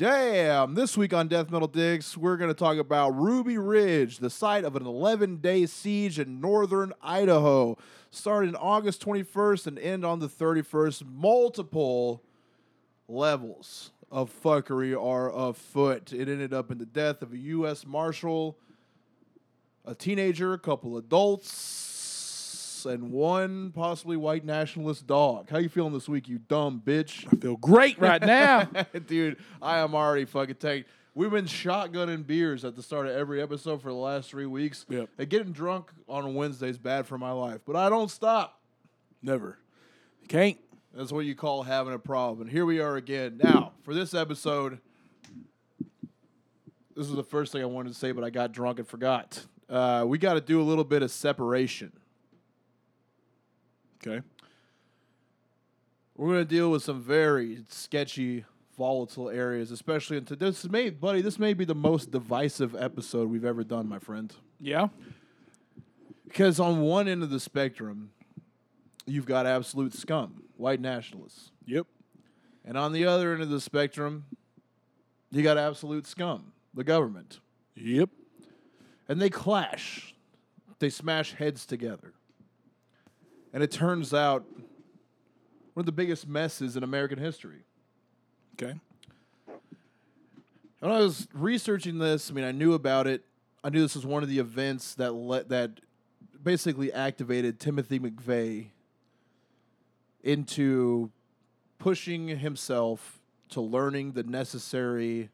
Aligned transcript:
Damn. 0.00 0.72
This 0.76 0.96
week 0.96 1.12
on 1.12 1.28
Death 1.28 1.50
Metal 1.50 1.68
Digs, 1.68 2.16
we're 2.16 2.38
going 2.38 2.48
to 2.48 2.54
talk 2.54 2.78
about 2.78 3.10
Ruby 3.10 3.58
Ridge, 3.58 4.16
the 4.16 4.30
site 4.30 4.64
of 4.64 4.74
an 4.74 4.86
11 4.86 5.42
day 5.42 5.66
siege 5.66 6.18
in 6.18 6.40
northern 6.40 6.94
Idaho. 7.02 7.76
Started 8.10 8.56
August 8.58 9.04
21st 9.04 9.66
and 9.66 9.78
end 9.78 10.06
on 10.06 10.18
the 10.20 10.26
31st. 10.26 11.04
Multiple 11.06 12.22
levels 13.08 13.90
of 14.10 14.32
fuckery 14.42 14.98
are 14.98 15.30
afoot. 15.30 16.14
It 16.14 16.30
ended 16.30 16.54
up 16.54 16.70
in 16.70 16.78
the 16.78 16.86
death 16.86 17.20
of 17.20 17.34
a 17.34 17.38
U.S. 17.38 17.84
Marshal, 17.84 18.56
a 19.84 19.94
teenager, 19.94 20.54
a 20.54 20.58
couple 20.58 20.96
adults, 20.96 21.89
and 22.86 23.12
one 23.12 23.72
possibly 23.72 24.16
white 24.16 24.44
nationalist 24.44 25.06
dog. 25.06 25.50
How 25.50 25.58
you 25.58 25.68
feeling 25.68 25.92
this 25.92 26.08
week, 26.08 26.28
you 26.28 26.38
dumb 26.38 26.82
bitch? 26.84 27.26
I 27.32 27.36
feel 27.36 27.56
great 27.56 27.98
right 27.98 28.20
now. 28.20 28.64
Dude, 29.06 29.38
I 29.60 29.78
am 29.78 29.94
already 29.94 30.24
fucking 30.24 30.56
tanked. 30.56 30.88
We've 31.14 31.30
been 31.30 31.46
shotgunning 31.46 32.26
beers 32.26 32.64
at 32.64 32.76
the 32.76 32.82
start 32.82 33.06
of 33.06 33.12
every 33.16 33.42
episode 33.42 33.82
for 33.82 33.88
the 33.88 33.94
last 33.94 34.30
three 34.30 34.46
weeks. 34.46 34.86
Yep. 34.88 35.08
And 35.18 35.28
getting 35.28 35.52
drunk 35.52 35.90
on 36.08 36.24
a 36.24 36.30
Wednesday 36.30 36.68
is 36.68 36.78
bad 36.78 37.06
for 37.06 37.18
my 37.18 37.32
life, 37.32 37.60
but 37.66 37.76
I 37.76 37.88
don't 37.88 38.10
stop. 38.10 38.60
Never. 39.22 39.58
You 40.22 40.28
can't. 40.28 40.58
That's 40.94 41.12
what 41.12 41.24
you 41.24 41.34
call 41.34 41.62
having 41.62 41.94
a 41.94 41.98
problem. 41.98 42.42
And 42.42 42.50
here 42.50 42.64
we 42.64 42.80
are 42.80 42.96
again. 42.96 43.40
Now, 43.42 43.72
for 43.82 43.94
this 43.94 44.14
episode, 44.14 44.78
this 46.96 47.08
is 47.08 47.14
the 47.14 47.24
first 47.24 47.52
thing 47.52 47.62
I 47.62 47.66
wanted 47.66 47.92
to 47.92 47.98
say, 47.98 48.12
but 48.12 48.24
I 48.24 48.30
got 48.30 48.52
drunk 48.52 48.78
and 48.78 48.88
forgot. 48.88 49.44
Uh, 49.68 50.04
we 50.06 50.18
got 50.18 50.34
to 50.34 50.40
do 50.40 50.60
a 50.60 50.64
little 50.64 50.84
bit 50.84 51.02
of 51.02 51.10
separation. 51.10 51.92
Okay. 54.06 54.24
We're 56.16 56.28
going 56.34 56.38
to 56.40 56.44
deal 56.44 56.70
with 56.70 56.82
some 56.82 57.00
very 57.02 57.64
sketchy, 57.68 58.44
volatile 58.76 59.30
areas, 59.30 59.70
especially 59.70 60.16
into 60.16 60.36
this 60.36 60.68
may, 60.68 60.90
buddy. 60.90 61.22
This 61.22 61.38
may 61.38 61.54
be 61.54 61.64
the 61.64 61.74
most 61.74 62.10
divisive 62.10 62.74
episode 62.74 63.30
we've 63.30 63.44
ever 63.44 63.64
done, 63.64 63.88
my 63.88 63.98
friend. 63.98 64.34
Yeah. 64.60 64.88
Because 66.26 66.60
on 66.60 66.80
one 66.82 67.08
end 67.08 67.22
of 67.22 67.30
the 67.30 67.40
spectrum, 67.40 68.10
you've 69.06 69.26
got 69.26 69.46
absolute 69.46 69.94
scum, 69.94 70.42
white 70.56 70.80
nationalists, 70.80 71.50
Yep. 71.66 71.86
and 72.64 72.76
on 72.76 72.92
the 72.92 73.06
other 73.06 73.32
end 73.32 73.42
of 73.42 73.48
the 73.50 73.60
spectrum, 73.60 74.24
you 75.30 75.42
got 75.42 75.56
absolute 75.58 76.06
scum, 76.06 76.52
the 76.74 76.84
government, 76.84 77.40
Yep. 77.74 78.10
and 79.08 79.20
they 79.20 79.30
clash. 79.30 80.14
They 80.78 80.90
smash 80.90 81.32
heads 81.32 81.66
together, 81.66 82.12
and 83.52 83.62
it 83.62 83.70
turns 83.70 84.14
out 84.14 84.44
one 85.74 85.82
of 85.82 85.86
the 85.86 85.92
biggest 85.92 86.26
messes 86.28 86.76
in 86.76 86.82
American 86.82 87.18
history. 87.18 87.64
Okay. 88.54 88.74
When 90.80 90.92
I 90.92 90.98
was 90.98 91.28
researching 91.34 91.98
this, 91.98 92.30
I 92.30 92.34
mean, 92.34 92.44
I 92.44 92.52
knew 92.52 92.72
about 92.72 93.06
it. 93.06 93.24
I 93.62 93.68
knew 93.68 93.80
this 93.82 93.94
was 93.94 94.06
one 94.06 94.22
of 94.22 94.28
the 94.28 94.38
events 94.38 94.94
that 94.94 95.12
let 95.12 95.50
that 95.50 95.80
basically 96.42 96.92
activated 96.92 97.60
Timothy 97.60 97.98
McVeigh 97.98 98.68
into 100.22 101.10
pushing 101.78 102.28
himself 102.28 103.20
to 103.50 103.60
learning 103.60 104.12
the 104.12 104.22
necessary 104.22 105.28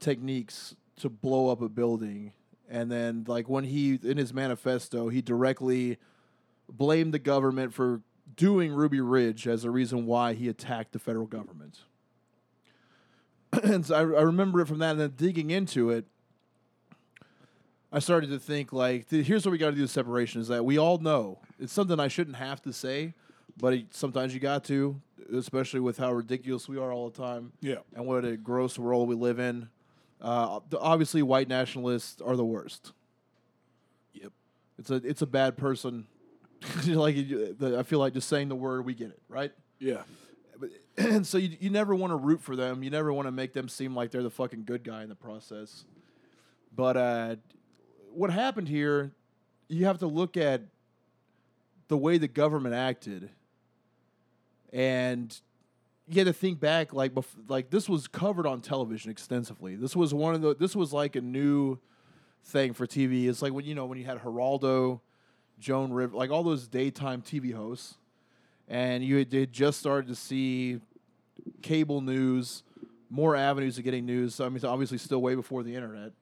techniques 0.00 0.74
to 0.96 1.08
blow 1.08 1.48
up 1.48 1.60
a 1.60 1.68
building. 1.68 2.32
And 2.68 2.90
then, 2.90 3.24
like 3.28 3.48
when 3.48 3.64
he 3.64 3.98
in 4.02 4.16
his 4.16 4.32
manifesto, 4.32 5.08
he 5.08 5.22
directly 5.22 5.98
blamed 6.76 7.12
the 7.14 7.18
government 7.18 7.72
for 7.74 8.00
doing 8.36 8.72
Ruby 8.72 9.00
Ridge 9.00 9.46
as 9.46 9.64
a 9.64 9.70
reason 9.70 10.06
why 10.06 10.32
he 10.34 10.48
attacked 10.48 10.92
the 10.92 10.98
federal 10.98 11.26
government 11.26 11.80
and 13.62 13.84
so 13.84 13.94
I, 13.94 13.98
I 14.00 14.22
remember 14.22 14.60
it 14.62 14.66
from 14.66 14.78
that, 14.78 14.92
and 14.92 15.00
then 15.00 15.12
digging 15.16 15.50
into 15.50 15.90
it, 15.90 16.06
I 17.92 17.98
started 17.98 18.30
to 18.30 18.38
think 18.38 18.72
like, 18.72 19.08
th- 19.10 19.26
here's 19.26 19.44
what 19.44 19.52
we 19.52 19.58
got 19.58 19.70
to 19.70 19.76
do: 19.76 19.82
the 19.82 19.88
separation 19.88 20.40
is 20.40 20.48
that 20.48 20.64
we 20.64 20.78
all 20.78 20.96
know 20.98 21.38
it's 21.60 21.72
something 21.72 22.00
I 22.00 22.08
shouldn't 22.08 22.36
have 22.36 22.62
to 22.62 22.72
say, 22.72 23.12
but 23.58 23.74
it, 23.74 23.94
sometimes 23.94 24.32
you 24.32 24.40
got 24.40 24.64
to, 24.64 24.98
especially 25.34 25.80
with 25.80 25.98
how 25.98 26.12
ridiculous 26.12 26.66
we 26.68 26.78
are 26.78 26.90
all 26.92 27.10
the 27.10 27.22
time, 27.22 27.52
Yeah. 27.60 27.76
and 27.94 28.06
what 28.06 28.24
a 28.24 28.38
gross 28.38 28.78
world 28.78 29.06
we 29.08 29.14
live 29.14 29.38
in. 29.38 29.68
Uh, 30.20 30.60
obviously, 30.80 31.20
white 31.22 31.48
nationalists 31.48 32.22
are 32.22 32.36
the 32.36 32.44
worst. 32.44 32.92
Yep. 34.14 34.32
It's 34.78 34.90
a 34.90 34.94
it's 34.94 35.20
a 35.20 35.26
bad 35.26 35.58
person. 35.58 36.06
like 36.86 37.16
I 37.62 37.82
feel 37.82 37.98
like 37.98 38.14
just 38.14 38.28
saying 38.28 38.48
the 38.48 38.56
word, 38.56 38.84
we 38.84 38.94
get 38.94 39.10
it, 39.10 39.20
right? 39.28 39.52
Yeah. 39.78 40.02
But- 40.58 40.70
and 40.96 41.26
so 41.26 41.38
you, 41.38 41.56
you 41.60 41.70
never 41.70 41.94
want 41.94 42.10
to 42.10 42.16
root 42.16 42.40
for 42.42 42.54
them. 42.56 42.82
You 42.82 42.90
never 42.90 43.12
want 43.12 43.26
to 43.26 43.32
make 43.32 43.52
them 43.52 43.68
seem 43.68 43.94
like 43.94 44.10
they're 44.10 44.22
the 44.22 44.30
fucking 44.30 44.64
good 44.64 44.84
guy 44.84 45.02
in 45.02 45.08
the 45.08 45.14
process. 45.14 45.84
But 46.74 46.96
uh, 46.96 47.36
what 48.12 48.30
happened 48.30 48.68
here, 48.68 49.12
you 49.68 49.86
have 49.86 49.98
to 49.98 50.06
look 50.06 50.36
at 50.36 50.62
the 51.88 51.96
way 51.96 52.18
the 52.18 52.28
government 52.28 52.74
acted, 52.74 53.30
and 54.72 55.38
you 56.08 56.18
had 56.18 56.26
to 56.26 56.32
think 56.32 56.60
back 56.60 56.92
like 56.92 57.14
bef- 57.14 57.48
like 57.48 57.70
this 57.70 57.88
was 57.88 58.06
covered 58.08 58.46
on 58.46 58.60
television 58.60 59.10
extensively. 59.10 59.76
This 59.76 59.94
was 59.94 60.14
one 60.14 60.34
of 60.34 60.40
the 60.40 60.54
this 60.54 60.74
was 60.74 60.92
like 60.92 61.16
a 61.16 61.20
new 61.20 61.78
thing 62.44 62.72
for 62.72 62.86
TV. 62.86 63.28
It's 63.28 63.42
like 63.42 63.52
when 63.52 63.64
you 63.64 63.74
know 63.74 63.86
when 63.86 63.98
you 63.98 64.04
had 64.04 64.18
Geraldo, 64.20 65.00
Joan 65.62 65.92
River, 65.92 66.16
like 66.16 66.30
all 66.30 66.42
those 66.42 66.66
daytime 66.66 67.22
TV 67.22 67.54
hosts 67.54 67.94
and 68.68 69.04
you 69.04 69.18
had, 69.18 69.32
had 69.32 69.52
just 69.52 69.78
started 69.78 70.08
to 70.08 70.14
see 70.14 70.80
cable 71.60 72.00
news, 72.00 72.62
more 73.10 73.36
avenues 73.36 73.78
of 73.78 73.84
getting 73.84 74.06
news. 74.06 74.40
I 74.40 74.48
mean, 74.48 74.56
it's 74.56 74.64
obviously 74.64 74.98
still 74.98 75.20
way 75.20 75.34
before 75.34 75.62
the 75.62 75.74
internet. 75.74 76.12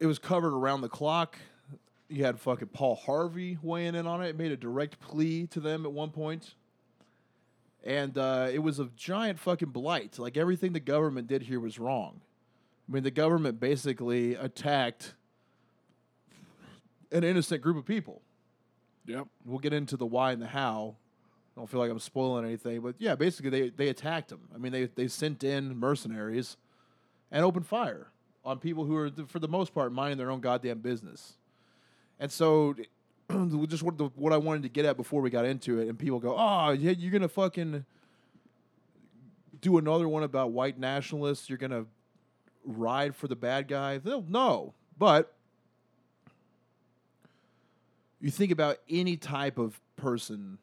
It 0.00 0.06
was 0.06 0.18
covered 0.18 0.54
around 0.54 0.80
the 0.80 0.88
clock. 0.88 1.36
You 2.08 2.24
had 2.24 2.40
fucking 2.40 2.68
Paul 2.68 2.94
Harvey 2.94 3.58
weighing 3.62 3.94
in 3.94 4.06
on 4.06 4.22
it. 4.22 4.28
It 4.28 4.38
made 4.38 4.50
a 4.50 4.56
direct 4.56 4.98
plea 5.00 5.46
to 5.48 5.60
them 5.60 5.84
at 5.84 5.92
one 5.92 6.10
point. 6.10 6.54
And 7.84 8.16
uh, 8.16 8.48
it 8.50 8.60
was 8.60 8.78
a 8.78 8.88
giant 8.96 9.38
fucking 9.38 9.70
blight. 9.70 10.18
Like 10.18 10.36
everything 10.36 10.72
the 10.72 10.80
government 10.80 11.26
did 11.26 11.42
here 11.42 11.60
was 11.60 11.78
wrong. 11.78 12.20
I 12.88 12.92
mean, 12.92 13.02
the 13.02 13.10
government 13.10 13.60
basically 13.60 14.36
attacked 14.36 15.14
an 17.12 17.24
innocent 17.24 17.62
group 17.62 17.76
of 17.76 17.84
people 17.86 18.22
Yep. 19.06 19.26
we'll 19.46 19.58
get 19.58 19.72
into 19.72 19.96
the 19.96 20.04
why 20.06 20.32
and 20.32 20.42
the 20.42 20.46
how. 20.46 20.96
I 21.56 21.60
don't 21.60 21.66
feel 21.68 21.80
like 21.80 21.90
I'm 21.90 21.98
spoiling 21.98 22.44
anything, 22.44 22.80
but 22.82 22.94
yeah, 22.98 23.14
basically 23.14 23.50
they, 23.50 23.70
they 23.70 23.88
attacked 23.88 24.28
them. 24.28 24.40
I 24.54 24.58
mean, 24.58 24.70
they 24.70 24.84
they 24.86 25.08
sent 25.08 25.42
in 25.44 25.76
mercenaries 25.78 26.56
and 27.30 27.42
opened 27.44 27.66
fire 27.66 28.08
on 28.44 28.58
people 28.58 28.84
who 28.84 28.94
are 28.96 29.10
for 29.26 29.38
the 29.38 29.48
most 29.48 29.74
part 29.74 29.92
minding 29.92 30.18
their 30.18 30.30
own 30.30 30.40
goddamn 30.40 30.78
business. 30.80 31.36
And 32.20 32.30
so, 32.30 32.74
just 33.66 33.82
what 33.82 33.96
the, 33.98 34.10
what 34.14 34.32
I 34.32 34.36
wanted 34.36 34.62
to 34.64 34.68
get 34.68 34.84
at 34.84 34.96
before 34.96 35.20
we 35.22 35.30
got 35.30 35.44
into 35.46 35.80
it, 35.80 35.88
and 35.88 35.98
people 35.98 36.18
go, 36.20 36.36
"Oh, 36.38 36.70
yeah, 36.72 36.90
you're 36.92 37.10
gonna 37.12 37.28
fucking 37.28 37.84
do 39.60 39.78
another 39.78 40.06
one 40.08 40.22
about 40.22 40.52
white 40.52 40.78
nationalists. 40.78 41.48
You're 41.48 41.58
gonna 41.58 41.86
ride 42.64 43.16
for 43.16 43.26
the 43.26 43.36
bad 43.36 43.68
guy." 43.68 43.98
They'll- 43.98 44.22
No, 44.28 44.74
but 44.98 45.34
you 48.20 48.30
think 48.30 48.52
about 48.52 48.78
any 48.88 49.16
type 49.16 49.58
of 49.58 49.80
person 49.96 50.58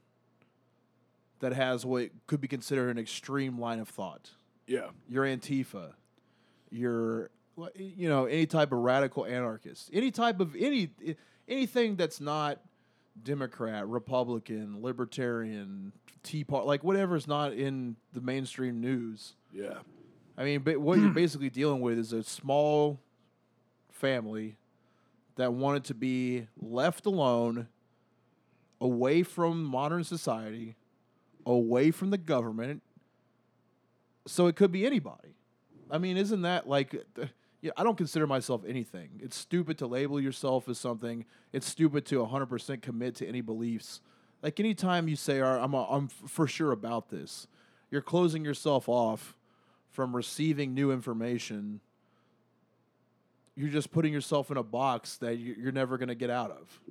that 1.40 1.54
has 1.54 1.86
what 1.86 2.10
could 2.28 2.42
be 2.42 2.48
considered 2.48 2.90
an 2.90 2.98
extreme 2.98 3.60
line 3.60 3.80
of 3.80 3.88
thought. 3.90 4.32
Yeah. 4.68 4.88
Your 5.08 5.26
Antifa, 5.26 5.94
your 6.70 7.30
you 7.76 8.10
know 8.10 8.26
any 8.26 8.46
type 8.46 8.72
of 8.72 8.80
radical 8.80 9.26
anarchist, 9.26 9.90
any 9.94 10.12
type 10.12 10.40
of 10.40 10.56
any 10.56 10.90
eh, 11.06 11.14
anything 11.48 11.96
that's 11.96 12.20
not 12.20 12.60
Democrat, 13.24 13.88
Republican, 13.88 14.82
Libertarian, 14.82 15.94
Tea 16.24 16.44
Party, 16.44 16.68
like 16.68 16.84
whatever 16.84 17.16
is 17.16 17.28
not 17.28 17.54
in 17.54 17.96
the 18.14 18.22
mainstream 18.22 18.82
news. 18.82 19.36
Yeah. 19.54 19.80
I 20.38 20.44
mean, 20.44 20.62
but 20.62 20.80
what 20.82 21.00
you're 21.00 21.12
basically 21.12 21.50
dealing 21.50 21.80
with 21.80 21.98
is 21.98 22.12
a 22.12 22.24
small 22.24 23.00
family 23.90 24.58
that 25.36 25.54
wanted 25.54 25.84
to 25.86 25.94
be 25.94 26.48
left 26.60 27.06
alone, 27.06 27.68
away 28.80 29.24
from 29.24 29.64
modern 29.64 30.04
society, 30.04 30.76
away 31.46 31.92
from 31.92 32.10
the 32.10 32.18
government. 32.18 32.82
So 34.28 34.48
it 34.48 34.56
could 34.56 34.72
be 34.72 34.86
anybody. 34.86 35.36
I 35.90 35.98
mean, 35.98 36.18
isn't 36.18 36.42
that 36.42 36.68
like? 36.68 36.96
Yeah, 37.62 37.72
I 37.78 37.84
don't 37.84 37.98
consider 37.98 38.28
myself 38.28 38.62
anything. 38.68 39.10
It's 39.24 39.36
stupid 39.36 39.78
to 39.80 39.88
label 39.88 40.20
yourself 40.20 40.70
as 40.70 40.78
something. 40.78 41.26
It's 41.52 41.68
stupid 41.68 42.06
to 42.08 42.24
100% 42.24 42.82
commit 42.82 43.16
to 43.16 43.28
any 43.28 43.42
beliefs. 43.42 44.02
Like 44.44 44.60
anytime 44.60 45.08
you 45.08 45.16
say, 45.16 45.42
"I'm 45.42 45.74
a, 45.74 45.86
I'm 45.86 46.08
for 46.08 46.48
sure 46.48 46.72
about 46.72 47.10
this," 47.10 47.48
you're 47.90 48.02
closing 48.02 48.46
yourself 48.46 48.88
off 48.88 49.36
from 49.90 50.16
receiving 50.16 50.74
new 50.74 50.92
information, 50.92 51.82
you're 53.56 53.70
just 53.70 53.92
putting 53.92 54.12
yourself 54.14 54.52
in 54.52 54.58
a 54.58 54.64
box 54.64 55.18
that 55.18 55.38
you- 55.38 55.56
you're 55.58 55.72
never 55.72 55.98
going 55.98 56.10
to 56.10 56.16
get 56.16 56.30
out 56.30 56.52
of. 56.52 56.82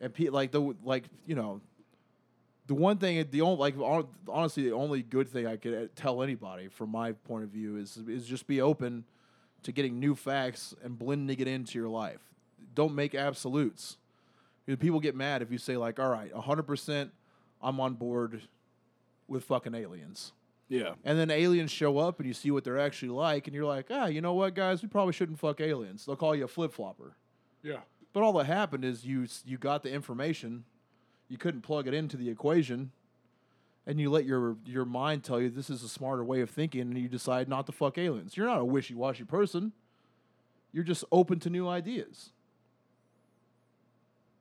And 0.00 0.12
pe- 0.14 0.28
like 0.30 0.50
the 0.50 0.74
like 0.82 1.04
you 1.26 1.34
know, 1.34 1.60
the 2.66 2.74
one 2.74 2.98
thing, 2.98 3.26
the 3.30 3.42
only 3.42 3.58
like 3.58 3.76
hon- 3.76 4.08
honestly, 4.28 4.64
the 4.64 4.72
only 4.72 5.02
good 5.02 5.28
thing 5.28 5.46
I 5.46 5.56
could 5.56 5.74
uh, 5.74 5.86
tell 5.94 6.22
anybody 6.22 6.68
from 6.68 6.90
my 6.90 7.12
point 7.12 7.44
of 7.44 7.50
view 7.50 7.76
is 7.76 7.96
is 8.08 8.26
just 8.26 8.46
be 8.46 8.60
open 8.60 9.04
to 9.62 9.72
getting 9.72 10.00
new 10.00 10.14
facts 10.14 10.74
and 10.82 10.98
blending 10.98 11.38
it 11.38 11.46
into 11.46 11.78
your 11.78 11.88
life. 11.88 12.20
Don't 12.74 12.94
make 12.94 13.14
absolutes. 13.14 13.98
Because 14.64 14.80
People 14.80 15.00
get 15.00 15.14
mad 15.14 15.42
if 15.42 15.50
you 15.52 15.58
say 15.58 15.76
like, 15.76 15.98
"All 16.00 16.08
right, 16.08 16.32
hundred 16.32 16.62
percent, 16.62 17.12
I'm 17.60 17.78
on 17.80 17.94
board 17.94 18.40
with 19.28 19.44
fucking 19.44 19.74
aliens," 19.74 20.32
Yeah. 20.70 20.94
and 21.04 21.18
then 21.18 21.30
aliens 21.30 21.70
show 21.70 21.98
up 21.98 22.18
and 22.20 22.26
you 22.28 22.32
see 22.32 22.50
what 22.52 22.64
they're 22.64 22.78
actually 22.78 23.08
like, 23.10 23.46
and 23.48 23.54
you're 23.54 23.66
like, 23.66 23.86
"Ah, 23.90 24.06
you 24.06 24.20
know 24.22 24.32
what, 24.34 24.54
guys, 24.54 24.80
we 24.82 24.88
probably 24.88 25.12
shouldn't 25.12 25.38
fuck 25.40 25.60
aliens." 25.60 26.06
They'll 26.06 26.16
call 26.16 26.34
you 26.34 26.44
a 26.44 26.48
flip 26.48 26.72
flopper. 26.72 27.16
Yeah. 27.62 27.80
But 28.12 28.22
all 28.22 28.32
that 28.34 28.44
happened 28.46 28.84
is 28.84 29.04
you 29.04 29.26
you 29.44 29.58
got 29.58 29.82
the 29.82 29.92
information, 29.92 30.64
you 31.28 31.36
couldn't 31.38 31.60
plug 31.62 31.86
it 31.88 31.92
into 31.94 32.16
the 32.16 32.30
equation, 32.30 32.92
and 33.86 34.00
you 34.00 34.10
let 34.10 34.24
your 34.24 34.56
your 34.64 34.84
mind 34.84 35.24
tell 35.24 35.40
you 35.40 35.50
this 35.50 35.70
is 35.70 35.82
a 35.82 35.88
smarter 35.88 36.24
way 36.24 36.40
of 36.40 36.48
thinking, 36.50 36.82
and 36.82 36.96
you 36.96 37.08
decide 37.08 37.48
not 37.48 37.66
to 37.66 37.72
fuck 37.72 37.98
aliens. 37.98 38.36
You're 38.36 38.46
not 38.46 38.60
a 38.60 38.64
wishy 38.64 38.94
washy 38.94 39.24
person. 39.24 39.72
You're 40.72 40.84
just 40.84 41.04
open 41.10 41.40
to 41.40 41.50
new 41.50 41.66
ideas. 41.68 42.30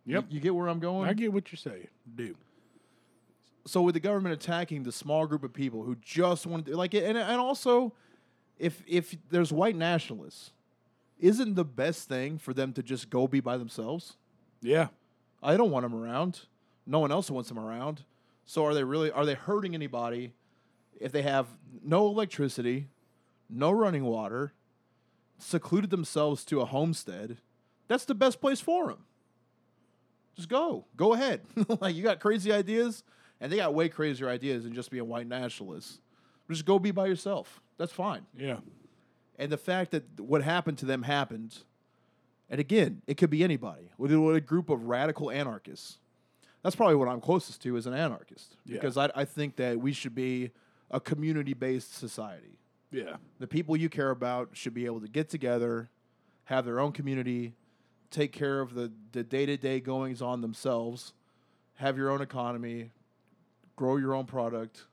You- 0.05 0.15
Yep. 0.15 0.25
You, 0.29 0.39
get 0.39 0.55
where 0.55 0.67
I'm 0.67 0.79
going. 0.79 1.09
I 1.09 1.13
get 1.13 1.31
what 1.33 1.51
you're 1.51 1.57
saying. 1.57 1.87
Do. 2.15 2.35
So 3.69 3.83
with 3.83 3.93
the 3.93 3.99
government 3.99 4.33
attacking 4.33 4.81
the 4.81 4.91
small 4.91 5.27
group 5.27 5.43
of 5.43 5.53
people 5.53 5.83
who 5.83 5.95
just 6.01 6.47
want 6.47 6.65
to 6.65 6.75
like 6.75 6.95
it, 6.95 7.03
and 7.03 7.17
and 7.17 7.39
also, 7.39 7.93
if 8.57 8.83
if 8.87 9.15
there's 9.29 9.53
white 9.53 9.75
nationalists, 9.75 10.51
isn't 11.19 11.53
the 11.53 11.63
best 11.63 12.07
thing 12.07 12.39
for 12.39 12.51
them 12.51 12.73
to 12.73 12.81
just 12.81 13.11
go 13.11 13.27
be 13.27 13.41
by 13.41 13.57
themselves? 13.57 14.17
Yeah. 14.61 14.87
I 15.43 15.55
don't 15.55 15.69
want 15.69 15.83
them 15.83 15.93
around. 15.93 16.41
No 16.87 16.99
one 16.99 17.11
else 17.11 17.29
wants 17.29 17.49
them 17.49 17.59
around. 17.59 18.03
So 18.43 18.65
are 18.65 18.73
they 18.73 18.83
really 18.83 19.11
are 19.11 19.25
they 19.25 19.35
hurting 19.35 19.75
anybody 19.75 20.33
if 20.99 21.11
they 21.11 21.21
have 21.21 21.45
no 21.83 22.07
electricity, 22.07 22.87
no 23.49 23.69
running 23.69 24.03
water, 24.03 24.53
secluded 25.37 25.91
themselves 25.91 26.43
to 26.45 26.61
a 26.61 26.65
homestead? 26.65 27.37
That's 27.87 28.05
the 28.05 28.15
best 28.15 28.41
place 28.41 28.59
for 28.59 28.87
them. 28.87 29.05
Just 30.35 30.49
go. 30.49 30.85
Go 30.95 31.13
ahead. 31.13 31.41
like 31.79 31.95
you 31.95 32.01
got 32.01 32.19
crazy 32.19 32.51
ideas 32.51 33.03
and 33.41 33.51
they 33.51 33.57
got 33.57 33.73
way 33.73 33.89
crazier 33.89 34.29
ideas 34.29 34.63
than 34.63 34.73
just 34.73 34.91
being 34.91 35.07
white 35.07 35.27
nationalists. 35.27 35.99
Just 36.49 36.65
go 36.65 36.79
be 36.79 36.91
by 36.91 37.05
yourself. 37.05 37.61
That's 37.77 37.91
fine. 37.91 38.25
Yeah. 38.35 38.57
And 39.37 39.51
the 39.51 39.57
fact 39.57 39.91
that 39.91 40.03
what 40.19 40.41
happened 40.41 40.77
to 40.79 40.85
them 40.85 41.03
happened, 41.03 41.57
and 42.49 42.59
again, 42.59 43.01
it 43.07 43.15
could 43.15 43.29
be 43.29 43.43
anybody. 43.43 43.89
With 43.97 44.11
a, 44.11 44.41
group 44.41 44.69
of 44.69 44.85
radical 44.85 45.31
anarchists. 45.31 45.99
That's 46.63 46.75
probably 46.75 46.95
what 46.95 47.07
I'm 47.07 47.21
closest 47.21 47.61
to 47.63 47.77
as 47.77 47.85
an 47.85 47.93
anarchist. 47.93 48.57
Yeah. 48.65 48.73
Because 48.73 48.97
I, 48.97 49.09
I 49.15 49.25
think 49.25 49.55
that 49.57 49.79
we 49.79 49.93
should 49.93 50.13
be 50.13 50.51
a 50.91 50.99
community 50.99 51.53
based 51.53 51.95
society. 51.95 52.59
Yeah. 52.91 53.17
The 53.39 53.47
people 53.47 53.77
you 53.77 53.87
care 53.87 54.09
about 54.09 54.49
should 54.53 54.73
be 54.73 54.85
able 54.85 54.99
to 55.01 55.07
get 55.07 55.29
together, 55.29 55.89
have 56.45 56.65
their 56.65 56.79
own 56.79 56.91
community, 56.91 57.53
take 58.09 58.33
care 58.33 58.59
of 58.59 58.73
the, 58.73 58.91
the 59.11 59.23
day-to-day 59.23 59.79
goings 59.79 60.21
on 60.21 60.41
themselves, 60.41 61.13
have 61.75 61.95
your 61.95 62.09
own 62.09 62.21
economy, 62.21 62.91
grow 63.79 63.95
your 63.95 64.13
own 64.13 64.25
product. 64.25 64.83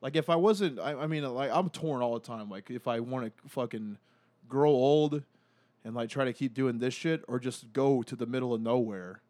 Like 0.00 0.16
if 0.16 0.30
I 0.30 0.36
wasn't, 0.36 0.80
I, 0.80 0.94
I 0.94 1.06
mean, 1.06 1.22
like 1.34 1.50
I'm 1.52 1.68
torn 1.68 2.00
all 2.00 2.14
the 2.14 2.26
time. 2.26 2.48
Like 2.48 2.70
if 2.70 2.88
I 2.88 3.00
want 3.00 3.26
to 3.26 3.48
fucking 3.50 3.98
grow 4.48 4.70
old 4.70 5.22
and 5.84 5.94
like 5.94 6.08
try 6.08 6.24
to 6.24 6.32
keep 6.32 6.54
doing 6.54 6.78
this 6.78 6.94
shit, 6.94 7.22
or 7.28 7.38
just 7.38 7.70
go 7.74 8.02
to 8.04 8.16
the 8.16 8.24
middle 8.24 8.54
of 8.54 8.62
nowhere 8.62 9.20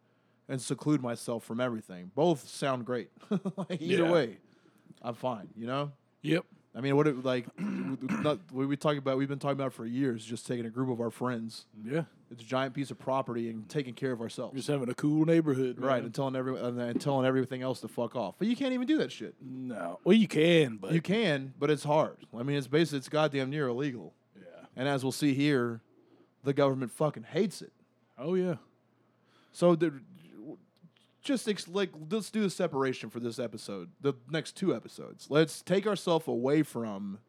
and 0.47 0.61
seclude 0.61 1.01
myself 1.01 1.43
from 1.43 1.59
everything. 1.59 2.11
Both 2.15 2.47
sound 2.47 2.85
great. 2.85 3.09
like 3.57 3.81
either 3.81 4.03
Yeah. 4.05 4.11
way, 4.11 4.37
I'm 5.01 5.15
fine. 5.15 5.49
You 5.57 5.67
know. 5.67 5.91
Yep. 6.21 6.45
I 6.75 6.81
mean, 6.81 6.95
what 6.95 7.07
it 7.07 7.23
like? 7.23 7.45
not, 7.59 8.39
what 8.51 8.67
we 8.67 8.75
talking 8.75 8.97
about? 8.97 9.17
We've 9.17 9.27
been 9.27 9.39
talking 9.39 9.59
about 9.59 9.73
for 9.73 9.85
years. 9.85 10.25
Just 10.25 10.47
taking 10.47 10.65
a 10.65 10.69
group 10.69 10.89
of 10.89 10.99
our 11.01 11.11
friends, 11.11 11.65
Yeah. 11.85 12.05
it's 12.31 12.41
a 12.41 12.45
giant 12.45 12.73
piece 12.73 12.89
of 12.89 12.97
property, 12.97 13.49
and 13.49 13.69
taking 13.69 13.93
care 13.93 14.11
of 14.11 14.21
ourselves, 14.21 14.55
Just 14.55 14.67
having 14.69 14.89
a 14.89 14.95
cool 14.95 15.23
neighborhood. 15.25 15.79
right? 15.79 15.97
man. 15.97 16.05
And 16.05 16.15
telling 16.15 16.35
everyone, 16.35 16.63
and 16.63 16.79
then 16.79 16.95
telling 16.97 17.27
everything 17.27 17.61
else 17.61 17.79
to 17.81 17.87
fuck 17.87 18.15
off. 18.15 18.35
But 18.39 18.47
you 18.47 18.55
can't 18.55 18.73
even 18.73 18.87
do 18.87 18.97
that 18.97 19.11
shit. 19.11 19.35
No. 19.39 19.99
Well, 20.03 20.15
you 20.17 20.27
can, 20.27 20.77
but 20.77 20.93
You 20.93 21.01
can, 21.01 21.53
but 21.59 21.69
it's 21.69 21.83
hard. 21.83 22.17
I 22.35 22.41
mean, 22.41 22.57
it's 22.57 22.67
basically 22.67 22.97
it's 22.99 23.09
goddamn 23.09 23.51
near 23.51 23.67
illegal. 23.67 24.13
yeah. 24.35 24.65
And 24.75 24.87
as 24.87 25.03
we'll 25.03 25.11
see 25.11 25.35
here, 25.35 25.81
the 26.43 26.53
government 26.53 26.91
fucking 26.91 27.23
hates 27.23 27.61
it. 27.61 27.71
Oh 28.17 28.33
yeah. 28.33 28.55
So 29.51 29.75
the, 29.75 29.93
just 31.23 31.47
ex- 31.47 31.67
like 31.67 31.89
let's 32.11 32.29
do 32.29 32.41
the 32.41 32.49
separation 32.49 33.09
for 33.09 33.19
this 33.19 33.39
episode, 33.39 33.89
the 34.01 34.13
next 34.29 34.55
two 34.55 34.75
episodes. 34.75 35.27
Let's 35.29 35.61
take 35.61 35.87
ourselves 35.87 36.27
away 36.27 36.63
from 36.63 37.19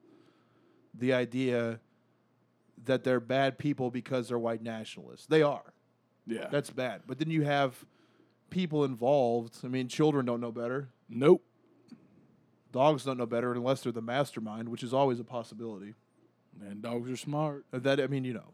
the 0.93 1.13
idea 1.13 1.81
that 2.85 3.05
they're 3.05 3.21
bad 3.21 3.59
people 3.59 3.91
because 3.91 4.29
they're 4.29 4.39
white 4.39 4.63
nationalists. 4.63 5.27
They 5.27 5.43
are. 5.43 5.73
Yeah. 6.27 6.49
That's 6.51 6.71
bad. 6.71 7.03
But 7.07 7.19
then 7.19 7.31
you 7.31 7.43
have 7.43 7.85
people 8.51 8.85
involved. 8.85 9.59
I 9.65 9.69
mean, 9.69 9.89
children 9.89 10.27
don't 10.27 10.41
know 10.41 10.53
better. 10.53 10.89
nope. 11.09 11.43
Dogs 12.73 13.05
don't 13.05 13.19
know 13.19 13.27
better 13.27 13.53
unless 13.53 13.83
they're 13.83 13.93
the 13.93 14.03
mastermind, 14.03 14.69
which 14.69 14.83
is 14.83 14.93
always 14.93 15.21
a 15.21 15.25
possibility. 15.25 15.95
And 16.61 16.83
dogs 16.83 17.09
are 17.09 17.17
smart. 17.17 17.65
That 17.71 18.01
I 18.01 18.09
mean, 18.09 18.25
you 18.25 18.35
know, 18.35 18.53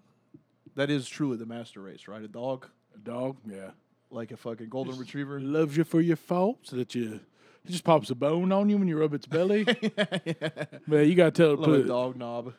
that 0.74 0.90
is 0.90 1.08
truly 1.08 1.38
the 1.38 1.46
master 1.46 1.80
race, 1.80 2.06
right? 2.06 2.22
A 2.22 2.28
dog, 2.28 2.66
A 2.94 2.98
dog, 2.98 3.38
yeah, 3.50 3.70
like 4.10 4.30
a 4.32 4.36
fucking 4.36 4.68
golden 4.68 4.96
retriever. 4.98 5.40
loves 5.40 5.76
you 5.76 5.84
for 5.84 6.00
your 6.00 6.16
faults. 6.16 6.70
That 6.70 6.94
you, 6.94 7.20
it 7.64 7.70
just 7.70 7.84
pops 7.84 8.10
a 8.10 8.14
bone 8.14 8.52
on 8.52 8.68
you 8.68 8.76
when 8.78 8.88
you 8.88 8.98
rub 8.98 9.14
its 9.14 9.26
belly. 9.26 9.64
Man, 10.86 11.08
you 11.08 11.14
gotta 11.14 11.30
tell 11.30 11.52
it. 11.52 11.60
Love 11.60 11.72
a 11.72 11.82
dog 11.84 12.16
knob. 12.16 12.52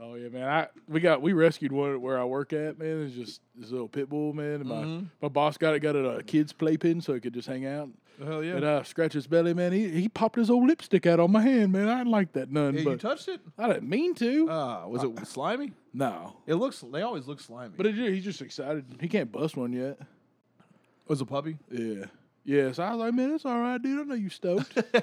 oh 0.00 0.14
yeah, 0.14 0.28
man. 0.28 0.48
I 0.48 0.68
we 0.88 1.00
got 1.00 1.22
we 1.22 1.32
rescued 1.32 1.72
one 1.72 2.00
where 2.00 2.18
I 2.18 2.24
work 2.24 2.52
at. 2.52 2.78
Man, 2.78 3.02
it's 3.04 3.14
just 3.14 3.40
this 3.56 3.70
little 3.70 3.88
pit 3.88 4.08
bull. 4.08 4.32
Man, 4.32 4.60
and 4.60 4.64
my 4.66 4.76
Mhm. 4.82 5.06
my 5.22 5.28
boss 5.28 5.56
got 5.56 5.74
it 5.74 5.80
got 5.80 5.96
it 5.96 6.04
a 6.04 6.22
kid's 6.22 6.52
playpen 6.52 7.00
so 7.00 7.14
it 7.14 7.20
could 7.22 7.34
just 7.34 7.48
hang 7.48 7.66
out. 7.66 7.88
Hell 8.22 8.42
yeah. 8.42 8.56
And 8.56 8.66
I 8.66 8.82
scratch 8.82 9.12
his 9.12 9.28
belly, 9.28 9.54
man. 9.54 9.70
He 9.72 9.88
he 9.90 10.08
popped 10.08 10.36
his 10.36 10.50
old 10.50 10.66
lipstick 10.66 11.06
out 11.06 11.20
on 11.20 11.30
my 11.30 11.40
hand, 11.40 11.72
man. 11.72 11.88
I 11.88 11.98
didn't 11.98 12.10
like 12.12 12.32
that 12.32 12.50
none, 12.50 12.76
you 12.76 12.84
but 12.84 12.98
touched 13.00 13.28
it? 13.28 13.40
I 13.56 13.68
didn't 13.68 13.88
mean 13.88 14.14
to. 14.16 14.48
Ah, 14.50 14.86
was 14.88 15.04
it 15.04 15.26
slimy? 15.26 15.72
no, 15.94 16.36
It 16.46 16.54
looks. 16.56 16.80
They 16.80 17.02
always 17.02 17.26
look 17.28 17.38
slimy. 17.40 17.74
but 17.76 17.86
it, 17.86 17.94
he's 17.94 18.24
just 18.24 18.42
excited. 18.42 18.84
He 19.00 19.06
can't 19.08 19.30
bust 19.30 19.56
one 19.56 19.72
yet. 19.72 20.00
Was 21.08 21.20
a 21.20 21.26
puppy. 21.26 21.58
Yeah. 21.70 22.06
Yeah, 22.44 22.72
so 22.72 22.82
I 22.82 22.90
was 22.92 23.00
like, 23.00 23.12
man, 23.12 23.34
it's 23.34 23.44
all 23.44 23.60
right, 23.60 23.82
dude. 23.82 24.00
I 24.00 24.02
know 24.04 24.14
you 24.14 24.30
stoked. 24.30 24.74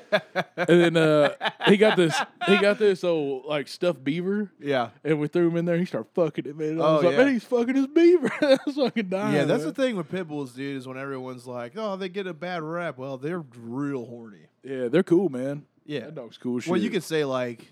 and 0.57 0.67
then 0.67 0.97
uh, 0.97 1.29
he 1.67 1.77
got 1.77 1.95
this, 1.95 2.15
he 2.47 2.57
got 2.57 2.79
this 2.79 3.03
old 3.03 3.45
like 3.45 3.67
stuffed 3.67 4.03
beaver, 4.03 4.51
Yeah. 4.59 4.89
and 5.03 5.19
we 5.19 5.27
threw 5.27 5.49
him 5.49 5.57
in 5.57 5.65
there. 5.65 5.77
He 5.77 5.85
started 5.85 6.09
fucking 6.15 6.47
it, 6.47 6.57
man. 6.57 6.69
And 6.69 6.81
I 6.81 6.85
Oh, 6.87 6.93
was 6.95 7.03
like, 7.03 7.11
yeah. 7.11 7.17
man, 7.25 7.33
he's 7.33 7.43
fucking 7.43 7.75
his 7.75 7.85
beaver. 7.85 8.31
I 8.41 8.57
was 8.65 8.75
fucking 8.77 9.09
dying. 9.09 9.35
Yeah, 9.35 9.43
that's 9.45 9.63
man. 9.63 9.73
the 9.73 9.79
thing 9.79 9.95
with 9.95 10.09
pit 10.09 10.27
bulls, 10.27 10.53
dude. 10.53 10.75
Is 10.77 10.87
when 10.87 10.97
everyone's 10.97 11.45
like, 11.45 11.73
"Oh, 11.75 11.95
they 11.97 12.09
get 12.09 12.25
a 12.25 12.33
bad 12.33 12.63
rap." 12.63 12.97
Well, 12.97 13.17
they're 13.19 13.43
real 13.55 14.05
horny. 14.07 14.47
yeah, 14.63 14.87
they're 14.87 15.03
cool, 15.03 15.29
man. 15.29 15.65
Yeah. 15.85 15.99
That 16.05 16.15
dog's 16.15 16.37
cool. 16.39 16.57
as 16.57 16.65
Well, 16.65 16.77
you 16.79 16.85
shit. 16.85 16.93
could 16.93 17.03
say 17.03 17.25
like, 17.25 17.71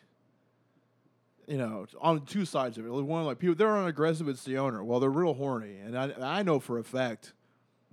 you 1.48 1.58
know, 1.58 1.88
on 2.00 2.26
two 2.26 2.46
sides 2.46 2.78
of 2.78 2.86
it. 2.86 2.92
Like, 2.92 3.06
One 3.06 3.26
like 3.26 3.40
people 3.40 3.56
they're 3.56 3.70
unaggressive, 3.70 4.28
it's 4.30 4.44
the 4.44 4.60
owner. 4.60 4.84
Well, 4.84 5.00
they're 5.00 5.10
real 5.10 5.34
horny, 5.34 5.78
and 5.84 5.98
I 5.98 6.12
I 6.40 6.44
know 6.44 6.60
for 6.60 6.78
a 6.78 6.84
fact. 6.84 7.34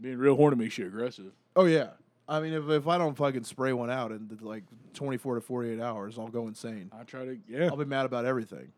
Being 0.01 0.19
real 0.19 0.37
horny 0.37 0.57
makes 0.57 0.79
you 0.79 0.87
aggressive. 0.87 1.33
Oh 1.57 1.67
yeah. 1.67 1.89
I 2.29 2.39
mean, 2.41 2.53
if, 2.53 2.69
if 2.69 2.87
I 2.87 2.97
don't 2.97 3.17
fucking 3.17 3.43
spray 3.43 3.73
one 3.73 3.91
out 3.91 4.13
in 4.13 4.39
like 4.41 4.63
24 4.95 5.35
to 5.37 5.41
48 5.41 5.81
hours, 5.81 6.17
I'll 6.17 6.29
go 6.29 6.47
insane. 6.47 6.89
I 6.97 7.03
try 7.03 7.25
to, 7.25 7.37
yeah, 7.49 7.67
I'll 7.67 7.77
be 7.77 7.85
mad 7.85 8.07
about 8.07 8.25
everything. 8.25 8.69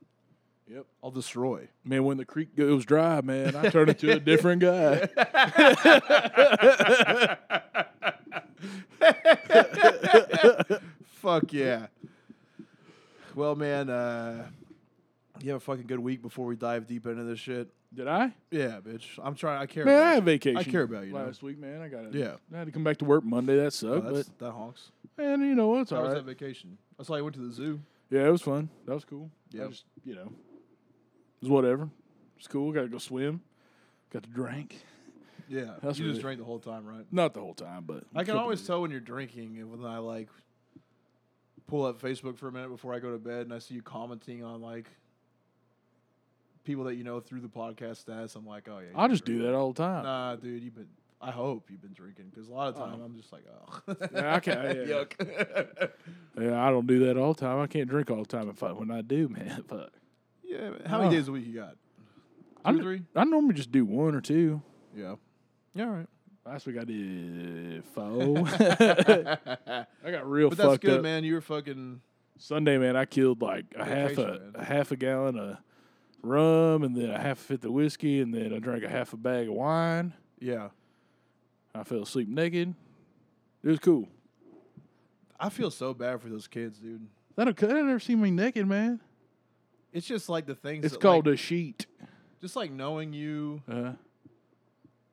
yep. 0.67 0.87
I'll 1.05 1.11
destroy. 1.11 1.69
Man, 1.85 2.05
when 2.05 2.17
the 2.17 2.25
creek 2.25 2.57
goes 2.57 2.87
dry, 2.87 3.21
man, 3.21 3.55
I 3.55 3.69
turn 3.69 3.91
into 3.91 4.11
a 4.11 4.19
different 4.21 4.62
guy. 4.62 5.07
Fuck 11.21 11.52
yeah. 11.52 11.88
Well, 13.35 13.55
man, 13.55 13.91
uh, 13.91 14.47
you 15.43 15.50
have 15.50 15.59
a 15.59 15.64
fucking 15.64 15.87
good 15.87 16.00
week 16.00 16.23
before 16.23 16.47
we 16.47 16.57
dive 16.57 16.87
deep 16.87 17.07
into 17.07 17.25
this 17.25 17.38
shit. 17.38 17.69
Did 17.94 18.08
I? 18.08 18.32
Yeah, 18.50 18.78
bitch. 18.82 19.18
I'm 19.22 19.34
trying. 19.34 19.61
I 19.61 19.66
care. 19.66 19.84
Man, 19.84 19.94
I 19.94 19.99
about 19.99 20.14
had 20.14 20.25
vacation. 20.25 20.56
I 20.58 20.62
care 20.64 20.82
about 20.82 21.06
you, 21.06 21.12
man. 21.12 21.26
last 21.26 21.42
week, 21.42 21.58
man. 21.58 21.82
I 21.82 21.88
got 21.88 22.04
it. 22.06 22.14
Yeah. 22.14 22.37
I 22.54 22.58
had 22.58 22.66
to 22.66 22.72
come 22.72 22.84
back 22.84 22.96
to 22.99 23.04
work 23.04 23.22
Monday. 23.22 23.56
That 23.56 23.72
sucked, 23.72 24.06
Oh, 24.06 24.12
but 24.14 24.38
that 24.38 24.50
honks. 24.52 24.90
man, 25.18 25.40
you 25.42 25.54
know 25.54 25.68
what's 25.68 25.90
How 25.90 25.99
all 25.99 26.02
was 26.04 26.14
right. 26.14 26.25
that 26.25 26.25
vacation? 26.25 26.78
I 26.99 27.02
saw 27.02 27.16
you 27.16 27.25
went 27.25 27.34
to 27.37 27.42
the 27.46 27.52
zoo. 27.52 27.80
Yeah, 28.11 28.26
it 28.26 28.30
was 28.30 28.40
fun. 28.42 28.70
That 28.87 28.94
was 28.94 29.04
cool. 29.04 29.30
Yeah, 29.50 29.66
just 29.68 29.84
you 30.04 30.14
know, 30.14 30.22
it 30.22 31.42
was 31.42 31.50
whatever. 31.50 31.90
It's 32.38 32.49
cool. 32.49 32.72
Got 32.72 32.82
to 32.82 32.88
go 32.88 32.99
swim. 32.99 33.42
Got 34.11 34.22
to 34.25 34.30
drink. 34.30 34.76
Yeah, 35.49 35.75
That's 35.82 35.99
you 35.99 36.06
just 36.06 36.18
it- 36.18 36.22
drank 36.22 36.38
the 36.38 36.44
whole 36.46 36.61
time, 36.61 36.87
right? 36.87 37.04
Not 37.12 37.34
the 37.34 37.40
whole 37.40 37.54
time, 37.54 37.84
but 37.87 38.04
I 38.14 38.25
can 38.25 38.37
always 38.37 38.66
tell 38.66 38.80
when 38.80 38.90
you're 38.90 39.00
drinking 39.00 39.58
and 39.58 39.70
when 39.70 39.84
I 39.84 39.99
like 39.99 40.28
pull 41.66 41.84
up 41.84 42.00
Facebook 42.00 42.37
for 42.38 42.49
a 42.49 42.52
minute 42.52 42.70
before 42.70 42.94
I 42.94 42.99
go 42.99 43.12
to 43.12 43.18
bed 43.18 43.42
and 43.42 43.52
I 43.52 43.58
see 43.58 43.75
you 43.75 43.82
commenting 43.82 44.42
on 44.44 44.61
like 44.62 44.88
people 46.64 46.85
that 46.85 46.95
you 46.95 47.04
know 47.04 47.21
through 47.21 47.40
the 47.40 47.49
podcast 47.49 48.04
stats. 48.04 48.37
I'm 48.37 48.47
like, 48.47 48.69
oh 48.69 48.78
yeah. 48.81 48.99
You're 48.99 49.09
just 49.09 49.25
do 49.25 49.42
that 49.42 49.54
all 49.54 49.73
the 49.73 49.83
time. 49.83 50.04
Nah, 50.04 50.37
dude, 50.37 50.62
you've 50.62 50.75
been. 50.75 50.88
I 51.25 51.31
hope 51.31 51.71
you've 51.71 51.81
been 51.81 51.92
drinking 51.92 52.26
because 52.35 52.49
a 52.49 52.52
lot 52.52 52.69
of 52.69 52.75
time 52.76 52.99
Oh. 53.00 53.04
I'm 53.04 53.14
just 53.14 53.33
like, 53.33 53.45
oh, 53.49 53.95
Yeah, 54.12 54.35
I 54.35 54.40
can't- 54.40 54.76
yeah. 54.88 55.04
yuck. 55.04 55.90
Yeah, 56.40 56.61
I 56.66 56.71
don't 56.71 56.87
do 56.88 56.99
that 57.07 57.16
all 57.16 57.33
the 57.35 57.40
time. 57.40 57.61
I 57.61 57.69
can't 57.69 57.88
drink 57.88 58.11
all 58.11 58.16
the 58.19 58.25
time. 58.26 58.49
If 58.49 58.61
I, 58.62 58.73
when 58.73 58.90
I 58.90 59.02
do, 59.02 59.28
man, 59.31 59.62
fuck. 59.69 59.90
yeah, 60.42 60.71
man. 60.71 60.83
how 60.87 60.99
many 60.99 61.11
Oh. 61.11 61.12
days 61.12 61.28
a 61.28 61.33
week 61.33 61.47
you 61.47 61.54
got? 61.54 61.75
Two 61.75 61.76
I 62.64 62.73
three? 62.83 63.02
I 63.14 63.23
normally 63.25 63.54
just 63.54 63.71
do 63.71 63.85
one 63.85 64.14
or 64.16 64.21
two. 64.21 64.62
Yeah. 64.97 65.14
Yeah, 65.75 65.85
all 65.87 65.90
right. 65.92 66.07
Last 66.45 66.66
week 66.66 66.76
I 66.78 66.85
did 66.85 67.85
four. 67.95 68.45
I 68.49 70.11
got 70.11 70.28
real 70.28 70.49
But 70.49 70.59
that's 70.59 70.78
good, 70.78 70.97
up. 70.99 71.02
man. 71.02 71.23
You 71.23 71.35
were 71.35 71.40
fucking. 71.40 72.00
Sunday, 72.38 72.78
man, 72.78 72.97
I 72.97 73.04
killed 73.04 73.40
like 73.42 73.66
a 73.76 73.85
half 73.85 74.19
a, 74.19 74.26
man. 74.26 74.52
a 74.57 74.64
half 74.64 74.90
a 74.90 74.97
gallon 74.97 75.38
of 75.38 75.57
rum, 76.23 76.83
and 76.83 76.97
then 76.97 77.11
a 77.11 77.19
half 77.19 77.38
a 77.38 77.43
fifth 77.43 77.64
of 77.64 77.73
whiskey, 77.73 78.21
and 78.21 78.33
then 78.35 78.52
I 78.52 78.59
drank 78.59 78.85
a 78.85 78.88
half 78.88 79.12
a 79.12 79.17
bag 79.17 79.49
of 79.49 79.55
wine. 79.55 80.12
Yeah. 80.38 80.69
I 81.75 81.85
fell 81.85 82.02
asleep 82.02 82.29
naked. 82.29 82.75
It 83.62 83.69
was 83.69 83.79
cool. 83.79 84.09
I 85.38 85.49
feel 85.49 85.71
so 85.71 85.95
bad 85.95 86.21
for 86.21 86.29
those 86.29 86.47
kids, 86.47 86.79
dude. 86.79 87.07
That 87.37 87.49
I 87.49 87.67
never 87.67 87.99
seen 87.99 88.21
me 88.21 88.31
naked, 88.31 88.67
man. 88.67 89.00
It's 89.93 90.07
just 90.07 90.29
like 90.29 90.47
the 90.47 90.55
things. 90.55 90.85
It's 90.85 90.95
that, 90.95 91.00
called 91.00 91.26
like, 91.26 91.35
a 91.35 91.37
sheet. 91.37 91.87
just 92.41 92.57
like 92.57 92.71
knowing 92.71 93.12
you 93.12 93.62
Uh, 93.71 93.93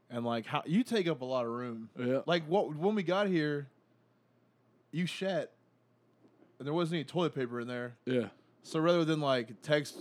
and 0.09 0.25
like 0.25 0.45
how 0.45 0.63
you 0.65 0.83
take 0.83 1.07
up 1.07 1.21
a 1.21 1.25
lot 1.25 1.45
of 1.45 1.51
room. 1.51 1.89
yeah. 1.97 2.19
Like 2.25 2.45
what 2.47 2.75
when 2.75 2.95
we 2.95 3.03
got 3.03 3.27
here, 3.27 3.67
you 4.91 5.05
shat, 5.05 5.51
and 6.57 6.67
there 6.67 6.73
wasn't 6.73 6.95
any 6.95 7.03
toilet 7.03 7.35
paper 7.35 7.59
in 7.59 7.67
there. 7.67 7.95
Yeah. 8.05 8.27
So 8.63 8.79
rather 8.79 9.05
than 9.05 9.21
like 9.21 9.61
text 9.61 9.97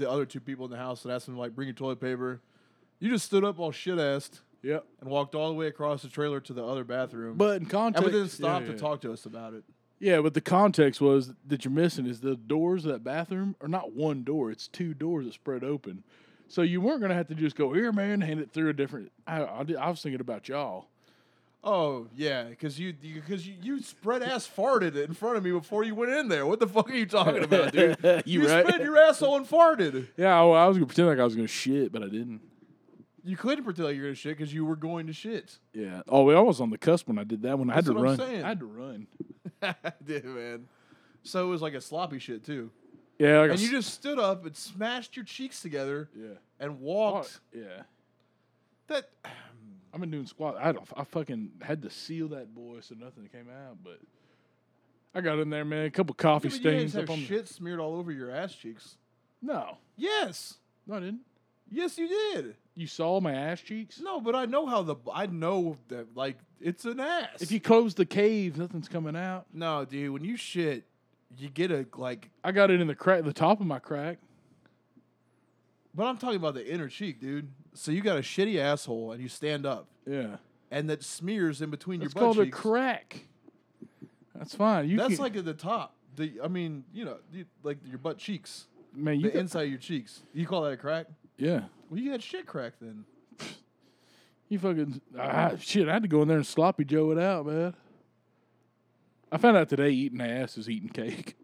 the 0.00 0.10
other 0.10 0.26
two 0.26 0.40
people 0.40 0.64
in 0.64 0.70
the 0.70 0.76
house 0.76 1.04
and 1.04 1.12
asked 1.12 1.26
them 1.26 1.38
like 1.38 1.54
bring 1.54 1.68
your 1.68 1.74
toilet 1.74 2.00
paper, 2.00 2.40
you 2.98 3.10
just 3.10 3.26
stood 3.26 3.44
up 3.44 3.58
all 3.58 3.70
shit 3.70 3.98
assed 3.98 4.40
Yep. 4.62 4.84
and 5.00 5.08
walked 5.08 5.34
all 5.34 5.48
the 5.48 5.54
way 5.54 5.68
across 5.68 6.02
the 6.02 6.08
trailer 6.08 6.40
to 6.40 6.52
the 6.52 6.64
other 6.64 6.84
bathroom. 6.84 7.36
But 7.36 7.56
in 7.56 7.62
and 7.62 7.70
context, 7.70 8.06
we 8.06 8.12
didn't 8.12 8.28
stop 8.28 8.62
yeah, 8.62 8.68
to 8.68 8.78
talk 8.78 9.00
to 9.02 9.12
us 9.12 9.24
about 9.24 9.54
it. 9.54 9.64
Yeah, 9.98 10.20
but 10.20 10.34
the 10.34 10.40
context 10.40 11.00
was 11.00 11.32
that 11.46 11.64
you're 11.64 11.72
missing 11.72 12.06
is 12.06 12.20
the 12.20 12.34
doors 12.34 12.84
of 12.84 12.92
that 12.92 13.04
bathroom 13.04 13.54
are 13.60 13.68
not 13.68 13.92
one 13.92 14.22
door; 14.22 14.50
it's 14.50 14.68
two 14.68 14.92
doors 14.92 15.26
that 15.26 15.34
spread 15.34 15.62
open. 15.64 16.02
So 16.48 16.62
you 16.62 16.80
weren't 16.80 17.00
gonna 17.00 17.14
have 17.14 17.28
to 17.28 17.34
just 17.34 17.54
go 17.56 17.72
here, 17.72 17.92
man, 17.92 18.20
hand 18.20 18.40
it 18.40 18.50
through 18.50 18.70
a 18.70 18.72
different. 18.72 19.12
I, 19.26 19.42
I, 19.42 19.64
I 19.78 19.88
was 19.90 20.02
thinking 20.02 20.20
about 20.20 20.48
y'all. 20.48 20.88
Oh 21.62 22.06
yeah, 22.16 22.44
because 22.44 22.78
you 22.80 22.94
because 22.94 23.46
you, 23.46 23.54
you 23.60 23.82
spread 23.82 24.22
ass 24.22 24.48
farted 24.48 24.96
in 24.96 25.12
front 25.12 25.36
of 25.36 25.44
me 25.44 25.50
before 25.52 25.84
you 25.84 25.94
went 25.94 26.10
in 26.12 26.28
there. 26.28 26.46
What 26.46 26.58
the 26.58 26.66
fuck 26.66 26.90
are 26.90 26.94
you 26.94 27.04
talking 27.06 27.44
about, 27.44 27.72
dude? 27.72 27.98
You 28.24 28.40
you 28.42 28.48
right. 28.48 28.66
spread 28.66 28.80
your 28.82 28.96
asshole 28.96 29.36
and 29.36 29.46
farted. 29.46 30.08
Yeah, 30.16 30.34
I, 30.40 30.42
I 30.46 30.66
was 30.66 30.78
gonna 30.78 30.86
pretend 30.86 31.08
like 31.08 31.18
I 31.18 31.24
was 31.24 31.34
gonna 31.36 31.46
shit, 31.48 31.92
but 31.92 32.02
I 32.02 32.06
didn't. 32.06 32.40
You 33.22 33.36
couldn't 33.36 33.64
pretend 33.64 33.88
like 33.88 33.96
you're 33.96 34.06
gonna 34.06 34.14
shit 34.14 34.38
because 34.38 34.54
you 34.54 34.64
were 34.64 34.76
going 34.76 35.06
to 35.08 35.12
shit. 35.12 35.58
Yeah. 35.74 36.00
Oh, 36.08 36.30
I 36.30 36.40
was 36.40 36.62
on 36.62 36.70
the 36.70 36.78
cusp 36.78 37.08
when 37.08 37.18
I 37.18 37.24
did 37.24 37.42
that 37.42 37.58
one. 37.58 37.68
I 37.70 37.74
had 37.74 37.84
to 37.84 37.92
what 37.92 38.08
I'm 38.08 38.16
run. 38.16 38.20
I 38.44 38.48
had 38.48 38.60
to 38.60 38.66
run. 38.66 39.06
I 39.62 39.74
Did 40.02 40.24
man. 40.24 40.66
So 41.22 41.46
it 41.46 41.50
was 41.50 41.60
like 41.60 41.74
a 41.74 41.80
sloppy 41.82 42.18
shit 42.18 42.42
too. 42.42 42.70
Yeah. 43.18 43.40
Like 43.40 43.50
And 43.50 43.60
you 43.60 43.66
s- 43.66 43.72
just 43.72 43.92
stood 43.92 44.18
up 44.18 44.46
and 44.46 44.56
smashed 44.56 45.14
your 45.14 45.26
cheeks 45.26 45.60
together 45.60 46.08
Yeah. 46.18 46.28
and 46.58 46.70
Oh, 46.70 46.76
walked. 46.80 47.40
yeah. 47.54 47.82
That 48.86 49.10
I've 49.92 50.00
been 50.00 50.10
doing 50.10 50.26
squat. 50.26 50.56
I 50.60 50.72
don't. 50.72 50.86
I 50.96 51.04
fucking 51.04 51.50
had 51.62 51.82
to 51.82 51.90
seal 51.90 52.28
that 52.28 52.54
boy 52.54 52.78
so 52.80 52.94
nothing 52.94 53.28
came 53.32 53.48
out. 53.50 53.78
But 53.82 53.98
I 55.14 55.20
got 55.20 55.38
in 55.40 55.50
there, 55.50 55.64
man. 55.64 55.86
A 55.86 55.90
couple 55.90 56.14
coffee 56.14 56.48
Yeah, 56.48 56.54
stains 56.56 56.94
up 56.94 57.02
have 57.02 57.10
on. 57.10 57.18
shit 57.18 57.48
smeared 57.48 57.80
all 57.80 57.96
over 57.96 58.12
your 58.12 58.30
ass 58.30 58.54
cheeks. 58.54 58.96
No, 59.42 59.78
Yes, 59.96 60.58
no, 60.86 60.96
I 60.96 61.00
didn't. 61.00 61.20
yes, 61.70 61.96
you 61.98 62.06
did. 62.08 62.54
You 62.76 62.86
saw 62.86 63.20
my 63.20 63.32
ass 63.32 63.60
cheeks. 63.60 63.98
No, 64.00 64.20
but 64.20 64.34
I 64.36 64.44
know 64.44 64.66
how 64.66 64.82
the 64.82 64.96
I 65.12 65.26
know 65.26 65.76
that 65.88 66.14
like 66.16 66.36
it's 66.60 66.84
an 66.84 67.00
ass. 67.00 67.40
If 67.42 67.50
you 67.50 67.58
close 67.60 67.94
the 67.94 68.06
cave, 68.06 68.58
nothing's 68.58 68.88
coming 68.88 69.16
out. 69.16 69.46
no, 69.52 69.84
dude, 69.84 70.12
when 70.12 70.22
you 70.24 70.36
shit, 70.36 70.84
you 71.36 71.48
get 71.48 71.70
a 71.72 71.86
like. 71.96 72.30
I 72.44 72.52
got 72.52 72.70
it 72.70 72.80
in 72.80 72.86
the 72.86 72.94
crack, 72.94 73.24
the 73.24 73.32
top 73.32 73.60
of 73.60 73.66
my 73.66 73.78
crack. 73.80 74.18
But 75.94 76.04
I'm 76.06 76.18
talking 76.18 76.36
about 76.36 76.54
the 76.54 76.72
inner 76.72 76.88
cheek, 76.88 77.20
dude. 77.20 77.48
So 77.74 77.92
you 77.92 78.00
got 78.02 78.16
a 78.16 78.20
shitty 78.22 78.58
asshole 78.58 79.12
and 79.12 79.22
you 79.22 79.28
stand 79.28 79.64
up, 79.66 79.86
Yeah, 80.06 80.36
and 80.70 80.90
that 80.90 81.02
smears 81.04 81.62
in 81.62 81.70
between 81.70 82.02
it's 82.02 82.12
your 82.14 82.20
butt 82.20 82.34
called 82.34 82.46
cheeks. 82.46 82.58
a 82.58 82.60
crack. 82.62 83.26
That's 84.34 84.54
fine. 84.54 84.88
You 84.88 84.96
That's 84.96 85.14
can, 85.14 85.22
like 85.22 85.36
at 85.36 85.44
the 85.44 85.54
top. 85.54 85.94
The 86.16 86.40
I 86.42 86.48
mean, 86.48 86.84
you 86.92 87.04
know, 87.04 87.18
you, 87.32 87.44
like 87.62 87.78
your 87.86 87.98
butt 87.98 88.18
cheeks, 88.18 88.66
man. 88.94 89.16
You 89.16 89.24
the 89.26 89.30
got- 89.30 89.40
inside 89.40 89.62
of 89.64 89.68
your 89.70 89.78
cheeks. 89.78 90.22
You 90.32 90.46
call 90.46 90.62
that 90.62 90.72
a 90.72 90.76
crack? 90.76 91.06
yeah. 91.36 91.62
Well, 91.88 91.98
you 92.00 92.12
had 92.12 92.22
shit 92.22 92.46
crack 92.46 92.74
then. 92.80 93.04
You 94.48 94.58
fucking 94.58 95.00
ah, 95.18 95.52
shit! 95.60 95.88
I 95.88 95.92
had 95.92 96.02
to 96.02 96.08
go 96.08 96.22
in 96.22 96.28
there 96.28 96.36
and 96.38 96.46
sloppy 96.46 96.84
Joe 96.84 97.12
it 97.12 97.18
out, 97.18 97.46
man. 97.46 97.74
I 99.30 99.36
found 99.38 99.56
out 99.56 99.68
today 99.68 99.90
eating 99.90 100.20
ass 100.20 100.58
is 100.58 100.68
eating 100.68 100.88
cake. 100.88 101.36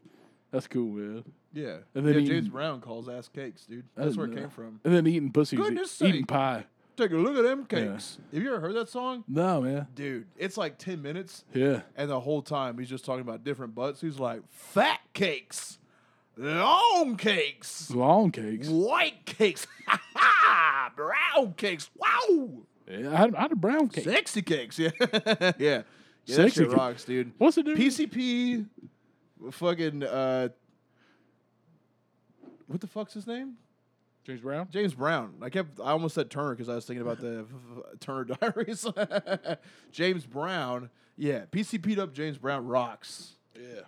That's 0.52 0.68
cool, 0.68 0.92
man. 0.92 1.24
Yeah. 1.54 1.78
And 1.94 2.06
then 2.06 2.14
yeah, 2.14 2.20
eating- 2.20 2.26
James 2.26 2.48
Brown 2.48 2.80
calls 2.80 3.08
ass 3.08 3.28
cakes, 3.28 3.66
dude. 3.66 3.84
That's 3.94 4.16
where 4.16 4.26
it 4.26 4.34
came 4.36 4.48
from. 4.50 4.80
And 4.84 4.94
then 4.94 5.06
eating 5.06 5.30
pussy, 5.32 5.56
Goodness 5.56 6.00
eating 6.02 6.22
sake. 6.22 6.28
pie. 6.28 6.64
Take 6.96 7.10
a 7.12 7.16
look 7.16 7.36
at 7.36 7.42
them 7.42 7.66
Yeah. 7.70 7.92
cakes. 7.92 8.18
Have 8.34 8.42
you 8.42 8.48
ever 8.54 8.60
heard 8.60 8.74
that 8.76 8.88
song? 8.88 9.24
No, 9.26 9.60
man. 9.62 9.86
Dude, 9.94 10.26
it's 10.36 10.56
like 10.58 10.76
10 10.78 11.00
minutes, 11.02 11.44
Yeah. 11.54 11.82
and 11.96 12.10
the 12.10 12.20
whole 12.20 12.42
time 12.42 12.78
he's 12.78 12.88
just 12.90 13.04
talking 13.04 13.22
about 13.22 13.44
different 13.44 13.74
butts. 13.74 14.00
He's 14.02 14.18
like, 14.18 14.42
fat 14.50 15.00
cakes, 15.14 15.78
long 16.36 17.16
cakes, 17.16 17.90
Long 17.90 18.30
cakes. 18.30 18.68
white 18.68 19.24
cakes, 19.24 19.66
brown 20.96 21.54
cakes, 21.56 21.90
wow, 21.96 22.50
Yeah, 22.90 23.10
I 23.12 23.16
had, 23.16 23.34
I 23.34 23.40
had 23.42 23.52
a 23.52 23.56
brown 23.56 23.88
cake. 23.88 24.04
sexy 24.04 24.42
cakes. 24.42 24.78
Yeah. 24.78 24.90
yeah. 25.58 25.82
Yeah, 26.24 26.36
Sexy 26.36 26.64
rocks, 26.66 27.04
dude. 27.04 27.32
What's 27.38 27.58
it 27.58 27.64
do? 27.66 27.74
PCP, 27.74 28.66
fucking, 29.50 30.04
uh, 30.04 30.50
what 32.72 32.80
the 32.80 32.86
fuck's 32.86 33.14
his 33.14 33.26
name? 33.26 33.54
James 34.24 34.40
Brown. 34.40 34.68
James 34.70 34.94
Brown. 34.94 35.34
I 35.42 35.50
kept. 35.50 35.80
I 35.80 35.90
almost 35.90 36.14
said 36.14 36.30
Turner 36.30 36.54
because 36.54 36.68
I 36.68 36.74
was 36.76 36.84
thinking 36.84 37.02
about 37.02 37.20
the 37.20 37.44
Turner 38.00 38.24
Diaries. 38.24 38.86
James 39.92 40.24
Brown. 40.26 40.90
Yeah, 41.16 41.42
PCP'd 41.50 41.98
up. 41.98 42.12
James 42.14 42.38
Brown 42.38 42.66
rocks. 42.66 43.32
Yeah. 43.56 43.82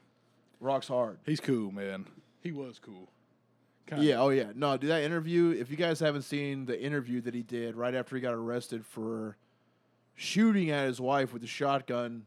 Rocks 0.60 0.88
hard. 0.88 1.18
He's 1.24 1.40
cool, 1.40 1.70
man. 1.72 2.06
He 2.40 2.52
was 2.52 2.78
cool. 2.78 3.08
Kinda. 3.86 4.04
Yeah. 4.04 4.20
Oh 4.20 4.30
yeah. 4.30 4.50
No, 4.54 4.76
dude. 4.76 4.90
That 4.90 5.02
interview. 5.02 5.50
If 5.50 5.70
you 5.70 5.76
guys 5.76 6.00
haven't 6.00 6.22
seen 6.22 6.66
the 6.66 6.80
interview 6.80 7.20
that 7.22 7.34
he 7.34 7.42
did 7.42 7.76
right 7.76 7.94
after 7.94 8.16
he 8.16 8.22
got 8.22 8.34
arrested 8.34 8.84
for 8.84 9.36
shooting 10.14 10.70
at 10.70 10.86
his 10.86 11.00
wife 11.00 11.32
with 11.32 11.42
a 11.44 11.48
shotgun 11.48 12.24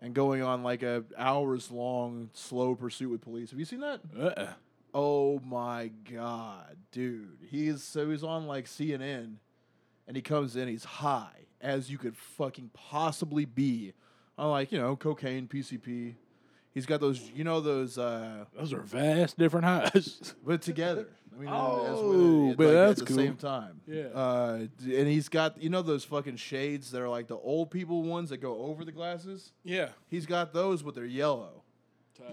and 0.00 0.14
going 0.14 0.42
on 0.42 0.62
like 0.62 0.82
a 0.82 1.04
hours 1.18 1.70
long 1.70 2.30
slow 2.32 2.74
pursuit 2.74 3.10
with 3.10 3.20
police. 3.20 3.50
Have 3.50 3.58
you 3.58 3.64
seen 3.64 3.80
that? 3.80 4.00
Uh-uh. 4.18 4.52
Oh 4.98 5.40
my 5.44 5.90
god, 6.10 6.74
dude. 6.90 7.36
He's 7.50 7.82
so 7.82 8.08
he's 8.10 8.24
on 8.24 8.46
like 8.46 8.64
CNN 8.64 9.34
and 10.08 10.16
he 10.16 10.22
comes 10.22 10.56
in, 10.56 10.68
he's 10.68 10.84
high 10.84 11.46
as 11.60 11.90
you 11.90 11.98
could 11.98 12.16
fucking 12.16 12.70
possibly 12.72 13.44
be. 13.44 13.92
On 14.38 14.50
like, 14.50 14.72
you 14.72 14.78
know, 14.78 14.96
cocaine, 14.96 15.48
PCP. 15.48 16.14
He's 16.72 16.86
got 16.86 17.00
those 17.00 17.20
you 17.34 17.44
know 17.44 17.60
those 17.60 17.98
uh 17.98 18.46
Those 18.58 18.72
are 18.72 18.80
vast 18.80 19.36
different 19.38 19.66
highs. 19.66 20.34
but 20.46 20.62
together. 20.62 21.08
I 21.34 21.38
mean, 21.40 21.48
Oh, 21.52 22.50
as 22.50 22.56
but 22.56 22.64
like, 22.64 22.72
that's 22.74 23.00
at 23.02 23.06
the 23.08 23.14
cool. 23.14 23.22
same 23.22 23.36
time. 23.36 23.80
Yeah. 23.86 24.04
Uh, 24.14 24.66
and 24.82 25.08
he's 25.08 25.28
got 25.28 25.60
you 25.62 25.68
know 25.68 25.82
those 25.82 26.04
fucking 26.04 26.36
shades 26.36 26.90
that 26.92 27.02
are 27.02 27.08
like 27.10 27.26
the 27.26 27.36
old 27.36 27.70
people 27.70 28.02
ones 28.02 28.30
that 28.30 28.38
go 28.38 28.62
over 28.62 28.82
the 28.82 28.92
glasses. 28.92 29.52
yeah. 29.62 29.90
He's 30.08 30.24
got 30.24 30.54
those, 30.54 30.82
but 30.82 30.94
they're 30.94 31.04
yellow. 31.04 31.62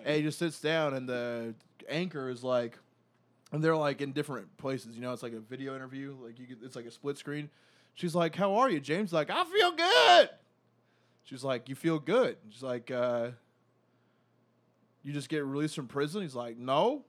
And 0.05 0.15
he 0.15 0.21
just 0.21 0.39
sits 0.39 0.61
down, 0.61 0.93
and 0.93 1.09
the 1.09 1.53
anchor 1.89 2.29
is 2.29 2.43
like, 2.43 2.77
and 3.51 3.63
they're 3.63 3.75
like 3.75 4.01
in 4.01 4.11
different 4.11 4.55
places. 4.57 4.95
You 4.95 5.01
know, 5.01 5.13
it's 5.13 5.23
like 5.23 5.33
a 5.33 5.39
video 5.39 5.75
interview. 5.75 6.15
Like 6.21 6.39
you, 6.39 6.47
could, 6.47 6.63
it's 6.63 6.75
like 6.75 6.85
a 6.85 6.91
split 6.91 7.17
screen. 7.17 7.49
She's 7.95 8.15
like, 8.15 8.35
"How 8.35 8.55
are 8.55 8.69
you, 8.69 8.79
James?" 8.79 9.13
Like, 9.13 9.29
"I 9.29 9.43
feel 9.45 9.71
good." 9.71 10.29
She's 11.23 11.43
like, 11.43 11.69
"You 11.69 11.75
feel 11.75 11.99
good?" 11.99 12.37
She's 12.49 12.63
like, 12.63 12.89
uh, 12.91 13.29
"You 15.03 15.13
just 15.13 15.29
get 15.29 15.45
released 15.45 15.75
from 15.75 15.87
prison?" 15.87 16.21
He's 16.21 16.35
like, 16.35 16.57
"No." 16.57 17.05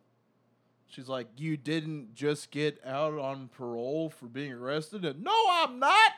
She's 0.88 1.09
like, 1.09 1.26
"You 1.37 1.57
didn't 1.57 2.14
just 2.14 2.50
get 2.50 2.81
out 2.85 3.19
on 3.19 3.49
parole 3.49 4.11
for 4.11 4.26
being 4.26 4.52
arrested?" 4.52 5.04
And, 5.04 5.25
no, 5.25 5.33
I'm 5.50 5.78
not. 5.78 6.12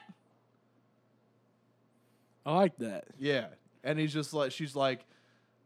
I 2.45 2.55
like 2.55 2.77
that. 2.79 3.07
Yeah. 3.19 3.47
And 3.83 3.99
he's 3.99 4.13
just 4.13 4.33
like, 4.33 4.53
she's 4.53 4.77
like, 4.77 5.05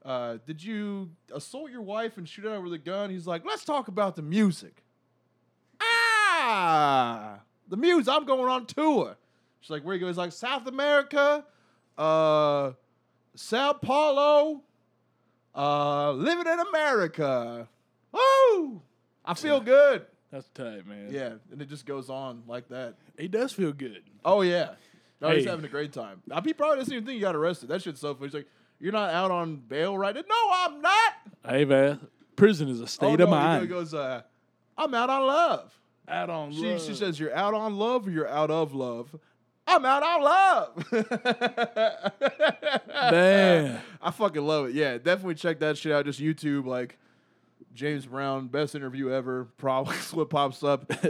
uh, 0.05 0.39
did 0.47 0.63
you 0.63 1.11
assault 1.33 1.71
your 1.71 1.83
wife 1.83 2.17
and 2.17 2.29
shoot 2.29 2.45
at 2.45 2.53
her 2.53 2.61
with 2.61 2.73
a 2.73 2.79
gun? 2.79 3.11
He's 3.11 3.27
like, 3.27 3.45
let's 3.45 3.65
talk 3.65 3.89
about 3.89 4.17
the 4.17 4.23
music. 4.23 4.83
Ah, 5.81 7.41
the 7.69 7.77
music. 7.77 8.13
I'm 8.13 8.25
going 8.25 8.51
on 8.51 8.67
tour. 8.67 9.17
She's 9.61 9.71
like, 9.71 9.83
where 9.85 9.95
you 9.95 10.01
go? 10.01 10.07
He's 10.07 10.17
like, 10.17 10.33
South 10.33 10.67
America, 10.67 11.45
uh, 11.99 12.73
Sao 13.35 13.73
Paulo, 13.75 14.63
uh, 15.55 16.13
living 16.13 16.51
in 16.51 16.61
America. 16.61 17.69
Woo! 18.13 18.81
I 19.25 19.35
feel 19.35 19.61
good. 19.61 20.07
That's 20.33 20.49
tight, 20.55 20.87
man. 20.87 21.09
Yeah. 21.11 21.35
And 21.53 21.61
it 21.61 21.69
just 21.69 21.85
goes 21.85 22.09
on 22.09 22.45
like 22.47 22.69
that. 22.69 22.95
He 23.19 23.29
does 23.29 23.53
feel 23.53 23.73
good. 23.73 24.03
Oh, 24.25 24.41
yeah. 24.41 24.75
No, 25.21 25.31
he's 25.31 25.45
having 25.45 25.65
a 25.65 25.69
great 25.69 25.93
time. 25.93 26.23
He 26.45 26.55
probably 26.55 26.79
doesn't 26.79 26.93
even 26.93 27.05
think 27.05 27.17
he 27.17 27.21
got 27.21 27.37
arrested. 27.37 27.69
That 27.69 27.83
shit's 27.83 28.01
so 28.01 28.15
funny. 28.15 28.29
He's 28.29 28.35
like, 28.35 28.49
"You're 28.81 28.93
not 28.93 29.11
out 29.11 29.31
on 29.31 29.57
bail, 29.57 29.97
right?" 29.97 30.15
No, 30.15 30.23
I'm 30.53 30.81
not. 30.83 31.13
Hey 31.47 31.65
man, 31.65 32.01
prison 32.37 32.69
is 32.69 32.81
a 32.81 32.85
Oh, 32.85 32.87
state 32.87 33.19
no, 33.19 33.25
of 33.25 33.29
he 33.31 33.35
mind. 33.35 33.69
goes, 33.69 33.95
uh, 33.95 34.23
"I'm 34.77 34.93
out 34.95 35.11
on 35.11 35.27
love." 35.27 35.73
Out 36.09 36.29
on 36.31 36.51
She, 36.53 36.79
she 36.79 36.95
says, 36.95 37.21
"You're 37.21 37.35
out 37.35 37.55
on 37.55 37.77
love, 37.79 38.07
or 38.09 38.11
you're 38.11 38.29
out 38.29 38.51
of 38.51 38.75
love." 38.75 39.15
I'm 39.67 39.85
out 39.85 40.03
on 40.03 40.23
love. 40.23 40.93
Man. 43.13 43.81
I 44.03 44.11
fucking 44.11 44.45
love 44.45 44.67
it. 44.71 44.75
Yeah, 44.75 44.99
definitely 44.99 45.35
check 45.37 45.61
that 45.61 45.79
shit 45.79 45.93
out. 45.93 46.05
Just 46.07 46.21
YouTube, 46.21 46.67
like 46.67 46.99
James 47.75 48.07
Brown, 48.07 48.49
best 48.49 48.75
interview 48.75 49.11
ever. 49.13 49.45
Probably 49.59 49.95
what 50.13 50.31
pops 50.31 50.63
up. 50.63 50.91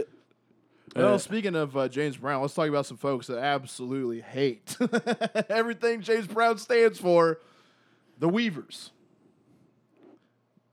Well, 0.93 1.19
speaking 1.19 1.55
of 1.55 1.77
uh, 1.77 1.87
James 1.87 2.17
Brown, 2.17 2.41
let's 2.41 2.53
talk 2.53 2.67
about 2.67 2.85
some 2.85 2.97
folks 2.97 3.27
that 3.27 3.37
absolutely 3.37 4.19
hate 4.19 4.75
everything 5.49 6.01
James 6.01 6.27
Brown 6.27 6.57
stands 6.57 6.99
for. 6.99 7.39
The 8.21 8.29
Weavers. 8.29 8.91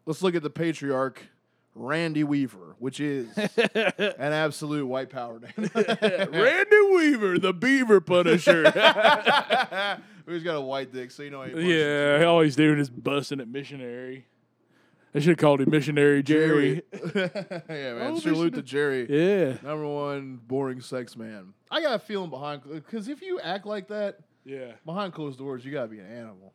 Let's 0.05 0.21
look 0.21 0.35
at 0.35 0.43
the 0.43 0.51
patriarch, 0.51 1.23
Randy 1.75 2.23
Weaver, 2.23 2.77
which 2.79 3.01
is 3.01 3.27
an 3.57 4.19
absolute 4.19 4.87
white 4.87 5.09
power 5.09 5.41
name. 5.41 5.71
Randy 5.75 6.81
Weaver, 6.93 7.39
the 7.39 7.55
Beaver 7.59 8.03
Punisher. 8.03 8.65
He's 10.29 10.43
got 10.43 10.57
a 10.57 10.61
white 10.61 10.93
dick, 10.93 11.11
so 11.11 11.23
you 11.23 11.31
know. 11.31 11.43
He 11.43 11.75
yeah, 11.75 12.23
all 12.27 12.43
he's 12.43 12.55
doing 12.55 12.79
is 12.79 12.91
busting 12.91 13.41
at 13.41 13.49
missionary. 13.49 14.27
I 15.15 15.21
should 15.21 15.31
have 15.31 15.39
called 15.39 15.63
him 15.63 15.71
missionary 15.71 16.23
Jerry. 16.23 16.83
yeah, 17.15 17.29
man. 17.67 18.13
Oh, 18.13 18.19
Salute 18.19 18.55
to 18.57 18.63
Jerry. 18.63 19.07
Yeah, 19.09 19.57
Number 19.67 19.87
one 19.89 20.39
boring 20.47 20.83
sex 20.83 21.17
man. 21.17 21.55
I 21.71 21.81
got 21.81 21.95
a 21.95 21.99
feeling 21.99 22.29
behind 22.29 22.61
because 22.71 23.09
if 23.09 23.23
you 23.23 23.41
act 23.41 23.65
like 23.65 23.89
that 23.89 24.19
yeah, 24.45 24.73
behind 24.85 25.15
closed 25.15 25.39
doors, 25.39 25.65
you 25.65 25.73
gotta 25.73 25.89
be 25.89 25.99
an 25.99 26.07
animal. 26.07 26.53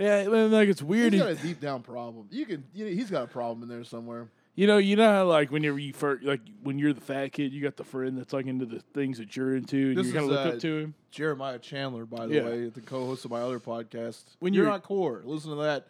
Yeah. 0.00 0.24
Like 0.28 0.68
it's 0.68 0.82
weird. 0.82 1.12
He's 1.12 1.22
He- 1.22 1.28
got 1.28 1.38
a 1.38 1.42
deep 1.42 1.60
down 1.60 1.82
problem. 1.82 2.26
You 2.30 2.46
can, 2.46 2.64
you 2.74 2.86
know, 2.86 2.90
he's 2.90 3.10
got 3.10 3.24
a 3.24 3.28
problem 3.28 3.62
in 3.62 3.68
there 3.68 3.84
somewhere. 3.84 4.28
You 4.56 4.66
know, 4.66 4.78
you 4.78 4.96
know 4.96 5.10
how 5.10 5.24
like 5.26 5.50
whenever 5.52 5.78
you 5.78 5.92
first, 5.92 6.24
like 6.24 6.40
when 6.64 6.78
you're 6.78 6.92
the 6.92 7.00
fat 7.00 7.28
kid, 7.32 7.52
you 7.52 7.62
got 7.62 7.76
the 7.76 7.84
friend 7.84 8.18
that's 8.18 8.32
like 8.32 8.46
into 8.46 8.66
the 8.66 8.80
things 8.94 9.18
that 9.18 9.34
you're 9.36 9.54
into, 9.56 9.90
and 9.90 9.96
This 9.96 10.08
you 10.08 10.12
kind 10.12 10.24
of 10.26 10.30
is, 10.32 10.36
look 10.36 10.46
uh, 10.46 10.48
up 10.56 10.58
to 10.60 10.78
him. 10.78 10.94
Jeremiah 11.12 11.58
Chandler, 11.58 12.04
by 12.04 12.26
the 12.26 12.34
Yeah. 12.34 12.44
way, 12.44 12.68
the 12.68 12.80
co-host 12.80 13.24
of 13.24 13.30
my 13.30 13.40
other 13.40 13.60
podcast. 13.60 14.24
When 14.40 14.50
When 14.50 14.54
you're 14.54 14.64
you're- 14.64 14.72
not 14.74 14.82
core, 14.82 15.22
listen 15.24 15.50
to 15.50 15.56
that. 15.62 15.86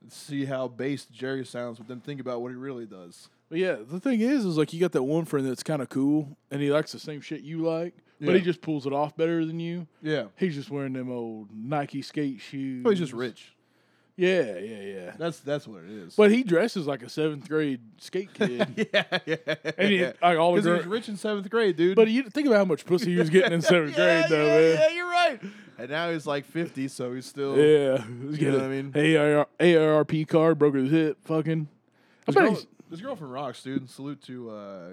and 0.00 0.10
See 0.12 0.44
how 0.46 0.66
based 0.68 1.12
Jerry 1.12 1.44
sounds, 1.44 1.78
but 1.78 1.88
then 1.88 2.00
think 2.00 2.20
about 2.20 2.40
what 2.40 2.48
he 2.50 2.56
really 2.56 2.86
does. 2.86 3.28
But 3.48 3.58
yeah, 3.58 3.76
the 3.88 4.00
thing 4.00 4.20
is, 4.20 4.44
is 4.44 4.56
like 4.56 4.72
you 4.72 4.80
got 4.80 4.92
that 4.92 5.02
one 5.02 5.24
friend 5.24 5.46
that's 5.46 5.62
kind 5.62 5.82
of 5.82 5.88
cool, 5.88 6.36
and 6.50 6.60
he 6.62 6.70
likes 6.72 6.92
the 6.92 6.98
same 6.98 7.20
shit 7.20 7.42
you 7.42 7.58
like, 7.62 7.94
but 8.20 8.34
he 8.34 8.40
just 8.40 8.60
pulls 8.60 8.86
it 8.86 8.92
off 8.92 9.16
better 9.16 9.44
than 9.44 9.60
you. 9.60 9.86
Yeah, 10.02 10.24
He's 10.36 10.54
just 10.54 10.70
wearing 10.70 10.92
them 10.92 11.10
old 11.10 11.48
Nike 11.54 12.02
skate 12.02 12.40
shoes. 12.40 12.82
oh, 12.86 12.90
he's 12.90 12.98
just 12.98 13.12
rich. 13.12 13.54
Yeah, 14.16 14.58
yeah, 14.58 14.80
yeah. 14.80 15.12
That's 15.16 15.38
that's 15.38 15.68
what 15.68 15.84
it 15.84 15.90
is. 15.90 16.16
But 16.16 16.32
he 16.32 16.42
dresses 16.42 16.88
like 16.88 17.04
a 17.04 17.08
seventh 17.08 17.48
grade 17.48 17.80
skate 17.98 18.34
kid. 18.34 18.88
yeah, 18.92 19.18
yeah, 19.24 19.36
And 19.78 19.88
he, 19.88 20.04
like 20.04 20.36
all 20.38 20.54
the 20.56 20.60
Because 20.60 20.64
he 20.64 20.70
was 20.72 20.80
girls. 20.80 20.86
rich 20.86 21.08
in 21.08 21.16
seventh 21.16 21.48
grade, 21.48 21.76
dude. 21.76 21.94
But 21.94 22.08
you 22.08 22.24
think 22.24 22.48
about 22.48 22.56
how 22.56 22.64
much 22.64 22.84
pussy 22.84 23.12
he 23.12 23.16
was 23.18 23.30
getting 23.30 23.52
in 23.52 23.62
seventh 23.62 23.94
grade, 23.94 24.24
though, 24.28 24.44
yeah, 24.44 24.74
man. 24.74 24.78
Yeah, 24.80 24.88
you're 24.96 25.08
right. 25.08 25.40
And 25.78 25.90
now 25.90 26.10
he's 26.10 26.26
like 26.26 26.46
50, 26.46 26.88
so 26.88 27.14
he's 27.14 27.26
still. 27.26 27.56
Yeah, 27.56 28.04
You 28.04 28.14
know 28.14 28.30
getting 28.36 28.52
what 28.54 28.62
I 28.62 28.68
mean? 28.68 29.16
AAR, 29.16 29.46
AARP 29.60 30.26
card, 30.26 30.58
broke 30.58 30.74
his 30.74 30.90
hip, 30.90 31.18
fucking. 31.24 31.68
I 32.26 32.26
This 32.26 32.34
bet 32.34 32.42
girl, 32.44 32.54
he's, 32.54 32.66
this 32.90 33.00
girl 33.00 33.14
from 33.14 33.30
Rocks, 33.30 33.62
dude. 33.62 33.88
Salute 33.88 34.20
to 34.22 34.50
uh, 34.50 34.88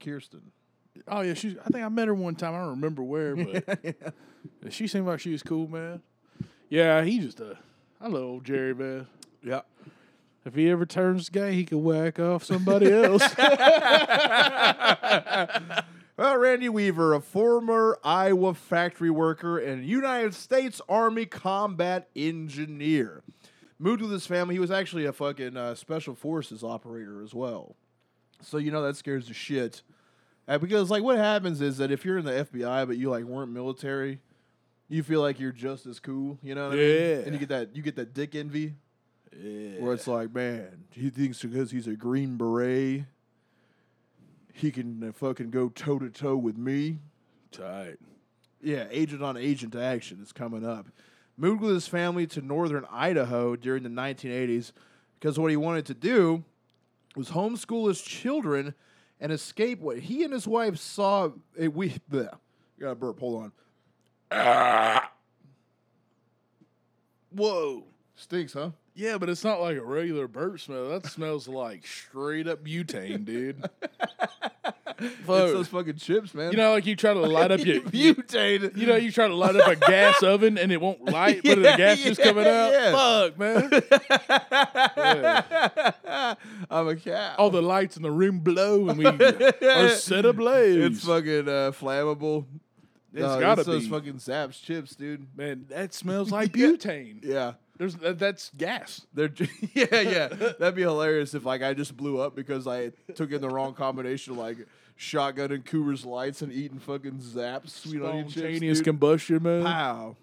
Kirsten. 0.00 0.50
Oh 1.06 1.20
yeah, 1.20 1.34
she's. 1.34 1.56
I 1.64 1.68
think 1.68 1.84
I 1.84 1.88
met 1.88 2.08
her 2.08 2.14
one 2.14 2.34
time. 2.34 2.54
I 2.54 2.58
don't 2.58 2.70
remember 2.70 3.02
where, 3.02 3.36
but 3.36 3.94
she 4.70 4.86
seemed 4.86 5.06
like 5.06 5.20
she 5.20 5.30
was 5.30 5.42
cool, 5.42 5.68
man. 5.68 6.02
Yeah, 6.68 7.02
he 7.02 7.20
just 7.20 7.40
a. 7.40 7.58
I 8.00 8.08
love 8.08 8.22
old 8.22 8.44
Jerry, 8.44 8.74
man. 8.74 9.06
Yeah. 9.42 9.62
If 10.44 10.54
he 10.54 10.70
ever 10.70 10.86
turns 10.86 11.28
gay, 11.28 11.54
he 11.54 11.64
could 11.64 11.78
whack 11.78 12.18
off 12.18 12.44
somebody 12.44 12.90
else. 12.90 13.22
Well, 16.18 16.36
Randy 16.36 16.68
Weaver, 16.68 17.14
a 17.14 17.20
former 17.20 18.00
Iowa 18.02 18.52
factory 18.52 19.08
worker 19.08 19.56
and 19.56 19.84
United 19.84 20.34
States 20.34 20.80
Army 20.88 21.26
combat 21.26 22.08
engineer, 22.16 23.22
moved 23.78 24.02
with 24.02 24.10
his 24.10 24.26
family. 24.26 24.56
He 24.56 24.58
was 24.58 24.72
actually 24.72 25.04
a 25.04 25.12
fucking 25.12 25.56
uh, 25.56 25.76
special 25.76 26.16
forces 26.16 26.64
operator 26.64 27.22
as 27.22 27.34
well. 27.34 27.76
So 28.42 28.58
you 28.58 28.72
know 28.72 28.82
that 28.82 28.96
scares 28.96 29.28
the 29.28 29.34
shit. 29.34 29.82
Uh, 30.48 30.56
because 30.58 30.90
like 30.90 31.02
what 31.02 31.18
happens 31.18 31.60
is 31.60 31.76
that 31.76 31.90
if 31.90 32.04
you're 32.04 32.18
in 32.18 32.24
the 32.24 32.46
FBI 32.50 32.86
but 32.86 32.96
you 32.96 33.10
like 33.10 33.24
weren't 33.24 33.52
military, 33.52 34.20
you 34.88 35.02
feel 35.02 35.20
like 35.20 35.38
you're 35.38 35.52
just 35.52 35.86
as 35.86 36.00
cool. 36.00 36.38
You 36.42 36.54
know 36.54 36.68
what 36.68 36.74
I 36.74 36.76
mean? 36.76 36.88
Yeah. 36.88 37.16
And 37.18 37.32
you 37.34 37.38
get 37.38 37.50
that 37.50 37.76
you 37.76 37.82
get 37.82 37.96
that 37.96 38.14
dick 38.14 38.34
envy. 38.34 38.74
yeah. 39.38 39.78
where 39.78 39.92
it's 39.92 40.06
like, 40.06 40.34
man, 40.34 40.84
he 40.90 41.10
thinks 41.10 41.42
because 41.42 41.70
he's 41.70 41.86
a 41.86 41.94
green 41.94 42.36
beret, 42.36 43.04
he 44.54 44.70
can 44.70 45.04
uh, 45.04 45.12
fucking 45.12 45.50
go 45.50 45.68
toe 45.68 45.98
to 45.98 46.08
toe 46.08 46.36
with 46.36 46.56
me. 46.56 46.98
tight. 47.52 47.98
Yeah, 48.60 48.86
agent 48.90 49.22
on 49.22 49.36
agent 49.36 49.76
action 49.76 50.20
is 50.22 50.32
coming 50.32 50.66
up. 50.66 50.88
Moved 51.36 51.60
with 51.60 51.74
his 51.74 51.86
family 51.86 52.26
to 52.28 52.40
northern 52.40 52.84
Idaho 52.90 53.54
during 53.54 53.84
the 53.84 53.88
1980s 53.88 54.72
because 55.20 55.38
what 55.38 55.50
he 55.50 55.56
wanted 55.56 55.86
to 55.86 55.94
do 55.94 56.42
was 57.14 57.30
homeschool 57.30 57.86
his 57.86 58.00
children 58.00 58.74
and 59.20 59.32
escape 59.32 59.80
what 59.80 59.98
he 59.98 60.24
and 60.24 60.32
his 60.32 60.46
wife 60.46 60.78
saw. 60.78 61.30
eh, 61.58 61.66
we, 61.68 61.94
bleh, 62.10 62.32
got 62.80 62.90
a 62.90 62.94
burp. 62.94 63.18
Hold 63.20 63.52
on. 64.32 65.02
Whoa. 67.30 67.84
Stinks, 68.16 68.52
huh? 68.52 68.70
Yeah, 68.98 69.16
but 69.16 69.28
it's 69.28 69.44
not 69.44 69.60
like 69.60 69.76
a 69.76 69.84
regular 69.84 70.26
burp 70.26 70.58
smell. 70.58 70.88
That 70.88 71.06
smells 71.06 71.46
like 71.46 71.86
straight 71.86 72.48
up 72.48 72.64
butane, 72.64 73.24
dude. 73.24 73.64
It's 75.00 75.26
those 75.28 75.68
fucking 75.68 75.94
chips, 75.98 76.34
man. 76.34 76.50
You 76.50 76.56
know, 76.56 76.72
like 76.72 76.84
you 76.84 76.96
try 76.96 77.14
to 77.14 77.20
light 77.20 77.52
up 77.52 77.60
your, 77.64 77.76
you, 77.92 78.16
butane. 78.16 78.76
you 78.76 78.84
know, 78.84 78.96
you 78.96 79.12
try 79.12 79.28
to 79.28 79.34
light 79.34 79.54
up 79.54 79.68
a 79.68 79.76
gas 79.76 80.20
oven 80.24 80.58
and 80.58 80.72
it 80.72 80.80
won't 80.80 81.04
light, 81.04 81.40
but 81.44 81.54
the 81.54 81.60
Yeah, 81.62 81.76
gas 81.76 82.04
is 82.04 82.18
coming 82.18 82.44
out. 82.44 82.72
yeah. 82.72 82.90
Fuck, 82.92 83.38
man. 83.38 83.70
I'm 86.68 86.88
a 86.88 86.96
cat. 86.96 87.36
All 87.38 87.50
the 87.50 87.62
lights 87.62 87.96
in 87.96 88.02
the 88.02 88.10
room 88.10 88.40
blow 88.40 88.88
and 88.88 88.98
we 88.98 89.06
are 89.06 89.88
set 89.90 90.24
ablaze. 90.24 90.84
It's 90.84 91.04
fucking 91.04 91.48
uh, 91.48 91.70
flammable. 91.72 92.46
It's 93.12 93.22
No, 93.22 93.38
gotta 93.40 93.62
those 93.62 93.84
be. 93.84 93.90
fucking 93.90 94.18
Zapp's 94.18 94.58
chips, 94.58 94.96
dude. 94.96 95.28
Man, 95.36 95.66
that 95.68 95.94
smells 95.94 96.32
like 96.32 96.52
butane. 96.52 97.20
Yeah, 97.24 97.52
There's 97.78 97.94
that, 97.96 98.18
that's 98.18 98.50
gas. 98.56 99.06
they're 99.14 99.28
j- 99.28 99.48
yeah, 99.74 100.00
yeah. 100.00 100.26
That'd 100.28 100.74
be 100.74 100.82
hilarious 100.82 101.32
if 101.34 101.44
like 101.44 101.62
I 101.62 101.74
just 101.74 101.96
blew 101.96 102.20
up 102.20 102.34
because 102.36 102.66
I 102.66 102.90
took 103.14 103.30
in 103.32 103.40
the 103.40 103.48
wrong 103.48 103.72
combination, 103.74 104.32
of, 104.32 104.38
like 104.40 104.58
shotgun 104.96 105.52
and 105.52 105.64
Coors 105.64 106.04
Lights 106.04 106.42
and 106.42 106.52
eating 106.52 106.80
fucking 106.80 107.20
Zapp's, 107.20 107.72
sweet 107.72 108.02
onion 108.02 108.24
chips. 108.24 108.34
Spontaneous 108.38 108.78
dude. 108.78 108.84
combustion, 108.84 109.42
man. 109.42 109.64
Pow. 109.64 110.16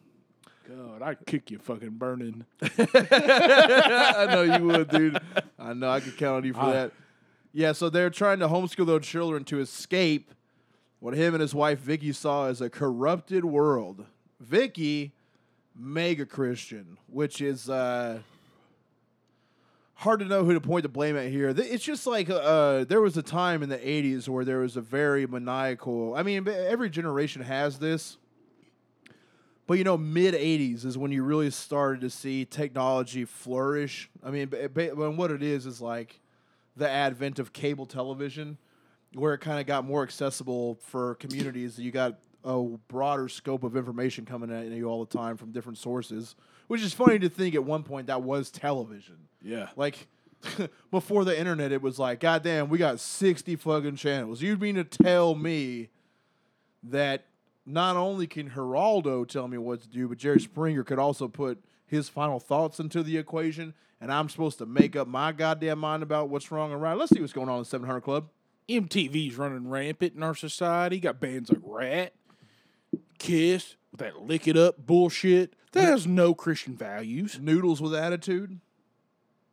God, 0.67 1.01
I'd 1.01 1.25
kick 1.25 1.51
you 1.51 1.59
fucking 1.59 1.91
burning. 1.91 2.43
I 2.61 4.27
know 4.29 4.41
you 4.41 4.65
would, 4.65 4.89
dude. 4.89 5.17
I 5.59 5.73
know 5.73 5.89
I 5.89 5.99
could 5.99 6.17
count 6.17 6.37
on 6.37 6.43
you 6.43 6.53
for 6.53 6.59
I- 6.61 6.73
that. 6.73 6.91
Yeah, 7.53 7.71
so 7.71 7.89
they're 7.89 8.09
trying 8.09 8.39
to 8.39 8.49
homeschool 8.49 8.85
their 8.85 8.99
children 8.99 9.45
to 9.45 9.61
escape 9.61 10.33
what 10.99 11.13
him 11.13 11.33
and 11.33 11.39
his 11.41 11.55
wife 11.55 11.79
Vicky 11.79 12.11
saw 12.11 12.47
as 12.47 12.59
a 12.59 12.69
corrupted 12.69 13.45
world. 13.45 14.05
Vicky, 14.41 15.13
mega 15.75 16.25
Christian, 16.25 16.97
which 17.07 17.41
is 17.41 17.69
uh, 17.69 18.19
hard 19.95 20.19
to 20.19 20.25
know 20.25 20.43
who 20.43 20.53
to 20.53 20.61
point 20.61 20.83
the 20.83 20.89
blame 20.89 21.17
at 21.17 21.29
here. 21.29 21.49
It's 21.49 21.83
just 21.83 22.07
like 22.07 22.29
uh, 22.29 22.85
there 22.85 23.01
was 23.01 23.17
a 23.17 23.23
time 23.23 23.63
in 23.63 23.69
the 23.69 23.77
'80s 23.77 24.27
where 24.27 24.45
there 24.45 24.59
was 24.59 24.77
a 24.77 24.81
very 24.81 25.27
maniacal. 25.27 26.15
I 26.15 26.23
mean, 26.23 26.47
every 26.47 26.89
generation 26.89 27.41
has 27.41 27.79
this. 27.79 28.17
But 29.67 29.79
you 29.79 29.83
know, 29.83 29.97
mid 29.97 30.35
'80s 30.35 30.85
is 30.85 30.97
when 30.97 31.11
you 31.11 31.23
really 31.23 31.49
started 31.49 32.01
to 32.01 32.09
see 32.09 32.45
technology 32.45 33.25
flourish. 33.25 34.09
I 34.23 34.29
mean, 34.29 34.49
when 34.49 35.17
what 35.17 35.31
it 35.31 35.41
is 35.41 35.65
is 35.65 35.81
like 35.81 36.19
the 36.77 36.89
advent 36.89 37.39
of 37.39 37.51
cable 37.51 37.85
television, 37.85 38.57
where 39.13 39.33
it 39.33 39.39
kind 39.39 39.59
of 39.59 39.65
got 39.65 39.85
more 39.85 40.03
accessible 40.03 40.75
for 40.81 41.15
communities. 41.15 41.79
You 41.79 41.91
got 41.91 42.19
a 42.45 42.63
broader 42.87 43.27
scope 43.27 43.63
of 43.63 43.75
information 43.75 44.23
coming 44.23 44.51
at 44.51 44.65
you 44.67 44.85
all 44.85 45.03
the 45.03 45.17
time 45.17 45.35
from 45.35 45.51
different 45.51 45.79
sources, 45.79 46.35
which 46.67 46.81
is 46.81 46.93
funny 46.93 47.19
to 47.19 47.27
think 47.27 47.55
at 47.55 47.63
one 47.63 47.83
point 47.83 48.07
that 48.07 48.21
was 48.21 48.51
television. 48.51 49.17
Yeah. 49.41 49.69
Like 49.75 50.07
before 50.91 51.25
the 51.25 51.37
internet, 51.37 51.71
it 51.71 51.81
was 51.81 51.97
like, 51.97 52.19
God 52.19 52.43
damn, 52.43 52.69
we 52.69 52.77
got 52.77 52.99
60 52.99 53.55
fucking 53.55 53.95
channels. 53.95 54.41
You 54.41 54.55
mean 54.57 54.75
to 54.75 54.83
tell 54.83 55.33
me 55.33 55.89
that 56.83 57.25
not 57.65 57.95
only 57.95 58.27
can 58.27 58.51
Geraldo 58.51 59.27
tell 59.27 59.47
me 59.47 59.57
what 59.57 59.81
to 59.81 59.87
do, 59.87 60.07
but 60.07 60.19
Jerry 60.19 60.39
Springer 60.39 60.83
could 60.83 60.99
also 60.99 61.27
put 61.27 61.63
his 61.87 62.09
final 62.09 62.39
thoughts 62.39 62.79
into 62.79 63.01
the 63.01 63.17
equation, 63.17 63.73
and 63.99 64.11
I'm 64.11 64.29
supposed 64.29 64.59
to 64.59 64.67
make 64.67 64.95
up 64.95 65.07
my 65.07 65.31
goddamn 65.31 65.79
mind 65.79 66.03
about 66.03 66.29
what's 66.29 66.51
wrong 66.51 66.71
and 66.71 66.81
right. 66.81 66.95
Let's 66.95 67.11
see 67.11 67.21
what's 67.21 67.33
going 67.33 67.49
on 67.49 67.57
in 67.57 67.61
the 67.61 67.69
700 67.69 68.01
Club. 68.01 68.29
MTV's 68.69 69.35
running 69.35 69.67
rampant 69.67 70.13
in 70.15 70.23
our 70.23 70.35
society. 70.35 70.99
Got 70.99 71.19
bands 71.19 71.49
like 71.49 71.61
Ratt, 71.63 72.13
kiss 73.17 73.75
with 73.91 73.99
that 73.99 74.21
lick 74.21 74.47
it 74.47 74.57
up 74.57 74.85
bullshit. 74.85 75.53
That 75.71 75.83
has 75.83 76.07
no 76.07 76.33
Christian 76.33 76.75
values. 76.75 77.37
Noodles 77.41 77.81
with 77.81 77.93
attitude. 77.93 78.59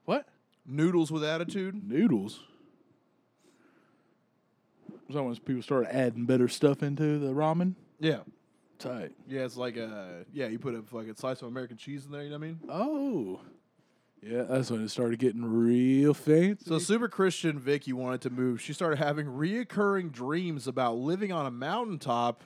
What? 0.04 0.28
Noodles 0.64 1.10
with 1.10 1.24
attitude. 1.24 1.82
Noodles. 1.88 2.40
Was 5.08 5.16
that 5.16 5.22
when 5.22 5.34
people 5.36 5.62
started 5.62 5.94
adding 5.94 6.24
better 6.24 6.48
stuff 6.48 6.82
into 6.82 7.18
the 7.18 7.32
ramen? 7.32 7.74
Yeah. 7.98 8.20
Tight. 8.78 9.12
Yeah, 9.28 9.42
it's 9.42 9.56
like 9.56 9.76
a 9.76 10.24
yeah. 10.32 10.46
You 10.46 10.58
put 10.58 10.74
a 10.74 10.82
fucking 10.82 11.14
slice 11.16 11.42
of 11.42 11.48
American 11.48 11.76
cheese 11.76 12.04
in 12.04 12.12
there. 12.12 12.22
You 12.22 12.30
know 12.30 12.38
what 12.38 12.44
I 12.44 12.46
mean? 12.46 12.60
Oh. 12.68 13.40
Yeah, 14.22 14.42
that's 14.42 14.70
when 14.70 14.84
it 14.84 14.88
started 14.88 15.18
getting 15.18 15.44
real 15.44 16.14
fancy. 16.14 16.64
So 16.64 16.78
super 16.78 17.08
Christian 17.08 17.58
Vicky 17.58 17.92
wanted 17.92 18.20
to 18.20 18.30
move. 18.30 18.60
She 18.60 18.72
started 18.72 19.00
having 19.00 19.26
reoccurring 19.26 20.12
dreams 20.12 20.68
about 20.68 20.96
living 20.96 21.32
on 21.32 21.44
a 21.44 21.50
mountaintop 21.50 22.44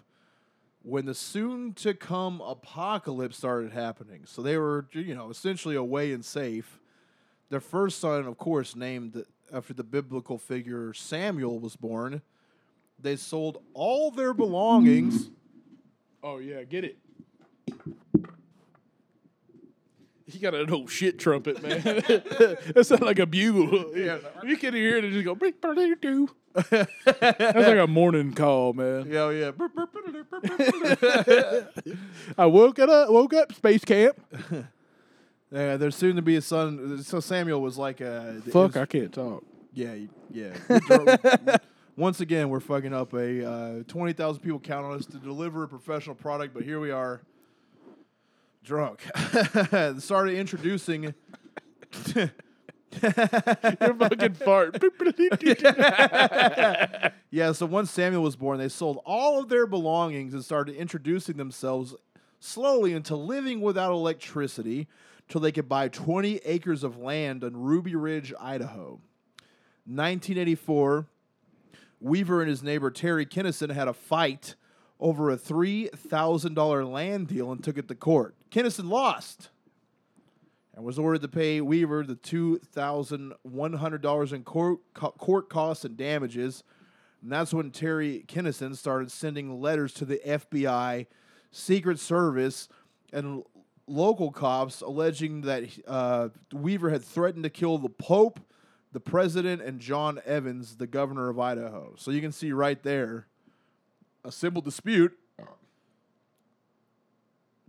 when 0.87 1.05
the 1.05 1.15
soon 1.15 1.73
to 1.73 1.93
come 1.93 2.41
apocalypse 2.41 3.37
started 3.37 3.73
happening. 3.73 4.23
So 4.25 4.41
they 4.41 4.57
were, 4.57 4.87
you 4.93 5.17
know, 5.17 5.31
essentially 5.31 5.75
away 5.75 6.13
and 6.13 6.25
safe. 6.25 6.79
Their 7.51 7.59
first 7.59 7.99
son, 7.99 8.25
of 8.25 8.39
course, 8.39 8.77
named 8.77 9.25
after 9.53 9.75
the 9.75 9.83
biblical 9.83 10.39
figure 10.39 10.95
Samuel, 10.95 11.59
was 11.59 11.75
born. 11.75 12.23
They 13.01 13.17
sold 13.17 13.63
all 13.75 14.13
their 14.13 14.33
belongings. 14.33 15.31
oh 16.23 16.39
yeah, 16.39 16.63
get 16.63 16.85
it. 16.85 16.99
He 20.29 20.39
got 20.39 20.55
an 20.55 20.71
old 20.71 20.89
shit 20.91 21.19
trumpet, 21.19 21.63
man. 21.63 21.83
that 21.83 22.85
sounds 22.87 23.03
like 23.03 23.19
a 23.19 23.27
bugle. 23.27 23.97
Yeah. 23.97 24.19
You 24.45 24.57
can 24.57 24.73
hear 24.73 24.99
it 24.99 25.05
and 25.05 25.13
just 25.13 25.25
go. 25.25 25.35
"Beep, 25.35 25.61
ba-dee, 25.61 25.95
doo." 26.01 26.29
That's 26.71 27.69
like 27.69 27.79
a 27.79 27.87
morning 27.87 28.33
call, 28.33 28.73
man. 28.73 29.07
Yeah, 29.11 29.31
yeah. 29.31 29.51
I 32.39 32.47
woke 32.47 32.79
it 32.79 32.89
up. 32.89 33.11
Woke 33.11 33.35
up. 33.35 33.55
Space 33.55 33.85
camp. 33.85 34.17
yeah, 35.51 35.77
there's 35.77 35.97
soon 35.97 36.17
to 36.17 36.23
be 36.23 36.37
a 36.37 36.43
son. 36.43 37.03
So 37.03 37.21
Samuel 37.21 37.61
was 37.61 37.79
like 37.79 38.01
a 38.01 38.41
Fuck, 38.47 38.75
was- 38.75 38.77
I 38.77 38.87
can't 38.87 39.13
talk. 39.13 39.45
Yeah, 39.73 39.95
yeah. 40.31 40.55
Once 41.97 42.21
again, 42.21 42.49
we're 42.49 42.61
fucking 42.61 42.95
up. 42.95 43.13
A 43.15 43.49
uh, 43.49 43.83
twenty 43.87 44.13
thousand 44.13 44.43
people 44.43 44.59
count 44.59 44.87
on 44.87 44.99
us 44.99 45.07
to 45.07 45.19
deliver 45.19 45.65
a 45.65 45.69
professional 45.69 46.15
product, 46.15 46.55
but 46.55 46.63
here 46.63 46.81
we 46.81 46.91
are, 46.91 47.21
drunk. 48.65 49.01
Started 49.99 50.35
introducing. 50.35 51.15
You're 53.81 53.95
fucking 53.95 54.35
fart. 54.35 54.81
Beep, 54.81 54.99
ba-dee, 54.99 55.29
doo, 55.29 55.55
doo. 55.55 57.11
Yeah, 57.31 57.53
so 57.53 57.67
once 57.67 57.91
Samuel 57.91 58.23
was 58.23 58.37
born, 58.37 58.59
they 58.59 58.69
sold 58.69 59.01
all 59.05 59.41
of 59.41 59.49
their 59.49 59.67
belongings 59.67 60.33
and 60.33 60.45
started 60.45 60.77
introducing 60.77 61.37
themselves 61.37 61.95
slowly 62.39 62.93
into 62.93 63.17
living 63.17 63.61
without 63.61 63.93
electricity 63.93 64.89
till 65.29 65.41
they 65.41 65.53
could 65.53 65.69
buy 65.69 65.89
20 65.89 66.37
acres 66.45 66.83
of 66.85 66.99
land 66.99 67.43
in 67.43 67.57
Ruby 67.57 67.95
Ridge, 67.95 68.33
Idaho. 68.41 69.01
1984, 69.85 71.07
Weaver 72.01 72.41
and 72.41 72.51
his 72.51 72.63
neighbor 72.63 72.91
Terry 72.91 73.27
Kinnison 73.27 73.71
had 73.71 73.89
a 73.89 73.95
fight 73.95 74.55
over 74.99 75.31
a 75.31 75.37
$3,000 75.37 76.91
land 76.93 77.29
deal 77.29 77.53
and 77.53 77.63
took 77.63 77.79
it 77.79 77.89
to 77.89 77.95
court. 77.95 78.35
Kinnison 78.51 78.89
lost 78.89 79.51
and 80.77 80.85
was 80.85 80.99
ordered 80.99 81.23
to 81.23 81.29
pay 81.29 81.63
Weaver 81.63 82.05
the 82.05 82.17
$2,100 82.17 84.33
in 84.33 84.45
court, 84.45 84.81
co- 84.93 85.13
court 85.13 85.49
costs 85.49 85.87
and 85.87 85.97
damages. 85.97 86.63
And 87.23 87.33
that's 87.33 87.55
when 87.55 87.71
Terry 87.71 88.25
Kinnison 88.29 88.75
started 88.75 89.11
sending 89.11 89.59
letters 89.61 89.95
to 89.95 90.05
the 90.05 90.21
FBI, 90.27 91.07
Secret 91.51 91.99
Service, 91.99 92.69
and 93.11 93.43
local 93.87 94.31
cops 94.31 94.83
alleging 94.83 95.41
that 95.43 95.65
uh, 95.87 96.31
Weaver 96.53 96.91
had 96.91 97.03
threatened 97.03 97.45
to 97.45 97.51
kill 97.51 97.79
the 97.79 97.89
Pope, 97.89 98.41
the 98.93 99.01
president, 99.01 99.63
and 99.63 99.81
John 99.81 100.21
Evans, 100.27 100.77
the 100.77 100.87
governor 100.87 101.31
of 101.31 101.41
Idaho. 101.41 101.95
So 101.97 102.11
you 102.11 102.21
can 102.21 102.33
see 102.33 102.53
right 102.53 102.83
there 102.83 103.29
a 104.25 104.33
simple 104.33 104.61
dispute 104.61 105.17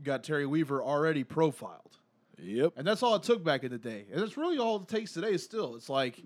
got 0.03 0.23
Terry 0.23 0.45
Weaver 0.45 0.83
already 0.83 1.23
profiled. 1.23 1.97
Yep. 2.39 2.73
And 2.77 2.85
that's 2.87 3.01
all 3.03 3.15
it 3.15 3.23
took 3.23 3.43
back 3.43 3.63
in 3.63 3.71
the 3.71 3.77
day. 3.77 4.05
And 4.11 4.21
that's 4.21 4.37
really 4.37 4.57
all 4.57 4.77
it 4.77 4.87
takes 4.87 5.13
today 5.13 5.37
still. 5.37 5.75
It's 5.75 5.89
like 5.89 6.21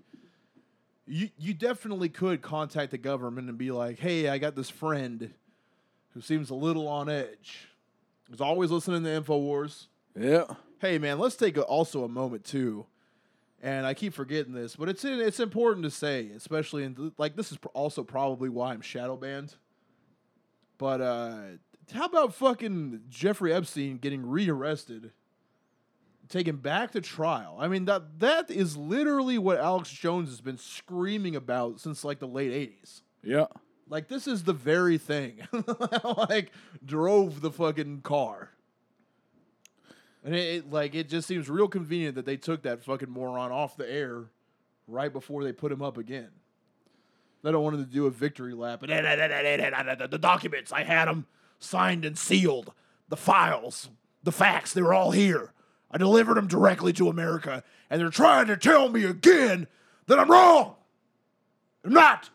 you 1.06 1.30
you 1.38 1.54
definitely 1.54 2.08
could 2.08 2.42
contact 2.42 2.90
the 2.90 2.98
government 2.98 3.48
and 3.48 3.58
be 3.58 3.70
like, 3.70 3.98
"Hey, 3.98 4.28
I 4.28 4.38
got 4.38 4.54
this 4.54 4.70
friend 4.70 5.32
who 6.14 6.20
seems 6.20 6.50
a 6.50 6.54
little 6.54 6.88
on 6.88 7.08
edge. 7.08 7.68
Who's 8.30 8.40
always 8.40 8.70
listening 8.70 9.02
to 9.04 9.08
InfoWars. 9.08 9.86
Yeah. 10.18 10.44
Hey, 10.78 10.98
man, 10.98 11.18
let's 11.18 11.36
take 11.36 11.56
a, 11.56 11.62
also 11.62 12.04
a 12.04 12.08
moment 12.08 12.44
too. 12.44 12.86
And 13.62 13.86
I 13.86 13.94
keep 13.94 14.12
forgetting 14.12 14.52
this, 14.54 14.74
but 14.74 14.88
it's 14.88 15.04
it's 15.04 15.38
important 15.38 15.84
to 15.84 15.90
say, 15.90 16.30
especially 16.36 16.82
in 16.82 17.12
like 17.16 17.36
this 17.36 17.52
is 17.52 17.58
pr- 17.58 17.68
also 17.68 18.02
probably 18.02 18.48
why 18.48 18.72
I'm 18.72 18.80
shadow 18.80 19.16
banned. 19.16 19.54
But 20.78 21.00
uh 21.00 21.38
how 21.94 22.06
about 22.06 22.34
fucking 22.34 23.02
Jeffrey 23.08 23.52
Epstein 23.52 23.98
getting 23.98 24.26
rearrested, 24.26 25.12
taken 26.32 26.56
back 26.56 26.90
to 26.92 27.00
trial? 27.00 27.56
I 27.60 27.68
mean 27.68 27.84
that 27.84 28.18
that 28.18 28.50
is 28.50 28.76
literally 28.76 29.38
what 29.38 29.58
Alex 29.58 29.90
Jones 29.90 30.30
has 30.30 30.40
been 30.40 30.58
screaming 30.58 31.36
about 31.36 31.78
since 31.78 32.02
like 32.04 32.18
the 32.18 32.26
late 32.26 32.50
'80s. 32.50 33.02
Yeah. 33.22 33.46
Like 33.88 34.08
this 34.08 34.26
is 34.26 34.44
the 34.44 34.54
very 34.54 34.98
thing, 34.98 35.46
like 36.16 36.50
drove 36.84 37.40
the 37.40 37.50
fucking 37.50 38.00
car. 38.00 38.50
And 40.24 40.34
it, 40.34 40.38
it 40.38 40.70
like 40.70 40.94
it 40.94 41.08
just 41.08 41.28
seems 41.28 41.48
real 41.50 41.68
convenient 41.68 42.14
that 42.14 42.26
they 42.26 42.36
took 42.36 42.62
that 42.62 42.82
fucking 42.82 43.10
moron 43.10 43.52
off 43.52 43.76
the 43.76 43.90
air 43.90 44.24
right 44.88 45.12
before 45.12 45.44
they 45.44 45.52
put 45.52 45.70
him 45.70 45.82
up 45.82 45.98
again. 45.98 46.30
They 47.42 47.50
don't 47.50 47.62
want 47.62 47.76
him 47.76 47.84
to 47.84 47.90
do 47.90 48.06
a 48.06 48.10
victory 48.10 48.54
lap. 48.54 48.82
And 48.82 48.92
eh, 48.92 50.06
the 50.06 50.18
documents, 50.18 50.72
I 50.72 50.84
had 50.84 51.06
them 51.08 51.26
signed 51.58 52.04
and 52.04 52.16
sealed. 52.16 52.72
The 53.08 53.16
files, 53.16 53.90
the 54.22 54.32
facts, 54.32 54.72
they 54.72 54.82
were 54.82 54.94
all 54.94 55.10
here. 55.10 55.52
I 55.92 55.98
delivered 55.98 56.36
them 56.36 56.46
directly 56.46 56.92
to 56.94 57.08
America, 57.08 57.62
and 57.90 58.00
they're 58.00 58.10
trying 58.10 58.46
to 58.46 58.56
tell 58.56 58.88
me 58.88 59.04
again 59.04 59.66
that 60.06 60.18
I'm 60.18 60.30
wrong. 60.30 60.74
I'm 61.84 61.92
not. 61.92 62.30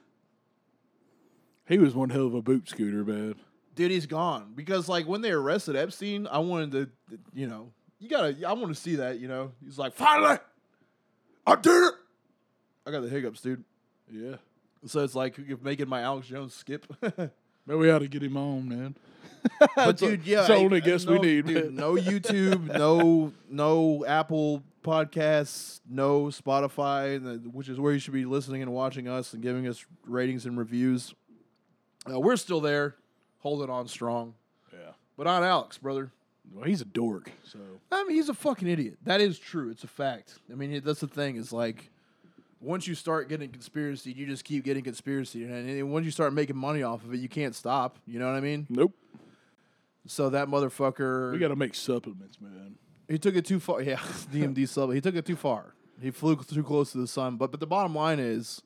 He 1.68 1.78
was 1.78 1.96
one 1.96 2.10
hell 2.10 2.28
of 2.28 2.34
a 2.34 2.42
boot 2.42 2.70
scooter, 2.70 3.04
man. 3.04 3.36
dude, 3.76 3.92
he's 3.92 4.06
gone 4.06 4.54
because 4.56 4.88
like 4.88 5.08
when 5.08 5.22
they 5.22 5.32
arrested 5.32 5.76
Epstein, 5.76 6.28
I 6.28 6.40
wanted 6.40 6.72
to, 6.72 7.18
you 7.34 7.48
know, 7.48 7.72
you 8.00 8.10
gotta, 8.10 8.36
I 8.48 8.54
want 8.54 8.70
to 8.70 8.76
see 8.76 8.96
that, 8.96 9.20
you 9.20 9.28
know. 9.28 9.52
He's 9.64 9.78
like, 9.78 9.94
finally, 9.94 10.38
I 11.46 11.56
did 11.56 11.72
it. 11.72 11.94
I 12.86 12.92
got 12.92 13.02
the 13.02 13.10
hiccups, 13.10 13.42
dude. 13.42 13.64
Yeah. 14.12 14.36
So 14.86 15.04
it's 15.04 15.16
like 15.16 15.38
you're 15.38 15.58
making 15.62 15.90
my 15.90 16.02
Alex 16.02 16.28
Jones 16.28 16.54
skip. 16.54 16.86
but 17.02 17.18
Man, 17.68 17.80
we 17.80 17.90
ought 17.92 18.00
to 18.00 18.08
get 18.08 18.24
him 18.24 18.38
on, 18.38 18.70
man. 18.70 18.96
dude, 19.96 20.26
yeah, 20.26 20.40
it's 20.40 20.48
the 20.48 20.56
only 20.56 20.78
I- 20.78 20.86
guest 20.86 21.08
we 21.08 21.20
need, 21.20 21.46
dude, 21.48 21.74
no 21.76 21.94
YouTube, 21.96 22.66
no 22.78 23.32
no 23.50 24.06
Apple 24.06 24.64
podcasts, 24.84 25.82
no 25.90 26.26
Spotify, 26.26 27.44
which 27.54 27.70
is 27.70 27.80
where 27.80 27.94
you 27.94 28.00
should 28.00 28.14
be 28.14 28.26
listening 28.26 28.62
and 28.62 28.72
watching 28.72 29.08
us 29.08 29.34
and 29.34 29.42
giving 29.42 29.68
us 29.68 29.86
ratings 30.06 30.46
and 30.46 30.58
reviews. 30.58 31.14
Uh, 32.10 32.20
we're 32.20 32.38
still 32.38 32.62
there, 32.62 32.96
holding 33.40 33.70
on 33.70 33.88
strong, 33.88 34.34
Yeah. 34.72 34.92
but 35.18 35.26
not 35.26 35.44
Alex, 35.44 35.78
brother. 35.78 36.12
Well, 36.54 36.64
he's 36.64 36.80
a 36.80 36.86
dork, 36.86 37.30
so 37.44 37.60
I 37.92 38.06
mean, 38.06 38.16
he's 38.16 38.30
a 38.30 38.34
fucking 38.34 38.68
idiot. 38.68 38.98
That 39.04 39.20
is 39.20 39.38
true. 39.38 39.70
It's 39.70 39.84
a 39.84 39.88
fact. 39.88 40.36
I 40.50 40.56
mean, 40.56 40.82
that's 40.86 41.02
the 41.02 41.08
thing. 41.08 41.36
Is 41.36 41.52
like, 41.52 41.90
once 42.62 42.88
you 42.88 42.96
start 42.96 43.28
getting 43.28 43.50
conspiracy, 43.50 44.14
you 44.14 44.26
just 44.26 44.46
keep 44.46 44.64
getting 44.64 44.86
conspiracy, 44.86 45.44
and 45.44 45.92
once 45.92 46.06
you 46.06 46.12
start 46.12 46.32
making 46.32 46.56
money 46.56 46.84
off 46.84 47.04
of 47.04 47.14
it, 47.14 47.18
you 47.20 47.28
can't 47.28 47.54
stop. 47.54 47.98
You 48.08 48.20
know 48.20 48.28
what 48.28 48.36
I 48.38 48.40
mean? 48.40 48.66
nope. 48.70 48.94
So 50.08 50.30
that 50.30 50.48
motherfucker, 50.48 51.32
We 51.34 51.38
got 51.40 51.50
to 51.50 51.56
make 51.56 51.76
supplements, 51.76 52.40
man. 52.42 52.76
he 53.08 53.18
took 53.18 53.36
it 53.36 53.46
too 53.46 53.60
far. 53.60 53.82
Yeah, 53.84 53.96
DMD 54.32 54.68
sub. 54.68 54.94
He 54.94 55.02
took 55.02 55.16
it 55.16 55.26
too 55.26 55.36
far. 55.36 55.74
He 56.02 56.12
flew 56.12 56.36
too 56.36 56.64
close 56.64 56.92
to 56.92 56.98
the 57.00 57.08
sun. 57.08 57.38
But 57.38 57.52
but 57.52 57.60
the 57.60 57.68
bottom 57.68 57.94
line 57.96 58.20
is, 58.20 58.62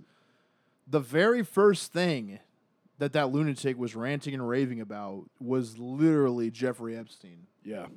the 0.88 1.00
very 1.00 1.44
first 1.44 1.94
thing 1.94 2.40
that 2.98 3.14
that 3.14 3.32
lunatic 3.32 3.78
was 3.78 3.96
ranting 3.96 4.34
and 4.34 4.48
raving 4.48 4.80
about 4.82 5.24
was 5.40 5.78
literally 5.80 6.52
Jeffrey 6.52 6.96
Epstein. 6.96 7.48
Yeah. 7.64 7.88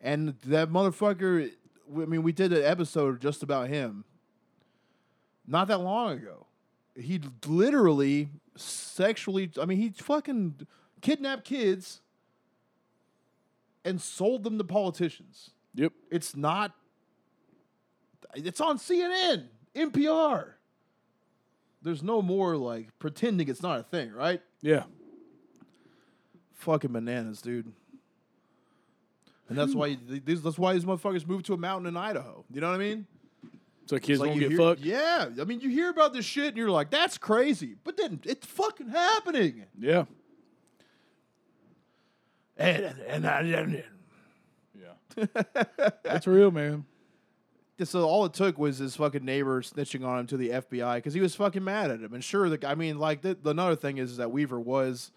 And 0.00 0.36
that 0.46 0.70
motherfucker, 0.70 1.50
I 1.92 2.04
mean, 2.06 2.22
we 2.22 2.32
did 2.32 2.52
an 2.52 2.62
episode 2.64 3.20
just 3.20 3.42
about 3.42 3.68
him 3.68 4.04
not 5.46 5.68
that 5.68 5.78
long 5.80 6.12
ago. 6.12 6.46
He 6.94 7.20
literally 7.46 8.28
sexually, 8.56 9.50
I 9.60 9.64
mean, 9.64 9.78
he 9.78 9.90
fucking 9.90 10.66
kidnapped 11.00 11.44
kids 11.44 12.00
and 13.88 14.00
sold 14.00 14.44
them 14.44 14.58
to 14.58 14.64
politicians. 14.64 15.50
Yep. 15.74 15.92
It's 16.10 16.36
not, 16.36 16.72
it's 18.34 18.60
on 18.60 18.78
CNN, 18.78 19.46
NPR. 19.74 20.52
There's 21.82 22.02
no 22.02 22.20
more 22.22 22.56
like 22.56 22.98
pretending 22.98 23.48
it's 23.48 23.62
not 23.62 23.80
a 23.80 23.82
thing, 23.82 24.12
right? 24.12 24.40
Yeah. 24.60 24.84
Fucking 26.54 26.92
bananas, 26.92 27.40
dude. 27.40 27.72
And 29.48 29.56
that's 29.56 29.74
why 29.74 29.96
these. 30.26 30.42
That's 30.42 30.58
why 30.58 30.74
these 30.74 30.84
motherfuckers 30.84 31.26
moved 31.26 31.46
to 31.46 31.54
a 31.54 31.56
mountain 31.56 31.86
in 31.86 31.96
Idaho. 31.96 32.44
You 32.52 32.60
know 32.60 32.68
what 32.68 32.74
I 32.74 32.78
mean? 32.78 33.06
So 33.86 33.98
kids 33.98 34.20
like 34.20 34.28
won't 34.28 34.42
you 34.42 34.48
get 34.48 34.58
hear- 34.58 34.68
fucked. 34.68 34.80
Yeah, 34.82 35.28
I 35.40 35.44
mean, 35.44 35.60
you 35.60 35.70
hear 35.70 35.88
about 35.88 36.12
this 36.12 36.26
shit 36.26 36.48
and 36.48 36.56
you're 36.58 36.70
like, 36.70 36.90
"That's 36.90 37.16
crazy," 37.16 37.76
but 37.82 37.96
then 37.96 38.20
it's 38.24 38.46
fucking 38.46 38.88
happening. 38.88 39.64
Yeah. 39.78 40.04
And, 42.58 42.94
and, 43.06 43.24
and, 43.24 43.84
Yeah. 44.74 45.26
That's 46.02 46.26
real, 46.26 46.50
man. 46.50 46.84
so 47.84 48.04
all 48.04 48.24
it 48.24 48.34
took 48.34 48.58
was 48.58 48.78
his 48.78 48.96
fucking 48.96 49.24
neighbor 49.24 49.62
snitching 49.62 50.04
on 50.04 50.20
him 50.20 50.26
to 50.26 50.36
the 50.36 50.50
FBI 50.50 50.96
because 50.96 51.14
he 51.14 51.20
was 51.20 51.36
fucking 51.36 51.62
mad 51.62 51.90
at 51.90 52.00
him. 52.00 52.12
And 52.14 52.22
sure, 52.22 52.48
the, 52.48 52.68
I 52.68 52.74
mean, 52.74 52.98
like 52.98 53.22
the, 53.22 53.34
the 53.40 53.50
another 53.50 53.76
thing 53.76 53.98
is 53.98 54.16
that 54.16 54.32
Weaver 54.32 54.58
was 54.58 55.12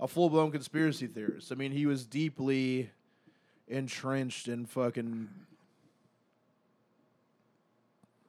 a 0.00 0.08
full 0.08 0.30
blown 0.30 0.50
conspiracy 0.50 1.06
theorist. 1.06 1.52
I 1.52 1.54
mean, 1.54 1.72
he 1.72 1.86
was 1.86 2.04
deeply 2.04 2.90
entrenched 3.68 4.48
in 4.48 4.66
fucking. 4.66 5.28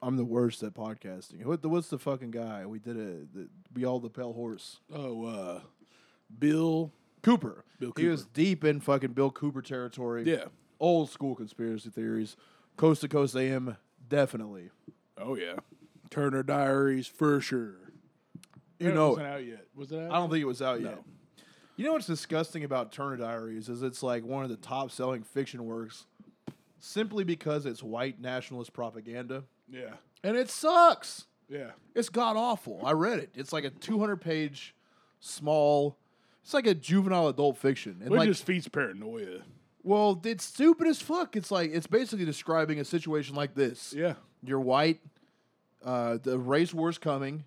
I'm 0.03 0.17
the 0.17 0.25
worst 0.25 0.63
at 0.63 0.73
podcasting. 0.73 1.45
What 1.45 1.61
the, 1.61 1.69
what's 1.69 1.89
the 1.89 1.99
fucking 1.99 2.31
guy? 2.31 2.65
We 2.65 2.79
did 2.79 2.97
a 2.97 3.25
the, 3.33 3.49
we 3.73 3.85
all 3.85 3.99
the 3.99 4.09
pale 4.09 4.33
horse. 4.33 4.79
Oh, 4.93 5.25
uh, 5.25 5.61
Bill. 6.39 6.91
Cooper. 7.23 7.63
Bill 7.79 7.93
He 7.97 8.07
was 8.07 8.25
deep 8.25 8.63
in 8.63 8.79
fucking 8.79 9.13
Bill 9.13 9.31
Cooper 9.31 9.61
territory. 9.61 10.23
Yeah. 10.25 10.45
Old 10.79 11.09
school 11.09 11.35
conspiracy 11.35 11.89
theories. 11.89 12.35
Coast 12.77 13.01
to 13.01 13.07
coast 13.07 13.35
AM, 13.35 13.77
definitely. 14.09 14.69
Oh 15.17 15.35
yeah. 15.35 15.55
Turner 16.09 16.43
Diaries 16.43 17.07
for 17.07 17.39
sure. 17.41 17.75
You 18.79 18.87
That 18.87 18.95
know 18.95 19.09
wasn't 19.09 19.27
out 19.27 19.45
yet. 19.45 19.65
Was 19.75 19.91
it 19.91 19.99
out? 19.99 20.11
I 20.11 20.15
don't 20.15 20.29
think 20.29 20.41
it 20.41 20.45
was 20.47 20.61
out 20.61 20.81
No. 20.81 20.89
yet. 20.89 21.03
You 21.77 21.85
know 21.85 21.93
what's 21.93 22.07
disgusting 22.07 22.63
about 22.63 22.91
Turner 22.91 23.17
Diaries 23.17 23.69
is 23.69 23.81
it's 23.83 24.03
like 24.03 24.23
one 24.23 24.43
of 24.43 24.49
the 24.49 24.57
top 24.57 24.91
selling 24.91 25.23
fiction 25.23 25.65
works 25.65 26.05
simply 26.79 27.23
because 27.23 27.65
it's 27.65 27.81
white 27.83 28.19
nationalist 28.19 28.73
propaganda. 28.73 29.43
Yeah. 29.69 29.93
And 30.23 30.35
it 30.35 30.49
sucks. 30.49 31.25
Yeah. 31.47 31.71
It's 31.95 32.09
god 32.09 32.37
awful. 32.37 32.81
I 32.83 32.91
read 32.93 33.19
it. 33.19 33.29
It's 33.35 33.53
like 33.53 33.63
a 33.63 33.69
200 33.69 34.17
page 34.17 34.75
small 35.19 35.97
it's 36.43 36.53
like 36.53 36.67
a 36.67 36.73
juvenile 36.73 37.27
adult 37.27 37.57
fiction. 37.57 37.97
And 38.01 38.11
like 38.11 38.27
it 38.27 38.31
just 38.31 38.45
feeds 38.45 38.67
paranoia. 38.67 39.39
well, 39.83 40.19
it's 40.25 40.43
stupid 40.45 40.87
as 40.87 41.01
fuck. 41.01 41.35
It's 41.35 41.51
like 41.51 41.71
it's 41.73 41.87
basically 41.87 42.25
describing 42.25 42.79
a 42.79 42.85
situation 42.85 43.35
like 43.35 43.53
this. 43.55 43.93
Yeah. 43.95 44.13
You're 44.43 44.59
white. 44.59 44.99
Uh, 45.83 46.17
the 46.21 46.37
race 46.37 46.73
war's 46.73 46.97
coming. 46.97 47.43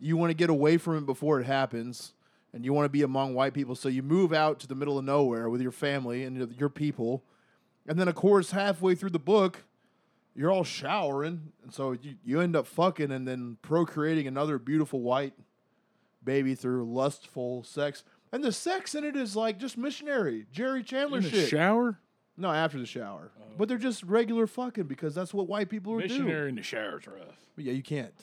You 0.00 0.16
want 0.16 0.30
to 0.30 0.34
get 0.34 0.48
away 0.50 0.76
from 0.78 0.96
it 0.98 1.06
before 1.06 1.40
it 1.40 1.44
happens, 1.44 2.12
and 2.52 2.64
you 2.64 2.72
want 2.72 2.84
to 2.86 2.88
be 2.90 3.02
among 3.02 3.34
white 3.34 3.52
people. 3.52 3.74
So 3.74 3.88
you 3.88 4.02
move 4.02 4.32
out 4.32 4.60
to 4.60 4.66
the 4.66 4.74
middle 4.74 4.96
of 4.98 5.04
nowhere 5.04 5.48
with 5.50 5.60
your 5.60 5.72
family 5.72 6.24
and 6.24 6.36
your- 6.36 6.48
your 6.58 6.68
people, 6.68 7.24
and 7.86 7.98
then 7.98 8.08
of 8.08 8.14
course 8.14 8.52
halfway 8.52 8.94
through 8.94 9.10
the 9.10 9.18
book, 9.18 9.64
you're 10.36 10.52
all 10.52 10.62
showering, 10.64 11.52
and 11.64 11.74
so 11.74 11.92
you, 11.92 12.14
you 12.24 12.40
end 12.40 12.54
up 12.54 12.66
fucking 12.66 13.10
and 13.10 13.26
then 13.26 13.56
procreating 13.60 14.26
another 14.28 14.58
beautiful 14.58 15.00
white 15.00 15.34
baby 16.22 16.54
through 16.54 16.84
lustful 16.84 17.64
sex. 17.64 18.04
And 18.32 18.44
the 18.44 18.52
sex 18.52 18.94
in 18.94 19.04
it 19.04 19.16
is 19.16 19.34
like 19.36 19.58
just 19.58 19.76
missionary 19.78 20.46
Jerry 20.52 20.82
Chandler 20.82 21.18
In 21.18 21.24
the 21.24 21.30
shit. 21.30 21.48
shower. 21.48 21.98
no, 22.36 22.50
after 22.52 22.78
the 22.78 22.86
shower, 22.86 23.30
but 23.56 23.68
they're 23.68 23.78
just 23.78 24.02
regular 24.04 24.46
fucking 24.46 24.84
because 24.84 25.14
that's 25.14 25.32
what 25.34 25.48
white 25.48 25.68
people 25.68 25.94
are 25.94 25.98
doing. 25.98 26.10
Missionary 26.10 26.48
in 26.50 26.54
the 26.56 26.62
shower's 26.62 27.06
rough. 27.06 27.36
But 27.56 27.64
Yeah, 27.64 27.72
you 27.72 27.82
can't. 27.82 28.14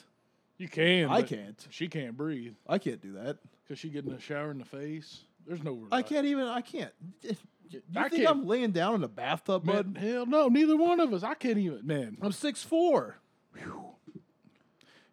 You 0.58 0.68
can. 0.68 1.10
I 1.10 1.22
can't. 1.22 1.66
She 1.70 1.86
can't 1.88 2.16
breathe 2.16 2.54
I 2.66 2.78
can't 2.78 3.00
do 3.02 3.12
that. 3.14 3.36
because 3.64 3.78
she 3.78 3.90
get 3.90 4.04
in 4.06 4.12
the 4.12 4.20
shower 4.20 4.50
in 4.50 4.58
the 4.58 4.64
face. 4.64 5.24
There's 5.46 5.62
no. 5.62 5.86
I 5.92 6.02
can't 6.02 6.26
even. 6.26 6.44
I 6.44 6.60
can't. 6.62 6.92
You 7.22 7.82
I 7.96 8.08
think 8.08 8.22
can't- 8.22 8.28
I'm 8.30 8.46
laying 8.46 8.70
down 8.70 8.94
in 8.94 9.02
a 9.04 9.08
bathtub, 9.08 9.64
Man, 9.64 9.92
bud? 9.92 10.00
hell 10.02 10.24
no, 10.24 10.46
neither 10.48 10.76
one 10.76 11.00
of 11.00 11.12
us. 11.12 11.22
I 11.24 11.34
can't 11.34 11.58
even. 11.58 11.84
Man, 11.86 12.16
I'm 12.22 12.30
six 12.32 12.62
four. 12.62 13.16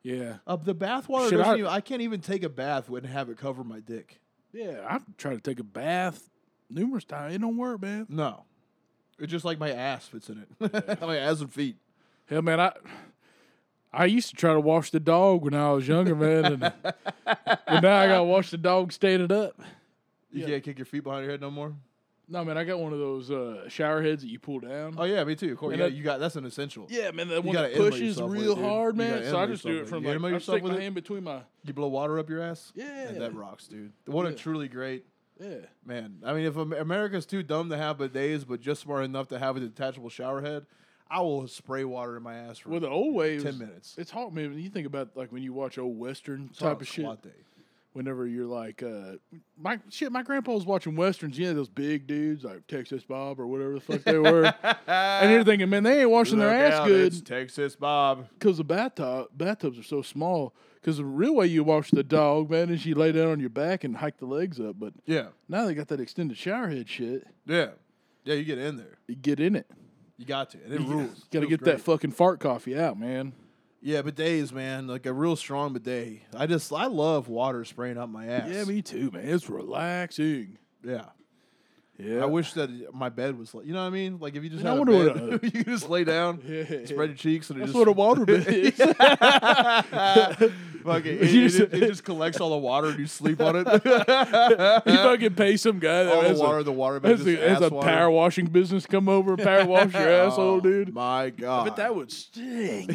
yeah, 0.04 0.38
Uh, 0.46 0.56
the 0.58 0.76
bathwater 0.76 1.30
Should 1.30 1.38
doesn't 1.38 1.54
I- 1.54 1.58
even. 1.58 1.68
I 1.68 1.82
can't 1.82 2.02
even 2.02 2.22
take 2.22 2.44
a 2.44 2.50
bath 2.50 2.90
and 2.90 3.06
have 3.06 3.30
it 3.30 3.38
cover 3.38 3.64
my 3.64 3.80
dick. 3.80 4.20
Yeah. 4.54 4.86
I've 4.88 5.04
tried 5.18 5.36
to 5.36 5.42
take 5.42 5.60
a 5.60 5.64
bath 5.64 6.30
numerous 6.70 7.04
times. 7.04 7.36
It 7.36 7.42
don't 7.42 7.58
work, 7.58 7.82
man. 7.82 8.06
No, 8.10 8.44
it's 9.20 9.32
just 9.32 9.46
like 9.46 9.60
my 9.60 9.72
ass 9.72 10.08
fits 10.08 10.30
in 10.30 10.46
it. 10.60 11.02
my 11.02 11.18
ass 11.18 11.42
and 11.42 11.52
feet. 11.54 11.78
Hell, 12.28 12.42
man, 12.42 12.60
I 12.60 12.72
I 13.92 14.06
used 14.06 14.30
to 14.30 14.36
try 14.36 14.54
to 14.54 14.60
wash 14.60 14.90
the 14.92 15.00
dog 15.00 15.44
when 15.44 15.54
I 15.54 15.72
was 15.72 15.88
younger, 15.88 16.16
man, 16.16 16.46
and 16.46 16.60
but 17.26 17.82
now 17.82 17.98
I 18.00 18.08
got 18.08 18.18
to 18.20 18.24
wash 18.24 18.50
the 18.52 18.58
dog 18.58 18.92
standing 18.92 19.32
up. 19.32 19.60
You 20.32 20.42
Yeah. 20.42 20.48
can't 20.48 20.64
kick 20.64 20.78
your 20.80 20.86
feet 20.86 21.04
behind 21.04 21.24
your 21.24 21.32
head 21.32 21.42
no 21.42 21.52
more. 21.52 21.74
No, 22.30 22.44
man, 22.46 22.58
I 22.58 22.64
got 22.64 22.80
one 22.80 22.94
of 22.94 23.00
those 23.00 23.30
uh, 23.30 23.68
shower 23.68 24.02
heads 24.02 24.24
that 24.24 24.30
you 24.30 24.40
pull 24.40 24.60
down. 24.62 24.96
Oh 24.98 25.04
yeah, 25.04 25.24
me 25.26 25.36
too. 25.36 25.52
Of 25.52 25.58
course, 25.58 25.76
yeah, 25.78 25.84
that- 25.86 25.94
you 25.94 26.04
got 26.04 26.20
that's 26.20 26.36
an 26.38 26.46
essential. 26.46 26.88
Yeah, 26.90 27.12
man, 27.12 27.28
that 27.28 27.44
one 27.44 27.56
that 27.56 27.74
pushes 27.76 28.02
yourself 28.02 28.32
with 28.32 28.42
real 28.42 28.56
hard, 28.56 28.96
man. 28.96 29.24
So 29.26 29.38
I 29.38 29.46
just 29.46 29.64
do 29.64 29.82
it 29.82 29.90
from 29.90 30.04
like 30.04 30.34
I 30.34 30.38
stick 30.40 30.64
my 30.64 30.76
it? 30.76 30.82
hand 30.82 30.96
between 30.96 31.24
my 31.26 31.42
You 31.66 31.74
blow 31.74 31.88
water 31.90 32.18
up 32.20 32.30
your 32.30 32.42
ass. 32.42 32.72
yeah, 32.76 33.12
that 33.12 33.36
rocks, 33.36 33.68
dude. 33.68 33.92
What 34.06 34.26
a 34.26 34.32
truly 34.32 34.68
great 34.68 35.06
yeah. 35.40 35.56
Man, 35.86 36.20
I 36.24 36.34
mean, 36.34 36.46
if 36.46 36.56
Am- 36.56 36.74
America's 36.74 37.26
too 37.26 37.42
dumb 37.44 37.70
to 37.72 37.78
have 37.78 37.98
bidets, 37.98 38.48
but 38.48 38.62
just 38.62 38.82
smart 38.82 39.04
enough 39.04 39.28
to 39.30 39.40
have 39.40 39.58
a 39.58 39.60
detachable 39.60 40.10
shower 40.10 40.42
head, 40.42 40.66
I 41.10 41.22
will 41.22 41.48
spray 41.48 41.84
water 41.84 42.16
in 42.16 42.24
my 42.24 42.36
ass 42.36 42.60
for 42.60 42.70
Well, 42.70 42.80
the 42.80 42.88
old 42.90 43.14
way 43.16 43.40
ten 43.40 43.58
minutes. 43.58 43.96
It's 43.98 44.12
hard, 44.12 44.34
man. 44.34 44.52
When 44.52 44.60
you 44.60 44.70
think 44.70 44.88
about 44.88 45.10
like 45.18 45.32
when 45.32 45.44
you 45.44 45.52
watch 45.52 45.78
old 45.78 45.98
western 46.00 46.48
It's 46.52 46.60
type 46.60 46.80
of 46.82 46.88
shit. 46.88 47.06
day. 47.24 47.30
Whenever 47.94 48.26
you're 48.28 48.48
like, 48.48 48.82
uh, 48.82 49.14
my 49.58 49.80
shit, 49.90 50.12
my 50.12 50.24
grandpa 50.24 50.54
was 50.54 50.66
watching 50.66 50.96
westerns. 50.96 51.38
You 51.38 51.48
know 51.48 51.54
those 51.54 51.70
big 51.70 52.08
dudes 52.08 52.44
like 52.44 52.66
Texas 52.68 53.04
Bob 53.04 53.40
or 53.40 53.46
whatever 53.48 53.74
the 53.76 53.80
fuck 53.80 54.04
they 54.04 54.18
were, 54.18 54.54
and 54.88 55.32
you're 55.32 55.44
thinking, 55.44 55.70
man, 55.70 55.84
they 55.84 56.02
ain't 56.02 56.10
washing 56.10 56.40
their 56.40 56.50
ass 56.50 56.74
out, 56.74 56.88
good 56.88 57.14
it's 57.14 57.22
Texas 57.22 57.76
Bob. 57.76 58.28
because 58.38 58.58
the 58.58 58.64
bathtub 58.64 59.28
bathtubs 59.36 59.78
are 59.78 59.84
so 59.84 60.02
small. 60.02 60.54
Because 60.82 60.98
the 60.98 61.06
real 61.06 61.36
way 61.36 61.48
you 61.48 61.64
wash 61.64 61.92
the 61.92 62.04
dog, 62.04 62.50
man, 62.50 62.70
is 62.70 62.86
you 62.86 62.94
lay 62.96 63.14
down 63.14 63.30
on 63.30 63.40
your 63.40 63.50
back 63.50 63.86
and 63.86 63.96
hike 63.96 64.18
the 64.18 64.26
legs 64.26 64.60
up. 64.60 64.76
But 64.78 64.92
Yeah, 65.06 65.28
now 65.48 65.66
they 65.66 65.74
got 65.74 65.88
that 65.88 66.02
extended 66.02 66.38
shower 66.38 66.68
head 66.68 66.90
shit. 66.90 67.26
yeah, 67.46 67.70
yeah. 68.26 68.34
You 68.34 68.44
get 68.44 68.58
in 68.58 68.76
there. 68.76 68.98
You 69.08 69.16
get 69.16 69.40
in 69.40 69.56
it. 69.56 69.66
You 70.18 70.26
got 70.26 70.50
to. 70.50 70.58
And 70.64 70.74
it 70.74 70.82
rules. 70.82 71.26
Got 71.32 71.40
to 71.42 71.48
get 71.48 71.62
great. 71.62 71.78
that 71.78 71.82
fucking 71.82 72.12
fart 72.12 72.40
coffee 72.40 72.78
out, 72.78 73.00
man. 73.00 73.34
Yeah, 73.86 74.02
bidets, 74.02 74.54
man. 74.54 74.88
Like 74.88 75.06
a 75.06 75.12
real 75.12 75.36
strong 75.36 75.74
bidet. 75.74 76.22
I 76.36 76.48
just 76.48 76.72
I 76.72 76.86
love 76.86 77.28
water 77.28 77.66
spraying 77.66 77.98
up 77.98 78.08
my 78.08 78.26
ass. 78.28 78.50
Yeah, 78.50 78.64
me 78.64 78.82
too, 78.82 79.12
man. 79.12 79.28
It's 79.28 79.50
relaxing. 79.50 80.58
yeah. 80.84 81.08
Yeah. 82.00 82.24
I 82.24 82.26
wish 82.26 82.54
that 82.54 82.70
my 82.94 83.10
bed 83.10 83.38
was 83.38 83.54
like, 83.54 83.68
you 83.68 83.74
know 83.74 83.82
what 83.82 83.86
I 83.88 83.92
mean? 83.92 84.18
Like 84.20 84.36
if 84.36 84.44
you 84.44 84.50
just 84.50 84.64
Man, 84.64 84.78
had 84.80 84.90
a 84.90 85.14
bed, 85.14 85.32
what 85.44 85.44
you 85.56 85.64
just 85.64 85.90
lay 85.90 86.04
down, 86.04 86.42
Yeah. 86.48 86.86
spread 86.86 87.10
your 87.10 87.16
cheeks, 87.18 87.50
and 87.52 87.58
it 87.58 87.68
That's 87.68 87.72
just 87.74 87.78
what 87.80 87.88
a 87.88 87.92
water 87.92 88.26
bed 88.26 88.46
is. 88.48 88.76
Fuck 90.84 91.06
it, 91.06 91.22
it, 91.22 91.22
it- 91.22 91.28
just- 91.50 91.60
it 91.60 91.72
just 91.88 92.04
collects 92.04 92.40
all 92.42 92.50
the 92.50 92.58
water 92.58 92.88
and 92.90 93.00
you 93.00 93.06
sleep 93.08 93.40
on 93.40 93.56
it. 93.58 93.68
you 93.68 94.96
fucking 94.98 95.36
pay 95.36 95.56
some 95.56 95.78
guy 95.80 96.04
that 96.04 96.14
all 96.14 96.22
the 96.34 96.40
water, 96.40 96.58
a, 96.60 96.64
the 96.64 96.72
water 96.72 97.00
bed 97.00 97.12
has 97.20 97.28
a, 97.28 97.36
has 97.38 97.62
a 97.62 97.70
water. 97.70 97.88
power 97.88 98.10
washing 98.10 98.48
business 98.48 98.86
come 98.88 99.08
over 99.08 99.34
and 99.34 99.44
power 99.44 99.66
wash 99.66 99.94
your 99.94 100.10
asshole, 100.10 100.56
Oh, 100.56 100.60
dude. 100.62 100.94
My 100.94 101.30
God, 101.30 101.66
But 101.66 101.76
that 101.78 101.96
would 101.96 102.12
sting. 102.12 102.88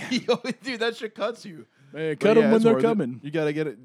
Dude, 0.62 0.80
that 0.80 0.96
shit 0.96 1.14
cuts 1.14 1.44
you. 1.46 1.66
Man, 1.92 2.16
cut 2.16 2.36
yeah, 2.36 2.42
them 2.42 2.52
when 2.52 2.62
they're 2.62 2.80
coming. 2.80 3.20
You 3.22 3.30
gotta 3.30 3.52
get 3.54 3.66
it. 3.68 3.78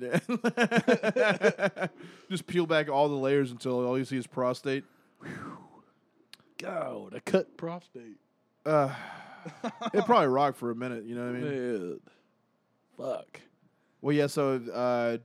just 2.29 2.45
peel 2.47 2.65
back 2.65 2.89
all 2.89 3.07
the 3.07 3.15
layers 3.15 3.51
until 3.51 3.85
all 3.85 3.97
you 3.97 4.03
see 4.05 4.17
is 4.17 4.27
prostate. 4.27 4.83
God, 6.57 7.13
a 7.13 7.21
cut 7.21 7.57
prostate. 7.57 8.17
Uh, 8.65 8.93
it 9.93 10.05
probably 10.05 10.27
rocked 10.27 10.57
for 10.57 10.71
a 10.71 10.75
minute. 10.75 11.03
You 11.05 11.15
know 11.15 11.25
what 11.25 11.35
I 11.35 11.39
mean? 11.39 11.89
Man. 11.89 11.99
Fuck. 12.97 13.41
Well, 14.01 14.15
yeah. 14.15 14.27
So, 14.27 14.61
uh, 14.73 15.17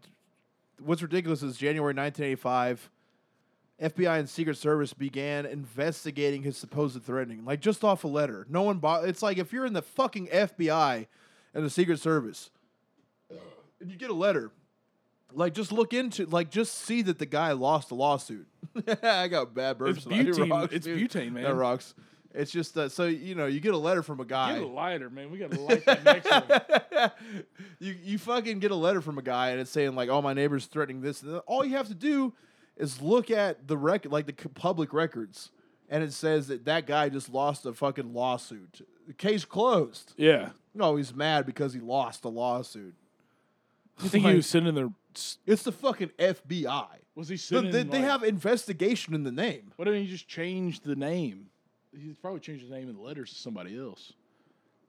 what's 0.83 1.03
ridiculous 1.03 1.43
is 1.43 1.57
January 1.57 1.95
1985, 1.95 2.91
FBI 3.81 4.19
and 4.19 4.29
Secret 4.29 4.57
Service 4.57 4.93
began 4.93 5.47
investigating 5.47 6.43
his 6.43 6.57
supposed 6.57 7.01
threatening, 7.03 7.45
like 7.45 7.61
just 7.61 7.85
off 7.85 8.05
a 8.05 8.09
letter. 8.09 8.47
No 8.49 8.63
one 8.63 8.79
bought. 8.79 9.05
It's 9.09 9.23
like 9.23 9.39
if 9.39 9.53
you're 9.53 9.67
in 9.67 9.73
the 9.73 9.83
fucking 9.83 10.29
FBI 10.29 11.07
and 11.55 11.65
the 11.65 11.71
Secret 11.71 12.01
Service, 12.01 12.51
and 13.81 13.91
you 13.91 13.97
get 13.97 14.11
a 14.11 14.15
letter, 14.15 14.51
like 15.33 15.55
just 15.55 15.73
look 15.73 15.93
into, 15.93 16.27
like 16.27 16.51
just 16.51 16.75
see 16.79 17.03
that 17.03 17.19
the 17.19 17.27
guy 17.27 17.53
lost 17.53 17.91
a 17.91 17.95
lawsuit. 17.95 18.47
I 19.03 19.29
got 19.29 19.55
bad 19.55 19.79
burps. 19.79 19.97
It's 19.99 20.05
butane. 20.07 20.51
rocks, 20.51 20.73
It's 20.75 20.87
dude. 20.87 21.11
butane, 21.11 21.33
man. 21.33 21.45
That 21.45 21.55
rocks. 21.55 21.95
It's 22.35 22.51
just 22.53 22.77
uh, 22.77 22.89
so 22.89 23.07
you 23.07 23.35
know 23.35 23.47
you 23.47 23.59
get 23.61 23.75
a 23.75 23.79
letter 23.79 24.03
from 24.03 24.21
a 24.21 24.25
guy. 24.25 24.55
Get 24.55 24.63
a 24.63 24.67
lighter, 24.67 25.11
man. 25.11 25.31
We 25.31 25.39
got 25.39 25.51
to 25.51 25.61
light 25.63 25.85
that 25.87 26.05
next 26.05 26.31
one. 26.31 27.11
you 27.81 27.97
you 28.05 28.19
fucking 28.19 28.59
get 28.59 28.71
a 28.71 28.75
letter 28.77 29.01
from 29.01 29.19
a 29.19 29.23
guy 29.23 29.51
and 29.51 29.61
it's 29.61 29.71
saying 29.71 29.95
like, 29.95 30.09
"Oh, 30.09 30.21
my 30.23 30.35
neighbor's 30.35 30.67
threatening 30.67 31.01
this." 31.01 31.23
And 31.23 31.39
all 31.47 31.65
you 31.65 31.77
have 31.77 31.89
to 31.89 31.95
do 31.95 32.35
is 32.77 33.01
look 33.01 33.31
at 33.31 33.67
the 33.67 33.77
record, 33.77 34.13
like 34.13 34.27
the 34.27 34.35
c- 34.41 34.49
public 34.55 34.93
records, 34.93 35.51
and 35.89 36.05
it 36.05 36.13
says 36.13 36.49
that 36.49 36.65
that 36.67 36.87
guy 36.87 37.09
just 37.09 37.29
lost 37.31 37.67
a 37.67 37.73
fucking 37.73 38.13
lawsuit. 38.13 38.87
The 39.07 39.15
case 39.15 39.45
closed. 39.45 40.13
Yeah. 40.17 40.51
No, 40.75 40.97
he's 40.97 41.15
mad 41.15 41.45
because 41.47 41.73
he 41.73 41.81
lost 41.81 42.25
a 42.25 42.29
lawsuit. 42.29 42.95
You 44.03 44.09
think 44.11 44.25
Like- 44.25 44.33
he 44.33 44.37
was 44.37 44.47
sitting 44.47 44.75
there? 44.75 44.91
It's 45.47 45.63
the 45.63 45.73
fucking 45.73 46.11
FBI. 46.19 46.87
Was 47.15 47.29
he 47.29 47.35
The- 47.35 47.39
sending? 47.39 47.73
they, 47.73 47.83
they 47.85 47.99
like- 47.99 48.07
have 48.11 48.23
investigation 48.23 49.15
in 49.15 49.25
the 49.25 49.33
name. 49.33 49.73
Why 49.77 49.85
didn't 49.87 50.03
he 50.03 50.09
just 50.09 50.29
change 50.29 50.81
the 50.81 50.97
name? 50.97 51.47
He's 51.97 52.17
probably 52.19 52.41
changed 52.41 52.63
his 52.63 52.71
name 52.71 52.89
in 52.89 52.95
the 52.97 53.03
letters 53.03 53.31
to 53.31 53.37
somebody 53.37 53.77
else. 53.79 54.13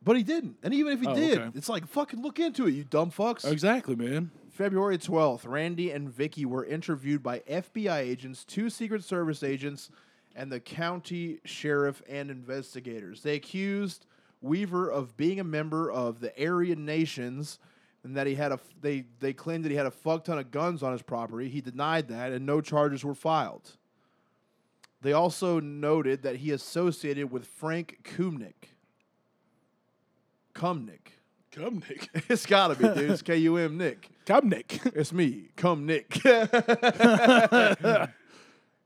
But 0.04 0.16
he 0.16 0.24
didn't. 0.24 0.58
And 0.64 0.74
even 0.74 0.94
if 0.94 1.02
he 1.02 1.08
Oh, 1.08 1.16
did, 1.16 1.38
okay. 1.40 1.58
it's 1.58 1.68
like 1.70 1.86
fucking 1.88 2.22
look 2.22 2.40
into 2.40 2.68
it, 2.68 2.72
you 2.72 2.84
dumb 2.86 3.12
fucks. 3.12 3.50
Exactly, 3.50 3.96
man. 3.96 4.32
February 4.50 4.98
12th, 4.98 5.46
Randy 5.46 5.92
and 5.92 6.10
Vicky 6.10 6.46
were 6.46 6.66
interviewed 6.66 7.22
by 7.24 7.40
FBI 7.40 8.00
agents, 8.00 8.46
two 8.46 8.70
Secret 8.70 9.04
Service 9.04 9.44
agents, 9.44 9.90
and 10.36 10.52
the 10.52 10.60
county 10.60 11.40
sheriff 11.46 12.02
and 12.08 12.30
investigators. 12.32 13.24
They 13.24 13.36
accused 13.36 14.06
Weaver 14.42 14.90
of 14.90 15.18
being 15.18 15.40
a 15.40 15.44
member 15.44 15.92
of 15.92 16.20
the 16.22 16.32
Aryan 16.42 16.86
Nations 16.86 17.60
and 18.04 18.16
that 18.16 18.28
he 18.28 18.36
had 18.36 18.52
a 18.52 18.60
they 18.82 19.06
they 19.20 19.34
claimed 19.34 19.66
that 19.66 19.70
he 19.70 19.76
had 19.76 19.86
a 19.86 19.92
fuck 19.92 20.24
ton 20.24 20.40
of 20.40 20.52
guns 20.52 20.84
on 20.84 20.92
his 20.92 21.02
property. 21.02 21.50
He 21.50 21.62
denied 21.62 22.08
that 22.10 22.32
and 22.32 22.46
no 22.46 22.62
charges 22.62 23.04
were 23.04 23.16
filed. 23.16 23.78
They 25.02 25.14
also 25.14 25.60
noted 25.60 26.24
that 26.24 26.38
he 26.38 26.52
associated 26.52 27.32
with 27.32 27.46
Frank 27.46 28.00
Kumnick. 28.04 28.76
Kumnick. 30.54 31.14
Come, 31.52 31.82
Nick. 31.90 32.10
It's 32.30 32.46
gotta 32.46 32.76
be, 32.76 32.84
dude. 32.84 33.12
It's 33.12 33.22
K 33.22 33.38
U 33.38 33.58
M 33.58 33.78
Nick. 33.78 34.10
Come, 34.26 34.50
Nick. 34.50 34.80
It's 34.86 35.12
me, 35.12 35.50
come 35.56 35.88
Nick. 35.88 36.22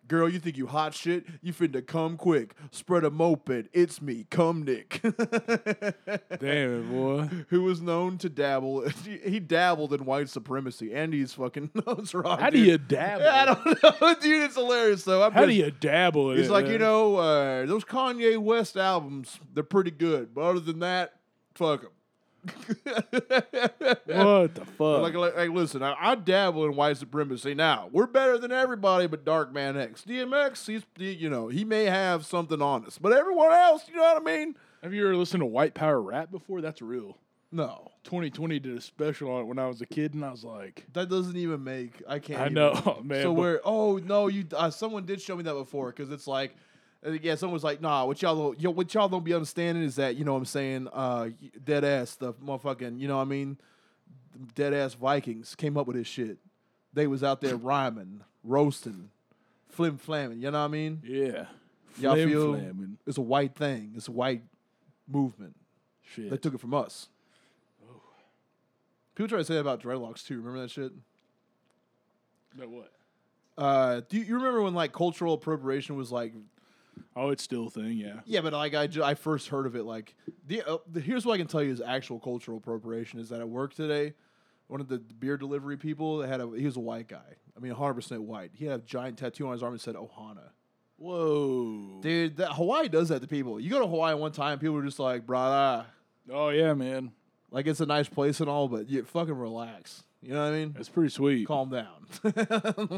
Girl, 0.07 0.27
you 0.27 0.37
think 0.37 0.57
you 0.57 0.67
hot 0.67 0.93
shit? 0.93 1.25
You 1.41 1.53
finna 1.53 1.85
come 1.85 2.17
quick. 2.17 2.55
Spread 2.71 3.05
a 3.05 3.09
moped. 3.09 3.69
It's 3.71 4.01
me, 4.01 4.25
come 4.29 4.63
Nick. 4.63 4.99
Damn 5.03 5.19
it, 6.39 6.91
boy. 6.91 7.29
Who 7.49 7.63
was 7.63 7.81
known 7.81 8.17
to 8.19 8.29
dabble. 8.29 8.89
He 9.03 9.39
dabbled 9.39 9.93
in 9.93 10.05
white 10.05 10.29
supremacy. 10.29 10.93
and 10.93 11.13
he's 11.13 11.33
fucking 11.33 11.71
nose 11.87 12.13
rock. 12.13 12.39
How 12.39 12.49
do 12.49 12.59
you 12.59 12.77
dabble? 12.77 13.25
I 13.27 13.45
don't 13.45 13.65
know, 14.01 14.15
dude. 14.21 14.43
It's 14.43 14.55
hilarious 14.55 15.03
though. 15.03 15.23
I'm 15.23 15.31
How 15.31 15.45
do 15.45 15.53
you 15.53 15.71
dabble 15.71 16.31
in 16.31 16.37
He's 16.37 16.47
it, 16.49 16.51
like, 16.51 16.67
you 16.67 16.77
know, 16.77 17.15
uh, 17.15 17.65
those 17.65 17.85
Kanye 17.85 18.37
West 18.37 18.75
albums, 18.77 19.39
they're 19.53 19.63
pretty 19.63 19.91
good. 19.91 20.33
But 20.33 20.41
other 20.41 20.59
than 20.59 20.79
that, 20.79 21.13
fuck 21.55 21.81
them. 21.81 21.91
What 24.05 24.55
the 24.55 24.65
fuck? 24.77 25.01
Like, 25.01 25.13
like, 25.13 25.35
like, 25.35 25.49
listen, 25.49 25.83
I, 25.83 25.95
I 25.99 26.15
dabble 26.15 26.65
in 26.65 26.75
white 26.75 26.97
supremacy. 26.97 27.53
Now 27.53 27.89
we're 27.91 28.07
better 28.07 28.37
than 28.37 28.51
everybody, 28.51 29.07
but 29.07 29.25
Dark 29.25 29.53
Man 29.53 29.77
X, 29.77 30.03
DMX, 30.07 30.65
he's 30.67 30.83
he- 30.97 31.11
you 31.13 31.29
know 31.29 31.47
he 31.47 31.63
may 31.63 31.85
have 31.85 32.25
something 32.25 32.61
on 32.61 32.85
us, 32.85 32.97
but 32.97 33.13
everyone 33.13 33.51
else, 33.51 33.83
you 33.87 33.95
know 33.95 34.01
what 34.03 34.21
I 34.21 34.25
mean? 34.25 34.55
Have 34.81 34.93
you 34.93 35.05
ever 35.05 35.15
listened 35.15 35.41
to 35.41 35.45
White 35.45 35.73
Power 35.73 36.01
rap 36.01 36.31
before? 36.31 36.61
That's 36.61 36.81
real. 36.81 37.17
No, 37.51 37.91
2020 38.05 38.59
did 38.59 38.77
a 38.77 38.81
special 38.81 39.29
on 39.31 39.41
it 39.41 39.45
when 39.45 39.59
I 39.59 39.67
was 39.67 39.79
a 39.81 39.85
kid, 39.85 40.15
and 40.15 40.25
I 40.25 40.31
was 40.31 40.43
like, 40.43 40.85
that 40.93 41.07
doesn't 41.09 41.37
even 41.37 41.63
make. 41.63 42.01
I 42.07 42.19
can't. 42.19 42.41
I 42.41 42.47
know, 42.49 42.99
man. 43.03 43.21
So 43.21 43.31
where? 43.31 43.61
Oh 43.63 43.97
no, 43.97 44.27
you. 44.27 44.45
Uh, 44.55 44.69
someone 44.71 45.05
did 45.05 45.21
show 45.21 45.35
me 45.35 45.43
that 45.43 45.53
before 45.53 45.87
because 45.91 46.11
it's 46.11 46.27
like. 46.27 46.55
Yeah, 47.21 47.35
someone 47.35 47.53
was 47.53 47.63
like, 47.63 47.81
"Nah, 47.81 48.05
what 48.05 48.21
y'all, 48.21 48.35
don't- 48.35 48.59
yo, 48.61 48.69
what 48.71 48.93
y'all 48.93 49.09
don't 49.09 49.23
be 49.25 49.33
understanding 49.33 49.83
is 49.83 49.95
that 49.97 50.15
you 50.15 50.23
know 50.23 50.33
what 50.33 50.39
I'm 50.39 50.45
saying, 50.45 50.87
uh, 50.93 51.29
dead 51.63 51.83
ass 51.83 52.15
the 52.15 52.33
motherfucking, 52.33 52.99
you 52.99 53.07
know 53.07 53.17
what 53.17 53.23
I 53.23 53.25
mean, 53.25 53.57
dead 54.55 54.73
ass 54.73 54.93
Vikings 54.93 55.53
came 55.55 55.77
up 55.77 55.85
with 55.87 55.97
this 55.97 56.07
shit. 56.07 56.37
They 56.93 57.07
was 57.07 57.23
out 57.23 57.41
there 57.41 57.55
rhyming, 57.57 58.21
roasting, 58.43 59.09
flim 59.69 59.97
flamming. 59.97 60.39
You 60.41 60.51
know 60.51 60.59
what 60.59 60.65
I 60.65 60.67
mean? 60.69 61.01
yeah, 61.05 61.47
Y'all 61.99 62.13
Flim 62.15 62.29
feel 62.29 62.53
flamming. 62.53 62.97
it's 63.05 63.17
a 63.17 63.21
white 63.21 63.55
thing. 63.55 63.93
It's 63.97 64.07
a 64.07 64.11
white 64.11 64.43
movement. 65.07 65.55
shit. 66.03 66.29
They 66.29 66.37
took 66.37 66.53
it 66.53 66.59
from 66.61 66.73
us. 66.73 67.09
People 69.15 69.27
try 69.29 69.37
to 69.39 69.43
say 69.43 69.55
that 69.55 69.59
about 69.59 69.81
dreadlocks 69.81 70.25
too. 70.25 70.37
Remember 70.37 70.61
that 70.61 70.71
shit? 70.71 70.91
But 72.57 72.69
what? 72.69 72.91
Uh, 73.57 74.01
do 74.09 74.17
you, 74.17 74.23
you 74.23 74.35
remember 74.35 74.61
when 74.63 74.73
like 74.73 74.91
cultural 74.93 75.33
appropriation 75.35 75.95
was 75.95 76.11
like 76.11 76.33
Oh, 77.15 77.29
it's 77.29 77.43
still 77.43 77.67
a 77.67 77.69
thing, 77.69 77.97
yeah. 77.97 78.21
Yeah, 78.25 78.41
but 78.41 78.53
like 78.53 78.73
I, 78.73 78.87
ju- 78.87 79.03
I 79.03 79.13
first 79.15 79.49
heard 79.49 79.65
of 79.65 79.75
it 79.75 79.83
like 79.83 80.15
the, 80.47 80.63
uh, 80.63 80.77
the 80.91 80.99
here's 80.99 81.25
what 81.25 81.33
I 81.33 81.37
can 81.37 81.47
tell 81.47 81.61
you 81.61 81.71
is 81.71 81.81
actual 81.81 82.19
cultural 82.19 82.57
appropriation 82.57 83.19
is 83.19 83.29
that 83.29 83.39
at 83.39 83.47
work 83.47 83.73
today, 83.75 84.13
one 84.67 84.81
of 84.81 84.87
the 84.87 84.97
beer 84.97 85.37
delivery 85.37 85.77
people 85.77 86.17
that 86.19 86.27
had 86.29 86.41
a 86.41 86.49
he 86.57 86.65
was 86.65 86.77
a 86.77 86.79
white 86.81 87.07
guy. 87.07 87.35
I 87.55 87.59
mean, 87.59 87.71
100 87.71 87.93
percent 87.93 88.21
white. 88.23 88.51
He 88.53 88.65
had 88.65 88.79
a 88.79 88.83
giant 88.83 89.17
tattoo 89.19 89.45
on 89.45 89.53
his 89.53 89.61
arm 89.61 89.73
that 89.73 89.81
said 89.81 89.95
Ohana. 89.95 90.49
Whoa, 90.97 91.99
Dude, 92.01 92.37
that, 92.37 92.53
Hawaii 92.53 92.87
does 92.87 93.09
that 93.09 93.21
to 93.21 93.27
people. 93.27 93.59
You 93.59 93.69
go 93.69 93.79
to 93.79 93.87
Hawaii 93.87 94.13
one 94.15 94.31
time, 94.31 94.57
people 94.57 94.77
are 94.77 94.83
just 94.83 94.99
like, 94.99 95.25
brah, 95.25 95.85
Oh 96.31 96.49
yeah, 96.49 96.73
man, 96.73 97.11
like 97.51 97.67
it's 97.67 97.81
a 97.81 97.85
nice 97.85 98.07
place 98.07 98.39
and 98.39 98.49
all, 98.49 98.67
but 98.69 98.89
you 98.89 99.03
fucking 99.03 99.33
relax. 99.35 100.03
You 100.23 100.33
know 100.33 100.43
what 100.45 100.53
I 100.53 100.57
mean? 100.59 100.73
that's 100.75 100.89
pretty 100.89 101.09
sweet. 101.09 101.47
Calm 101.47 101.69
down. 101.69 101.87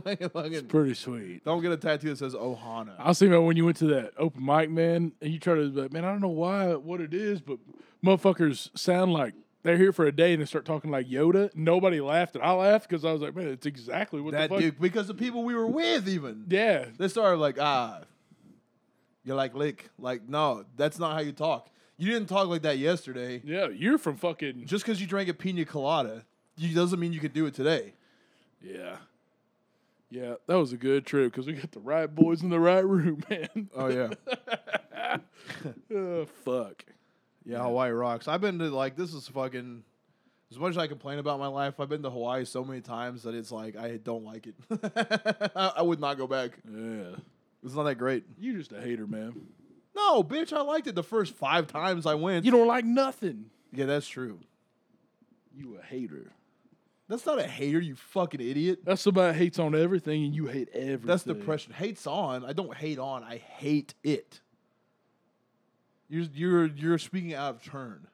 Like, 0.05 0.21
It's 0.51 0.67
pretty 0.67 0.93
sweet. 0.93 1.43
don't 1.43 1.61
get 1.61 1.71
a 1.71 1.77
tattoo 1.77 2.09
that 2.09 2.17
says 2.17 2.35
Ohana. 2.35 2.93
I 2.99 3.07
was 3.09 3.19
thinking 3.19 3.33
about 3.33 3.45
when 3.45 3.57
you 3.57 3.65
went 3.65 3.77
to 3.77 3.87
that 3.87 4.13
open 4.17 4.45
mic, 4.45 4.69
man, 4.69 5.13
and 5.21 5.33
you 5.33 5.39
try 5.39 5.55
to, 5.55 5.69
be 5.69 5.81
like, 5.81 5.93
man, 5.93 6.05
I 6.05 6.11
don't 6.11 6.21
know 6.21 6.27
why, 6.27 6.75
what 6.75 7.01
it 7.01 7.13
is, 7.13 7.41
but 7.41 7.57
motherfuckers 8.03 8.69
sound 8.77 9.13
like 9.13 9.33
they're 9.63 9.77
here 9.77 9.91
for 9.93 10.05
a 10.05 10.11
day 10.11 10.33
and 10.33 10.41
they 10.41 10.45
start 10.45 10.65
talking 10.65 10.91
like 10.91 11.07
Yoda. 11.07 11.49
Nobody 11.55 11.99
laughed, 12.01 12.35
and 12.35 12.43
I 12.43 12.51
laughed 12.51 12.87
because 12.89 13.03
I 13.05 13.11
was 13.11 13.21
like, 13.21 13.35
man, 13.35 13.47
it's 13.47 13.65
exactly 13.65 14.21
what 14.21 14.33
that 14.33 14.49
the 14.49 14.55
fuck. 14.55 14.61
dude, 14.61 14.79
because 14.79 15.07
the 15.07 15.13
people 15.15 15.43
we 15.43 15.55
were 15.55 15.67
with, 15.67 16.07
even 16.07 16.45
Yeah, 16.47 16.85
they 16.97 17.07
started 17.07 17.37
like, 17.37 17.57
ah, 17.59 18.01
you're 19.23 19.35
like 19.35 19.55
lick. 19.55 19.89
Like, 19.97 20.27
no, 20.29 20.65
that's 20.77 20.99
not 20.99 21.13
how 21.13 21.21
you 21.21 21.31
talk. 21.31 21.69
You 21.97 22.11
didn't 22.11 22.27
talk 22.27 22.47
like 22.49 22.61
that 22.63 22.77
yesterday. 22.77 23.41
yeah, 23.45 23.67
you're 23.69 23.97
from 23.97 24.17
fucking. 24.17 24.65
Just 24.65 24.83
because 24.85 24.99
you 25.01 25.07
drank 25.07 25.29
a 25.29 25.33
pina 25.33 25.63
colada, 25.65 26.25
you 26.57 26.73
doesn't 26.75 26.99
mean 26.99 27.13
you 27.13 27.19
can 27.19 27.31
do 27.31 27.45
it 27.45 27.53
today. 27.53 27.93
Yeah, 28.61 28.97
yeah, 30.09 30.35
that 30.47 30.55
was 30.57 30.73
a 30.73 30.77
good 30.77 31.05
trip 31.05 31.31
because 31.31 31.45
we 31.47 31.53
got 31.53 31.71
the 31.71 31.79
right 31.79 32.07
boys 32.13 32.41
in 32.41 32.49
the 32.49 32.59
right 32.59 32.85
room, 32.85 33.23
man. 33.29 33.69
Oh 33.75 33.87
yeah, 33.87 34.09
oh, 35.95 36.25
fuck. 36.43 36.83
yeah. 37.45 37.61
Hawaii 37.63 37.91
rocks. 37.91 38.27
I've 38.27 38.41
been 38.41 38.59
to 38.59 38.69
like 38.69 38.95
this 38.95 39.13
is 39.13 39.27
fucking. 39.27 39.83
As 40.51 40.59
much 40.59 40.71
as 40.71 40.77
I 40.77 40.85
complain 40.87 41.17
about 41.17 41.39
my 41.39 41.47
life, 41.47 41.79
I've 41.79 41.89
been 41.89 42.03
to 42.03 42.09
Hawaii 42.09 42.45
so 42.45 42.63
many 42.63 42.79
times 42.79 43.23
that 43.23 43.33
it's 43.33 43.51
like 43.51 43.75
I 43.75 43.97
don't 43.97 44.23
like 44.23 44.47
it. 44.47 44.55
I, 45.55 45.73
I 45.77 45.81
would 45.81 45.99
not 45.99 46.17
go 46.17 46.27
back. 46.27 46.51
Yeah, 46.71 47.15
It's 47.63 47.73
not 47.73 47.83
that 47.83 47.95
great. 47.95 48.23
You're 48.39 48.57
just 48.59 48.71
a 48.71 48.79
hater, 48.79 49.07
man. 49.07 49.33
No, 49.95 50.23
bitch, 50.23 50.53
I 50.53 50.61
liked 50.61 50.85
it 50.87 50.93
the 50.95 51.03
first 51.03 51.33
five 51.33 51.65
times 51.67 52.05
I 52.05 52.13
went. 52.13 52.45
You 52.45 52.51
don't 52.51 52.67
like 52.67 52.85
nothing. 52.85 53.45
yeah, 53.73 53.85
that's 53.85 54.07
true. 54.07 54.39
You 55.53 55.77
a 55.81 55.85
hater. 55.85 56.31
That's 57.07 57.25
not 57.25 57.39
a 57.39 57.47
hater, 57.47 57.79
you 57.79 57.95
fucking 57.95 58.41
idiot. 58.41 58.79
That's 58.83 59.01
somebody 59.01 59.37
hates 59.37 59.59
on 59.59 59.75
everything, 59.75 60.25
and 60.25 60.35
you 60.35 60.47
hate 60.47 60.69
everything. 60.73 61.05
That's 61.05 61.23
depression. 61.23 61.73
Hates 61.73 62.07
on. 62.07 62.43
I 62.43 62.53
don't 62.53 62.73
hate 62.75 62.97
on. 62.97 63.23
I 63.23 63.37
hate 63.37 63.93
it. 64.03 64.41
You're 66.09 66.25
you're 66.33 66.65
you're 66.65 66.97
speaking 66.97 67.33
out 67.33 67.55
of 67.55 67.63
turn. 67.63 68.07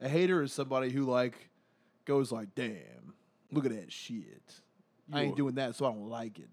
A 0.00 0.08
hater 0.08 0.42
is 0.42 0.52
somebody 0.52 0.90
who 0.90 1.04
like 1.04 1.50
goes 2.04 2.32
like, 2.32 2.54
"Damn, 2.54 3.14
look 3.52 3.66
at 3.66 3.72
that 3.72 3.92
shit." 3.92 4.42
I 5.12 5.22
ain't 5.22 5.36
doing 5.36 5.54
that, 5.54 5.74
so 5.74 5.86
I 5.86 5.90
don't 5.90 6.08
like 6.08 6.38
it. 6.38 6.50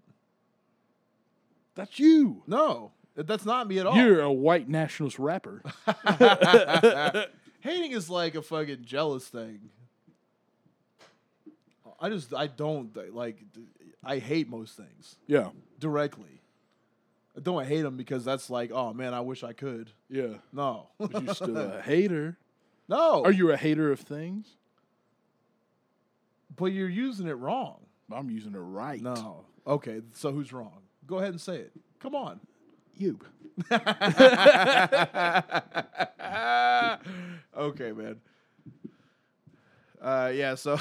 That's 1.74 1.98
you. 1.98 2.42
No, 2.46 2.92
that's 3.14 3.44
not 3.44 3.68
me 3.68 3.78
at 3.78 3.86
all. 3.86 3.96
You're 3.96 4.20
a 4.22 4.32
white 4.32 4.68
nationalist 4.68 5.18
rapper. 5.18 5.62
Hating 7.60 7.92
is 7.92 8.08
like 8.08 8.34
a 8.34 8.42
fucking 8.42 8.84
jealous 8.84 9.28
thing. 9.28 9.70
I 12.00 12.08
just 12.10 12.34
I 12.34 12.46
don't 12.46 12.96
like 13.14 13.38
I 14.04 14.18
hate 14.18 14.48
most 14.48 14.76
things 14.76 15.16
yeah, 15.26 15.48
directly. 15.78 16.40
I 17.36 17.40
don't 17.40 17.66
hate 17.66 17.82
them 17.82 17.96
because 17.96 18.24
that's 18.24 18.48
like, 18.50 18.70
oh 18.72 18.92
man, 18.94 19.14
I 19.14 19.20
wish 19.20 19.44
I 19.44 19.52
could. 19.52 19.90
yeah. 20.08 20.34
No, 20.52 20.88
But 20.98 21.22
you're 21.24 21.34
still 21.34 21.56
a 21.56 21.80
hater. 21.82 22.38
no. 22.88 23.22
Are 23.24 23.32
you 23.32 23.52
a 23.52 23.56
hater 23.56 23.90
of 23.92 24.00
things? 24.00 24.56
But 26.54 26.66
you're 26.66 26.88
using 26.88 27.26
it 27.26 27.32
wrong. 27.34 27.80
I'm 28.10 28.30
using 28.30 28.54
it 28.54 28.58
right. 28.58 29.00
No. 29.02 29.44
Okay, 29.66 30.00
so 30.14 30.32
who's 30.32 30.52
wrong? 30.52 30.78
Go 31.06 31.18
ahead 31.18 31.30
and 31.30 31.40
say 31.40 31.56
it. 31.56 31.72
Come 32.00 32.14
on. 32.14 32.40
you. 32.96 33.18
okay, 37.56 37.92
man. 37.92 38.20
Uh, 40.00 40.30
yeah. 40.34 40.54
So 40.54 40.78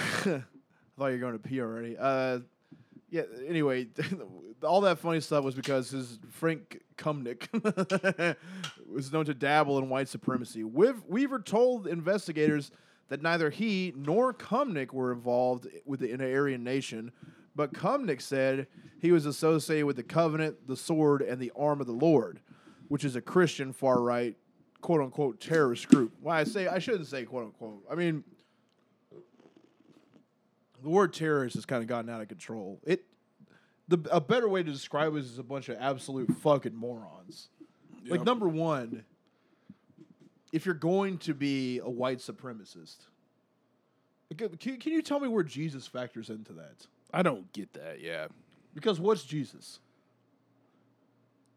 I 0.95 1.01
thought 1.01 1.07
you 1.07 1.13
were 1.13 1.19
going 1.19 1.33
to 1.33 1.39
pee 1.39 1.61
already. 1.61 1.97
Uh, 1.97 2.39
yeah. 3.09 3.23
Anyway, 3.47 3.87
all 4.63 4.81
that 4.81 4.99
funny 4.99 5.19
stuff 5.19 5.43
was 5.43 5.55
because 5.55 5.89
his 5.89 6.19
Frank 6.31 6.81
Kumnick 6.97 7.47
was 8.89 9.11
known 9.11 9.25
to 9.25 9.33
dabble 9.33 9.77
in 9.77 9.89
white 9.89 10.07
supremacy. 10.07 10.63
Weav- 10.63 11.07
Weaver 11.07 11.39
told 11.39 11.87
investigators 11.87 12.71
that 13.09 13.21
neither 13.21 13.49
he 13.49 13.93
nor 13.95 14.33
Kumnick 14.33 14.91
were 14.91 15.11
involved 15.11 15.67
with 15.85 15.99
the 15.99 16.11
in 16.11 16.19
the 16.19 16.33
Aryan 16.33 16.63
nation, 16.63 17.11
but 17.55 17.73
Kumnick 17.73 18.21
said 18.21 18.67
he 18.99 19.11
was 19.11 19.25
associated 19.25 19.85
with 19.85 19.97
the 19.97 20.03
Covenant, 20.03 20.67
the 20.67 20.77
Sword, 20.77 21.21
and 21.21 21.39
the 21.39 21.51
Arm 21.57 21.81
of 21.81 21.87
the 21.87 21.93
Lord, 21.93 22.39
which 22.87 23.03
is 23.03 23.15
a 23.15 23.21
Christian 23.21 23.73
far 23.73 24.01
right, 24.01 24.35
quote 24.81 25.01
unquote 25.01 25.39
terrorist 25.39 25.87
group. 25.89 26.13
Well, 26.21 26.35
I 26.35 26.45
say 26.45 26.67
I 26.67 26.79
shouldn't 26.79 27.07
say 27.07 27.25
quote 27.25 27.43
unquote. 27.45 27.83
I 27.91 27.95
mean, 27.95 28.23
the 30.85 30.91
word 30.91 31.13
terrorist 31.13 31.55
has 31.55 31.65
kind 31.65 31.81
of 31.81 31.87
gotten 31.89 32.11
out 32.11 32.21
of 32.21 32.27
control. 32.27 32.79
It 32.83 33.05
the 33.87 33.97
a 34.11 34.21
better 34.21 34.47
way 34.47 34.61
to 34.61 34.71
describe 34.71 35.15
it 35.15 35.19
is 35.19 35.39
a 35.39 35.43
bunch 35.43 35.67
of 35.67 35.77
absolute 35.79 36.31
fucking 36.37 36.75
morons. 36.75 37.49
Like 38.07 38.23
number 38.23 38.47
one, 38.47 39.03
if 40.53 40.63
you're 40.63 40.75
going 40.75 41.17
to 41.19 41.33
be 41.33 41.79
a 41.79 41.89
white 41.89 42.19
supremacist, 42.19 42.97
uh, 44.31 44.47
can, 44.59 44.77
can 44.77 44.93
you 44.93 45.01
tell 45.01 45.19
me 45.19 45.27
where 45.27 45.43
Jesus 45.43 45.87
factors 45.87 46.29
into 46.29 46.53
that? 46.53 46.85
I 47.11 47.23
don't 47.23 47.51
get 47.51 47.73
that. 47.73 47.99
Yeah, 47.99 48.27
Because 48.75 48.99
what's 48.99 49.23
Jesus? 49.23 49.79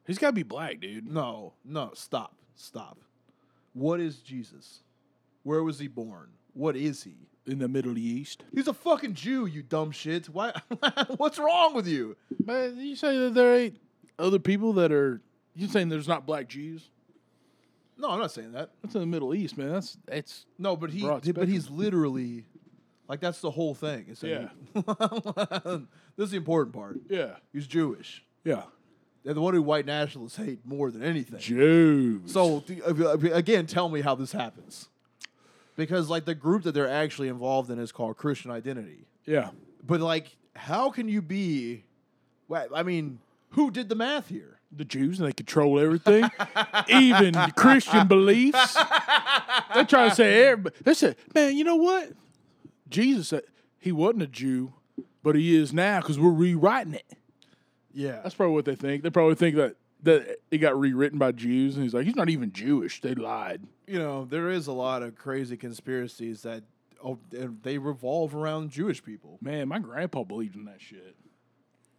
he's 0.07 0.16
got 0.16 0.29
to 0.29 0.33
be 0.33 0.43
black, 0.43 0.81
dude. 0.81 1.07
No, 1.07 1.53
no, 1.66 1.91
stop, 1.93 2.35
stop. 2.55 2.99
What 3.74 4.01
is 4.01 4.20
Jesus? 4.20 4.81
Where 5.43 5.62
was 5.62 5.79
he 5.79 5.87
born? 5.87 6.31
What 6.55 6.76
is 6.76 7.05
he? 7.05 7.29
In 7.49 7.59
the 7.59 7.68
Middle 7.68 7.96
East. 7.99 8.44
He's 8.55 8.68
a 8.68 8.74
fucking 8.74 9.14
Jew, 9.14 9.46
you 9.46 9.62
dumb 9.62 9.90
shit. 9.90 10.26
Why? 10.28 10.53
What's 11.16 11.38
wrong 11.38 11.74
with 11.74 11.86
you? 11.86 12.16
But 12.40 12.74
you 12.76 12.94
say 12.94 13.16
that 13.18 13.34
there 13.34 13.57
ain't 13.57 13.80
other 14.18 14.38
people 14.38 14.74
that 14.74 14.92
are. 14.92 15.20
You 15.55 15.66
saying 15.66 15.88
there's 15.88 16.07
not 16.09 16.26
black 16.26 16.46
Jews? 16.49 16.90
No, 17.96 18.11
I'm 18.11 18.20
not 18.20 18.30
saying 18.30 18.53
that. 18.53 18.70
That's 18.82 18.94
in 18.94 19.01
the 19.01 19.07
Middle 19.07 19.34
East, 19.34 19.59
man. 19.59 19.72
That's 19.72 19.99
it's 20.07 20.46
No, 20.59 20.76
but 20.76 20.90
he, 20.90 21.03
Broad 21.03 21.34
but 21.34 21.49
he's 21.49 21.68
literally, 21.68 22.44
like 23.09 23.18
that's 23.20 23.40
the 23.40 23.51
whole 23.51 23.74
thing. 23.74 24.07
It's 24.09 24.22
like- 24.22 24.51
this 26.16 26.26
is 26.26 26.30
the 26.30 26.36
important 26.36 26.74
part. 26.74 27.01
yeah, 27.09 27.36
He's 27.53 27.66
Jewish. 27.66 28.24
yeah. 28.44 28.62
And 29.24 29.36
the 29.36 29.40
one 29.40 29.53
who 29.53 29.62
white 29.62 29.84
nationalists 29.84 30.36
hate 30.36 30.61
more 30.64 30.90
than 30.92 31.03
anything. 31.03 31.40
Jews. 31.40 32.32
So 32.32 32.62
again, 33.32 33.66
tell 33.66 33.88
me 33.88 34.01
how 34.01 34.14
this 34.14 34.30
happens. 34.32 34.88
Because 35.79 36.11
like 36.11 36.24
the 36.24 36.35
group 36.35 36.64
that 36.64 36.72
they're 36.72 36.91
actually 36.91 37.29
involved 37.29 37.70
in 37.70 37.79
is 37.79 37.93
called 37.93 38.16
Christian 38.16 38.51
Identity. 38.51 39.07
yeah, 39.24 39.51
But 39.87 40.01
like, 40.01 40.37
how 40.57 40.91
can 40.91 41.09
you 41.09 41.22
be? 41.22 41.85
I 42.74 42.83
mean, 42.83 43.20
who 43.51 43.70
did 43.70 43.89
the 43.89 43.95
math 43.95 44.29
here? 44.29 44.59
the 44.70 44.85
Jews 44.85 45.18
and 45.18 45.26
they 45.26 45.33
control 45.33 45.81
everything, 45.81 46.29
even 46.91 47.33
Christian 47.57 48.07
beliefs. 48.07 48.74
They 49.74 49.85
try 49.85 50.11
to 50.11 50.14
say 50.14 50.45
everybody. 50.49 50.76
They 50.85 50.93
said, 50.93 51.16
man, 51.35 51.57
you 51.57 51.64
know 51.64 51.76
what? 51.76 52.11
Jesus 52.91 53.29
said 53.29 53.45
he 53.79 53.93
wasn't 53.93 54.24
a 54.24 54.26
Jew, 54.26 54.74
but 55.22 55.37
he 55.37 55.57
is 55.57 55.72
now 55.72 56.01
because 56.01 56.18
we're 56.18 56.31
rewriting 56.33 56.93
it. 56.95 57.07
Yeah, 57.95 58.20
That's 58.22 58.35
probably 58.35 58.55
what 58.55 58.66
they 58.66 58.74
think. 58.74 59.03
They 59.03 59.11
probably 59.11 59.37
think 59.37 59.57
that 59.57 59.76
that 60.03 60.38
it 60.51 60.59
got 60.59 60.78
rewritten 60.78 61.18
by 61.18 61.32
Jews, 61.32 61.74
and 61.74 61.82
he's 61.82 61.94
like, 61.94 62.07
he's 62.07 62.16
not 62.16 62.28
even 62.28 62.53
Jewish. 62.53 63.01
They 63.01 63.14
lied. 63.14 63.62
you 63.86 63.99
know, 63.99 64.24
there 64.24 64.51
is 64.51 64.66
a 64.66 64.72
lot 64.72 65.03
of 65.03 65.14
crazy 65.16 65.57
conspiracies 65.57 66.42
that 66.42 66.62
oh, 67.05 67.18
they 67.30 67.78
revolve 67.78 68.34
around 68.34 68.70
Jewish 68.70 69.03
people. 69.03 69.38
Man, 69.40 69.68
my 69.68 69.78
grandpa 69.78 70.22
believed 70.24 70.57
in 70.57 70.64
that 70.66 70.80
shit. 70.80 71.16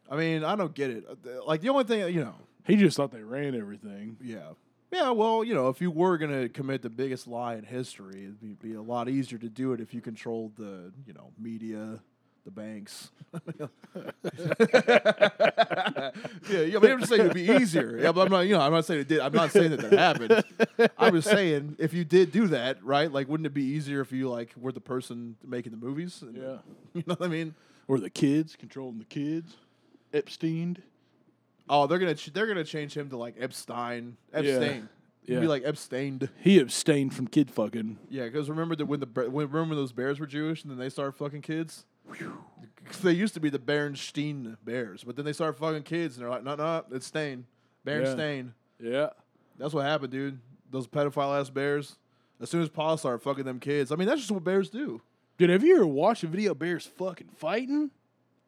I 0.10 0.16
mean, 0.16 0.44
I 0.44 0.56
don't 0.56 0.74
get 0.74 0.90
it. 0.90 1.06
Uh, 1.10 1.46
Like 1.46 1.62
the 1.62 1.70
only 1.70 1.84
thing, 1.84 2.14
you 2.14 2.22
know, 2.22 2.36
He 2.66 2.76
just 2.76 2.98
thought 2.98 3.12
they 3.12 3.24
ran 3.24 3.54
everything. 3.56 4.18
yeah, 4.22 4.50
yeah. 4.92 5.12
Well, 5.12 5.44
you 5.44 5.54
know, 5.54 5.70
if 5.70 5.82
you 5.82 5.92
were 5.92 6.18
gonna 6.18 6.50
commit 6.50 6.82
the 6.82 6.90
biggest 6.90 7.28
lie 7.28 7.56
in 7.56 7.64
history, 7.64 8.24
it'd 8.24 8.40
be, 8.42 8.54
be 8.70 8.74
a 8.76 8.82
lot 8.82 9.08
easier 9.10 9.38
to 9.40 9.50
do 9.50 9.74
it 9.74 9.80
if 9.82 9.94
you 9.94 10.02
controlled 10.02 10.56
the, 10.56 10.92
you 11.06 11.14
know, 11.14 11.32
media, 11.38 12.00
the 12.46 12.52
banks. 12.52 13.12
yeah, 16.50 16.62
yeah. 16.62 16.80
But 16.80 16.92
I'm 16.92 17.00
just 17.00 17.10
saying 17.10 17.22
it'd 17.22 17.34
be 17.34 17.50
easier. 17.50 17.98
Yeah, 18.02 18.12
but 18.12 18.22
I'm 18.26 18.32
not, 18.32 18.42
you 18.42 18.54
know, 18.56 18.62
I'm 18.62 18.72
not 18.72 18.86
saying 18.86 19.02
it 19.02 19.08
did. 19.08 19.20
I'm 19.20 19.34
not 19.34 19.52
saying 19.52 19.72
that 19.72 19.82
that 19.90 19.94
happened. 19.94 20.44
I 20.98 21.10
was 21.10 21.26
saying 21.26 21.76
if 21.80 21.94
you 21.94 22.04
did 22.06 22.32
do 22.32 22.48
that, 22.48 22.84
right? 22.84 23.12
Like, 23.12 23.28
wouldn't 23.28 23.48
it 23.48 23.54
be 23.54 23.64
easier 23.64 24.02
if 24.02 24.12
you 24.12 24.30
like 24.30 24.54
were 24.58 24.72
the 24.72 24.82
person 24.82 25.36
making 25.46 25.72
the 25.72 25.78
movies? 25.78 26.22
And- 26.22 26.36
Yeah. 26.36 26.58
you 26.94 27.04
know 27.06 27.16
what 27.16 27.24
I 27.26 27.28
mean. 27.30 27.56
Or 27.88 28.00
the 28.00 28.10
kids 28.10 28.56
controlling 28.56 29.00
the 29.00 29.06
kids. 29.06 29.56
Epstein. 30.14 30.78
Oh, 31.70 31.86
they're 31.88 32.00
gonna 32.00 32.16
ch- 32.16 32.34
they're 32.34 32.48
gonna 32.48 32.64
change 32.64 32.96
him 32.96 33.10
to 33.10 33.18
like 33.18 33.36
Epstein. 33.40 34.18
Epstein. 34.34 34.90
He'd 35.24 35.34
Yeah. 35.36 35.40
be 35.42 35.48
like 35.48 35.64
abstained. 35.64 36.30
He 36.40 36.60
abstained 36.60 37.14
from 37.14 37.28
kid 37.28 37.52
fucking. 37.52 38.00
Yeah, 38.10 38.26
because 38.26 38.50
remember 38.50 38.76
that 38.76 38.88
when 38.88 39.00
the 39.02 39.06
when, 39.06 39.48
remember 39.48 39.66
when 39.66 39.78
those 39.78 39.92
bears 39.92 40.20
were 40.20 40.26
Jewish 40.26 40.64
and 40.64 40.72
then 40.72 40.80
they 40.80 40.90
started 40.90 41.12
fucking 41.14 41.42
kids. 41.44 41.86
'Cause 42.86 43.02
They 43.02 43.12
used 43.14 43.34
to 43.36 43.40
be 43.40 43.50
the 43.50 43.60
Berenstein 43.60 44.58
Bears, 44.64 45.04
but 45.04 45.16
then 45.16 45.26
they 45.26 45.34
started 45.34 45.58
fucking 45.60 45.84
kids 45.84 46.16
and 46.18 46.24
they're 46.24 46.32
like, 46.32 46.44
no, 46.44 46.56
no, 46.56 46.84
it's 46.92 47.06
Stain, 47.06 47.46
Berenstain. 47.86 48.52
Yeah. 48.80 49.10
That's 49.58 49.74
what 49.74 49.86
happened, 49.86 50.12
dude. 50.12 50.40
Those 50.72 50.88
pedophile 50.88 51.40
ass 51.40 51.50
bears. 51.50 51.98
As 52.42 52.50
soon 52.50 52.62
as 52.62 52.70
Paul 52.70 52.98
started 52.98 53.20
fucking 53.20 53.44
them 53.44 53.60
kids, 53.60 53.92
I 53.92 53.96
mean, 53.96 54.08
that's 54.08 54.22
just 54.22 54.32
what 54.32 54.44
bears 54.44 54.70
do. 54.70 55.02
Dude, 55.38 55.50
have 55.50 55.64
you 55.64 55.76
ever 55.76 55.86
watched 55.88 56.24
a 56.24 56.28
video 56.28 56.52
of 56.52 56.60
bears 56.60 56.86
fucking 56.86 57.30
fighting? 57.38 57.92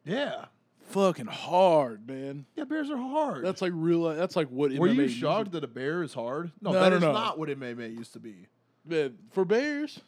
Yeah, 0.04 0.46
Fucking 0.88 1.26
hard, 1.26 2.06
man. 2.08 2.44
yeah, 2.56 2.64
bears 2.64 2.90
are 2.90 2.96
hard. 2.96 3.44
That's 3.44 3.62
like 3.62 3.72
real. 3.74 4.02
That's 4.14 4.34
like 4.36 4.48
what. 4.48 4.72
Were 4.72 4.88
MMA 4.88 4.94
you 5.04 5.08
shocked 5.08 5.52
that 5.52 5.62
a 5.64 5.68
bear 5.68 6.02
is 6.02 6.12
hard? 6.12 6.50
No, 6.60 6.72
No, 6.72 6.80
that 6.80 6.88
no, 6.90 6.96
is 6.96 7.02
no. 7.02 7.12
not 7.12 7.38
what 7.38 7.48
MMA 7.48 7.96
used 7.96 8.12
to 8.14 8.18
be. 8.18 8.46
Man, 8.84 9.16
for 9.30 9.44
bears, 9.44 10.00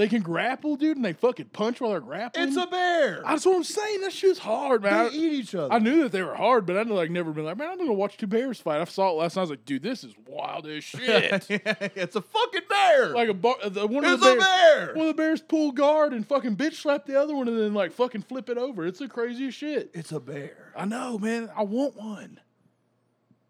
they 0.00 0.08
can 0.08 0.22
grapple, 0.22 0.76
dude, 0.76 0.96
and 0.96 1.04
they 1.04 1.12
fucking 1.12 1.46
punch 1.52 1.80
while 1.80 1.90
they're 1.90 2.00
grappling. 2.00 2.48
It's 2.48 2.56
a 2.56 2.66
bear. 2.66 3.22
That's 3.24 3.44
what 3.44 3.56
I'm 3.56 3.64
saying. 3.64 4.00
That 4.00 4.12
shit's 4.12 4.38
hard, 4.38 4.82
man. 4.82 5.10
they 5.10 5.16
eat 5.16 5.32
each 5.32 5.54
other. 5.54 5.72
I 5.72 5.78
knew 5.78 6.02
that 6.02 6.12
they 6.12 6.22
were 6.22 6.34
hard, 6.34 6.64
but 6.66 6.76
I 6.76 6.82
know 6.84 6.94
like 6.94 7.10
never 7.10 7.32
been 7.32 7.44
like, 7.44 7.56
man, 7.58 7.68
I'm 7.68 7.78
gonna 7.78 7.92
watch 7.92 8.16
two 8.16 8.26
bears 8.26 8.60
fight. 8.60 8.80
I 8.80 8.84
saw 8.84 9.10
it 9.10 9.14
last 9.14 9.36
night. 9.36 9.40
I 9.40 9.44
was 9.44 9.50
like, 9.50 9.64
dude, 9.64 9.82
this 9.82 10.02
is 10.02 10.14
wild 10.26 10.66
as 10.66 10.82
shit. 10.84 11.46
it's 11.50 12.16
a 12.16 12.22
fucking 12.22 12.60
bear. 12.68 13.08
like 13.10 13.28
a 13.28 13.34
bar, 13.34 13.56
uh, 13.62 13.68
the, 13.68 13.86
one 13.86 14.04
of 14.04 14.12
it's 14.14 14.22
the 14.22 14.32
a 14.32 14.36
bears, 14.36 14.44
bear. 14.86 14.94
one 14.94 15.06
of 15.08 15.16
the 15.16 15.22
bears 15.22 15.40
pull 15.42 15.72
guard 15.72 16.12
and 16.12 16.26
fucking 16.26 16.56
bitch 16.56 16.74
slap 16.74 17.04
the 17.06 17.20
other 17.20 17.34
one, 17.34 17.46
and 17.48 17.58
then 17.58 17.74
like 17.74 17.92
fucking 17.92 18.22
flip 18.22 18.48
it 18.48 18.56
over. 18.58 18.86
It's 18.86 18.98
the 19.00 19.08
craziest 19.08 19.58
shit. 19.58 19.90
It's 19.94 20.12
a 20.12 20.20
bear. 20.20 20.72
I 20.76 20.86
know, 20.86 21.18
man. 21.18 21.50
I 21.56 21.62
want 21.62 21.96
one. 21.96 22.40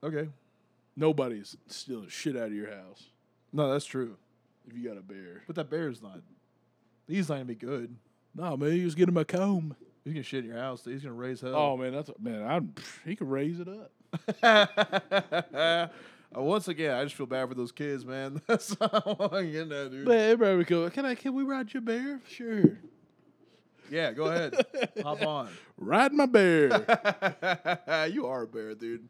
Okay. 0.03 0.29
Nobody's 0.97 1.57
stealing 1.69 2.09
shit 2.09 2.37
out 2.37 2.49
of 2.49 2.53
your 2.55 2.71
house 2.75 3.11
No, 3.53 3.71
that's 3.73 3.85
true. 3.85 4.17
if 4.69 4.77
you 4.77 4.87
got 4.89 4.99
a 4.99 5.03
bear. 5.03 5.43
But 5.47 5.57
that 5.57 5.71
bear's 5.71 6.03
not. 6.03 6.21
He's 7.11 7.29
not 7.29 7.37
gonna 7.37 7.45
be 7.47 7.55
good. 7.55 7.97
No, 8.35 8.57
man, 8.57 8.73
he's 8.73 8.85
just 8.85 8.97
get 8.97 9.09
him 9.09 9.17
a 9.17 9.25
comb. 9.25 9.75
He's 10.05 10.15
gonna 10.15 10.23
shit 10.23 10.45
in 10.45 10.51
your 10.51 10.59
house. 10.59 10.85
He's 10.85 11.03
gonna 11.03 11.15
raise 11.15 11.41
hell. 11.41 11.55
Oh 11.55 11.77
man, 11.77 11.93
that's 11.93 12.09
a, 12.09 12.15
man. 12.21 12.43
I 12.43 13.09
he 13.09 13.17
could 13.17 13.31
raise 13.31 13.59
it 13.61 13.69
up. 13.69 13.91
Uh, 16.33 16.43
once 16.43 16.69
again, 16.69 16.97
I 16.97 17.03
just 17.03 17.17
feel 17.17 17.27
bad 17.27 17.49
for 17.49 17.57
those 17.57 17.73
kids, 17.73 18.05
man. 18.05 18.41
That's 18.47 18.77
all 18.81 19.31
I'm 19.33 19.51
getting 19.51 19.73
at, 19.73 19.91
dude. 19.91 20.05
But 20.07 20.17
everybody 20.17 20.63
go, 20.63 20.89
can 20.89 21.05
I? 21.05 21.17
Can 21.17 21.35
we 21.35 21.43
ride 21.43 21.75
your 21.75 21.81
bear? 21.81 22.21
Sure. 22.29 22.79
yeah, 23.91 24.13
go 24.13 24.27
ahead. 24.27 24.55
Hop 25.03 25.27
on. 25.27 25.49
Ride 25.77 26.13
my 26.13 26.27
bear. 26.27 26.69
you 28.13 28.27
are 28.27 28.43
a 28.43 28.47
bear, 28.47 28.77
dude. 28.77 29.09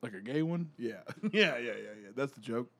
like 0.00 0.12
a 0.12 0.20
gay 0.20 0.42
one. 0.42 0.70
Yeah. 0.78 1.00
Yeah, 1.32 1.58
yeah, 1.58 1.58
yeah, 1.58 1.72
yeah. 2.04 2.10
That's 2.14 2.32
the 2.34 2.40
joke. 2.40 2.70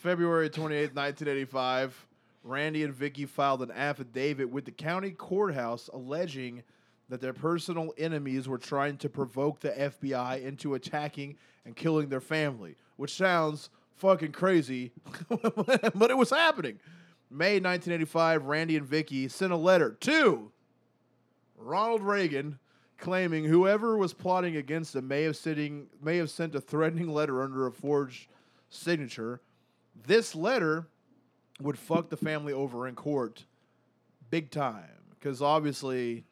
February 0.00 0.48
28th, 0.48 0.94
1985, 0.94 2.06
Randy 2.42 2.84
and 2.84 2.94
Vicky 2.94 3.26
filed 3.26 3.60
an 3.60 3.70
affidavit 3.70 4.48
with 4.48 4.64
the 4.64 4.70
county 4.70 5.10
courthouse 5.10 5.90
alleging 5.92 6.62
that 7.10 7.20
their 7.20 7.34
personal 7.34 7.92
enemies 7.98 8.48
were 8.48 8.56
trying 8.56 8.96
to 8.96 9.10
provoke 9.10 9.60
the 9.60 9.68
FBI 9.68 10.42
into 10.42 10.72
attacking 10.72 11.36
and 11.66 11.76
killing 11.76 12.08
their 12.08 12.22
family, 12.22 12.76
which 12.96 13.14
sounds 13.14 13.68
fucking 13.96 14.32
crazy, 14.32 14.90
but 15.28 16.10
it 16.10 16.16
was 16.16 16.30
happening. 16.30 16.78
May 17.30 17.60
1985, 17.60 18.46
Randy 18.46 18.78
and 18.78 18.86
Vicky 18.86 19.28
sent 19.28 19.52
a 19.52 19.56
letter 19.56 19.98
to 20.00 20.50
Ronald 21.58 22.00
Reagan 22.00 22.58
claiming 22.96 23.44
whoever 23.44 23.98
was 23.98 24.14
plotting 24.14 24.56
against 24.56 24.94
them 24.94 25.08
may 25.08 25.24
have 25.24 25.36
sitting 25.36 25.88
may 26.02 26.16
have 26.16 26.30
sent 26.30 26.54
a 26.54 26.60
threatening 26.60 27.08
letter 27.08 27.42
under 27.42 27.66
a 27.66 27.72
forged 27.72 28.28
signature. 28.70 29.42
This 30.06 30.34
letter 30.34 30.86
would 31.60 31.78
fuck 31.78 32.08
the 32.08 32.16
family 32.16 32.52
over 32.52 32.88
in 32.88 32.94
court 32.94 33.44
big 34.30 34.50
time 34.50 35.00
because 35.10 35.42
obviously 35.42 36.24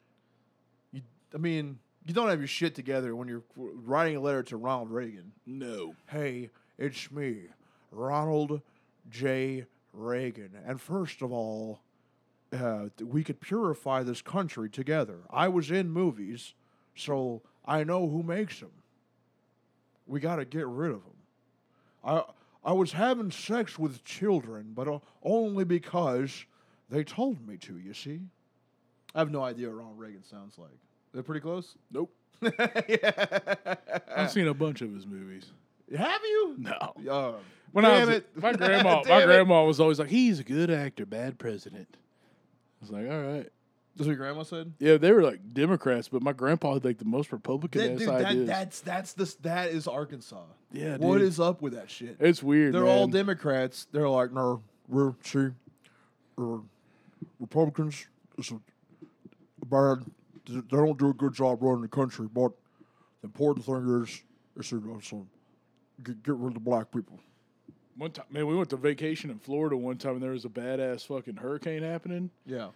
you 0.91 1.01
I 1.33 1.37
mean 1.37 1.79
you 2.05 2.13
don't 2.13 2.29
have 2.29 2.39
your 2.39 2.47
shit 2.47 2.73
together 2.73 3.15
when 3.15 3.27
you're 3.27 3.43
writing 3.55 4.15
a 4.15 4.19
letter 4.19 4.41
to 4.43 4.57
Ronald 4.57 4.89
Reagan. 4.89 5.31
No. 5.45 5.95
Hey, 6.07 6.49
it's 6.77 7.11
me, 7.11 7.43
Ronald 7.91 8.61
J. 9.11 9.65
Reagan. 9.93 10.51
And 10.65 10.81
first 10.81 11.21
of 11.21 11.31
all, 11.31 11.81
uh, 12.51 12.85
we 13.03 13.23
could 13.23 13.39
purify 13.39 14.01
this 14.01 14.21
country 14.21 14.69
together. 14.69 15.19
I 15.29 15.49
was 15.49 15.69
in 15.69 15.91
movies, 15.91 16.53
so 16.95 17.41
I 17.65 17.83
know 17.83 18.09
who 18.09 18.23
makes 18.23 18.59
them. 18.59 18.71
We 20.07 20.19
got 20.19 20.37
to 20.37 20.45
get 20.45 20.65
rid 20.65 20.91
of 20.91 21.03
them. 21.03 21.13
I 22.03 22.23
I 22.63 22.73
was 22.73 22.91
having 22.91 23.31
sex 23.31 23.79
with 23.79 24.03
children, 24.03 24.71
but 24.75 25.01
only 25.23 25.63
because 25.63 26.45
they 26.89 27.03
told 27.03 27.47
me 27.47 27.57
to. 27.57 27.77
You 27.77 27.93
see. 27.93 28.19
I 29.15 29.19
have 29.19 29.31
no 29.31 29.43
idea 29.43 29.67
what 29.69 29.77
Ronald 29.77 29.97
Reagan 29.99 30.23
sounds 30.23 30.57
like. 30.57 30.77
They're 31.13 31.23
pretty 31.23 31.41
close. 31.41 31.75
Nope. 31.91 32.13
yeah. 32.41 33.55
I've 34.15 34.31
seen 34.31 34.47
a 34.47 34.53
bunch 34.53 34.81
of 34.81 34.93
his 34.93 35.07
movies. 35.07 35.45
Have 35.97 36.21
you? 36.23 36.55
No. 36.59 36.93
Uh, 37.11 37.33
When 37.71 37.85
I 37.85 38.05
was, 38.05 38.09
it. 38.09 38.29
my 38.35 38.53
grandma, 38.53 38.97
my 38.97 39.01
Damn 39.03 39.21
it. 39.21 39.25
grandma 39.25 39.63
was 39.65 39.79
always 39.79 39.97
like, 39.99 40.09
"He's 40.09 40.39
a 40.39 40.43
good 40.43 40.69
actor, 40.69 41.05
bad 41.05 41.39
president." 41.39 41.87
I 41.91 42.85
was 42.85 42.91
like, 42.91 43.09
"All 43.09 43.21
right." 43.21 43.49
That's 43.99 44.07
what 44.07 44.15
your 44.17 44.25
grandma 44.25 44.43
said. 44.43 44.71
Yeah, 44.79 44.95
they 44.97 45.11
were 45.11 45.21
like 45.21 45.53
Democrats, 45.53 46.07
but 46.07 46.21
my 46.23 46.31
grandpa 46.31 46.75
had 46.75 46.85
like 46.85 46.97
the 46.99 47.05
most 47.05 47.31
Republican 47.33 47.81
That, 47.81 47.91
ass 47.91 47.99
dude, 47.99 48.07
that, 48.09 48.25
ideas. 48.25 48.47
that's 48.47 48.79
that's 48.81 49.13
the 49.13 49.35
that 49.41 49.69
is 49.71 49.87
Arkansas. 49.87 50.41
Yeah, 50.71 50.95
What 50.97 51.17
dude. 51.17 51.27
is 51.27 51.39
up 51.39 51.61
with 51.61 51.73
that 51.73 51.89
shit? 51.89 52.15
it's 52.19 52.41
weird. 52.41 52.73
They're 52.73 52.87
all. 52.87 53.07
Democrats. 53.07 53.87
They're 53.91 54.07
like, 54.07 54.31
no, 54.31 54.61
we're 54.87 55.13
see, 55.23 55.47
uh, 56.37 56.57
Republicans 57.39 58.07
is 58.37 58.51
a 58.51 59.65
bad. 59.65 60.05
They 60.47 60.61
don't 60.77 60.97
do 60.97 61.09
a 61.09 61.13
good 61.13 61.33
job 61.33 61.61
running 61.61 61.81
the 61.81 61.87
country. 61.89 62.27
But 62.33 62.53
the 63.21 63.27
important 63.27 63.65
thing 63.65 64.01
is, 64.03 64.21
is 64.57 64.69
to 64.69 64.99
so 65.03 65.27
get, 66.03 66.23
get 66.23 66.35
rid 66.35 66.47
of 66.47 66.53
the 66.53 66.59
black 66.61 66.89
people. 66.91 67.19
One 67.97 68.11
time, 68.11 68.25
man, 68.31 68.47
we 68.47 68.55
went 68.55 68.69
to 68.69 68.77
vacation 68.77 69.29
in 69.29 69.39
Florida 69.39 69.75
one 69.75 69.97
time, 69.97 70.13
and 70.13 70.23
there 70.23 70.31
was 70.31 70.45
a 70.45 70.49
badass 70.49 71.05
fucking 71.05 71.35
hurricane 71.35 71.83
happening. 71.83 72.29
Yeah. 72.45 72.69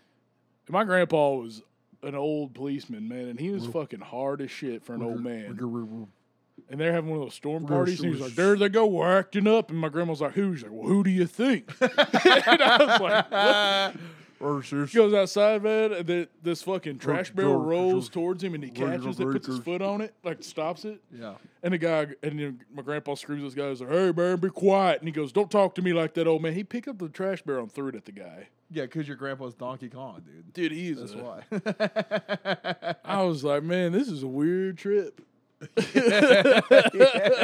My 0.70 0.84
grandpa 0.84 1.34
was 1.36 1.62
an 2.02 2.16
old 2.16 2.54
policeman, 2.54 3.08
man, 3.08 3.28
and 3.30 3.40
he 3.40 3.50
was 3.50 3.66
fucking 3.68 4.02
hard 4.02 4.42
as 4.42 4.52
shit 4.52 4.84
for 4.84 4.94
an 4.94 5.02
old 5.02 5.22
man. 5.24 5.56
And 6.70 6.80
they're 6.80 6.94
having 6.94 7.10
one 7.10 7.20
of 7.20 7.26
those 7.26 7.34
storm 7.34 7.66
parties, 7.66 8.00
and 8.00 8.08
he 8.08 8.14
shoot 8.14 8.22
was 8.22 8.30
like. 8.30 8.36
"There 8.36 8.56
they 8.56 8.70
go, 8.70 8.86
we're 8.86 9.18
acting 9.18 9.48
up." 9.48 9.70
And 9.70 9.80
my 9.80 9.90
grandma's 9.90 10.22
like, 10.22 10.34
"Who?" 10.34 10.52
He's 10.52 10.64
like, 10.64 10.72
"Well, 10.72 10.88
who 10.88 11.04
do 11.04 11.10
you 11.10 11.26
think?" 11.26 11.70
and 11.82 11.92
I 11.98 12.78
was 12.80 13.00
like, 13.02 13.32
what? 13.32 13.96
Or 14.44 14.62
sis- 14.62 14.92
He 14.92 14.98
goes 14.98 15.14
outside, 15.14 15.64
man, 15.64 15.94
and 15.94 16.06
then 16.06 16.28
this 16.42 16.62
fucking 16.64 17.00
trash 17.00 17.32
barrel 17.32 17.56
rolls 17.56 18.10
towards 18.10 18.44
him, 18.44 18.54
and 18.54 18.64
he 18.64 18.70
catches 18.70 19.20
it, 19.20 19.32
puts 19.32 19.48
his 19.48 19.60
foot 19.60 19.82
on 19.82 20.02
it, 20.02 20.14
like 20.24 20.44
stops 20.44 20.84
it. 20.86 21.02
Yeah. 21.12 21.36
And 21.64 21.74
the 21.74 21.78
guy, 21.78 22.08
and 22.22 22.38
then 22.40 22.62
my 22.74 22.82
grandpa 22.82 23.16
screams 23.16 23.42
at 23.42 23.46
this 23.46 23.56
guy. 23.56 23.70
He's 23.70 23.80
like, 23.82 23.90
"Hey, 23.90 24.12
man, 24.12 24.38
be 24.38 24.50
quiet!" 24.50 25.00
And 25.00 25.08
he 25.08 25.14
goes, 25.14 25.32
"Don't 25.32 25.50
talk 25.50 25.76
to 25.76 25.82
me 25.82 25.94
like 25.94 26.14
that, 26.16 26.28
old 26.28 26.42
man." 26.42 26.54
He 26.54 26.64
picked 26.64 26.88
up 26.90 26.98
the 27.00 27.08
trash 27.10 27.42
barrel 27.42 27.64
and 27.64 27.72
threw 27.72 27.88
it 27.88 27.96
at 27.96 28.06
the 28.06 28.12
guy. 28.12 28.50
Yeah, 28.70 28.84
because 28.84 29.08
your 29.08 29.16
grandpa's 29.18 29.54
Donkey 29.54 29.88
Kong, 29.90 30.22
dude. 30.26 30.52
Dude, 30.54 30.72
he's. 30.72 31.00
That's 31.00 31.14
a- 31.14 31.18
why. 32.84 32.96
I 33.06 33.24
was 33.24 33.44
like, 33.44 33.64
man, 33.64 33.92
this 33.92 34.08
is 34.10 34.24
a 34.24 34.28
weird 34.28 34.78
trip. 34.78 35.22
yeah, 35.96 36.62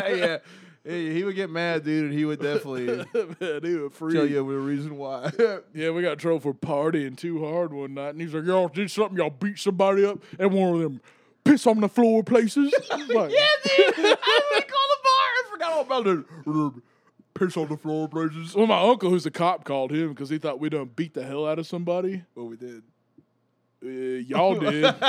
yeah. 0.07 0.37
He 0.85 1.13
he 1.13 1.23
would 1.23 1.35
get 1.35 1.49
mad, 1.49 1.83
dude, 1.83 2.05
and 2.05 2.13
he 2.13 2.25
would 2.25 2.39
definitely 2.41 2.85
man, 3.41 3.59
he 3.63 3.89
free. 3.89 4.13
tell 4.13 4.25
you 4.25 4.35
the 4.37 4.43
reason 4.43 4.97
why. 4.97 5.31
Yeah, 5.73 5.91
we 5.91 6.01
got 6.01 6.13
in 6.13 6.17
trouble 6.19 6.39
for 6.39 6.53
partying 6.53 7.17
too 7.17 7.43
hard 7.45 7.73
one 7.73 7.93
night, 7.93 8.09
and 8.09 8.21
he's 8.21 8.33
like, 8.33 8.45
"Y'all 8.45 8.67
did 8.69 8.89
something. 8.89 9.17
Y'all 9.17 9.29
beat 9.29 9.59
somebody 9.59 10.05
up 10.05 10.19
at 10.39 10.49
one 10.51 10.73
of 10.75 10.79
them 10.81 11.01
piss 11.43 11.67
on 11.67 11.81
the 11.81 11.89
floor 11.89 12.23
places." 12.23 12.73
Like, 12.89 13.31
I 13.33 14.51
would 14.55 14.67
call 14.67 14.87
the 14.89 14.99
bar. 15.03 15.29
I 15.29 15.43
forgot 15.51 15.71
all 15.73 15.81
about 15.81 16.07
it. 16.07 16.83
Piss 17.33 17.57
on 17.57 17.67
the 17.69 17.77
floor, 17.77 18.07
places. 18.07 18.55
Well, 18.55 18.67
my 18.67 18.81
uncle, 18.81 19.09
who's 19.09 19.25
a 19.25 19.31
cop, 19.31 19.63
called 19.63 19.91
him 19.91 20.09
because 20.09 20.29
he 20.29 20.37
thought 20.37 20.59
we 20.59 20.69
done 20.69 20.91
beat 20.95 21.13
the 21.13 21.23
hell 21.23 21.45
out 21.47 21.57
of 21.59 21.65
somebody. 21.67 22.23
What 22.33 22.47
we 22.47 22.55
did. 22.57 22.83
Uh, 23.83 23.87
y'all 23.87 24.59
did. 24.59 24.83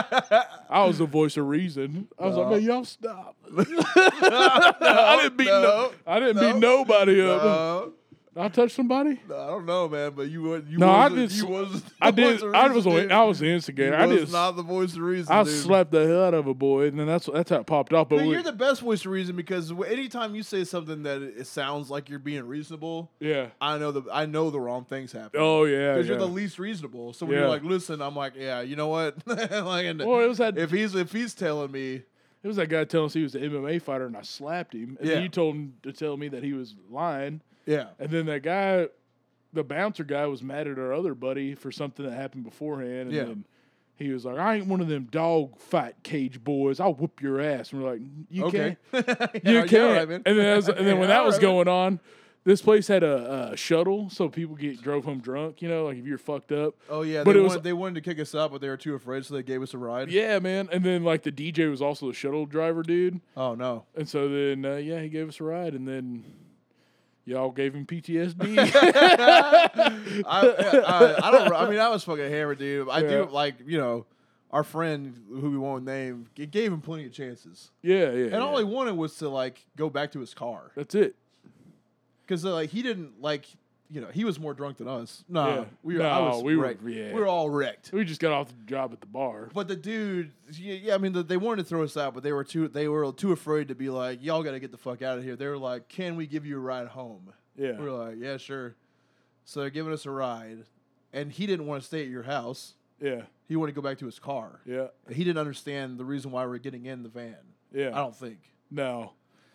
I 0.70 0.84
was 0.84 0.98
the 0.98 1.06
voice 1.06 1.36
of 1.36 1.46
reason. 1.48 2.06
I 2.18 2.26
was 2.26 2.36
like, 2.36 2.50
man, 2.50 2.62
y'all 2.62 2.84
stop. 2.84 3.36
I 3.58 5.18
didn't 5.22 5.36
beat 5.36 5.46
no, 5.46 5.60
no, 5.62 5.92
I 6.06 6.20
didn't 6.20 6.36
no, 6.36 6.52
beat 6.52 6.60
nobody 6.60 7.20
up. 7.20 7.92
I 8.36 8.48
touched 8.48 8.76
somebody. 8.76 9.20
no, 9.28 9.36
I 9.36 9.46
don't 9.48 9.66
know, 9.66 9.88
man, 9.88 10.12
but 10.14 10.28
you 10.30 10.42
was 10.42 10.62
you 10.68 10.78
No, 10.78 10.88
I 10.88 11.08
did 11.08 11.32
You 11.32 11.46
was 11.46 11.82
I 12.00 12.10
did. 12.12 12.42
I 12.54 12.68
was. 12.68 12.84
Dude. 12.84 13.10
I 13.10 13.24
was 13.24 13.40
the 13.40 13.48
instigator. 13.50 13.96
I 13.96 14.06
was 14.06 14.20
just. 14.20 14.32
not 14.32 14.52
the 14.52 14.62
voice 14.62 14.92
of 14.94 15.00
reason. 15.00 15.32
I 15.32 15.42
dude. 15.42 15.52
slapped 15.52 15.90
the 15.90 16.06
hell 16.06 16.24
out 16.24 16.34
of 16.34 16.46
a 16.46 16.54
boy, 16.54 16.86
and 16.86 16.98
then 16.98 17.08
that's 17.08 17.26
that's 17.26 17.50
how 17.50 17.56
it 17.60 17.66
popped 17.66 17.92
off. 17.92 18.08
But 18.08 18.16
Man, 18.18 18.26
we- 18.28 18.34
you're 18.34 18.42
the 18.44 18.52
best 18.52 18.82
voice 18.82 19.00
of 19.04 19.10
reason 19.10 19.34
because 19.34 19.72
anytime 19.72 20.34
you 20.36 20.44
say 20.44 20.62
something 20.62 21.02
that 21.02 21.20
it 21.22 21.46
sounds 21.48 21.90
like 21.90 22.08
you're 22.08 22.20
being 22.20 22.46
reasonable, 22.46 23.10
yeah. 23.18 23.48
I 23.60 23.78
know 23.78 23.90
the 23.90 24.02
I 24.12 24.26
know 24.26 24.50
the 24.50 24.60
wrong 24.60 24.84
things 24.84 25.10
happen. 25.10 25.40
Oh 25.40 25.64
yeah. 25.64 25.94
because 25.94 26.06
yeah. 26.06 26.12
you're 26.12 26.20
the 26.20 26.28
least 26.32 26.58
reasonable. 26.60 27.12
So 27.12 27.26
when 27.26 27.34
Yeah. 27.34 27.40
you're 27.40 27.48
like, 27.48 27.64
listen, 27.64 28.00
I'm 28.00 28.14
like, 28.14 28.34
yeah, 28.36 28.60
you 28.60 28.76
know 28.76 28.88
what? 28.88 29.16
like, 29.26 29.86
and 29.86 29.98
Well, 30.04 30.20
it 30.20 30.28
was 30.28 30.38
that. 30.38 30.56
if 30.56 30.70
he's 30.70 30.94
if 30.94 31.10
he's 31.12 31.34
telling 31.34 31.72
me, 31.72 32.02
It 32.42 32.46
was 32.48 32.56
that 32.56 32.68
guy 32.68 32.84
telling 32.84 33.06
us 33.06 33.12
he 33.14 33.22
was 33.24 33.34
an 33.34 33.42
MMA 33.42 33.82
fighter, 33.82 34.06
and 34.06 34.16
I 34.16 34.22
slapped 34.22 34.72
him. 34.74 34.96
And 35.00 35.08
Yeah. 35.08 35.18
you 35.18 35.28
told 35.28 35.56
him 35.56 35.74
to 35.82 35.92
tell 35.92 36.16
me 36.16 36.28
that 36.28 36.44
he 36.44 36.52
was 36.52 36.74
lying. 36.88 37.40
Yeah, 37.70 37.86
And 37.98 38.10
then 38.10 38.26
that 38.26 38.42
guy, 38.42 38.88
the 39.52 39.64
bouncer 39.64 40.04
guy, 40.04 40.26
was 40.26 40.42
mad 40.42 40.66
at 40.68 40.78
our 40.78 40.92
other 40.92 41.14
buddy 41.14 41.54
for 41.54 41.70
something 41.72 42.04
that 42.06 42.12
happened 42.14 42.44
beforehand. 42.44 43.08
And 43.08 43.12
Yeah. 43.12 43.24
then 43.24 43.44
he 43.96 44.10
was 44.10 44.24
like, 44.24 44.38
"I 44.38 44.56
ain't 44.56 44.66
one 44.66 44.80
of 44.80 44.88
them 44.88 45.08
dog 45.10 45.58
fight 45.58 45.94
cage 46.02 46.42
boys. 46.42 46.80
I'll 46.80 46.94
whoop 46.94 47.20
your 47.20 47.40
ass." 47.40 47.72
And 47.72 47.82
we're 47.82 47.90
like, 47.92 48.00
"You 48.30 48.44
okay, 48.46 48.76
can't, 48.92 49.06
Yeah, 49.44 49.62
you 49.62 49.68
can't." 49.68 50.08
right, 50.10 50.22
and 50.24 50.38
then, 50.38 50.46
as, 50.58 50.68
and 50.68 50.86
then 50.86 50.98
when 50.98 51.08
that 51.08 51.24
was 51.24 51.34
right, 51.36 51.42
going 51.42 51.68
on. 51.68 52.00
This 52.42 52.62
place 52.62 52.88
had 52.88 53.02
a, 53.02 53.50
a 53.52 53.56
shuttle, 53.58 54.08
so 54.08 54.30
people 54.30 54.56
get 54.56 54.80
drove 54.80 55.04
home 55.04 55.20
drunk. 55.20 55.60
You 55.60 55.68
know, 55.68 55.84
like 55.84 55.98
if 55.98 56.06
you're 56.06 56.16
fucked 56.16 56.52
up. 56.52 56.74
Oh 56.88 57.02
yeah, 57.02 57.22
But 57.22 57.34
they 57.34 57.38
it 57.40 57.42
was- 57.42 57.50
wanted, 57.50 57.64
they 57.64 57.72
wanted 57.74 57.94
to 57.96 58.00
kick 58.00 58.18
us 58.18 58.34
out, 58.34 58.50
but 58.50 58.62
they 58.62 58.68
were 58.70 58.78
too 58.78 58.94
afraid, 58.94 59.26
so 59.26 59.34
they 59.34 59.42
gave 59.42 59.60
us 59.62 59.74
a 59.74 59.78
ride. 59.78 60.10
Yeah, 60.10 60.38
man. 60.38 60.70
And 60.72 60.82
then 60.82 61.04
like 61.04 61.22
the 61.22 61.30
DJ 61.32 61.68
was 61.68 61.82
also 61.82 62.06
the 62.06 62.14
shuttle 62.14 62.46
driver 62.46 62.82
dude. 62.82 63.20
Oh 63.36 63.54
no. 63.54 63.84
And 63.94 64.08
so 64.08 64.26
then, 64.30 64.64
uh, 64.64 64.76
yeah, 64.76 65.02
he 65.02 65.10
gave 65.10 65.28
us 65.28 65.38
a 65.38 65.44
ride, 65.44 65.74
and 65.74 65.86
then 65.86 66.24
y'all 67.30 67.50
gave 67.50 67.74
him 67.74 67.86
PTSD. 67.86 68.58
I, 68.74 70.24
I, 70.26 71.28
I 71.28 71.30
don't. 71.30 71.52
I 71.54 71.68
mean, 71.70 71.78
I 71.78 71.88
was 71.88 72.04
fucking 72.04 72.30
hammered, 72.30 72.58
dude. 72.58 72.88
I 72.88 73.00
Yeah. 73.00 73.08
do 73.08 73.24
like 73.30 73.54
you 73.66 73.78
know, 73.78 74.06
our 74.50 74.64
friend 74.64 75.14
who 75.28 75.50
we 75.50 75.58
won't 75.58 75.84
name 75.84 76.28
g- 76.34 76.46
gave 76.46 76.72
him 76.72 76.80
plenty 76.80 77.06
of 77.06 77.12
chances, 77.12 77.70
yeah, 77.82 77.96
yeah. 78.10 78.24
and 78.24 78.30
yeah. 78.32 78.38
all 78.40 78.58
he 78.58 78.64
wanted 78.64 78.96
was 78.96 79.16
to 79.18 79.28
like 79.28 79.64
go 79.76 79.88
back 79.88 80.12
to 80.12 80.20
his 80.20 80.34
car 80.34 80.72
That's 80.74 80.94
it. 80.94 81.14
because 82.26 82.44
uh, 82.44 82.52
like 82.52 82.70
he 82.70 82.82
didn't 82.82 83.20
like 83.20 83.46
you 83.90 84.00
know 84.00 84.06
he 84.08 84.24
was 84.24 84.38
more 84.38 84.54
drunk 84.54 84.78
than 84.78 84.88
us. 84.88 85.24
No, 85.28 85.48
Yeah. 85.48 85.64
we 85.82 85.98
were. 85.98 86.06
I 86.06 86.18
No, 86.20 86.28
was 86.30 86.42
we 86.42 86.56
were- 86.56 86.62
wrecked. 86.64 86.82
yeah. 86.86 87.12
we 87.12 87.20
were 87.20 87.26
all 87.26 87.50
wrecked. 87.50 87.90
We 87.92 88.04
just 88.04 88.20
got 88.20 88.32
off 88.32 88.48
the 88.48 88.64
job 88.64 88.92
at 88.92 89.00
the 89.00 89.06
bar. 89.06 89.48
But 89.52 89.68
the 89.68 89.76
dude, 89.76 90.32
yeah, 90.52 90.74
yeah 90.74 90.94
I 90.94 90.98
mean, 90.98 91.12
the, 91.12 91.22
they 91.22 91.36
wanted 91.36 91.62
to 91.64 91.68
throw 91.68 91.82
us 91.82 91.96
out, 91.96 92.14
but 92.14 92.22
they 92.22 92.32
were 92.32 92.44
too 92.44 92.68
they 92.68 92.88
were 92.88 93.10
too 93.12 93.32
afraid 93.32 93.68
to 93.68 93.74
be 93.74 93.90
like, 93.90 94.22
y'all 94.22 94.42
got 94.42 94.52
to 94.52 94.60
get 94.60 94.70
the 94.70 94.78
fuck 94.78 95.02
out 95.02 95.18
of 95.18 95.24
here. 95.24 95.36
They 95.36 95.46
were 95.48 95.58
like, 95.58 95.88
can 95.88 96.16
we 96.16 96.26
give 96.26 96.46
you 96.46 96.56
a 96.56 96.60
ride 96.60 96.88
home? 96.88 97.32
Yeah. 97.56 97.72
We 97.78 97.84
were 97.84 97.90
like, 98.06 98.14
yeah, 98.18 98.36
sure. 98.36 98.76
So 99.44 99.60
they're 99.60 99.70
giving 99.70 99.92
us 99.92 100.06
a 100.06 100.10
ride, 100.10 100.64
and 101.12 101.32
he 101.32 101.46
didn't 101.46 101.66
want 101.66 101.82
to 101.82 101.86
stay 101.86 102.02
at 102.02 102.08
your 102.08 102.22
house. 102.22 102.74
Yeah. 103.00 103.22
He 103.48 103.56
wanted 103.56 103.74
to 103.74 103.80
go 103.80 103.82
back 103.88 103.98
to 103.98 104.06
his 104.06 104.18
car. 104.20 104.60
Yeah. 104.64 104.88
He 105.10 105.24
didn't 105.24 105.38
understand 105.38 105.98
the 105.98 106.04
reason 106.04 106.30
why 106.30 106.46
we 106.46 106.54
are 106.54 106.58
getting 106.60 106.86
in 106.86 107.02
the 107.02 107.08
van. 107.08 107.34
Yeah. 107.72 107.88
I 107.88 107.96
don't 107.96 108.14
think. 108.14 108.38
No. 108.70 109.12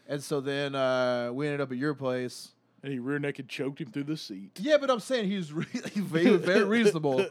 And 0.07 0.21
so 0.21 0.41
then 0.41 0.75
uh, 0.75 1.31
we 1.31 1.47
ended 1.47 1.61
up 1.61 1.71
at 1.71 1.77
your 1.77 1.93
place. 1.93 2.51
And 2.85 2.93
he 2.93 2.99
rear 2.99 3.17
naked 3.17 3.49
choked 3.49 3.81
him 3.81 3.89
through 3.91 4.03
the 4.03 4.15
seat. 4.15 4.51
Yeah, 4.59 4.77
but 4.77 4.91
I'm 4.91 4.99
saying 4.99 5.27
he 5.27 5.37
was 5.37 5.51
re- 5.51 5.65
he 5.93 6.01
was 6.01 6.41
very 6.41 6.63
reasonable 6.63 7.25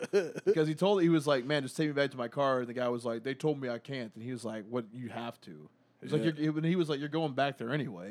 because 0.44 0.66
he 0.66 0.74
told 0.74 1.00
he 1.00 1.08
was 1.08 1.26
like, 1.28 1.44
"Man, 1.44 1.62
just 1.62 1.76
take 1.76 1.86
me 1.86 1.92
back 1.92 2.10
to 2.10 2.16
my 2.16 2.26
car." 2.28 2.58
And 2.60 2.68
the 2.68 2.72
guy 2.74 2.88
was 2.88 3.04
like, 3.04 3.22
"They 3.22 3.34
told 3.34 3.60
me 3.60 3.68
I 3.68 3.78
can't," 3.78 4.10
and 4.14 4.22
he 4.24 4.32
was 4.32 4.44
like, 4.44 4.64
"What? 4.68 4.86
You 4.92 5.10
have 5.10 5.40
to." 5.42 5.68
He's 6.02 6.10
Yeah. 6.10 6.18
like, 6.18 6.38
you're, 6.38 6.56
and 6.56 6.66
he 6.66 6.74
was 6.74 6.88
like, 6.88 6.98
"You're 6.98 7.08
going 7.08 7.34
back 7.34 7.56
there 7.58 7.70
anyway." 7.72 8.10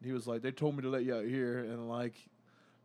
And 0.00 0.06
he 0.06 0.12
was 0.12 0.26
like, 0.26 0.42
"They 0.42 0.50
told 0.50 0.74
me 0.76 0.82
to 0.82 0.88
let 0.88 1.04
you 1.04 1.14
out 1.14 1.24
here," 1.26 1.58
and 1.60 1.88
like, 1.88 2.14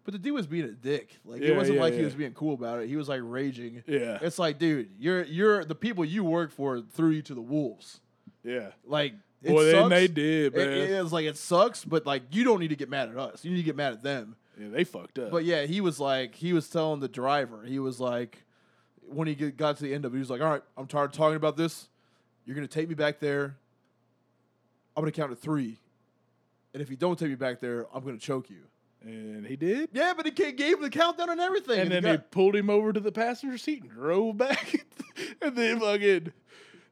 but 0.03 0.11
the 0.11 0.19
dude 0.19 0.33
was 0.35 0.45
being 0.45 0.65
a 0.65 0.71
dick. 0.71 1.19
Like 1.25 1.41
Yeah, 1.41 1.49
it 1.49 1.55
wasn't 1.57 1.77
yeah, 1.77 1.81
like 1.83 1.93
he 1.95 2.03
was 2.03 2.13
being 2.13 2.33
cool 2.33 2.53
about 2.53 2.79
it. 2.79 2.89
He 2.89 2.95
was 2.95 3.09
like 3.09 3.21
raging. 3.23 3.83
Yeah. 3.87 4.19
It's 4.21 4.37
like, 4.37 4.59
dude, 4.59 4.91
you're 4.99 5.23
you're 5.23 5.65
the 5.65 5.73
people 5.75 6.05
you 6.05 6.23
work 6.23 6.51
for 6.51 6.79
threw 6.81 7.09
you 7.09 7.23
to 7.23 7.33
the 7.33 7.41
wolves. 7.41 8.01
Yeah. 8.43 8.71
Like, 8.85 9.13
it 9.43 9.53
they, 9.55 9.71
sucks. 9.71 9.89
they 9.89 10.07
did, 10.07 10.55
man. 10.55 10.67
it 10.69 10.89
is 10.89 11.11
like 11.13 11.25
it 11.25 11.37
sucks, 11.37 11.83
but 11.85 12.05
like 12.05 12.23
you 12.31 12.43
don't 12.43 12.59
need 12.59 12.69
to 12.69 12.75
get 12.75 12.89
mad 12.89 13.09
at 13.09 13.17
us. 13.17 13.43
You 13.43 13.51
need 13.51 13.57
to 13.57 13.63
get 13.63 13.75
mad 13.75 13.93
at 13.93 14.03
them. 14.03 14.35
yeah, 14.59 14.69
they 14.69 14.83
fucked 14.83 15.19
up. 15.19 15.31
But 15.31 15.45
yeah, 15.45 15.65
he 15.65 15.81
was 15.81 15.99
like, 15.99 16.35
he 16.35 16.53
was 16.53 16.69
telling 16.69 16.99
the 16.99 17.07
driver, 17.07 17.63
he 17.65 17.79
was 17.79 17.99
like, 17.99 18.43
when 19.07 19.27
he 19.27 19.35
get- 19.35 19.57
got 19.57 19.77
to 19.77 19.83
the 19.83 19.93
end 19.93 20.05
of 20.05 20.13
it, 20.13 20.17
he 20.17 20.19
was 20.19 20.29
like, 20.29 20.41
all 20.41 20.49
right, 20.49 20.61
I'm 20.77 20.87
tired 20.87 21.05
of 21.05 21.11
talking 21.11 21.35
about 21.35 21.57
this. 21.57 21.89
You're 22.45 22.55
gonna 22.55 22.67
take 22.67 22.87
me 22.89 22.95
back 22.95 23.19
there. 23.19 23.55
I'm 24.95 25.01
gonna 25.01 25.11
count 25.11 25.31
to 25.31 25.35
three, 25.35 25.77
and 26.73 26.81
if 26.81 26.89
you 26.89 26.95
don't 26.95 27.17
take 27.17 27.29
me 27.29 27.35
back 27.35 27.59
there, 27.59 27.87
I'm 27.93 28.03
gonna 28.05 28.17
choke 28.17 28.49
you. 28.49 28.61
and 29.01 29.45
he 29.45 29.55
did. 29.55 29.89
Yeah, 29.93 30.13
but 30.15 30.25
he 30.25 30.31
gave 30.31 30.75
him 30.77 30.81
the 30.81 30.89
countdown 30.89 31.29
and 31.29 31.41
everything. 31.41 31.79
And 31.79 31.89
he 31.89 31.95
then 31.95 32.03
they 32.03 32.11
got- 32.17 32.31
pulled 32.31 32.55
him 32.55 32.69
over 32.69 32.93
to 32.93 32.99
the 32.99 33.11
passenger 33.11 33.57
seat 33.57 33.81
and 33.81 33.91
drove 33.91 34.37
back. 34.37 34.85
and 35.41 35.55
then 35.55 35.79
fucking, 35.79 36.31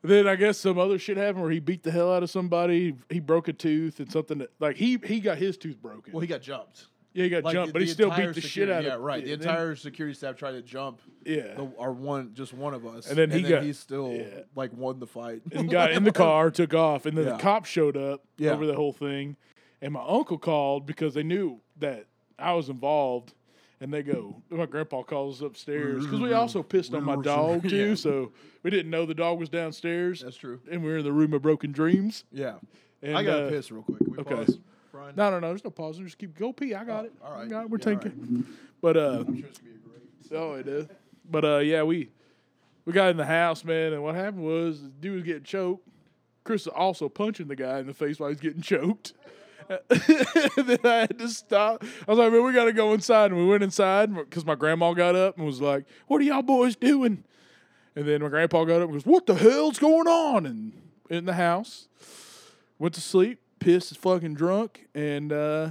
then 0.03 0.27
I 0.27 0.35
guess 0.35 0.57
some 0.57 0.77
other 0.79 0.97
shit 0.97 1.17
happened 1.17 1.41
where 1.43 1.51
he 1.51 1.59
beat 1.59 1.83
the 1.83 1.91
hell 1.91 2.11
out 2.13 2.23
of 2.23 2.29
somebody. 2.29 2.95
He 3.09 3.19
broke 3.19 3.47
a 3.47 3.53
tooth 3.53 3.99
and 3.99 4.11
something 4.11 4.39
that, 4.39 4.49
like 4.59 4.75
he 4.77 4.97
he 5.05 5.19
got 5.19 5.37
his 5.37 5.57
tooth 5.57 5.81
broken. 5.81 6.13
well, 6.13 6.21
he 6.21 6.27
got 6.27 6.41
jumped. 6.41 6.87
yeah, 7.13 7.23
he 7.25 7.29
got 7.29 7.43
Like, 7.43 7.53
jumped, 7.53 7.67
the- 7.67 7.73
but 7.73 7.81
he 7.81 7.87
still 7.87 8.09
beat 8.09 8.19
entire 8.19 8.33
the 8.33 8.41
shit 8.41 8.69
out 8.69 8.83
Yeah, 8.83 8.93
of 8.93 8.99
Yeah, 9.01 9.05
right. 9.05 9.23
The 9.25 9.33
and 9.33 9.41
then- 9.41 9.49
entire 9.49 9.75
security 9.75 10.15
staff 10.15 10.37
tried 10.37 10.53
to 10.53 10.61
jump. 10.61 11.01
yeah. 11.25 11.53
The, 11.55 11.71
our 11.77 11.91
one, 11.91 12.31
just 12.33 12.53
one 12.53 12.73
of 12.73 12.85
us, 12.85 13.07
And 13.09 13.17
then 13.17 13.29
he 13.31 13.41
got- 13.43 13.63
he 13.63 13.73
still 13.73 14.11
yeah. 14.13 14.41
like 14.55 14.71
won 14.73 14.99
the 14.99 15.07
fight 15.07 15.41
and 15.51 15.69
got 15.69 15.91
in 15.91 16.03
the 16.03 16.11
car, 16.25 16.49
took 16.51 16.73
off, 16.73 17.05
and 17.05 17.17
then 17.17 17.25
Yeah. 17.25 17.33
the 17.33 17.39
cops 17.39 17.69
showed 17.69 17.97
up 17.97 18.23
over 18.41 18.65
the 18.65 18.75
whole 18.75 18.93
thing. 18.93 19.35
And 19.83 19.93
my 19.93 20.03
uncle 20.07 20.37
called 20.37 20.85
because 20.85 21.13
they 21.15 21.23
knew 21.23 21.59
that 21.79 22.05
I 22.39 22.53
was 22.53 22.69
involved. 22.69 23.33
And 23.81 23.91
they 23.91 24.03
go, 24.03 24.41
my 24.51 24.67
grandpa 24.67 25.01
calls 25.01 25.41
upstairs 25.41 26.05
because 26.05 26.19
we 26.19 26.33
also 26.33 26.61
pissed 26.61 26.93
on 26.93 27.03
my 27.03 27.15
dog 27.15 27.63
too. 27.69 27.89
Yeah. 27.89 27.95
So 27.95 28.31
we 28.61 28.69
didn't 28.69 28.91
know 28.91 29.07
the 29.07 29.15
dog 29.15 29.39
was 29.39 29.49
downstairs, 29.49 30.21
That's 30.21 30.37
true. 30.37 30.61
and 30.71 30.83
we 30.83 30.91
were 30.91 30.99
in 30.99 31.03
the 31.03 31.11
room 31.11 31.33
of 31.33 31.41
broken 31.41 31.71
dreams. 31.71 32.23
Yeah. 32.31 32.57
And, 33.01 33.17
I 33.17 33.23
gotta 33.23 33.47
uh, 33.47 33.49
piss 33.49 33.71
real 33.71 33.81
quick. 33.81 33.97
Can 33.97 34.11
we 34.11 34.17
okay. 34.19 34.35
pause, 34.35 34.59
Brian? 34.91 35.15
No, 35.15 35.31
no, 35.31 35.39
no. 35.39 35.47
There's 35.47 35.63
no 35.63 35.71
pause. 35.71 35.97
Just 35.97 36.19
keep 36.19 36.37
go 36.37 36.53
pee. 36.53 36.75
I 36.75 36.83
got 36.83 37.03
Oh, 37.03 37.05
it. 37.05 37.13
all 37.25 37.33
right. 37.33 37.69
We're 37.69 37.79
taking. 37.79 38.45
But 38.81 38.97
uh, 38.97 39.23
I'm 39.27 39.35
sure 39.39 39.47
it's 39.47 39.57
gonna 39.57 39.71
be 39.71 39.77
a 39.77 39.89
great. 39.89 40.31
oh, 40.39 40.53
it 40.53 40.67
is. 40.67 40.87
But 41.27 41.43
uh, 41.45 41.57
yeah, 41.57 41.81
we 41.81 42.11
we 42.85 42.93
got 42.93 43.09
in 43.09 43.17
the 43.17 43.25
house, 43.25 43.65
man, 43.65 43.93
and 43.93 44.03
what 44.03 44.13
happened 44.13 44.43
was 44.43 44.83
the 44.83 44.89
dude 44.89 45.15
was 45.15 45.23
getting 45.23 45.43
choked. 45.43 45.87
Chris 46.43 46.65
was 46.65 46.73
also 46.75 47.09
punching 47.09 47.47
the 47.47 47.55
guy 47.55 47.79
in 47.79 47.87
the 47.87 47.93
face 47.95 48.19
while 48.19 48.29
he's 48.29 48.39
getting 48.39 48.61
choked. 48.61 49.13
then 49.89 50.79
I 50.83 51.07
had 51.07 51.19
to 51.19 51.29
stop. 51.29 51.83
I 52.07 52.11
was 52.11 52.19
like, 52.19 52.31
man, 52.31 52.43
we 52.43 52.53
got 52.53 52.65
to 52.65 52.73
go 52.73 52.93
inside. 52.93 53.31
And 53.31 53.39
we 53.39 53.45
went 53.45 53.63
inside 53.63 54.13
because 54.13 54.45
my 54.45 54.55
grandma 54.55 54.93
got 54.93 55.15
up 55.15 55.37
and 55.37 55.45
was 55.45 55.61
like, 55.61 55.85
what 56.07 56.21
are 56.21 56.23
y'all 56.23 56.41
boys 56.41 56.75
doing? 56.75 57.23
And 57.95 58.07
then 58.07 58.21
my 58.21 58.29
grandpa 58.29 58.63
got 58.63 58.81
up 58.81 58.89
and 58.89 58.93
goes, 58.93 59.05
what 59.05 59.25
the 59.25 59.35
hell's 59.35 59.79
going 59.79 60.07
on? 60.07 60.45
And 60.45 60.73
in 61.09 61.25
the 61.25 61.33
house, 61.33 61.87
went 62.79 62.93
to 62.95 63.01
sleep, 63.01 63.39
pissed 63.59 63.97
fucking 63.97 64.33
drunk, 64.33 64.87
and 64.95 65.31
uh, 65.33 65.69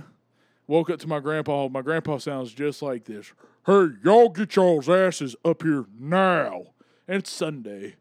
woke 0.67 0.91
up 0.91 1.01
to 1.01 1.07
my 1.07 1.21
grandpa. 1.21 1.69
My 1.69 1.83
grandpa 1.83 2.19
sounds 2.19 2.53
just 2.53 2.83
like 2.83 3.05
this. 3.05 3.33
Hey, 3.67 3.89
y'all 4.05 4.29
get 4.29 4.57
y'all's 4.57 4.89
asses 4.89 5.37
up 5.45 5.63
here 5.63 5.87
now. 5.99 6.65
And 7.09 7.19
it's 7.19 7.31
Sunday. 7.31 7.97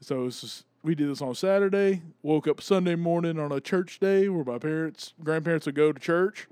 So 0.00 0.26
it's 0.26 0.40
just, 0.42 0.64
we 0.86 0.94
did 0.94 1.10
this 1.10 1.20
on 1.20 1.34
Saturday. 1.34 2.00
Woke 2.22 2.46
up 2.46 2.62
Sunday 2.62 2.94
morning 2.94 3.40
on 3.40 3.50
a 3.50 3.60
church 3.60 3.98
day 3.98 4.28
where 4.28 4.44
my 4.44 4.58
parents, 4.58 5.14
grandparents 5.22 5.66
would 5.66 5.74
go 5.74 5.92
to 5.92 5.98
church. 5.98 6.46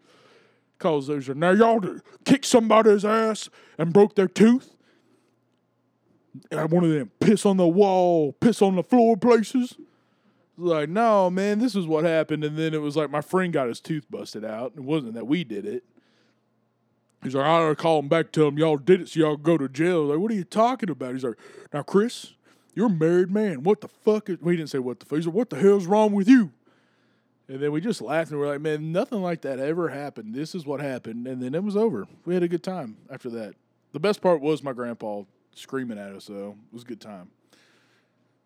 Cause 0.81 1.07
those 1.07 1.29
are 1.29 1.35
now 1.35 1.53
y'all 1.53 1.81
kick 2.25 2.45
somebody's 2.45 3.05
ass 3.05 3.49
and 3.79 3.93
broke 3.93 4.17
their 4.17 4.27
tooth. 4.27 4.75
And 6.51 6.69
one 6.71 6.85
of 6.85 6.91
them 6.91 7.13
piss 7.21 7.47
on 7.47 7.59
the 7.59 7.69
wall, 7.69 8.33
piss 8.33 8.61
on 8.61 8.75
the 8.75 8.83
floor 8.83 9.17
places. 9.17 9.77
Like, 10.57 10.89
no, 10.89 11.31
man, 11.31 11.61
this 11.61 11.77
is 11.77 11.87
what 11.87 12.05
happened. 12.05 12.43
And 12.43 12.59
then 12.59 12.75
it 12.75 12.83
was 12.83 12.97
like 12.97 13.11
my 13.11 13.21
friend 13.21 13.53
got 13.53 13.69
his 13.69 13.81
tooth 13.81 14.05
busted 14.11 14.45
out. 14.45 14.73
It 14.77 14.83
wasn't 14.83 15.15
that 15.15 15.29
we 15.29 15.45
did 15.45 15.65
it. 15.65 15.85
He's 17.23 17.37
like, 17.37 17.47
I 17.47 17.61
gotta 17.61 17.77
call 17.77 18.01
him 18.01 18.09
back, 18.09 18.33
tell 18.33 18.49
him 18.49 18.59
y'all 18.59 18.77
did 18.77 19.01
it 19.01 19.09
so 19.09 19.21
y'all 19.21 19.37
go 19.37 19.57
to 19.57 19.69
jail. 19.69 20.07
Like, 20.07 20.19
what 20.19 20.31
are 20.33 20.35
you 20.35 20.45
talking 20.45 20.91
about? 20.91 21.15
He's 21.15 21.25
like, 21.25 21.39
now, 21.73 21.83
Chris, 21.83 22.34
you're 22.75 22.87
a 22.87 22.91
married 22.91 23.31
man. 23.31 23.63
What 23.63 23.81
the 23.81 23.89
fuck 23.89 24.29
is, 24.29 24.39
we 24.41 24.57
didn't 24.57 24.71
say 24.71 24.79
what 24.79 25.01
the 25.01 25.07
fuck. 25.07 25.17
He's 25.17 25.27
like, 25.27 25.35
what 25.35 25.51
the 25.51 25.57
hell's 25.57 25.87
wrong 25.87 26.13
with 26.13 26.29
you? 26.29 26.53
And 27.49 27.61
then 27.61 27.73
we 27.73 27.81
just 27.81 28.01
laughed 28.01 28.31
and 28.31 28.41
we're 28.41 28.49
like, 28.49 28.61
man, 28.61 28.91
nothing 28.91 29.21
like 29.21 29.43
that 29.43 29.59
ever 29.59 29.91
happened. 29.91 30.35
This 30.35 30.55
is 30.55 30.65
what 30.65 30.81
happened. 30.81 31.27
And 31.27 31.43
then 31.43 31.55
it 31.55 31.63
was 31.63 31.77
over. 31.77 32.07
We 32.25 32.35
had 32.35 32.43
a 32.43 32.49
good 32.49 32.63
time 32.63 32.97
after 33.11 33.29
that. 33.31 33.55
The 33.93 34.01
best 34.01 34.23
part 34.23 34.41
was 34.41 34.63
my 34.63 34.73
grandpa 34.73 35.23
screaming 35.55 35.99
at 35.99 36.13
us, 36.13 36.27
though. 36.27 36.57
It 36.71 36.75
was 36.75 36.83
a 36.83 36.87
good 36.87 37.01
time. 37.01 37.29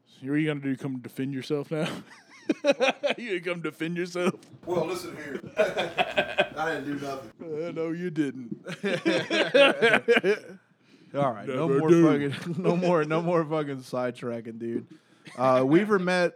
So 0.07 0.27
what 0.27 0.33
are 0.33 0.39
you 0.39 0.47
going 0.47 0.61
to 0.61 0.69
do? 0.69 0.77
Come 0.77 0.99
defend 0.99 1.33
yourself 1.33 1.71
now? 1.71 1.89
you 3.19 3.41
come 3.41 3.61
defend 3.61 3.97
yourself? 3.97 4.35
Well, 4.67 4.87
listen 4.87 5.17
here. 5.17 5.41
I 6.57 6.75
didn't 6.75 6.99
do 6.99 7.07
nothing. 7.07 7.31
Uh, 7.41 7.71
no, 7.73 7.91
you 7.91 8.11
didn't. 8.11 8.65
All 11.15 11.33
right, 11.33 11.49
no 11.49 11.69
more 11.69 11.89
do. 11.89 12.31
fucking, 12.31 12.63
no 12.63 12.77
more, 12.77 13.05
no 13.05 13.23
more 13.23 13.45
fucking 13.45 13.79
sidetracking, 13.79 14.59
dude. 14.59 14.87
Uh, 15.37 15.63
Weaver 15.67 15.99
met. 15.99 16.33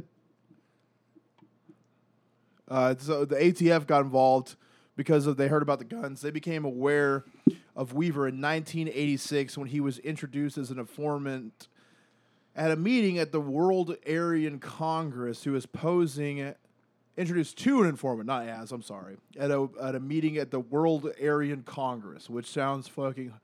Uh, 2.68 2.94
so 2.98 3.24
the 3.24 3.36
ATF 3.36 3.86
got 3.86 4.00
involved 4.02 4.56
because 4.96 5.26
of 5.26 5.36
they 5.36 5.48
heard 5.48 5.62
about 5.62 5.78
the 5.78 5.84
guns. 5.84 6.22
They 6.22 6.30
became 6.30 6.64
aware 6.64 7.24
of 7.76 7.92
Weaver 7.92 8.28
in 8.28 8.40
1986 8.40 9.58
when 9.58 9.68
he 9.68 9.80
was 9.80 9.98
introduced 9.98 10.56
as 10.56 10.70
an 10.70 10.78
informant 10.78 11.68
at 12.56 12.70
a 12.70 12.76
meeting 12.76 13.18
at 13.18 13.32
the 13.32 13.40
World 13.40 13.96
Aryan 14.08 14.58
Congress. 14.58 15.44
Who 15.44 15.52
was 15.52 15.66
posing, 15.66 16.54
introduced 17.16 17.58
to 17.58 17.82
an 17.82 17.88
informant, 17.88 18.26
not 18.26 18.46
as. 18.46 18.72
I'm 18.72 18.82
sorry, 18.82 19.16
at 19.38 19.50
a 19.50 19.68
at 19.82 19.94
a 19.94 20.00
meeting 20.00 20.38
at 20.38 20.50
the 20.50 20.60
World 20.60 21.10
Aryan 21.22 21.62
Congress, 21.64 22.30
which 22.30 22.46
sounds 22.46 22.88
fucking 22.88 23.34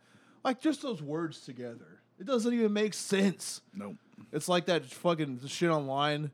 like 0.45 0.61
just 0.61 0.83
those 0.83 1.03
words 1.03 1.41
together. 1.41 2.01
It 2.19 2.27
doesn't 2.27 2.53
even 2.53 2.73
make 2.73 2.95
sense. 2.95 3.61
Nope. 3.75 3.97
It's 4.33 4.49
like 4.49 4.67
that 4.67 4.85
fucking 4.85 5.41
shit 5.47 5.71
online 5.71 6.31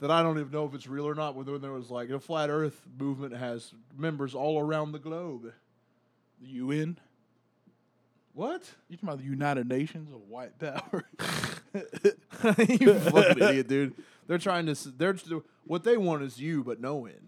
that 0.00 0.10
I 0.10 0.22
don't 0.22 0.38
even 0.38 0.52
know 0.52 0.64
if 0.64 0.74
it's 0.74 0.86
real 0.86 1.06
or 1.08 1.14
not. 1.14 1.34
When 1.34 1.60
there 1.60 1.72
was 1.72 1.90
like 1.90 2.08
the 2.08 2.20
flat 2.20 2.50
Earth 2.50 2.80
movement 2.98 3.36
has 3.36 3.72
members 3.96 4.34
all 4.34 4.60
around 4.60 4.92
the 4.92 4.98
globe. 4.98 5.52
The 6.40 6.46
UN? 6.46 6.98
What? 8.32 8.62
You 8.88 8.96
talking 8.96 9.08
about 9.08 9.18
the 9.18 9.24
United 9.24 9.68
Nations 9.68 10.12
of 10.12 10.28
white 10.28 10.56
power? 10.58 11.04
you 12.68 12.94
fucking 12.94 13.42
idiot, 13.42 13.68
dude. 13.68 13.94
They're 14.26 14.38
trying 14.38 14.66
to. 14.66 14.74
They're 14.90 15.16
what 15.64 15.84
they 15.84 15.96
want 15.96 16.22
is 16.22 16.40
you, 16.40 16.62
but 16.62 16.80
no 16.80 17.06
in. 17.06 17.27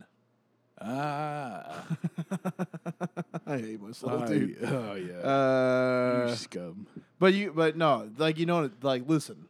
Ah. 0.81 1.87
I 3.47 3.59
hate 3.59 3.81
myself, 3.81 4.23
I- 4.23 4.27
dude. 4.29 4.59
oh 4.65 4.95
yeah. 4.95 5.15
Uh, 5.19 6.27
you 6.31 6.35
scum. 6.37 6.87
but 7.19 7.35
you, 7.35 7.53
but 7.53 7.77
no, 7.77 8.11
like 8.19 8.39
you 8.39 8.47
know, 8.47 8.71
like 8.83 9.05
listen, 9.07 9.47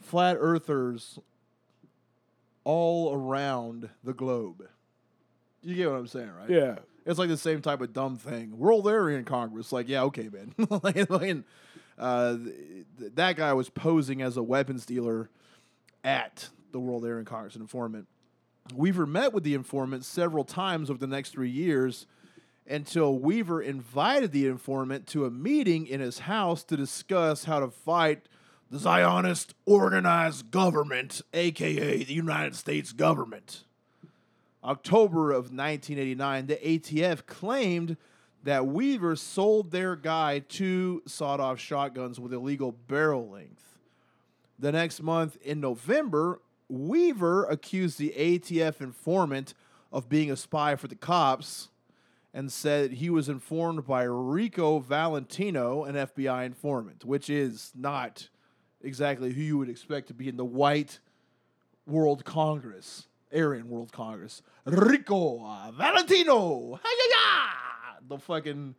flat 0.00 0.36
earthers 0.38 1.18
all 2.64 3.14
around 3.14 3.88
the 4.04 4.12
globe. 4.12 4.68
You 5.62 5.74
get 5.74 5.90
what 5.90 5.98
I'm 5.98 6.06
saying, 6.06 6.30
right? 6.38 6.50
Yeah. 6.50 6.76
It's 7.06 7.18
like 7.18 7.30
the 7.30 7.38
same 7.38 7.62
type 7.62 7.80
of 7.80 7.94
dumb 7.94 8.16
thing. 8.18 8.58
World 8.58 8.86
in 8.86 9.24
Congress, 9.24 9.72
like, 9.72 9.88
yeah, 9.88 10.02
okay, 10.04 10.28
man. 10.28 10.52
like, 10.82 11.08
like, 11.08 11.36
uh, 11.98 12.36
th- 12.36 12.54
th- 12.98 13.12
that 13.14 13.36
guy 13.36 13.54
was 13.54 13.70
posing 13.70 14.20
as 14.20 14.36
a 14.36 14.42
weapons 14.42 14.84
dealer 14.84 15.30
at 16.04 16.50
the 16.70 16.78
World 16.78 17.04
Aryan 17.06 17.24
Congress, 17.24 17.54
an 17.56 17.62
informant. 17.62 18.06
Weaver 18.74 19.06
met 19.06 19.32
with 19.32 19.44
the 19.44 19.54
informant 19.54 20.04
several 20.04 20.44
times 20.44 20.90
over 20.90 20.98
the 20.98 21.06
next 21.06 21.30
three 21.30 21.50
years 21.50 22.06
until 22.66 23.18
Weaver 23.18 23.62
invited 23.62 24.32
the 24.32 24.46
informant 24.46 25.06
to 25.08 25.24
a 25.24 25.30
meeting 25.30 25.86
in 25.86 26.00
his 26.00 26.20
house 26.20 26.62
to 26.64 26.76
discuss 26.76 27.44
how 27.44 27.60
to 27.60 27.70
fight 27.70 28.28
the 28.70 28.78
Zionist 28.78 29.54
organized 29.64 30.50
government, 30.50 31.22
aka 31.32 32.04
the 32.04 32.12
United 32.12 32.54
States 32.54 32.92
government. 32.92 33.64
October 34.62 35.30
of 35.30 35.52
1989, 35.52 36.46
the 36.46 36.56
ATF 36.56 37.24
claimed 37.26 37.96
that 38.42 38.66
Weaver 38.66 39.16
sold 39.16 39.70
their 39.70 39.96
guy 39.96 40.40
two 40.40 41.02
sawed 41.06 41.40
off 41.40 41.58
shotguns 41.58 42.20
with 42.20 42.32
illegal 42.32 42.72
barrel 42.72 43.28
length. 43.28 43.78
The 44.58 44.72
next 44.72 45.02
month, 45.02 45.36
in 45.42 45.60
November, 45.60 46.40
Weaver 46.68 47.44
accused 47.44 47.98
the 47.98 48.14
ATF 48.16 48.80
informant 48.80 49.54
of 49.92 50.08
being 50.08 50.30
a 50.30 50.36
spy 50.36 50.76
for 50.76 50.88
the 50.88 50.94
cops 50.94 51.68
and 52.34 52.52
said 52.52 52.92
he 52.92 53.10
was 53.10 53.28
informed 53.28 53.86
by 53.86 54.02
Rico 54.02 54.78
Valentino, 54.78 55.84
an 55.84 55.94
FBI 55.94 56.44
informant, 56.44 57.04
which 57.04 57.30
is 57.30 57.72
not 57.74 58.28
exactly 58.82 59.32
who 59.32 59.40
you 59.40 59.58
would 59.58 59.68
expect 59.68 60.08
to 60.08 60.14
be 60.14 60.28
in 60.28 60.36
the 60.36 60.44
white 60.44 61.00
World 61.86 62.24
Congress, 62.24 63.08
Aryan 63.34 63.70
World 63.70 63.92
Congress. 63.92 64.42
Rico 64.66 65.70
Valentino. 65.74 66.78
The 68.06 68.18
fucking 68.18 68.74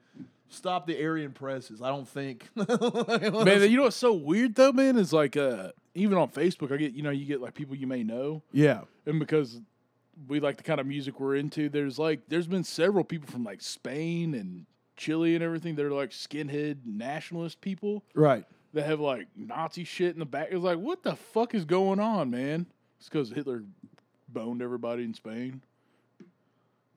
stop 0.47 0.85
the 0.85 1.03
Aryan 1.03 1.31
presses. 1.31 1.81
I 1.81 1.89
don't 1.89 2.07
think. 2.07 2.47
Man, 2.55 3.69
you 3.69 3.77
know 3.77 3.83
what's 3.83 3.95
so 3.95 4.13
weird 4.13 4.55
though, 4.55 4.71
man, 4.71 4.97
is 4.97 5.11
like 5.11 5.35
uh 5.35 5.71
even 5.95 6.17
on 6.17 6.29
Facebook 6.29 6.71
I 6.71 6.77
get 6.77 6.93
you 6.93 7.03
know, 7.03 7.09
you 7.09 7.25
get 7.25 7.41
like 7.41 7.53
people 7.53 7.75
you 7.75 7.87
may 7.87 8.03
know. 8.03 8.41
yeah. 8.51 8.81
And 9.05 9.19
because 9.19 9.59
we 10.27 10.39
like 10.39 10.57
the 10.57 10.63
kind 10.63 10.79
of 10.79 10.85
music 10.87 11.19
we're 11.19 11.35
into, 11.35 11.69
there's 11.69 11.97
like 11.97 12.21
there's 12.27 12.47
been 12.47 12.63
several 12.63 13.03
people 13.03 13.29
from 13.29 13.43
like 13.43 13.61
Spain 13.61 14.33
and 14.33 14.65
Chile 14.97 15.33
and 15.35 15.43
everything 15.43 15.75
that 15.75 15.85
are 15.85 15.93
like 15.93 16.09
skinhead 16.11 16.77
nationalist 16.85 17.61
people 17.61 18.03
Right. 18.13 18.45
that 18.73 18.85
have 18.85 18.99
like 18.99 19.27
Nazi 19.35 19.83
shit 19.85 20.13
in 20.13 20.19
the 20.19 20.25
back. 20.25 20.49
It's 20.51 20.61
like, 20.63 20.77
what 20.77 21.03
the 21.03 21.15
fuck 21.15 21.55
is 21.55 21.63
going 21.65 21.99
on, 22.01 22.29
man? 22.31 22.65
It's 22.99 23.07
because 23.07 23.29
Hitler 23.31 23.63
boned 24.27 24.61
everybody 24.61 25.03
in 25.03 25.13
Spain. 25.13 25.61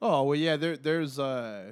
Oh 0.00 0.24
well, 0.24 0.36
yeah. 0.36 0.56
There, 0.56 0.76
there's, 0.76 1.18
uh, 1.18 1.70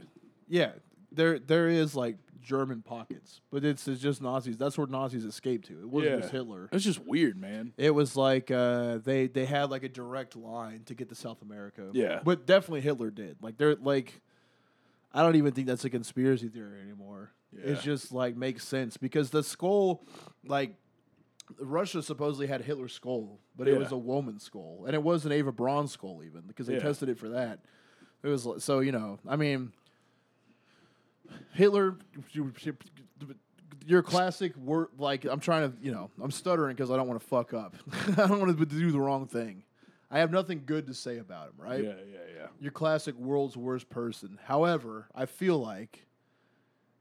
yeah, 0.48 0.70
there, 1.12 1.38
there 1.38 1.68
is 1.68 1.94
like 1.94 2.16
German 2.42 2.82
pockets, 2.82 3.40
but 3.50 3.64
it's, 3.64 3.86
it's 3.86 4.00
just 4.00 4.22
Nazis. 4.22 4.56
That's 4.56 4.78
where 4.78 4.86
Nazis 4.86 5.24
escaped 5.24 5.66
to. 5.68 5.80
It 5.80 5.88
wasn't 5.88 6.12
Yeah. 6.14 6.20
just 6.20 6.32
Hitler. 6.32 6.68
It's 6.72 6.84
just 6.84 7.00
weird, 7.04 7.36
man. 7.36 7.72
It 7.76 7.90
was 7.90 8.16
like 8.16 8.50
uh, 8.50 8.98
they 8.98 9.26
they 9.26 9.44
had 9.44 9.70
like 9.70 9.82
a 9.82 9.88
direct 9.88 10.36
line 10.36 10.82
to 10.86 10.94
get 10.94 11.08
to 11.10 11.14
South 11.14 11.42
America. 11.42 11.90
Yeah. 11.92 12.20
but 12.24 12.46
definitely 12.46 12.80
Hitler 12.80 13.10
did. 13.10 13.36
Like 13.42 13.56
they're 13.58 13.76
like, 13.76 14.20
I 15.12 15.22
don't 15.22 15.36
even 15.36 15.52
think 15.52 15.66
that's 15.66 15.84
a 15.84 15.90
conspiracy 15.90 16.48
theory 16.48 16.80
anymore. 16.80 17.32
It's 17.52 17.84
Yeah. 17.84 17.92
just 17.92 18.12
like 18.12 18.36
makes 18.36 18.66
sense 18.66 18.96
because 18.96 19.30
the 19.30 19.42
skull, 19.42 20.04
like 20.46 20.74
Russia 21.58 22.02
supposedly 22.02 22.46
had 22.46 22.62
Hitler's 22.62 22.92
skull, 22.92 23.40
but 23.56 23.66
it 23.68 23.72
Yeah. 23.72 23.78
was 23.78 23.92
a 23.92 23.96
woman's 23.98 24.44
skull, 24.44 24.84
and 24.86 24.94
it 24.94 25.02
was 25.02 25.26
an 25.26 25.32
Eva 25.32 25.50
Braun 25.52 25.88
skull 25.88 26.22
even 26.24 26.42
because 26.46 26.68
they 26.68 26.74
Yeah. 26.74 26.80
tested 26.80 27.08
it 27.08 27.18
for 27.18 27.28
that. 27.30 27.58
It 28.22 28.28
was 28.28 28.46
li- 28.46 28.60
so 28.60 28.78
you 28.80 28.92
know, 28.92 29.18
I 29.26 29.36
mean, 29.36 29.72
Hitler. 31.52 31.96
Your 33.86 34.02
classic 34.02 34.54
word, 34.56 34.88
like 34.98 35.24
I'm 35.24 35.40
trying 35.40 35.72
to, 35.72 35.76
you 35.82 35.90
know, 35.90 36.10
I'm 36.22 36.30
stuttering 36.30 36.76
because 36.76 36.90
I 36.90 36.96
don't 36.96 37.08
want 37.08 37.18
to 37.20 37.26
fuck 37.26 37.54
up. 37.54 37.74
I 38.18 38.26
don't 38.26 38.38
want 38.38 38.56
to 38.56 38.66
do 38.66 38.90
the 38.92 39.00
wrong 39.00 39.26
thing. 39.26 39.64
I 40.10 40.18
have 40.18 40.30
nothing 40.30 40.62
good 40.66 40.86
to 40.88 40.94
say 40.94 41.18
about 41.18 41.48
him, 41.48 41.54
right? 41.58 41.82
Yeah, 41.82 41.94
yeah, 42.12 42.18
yeah. 42.36 42.46
Your 42.60 42.72
classic 42.72 43.16
world's 43.16 43.56
worst 43.56 43.88
person. 43.88 44.38
However, 44.44 45.06
I 45.14 45.26
feel 45.26 45.58
like 45.58 46.04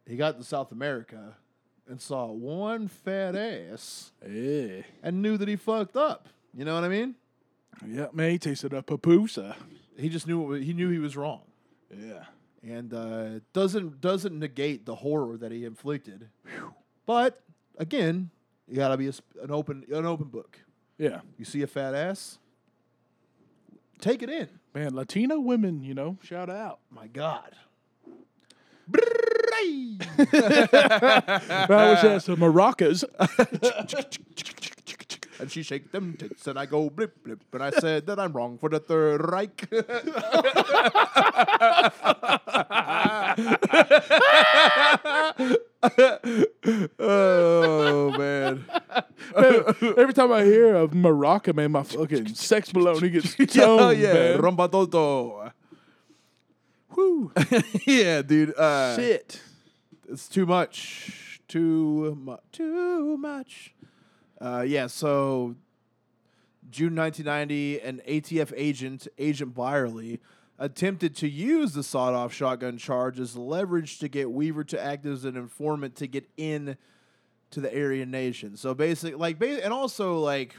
he 0.08 0.16
got 0.16 0.38
to 0.38 0.44
South 0.44 0.72
America 0.72 1.36
and 1.88 2.00
saw 2.00 2.28
one 2.28 2.88
fat 2.88 3.36
ass 3.36 4.12
Yeah. 4.28 4.82
and 5.04 5.22
knew 5.22 5.38
that 5.38 5.48
he 5.48 5.56
fucked 5.58 5.98
up. 5.98 6.28
You 6.54 6.66
know 6.66 6.76
what 6.76 6.84
I 6.84 6.90
mean? 6.90 7.16
Yeah, 7.86 8.08
man, 8.14 8.32
he 8.32 8.38
tasted 8.40 8.74
a 8.74 8.82
papusa. 8.82 9.56
He 9.98 10.08
just 10.10 10.28
knew 10.28 10.54
he 10.54 10.74
knew 10.74 10.90
he 10.90 11.00
was 11.00 11.18
wrong, 11.18 11.42
Yeah. 11.96 12.24
And 12.64 12.94
uh, 12.94 13.40
doesn't 13.54 14.02
doesn't 14.02 14.38
negate 14.38 14.86
the 14.86 14.96
horror 14.96 15.38
that 15.38 15.52
he 15.52 15.66
inflicted. 15.66 16.30
But 17.06 17.42
again, 17.78 18.30
you 18.68 18.76
gotta 18.76 18.98
be 18.98 19.08
a, 19.08 19.14
an 19.42 19.52
open 19.52 19.86
an 19.92 20.06
open 20.06 20.28
book. 20.28 20.60
Yeah. 20.98 21.22
You 21.38 21.46
see 21.46 21.62
a 21.62 21.68
fat 21.68 21.96
ass, 21.96 22.38
take 24.00 24.22
it 24.22 24.30
in. 24.30 24.50
Man, 24.74 24.94
Latino 24.94 25.40
women, 25.40 25.82
you 25.84 25.94
know, 25.94 26.18
shout 26.22 26.50
out. 26.50 26.80
My 26.92 27.08
God. 27.08 27.56
I 28.92 29.98
wish 31.92 32.02
that's 32.02 32.26
some 32.26 32.38
maracas. 32.38 33.04
And 35.40 35.52
she 35.52 35.64
shake 35.64 35.92
them 35.92 36.16
tits, 36.18 36.48
and 36.48 36.60
I 36.60 36.66
go 36.66 36.90
blip 36.90 37.24
blip, 37.24 37.42
and 37.54 37.64
I 37.64 37.72
said 37.72 38.06
that 38.08 38.20
I'm 38.20 38.34
wrong 38.34 38.58
for 38.58 38.70
the 38.70 38.80
third 38.80 39.22
Reich. 39.30 39.68
oh 47.00 48.16
man, 48.18 48.66
Every 49.36 50.14
time 50.14 50.32
I 50.32 50.44
hear 50.44 50.76
of 50.76 50.94
Morocco, 50.94 51.54
man, 51.54 51.72
my 51.72 51.84
fucking 51.84 52.34
sex 52.36 52.72
baloney 52.72 53.12
gets 53.12 53.36
toned, 53.54 53.82
oh 53.82 53.90
yeah, 53.90 54.14
man. 54.14 54.40
Rombatoto. 54.40 55.52
Whew. 56.94 57.32
yeah, 57.88 58.22
dude. 58.22 58.56
Uh, 58.58 58.96
Shit. 58.96 59.42
it's 60.10 60.28
too 60.28 60.46
much. 60.46 61.40
Too 61.48 62.16
much. 62.16 62.42
Too 62.52 63.18
much. 63.18 63.74
Uh, 64.42 64.64
yeah, 64.66 64.88
so 64.88 65.56
June 66.70 66.96
1990, 66.96 67.82
an 67.82 68.02
ATF 68.08 68.54
agent, 68.56 69.08
Agent 69.18 69.54
Byerly, 69.54 70.20
attempted 70.58 71.16
to 71.18 71.28
use 71.28 71.74
the 71.74 71.84
sawed 71.84 72.14
off 72.14 72.34
shotgun 72.34 72.78
charge 72.78 73.20
as 73.20 73.36
leverage 73.36 74.00
to 74.00 74.10
get 74.10 74.30
Weaver 74.30 74.64
to 74.66 74.82
act 74.82 75.06
as 75.06 75.26
an 75.26 75.36
informant 75.36 75.96
to 75.98 76.08
get 76.08 76.30
in 76.38 76.78
to 77.52 77.62
the 77.62 77.74
Aryan 77.74 78.12
nation. 78.12 78.56
So 78.58 78.74
basically, 78.74 79.18
like, 79.18 79.42
and 79.42 79.74
also, 79.74 80.20
like, 80.20 80.56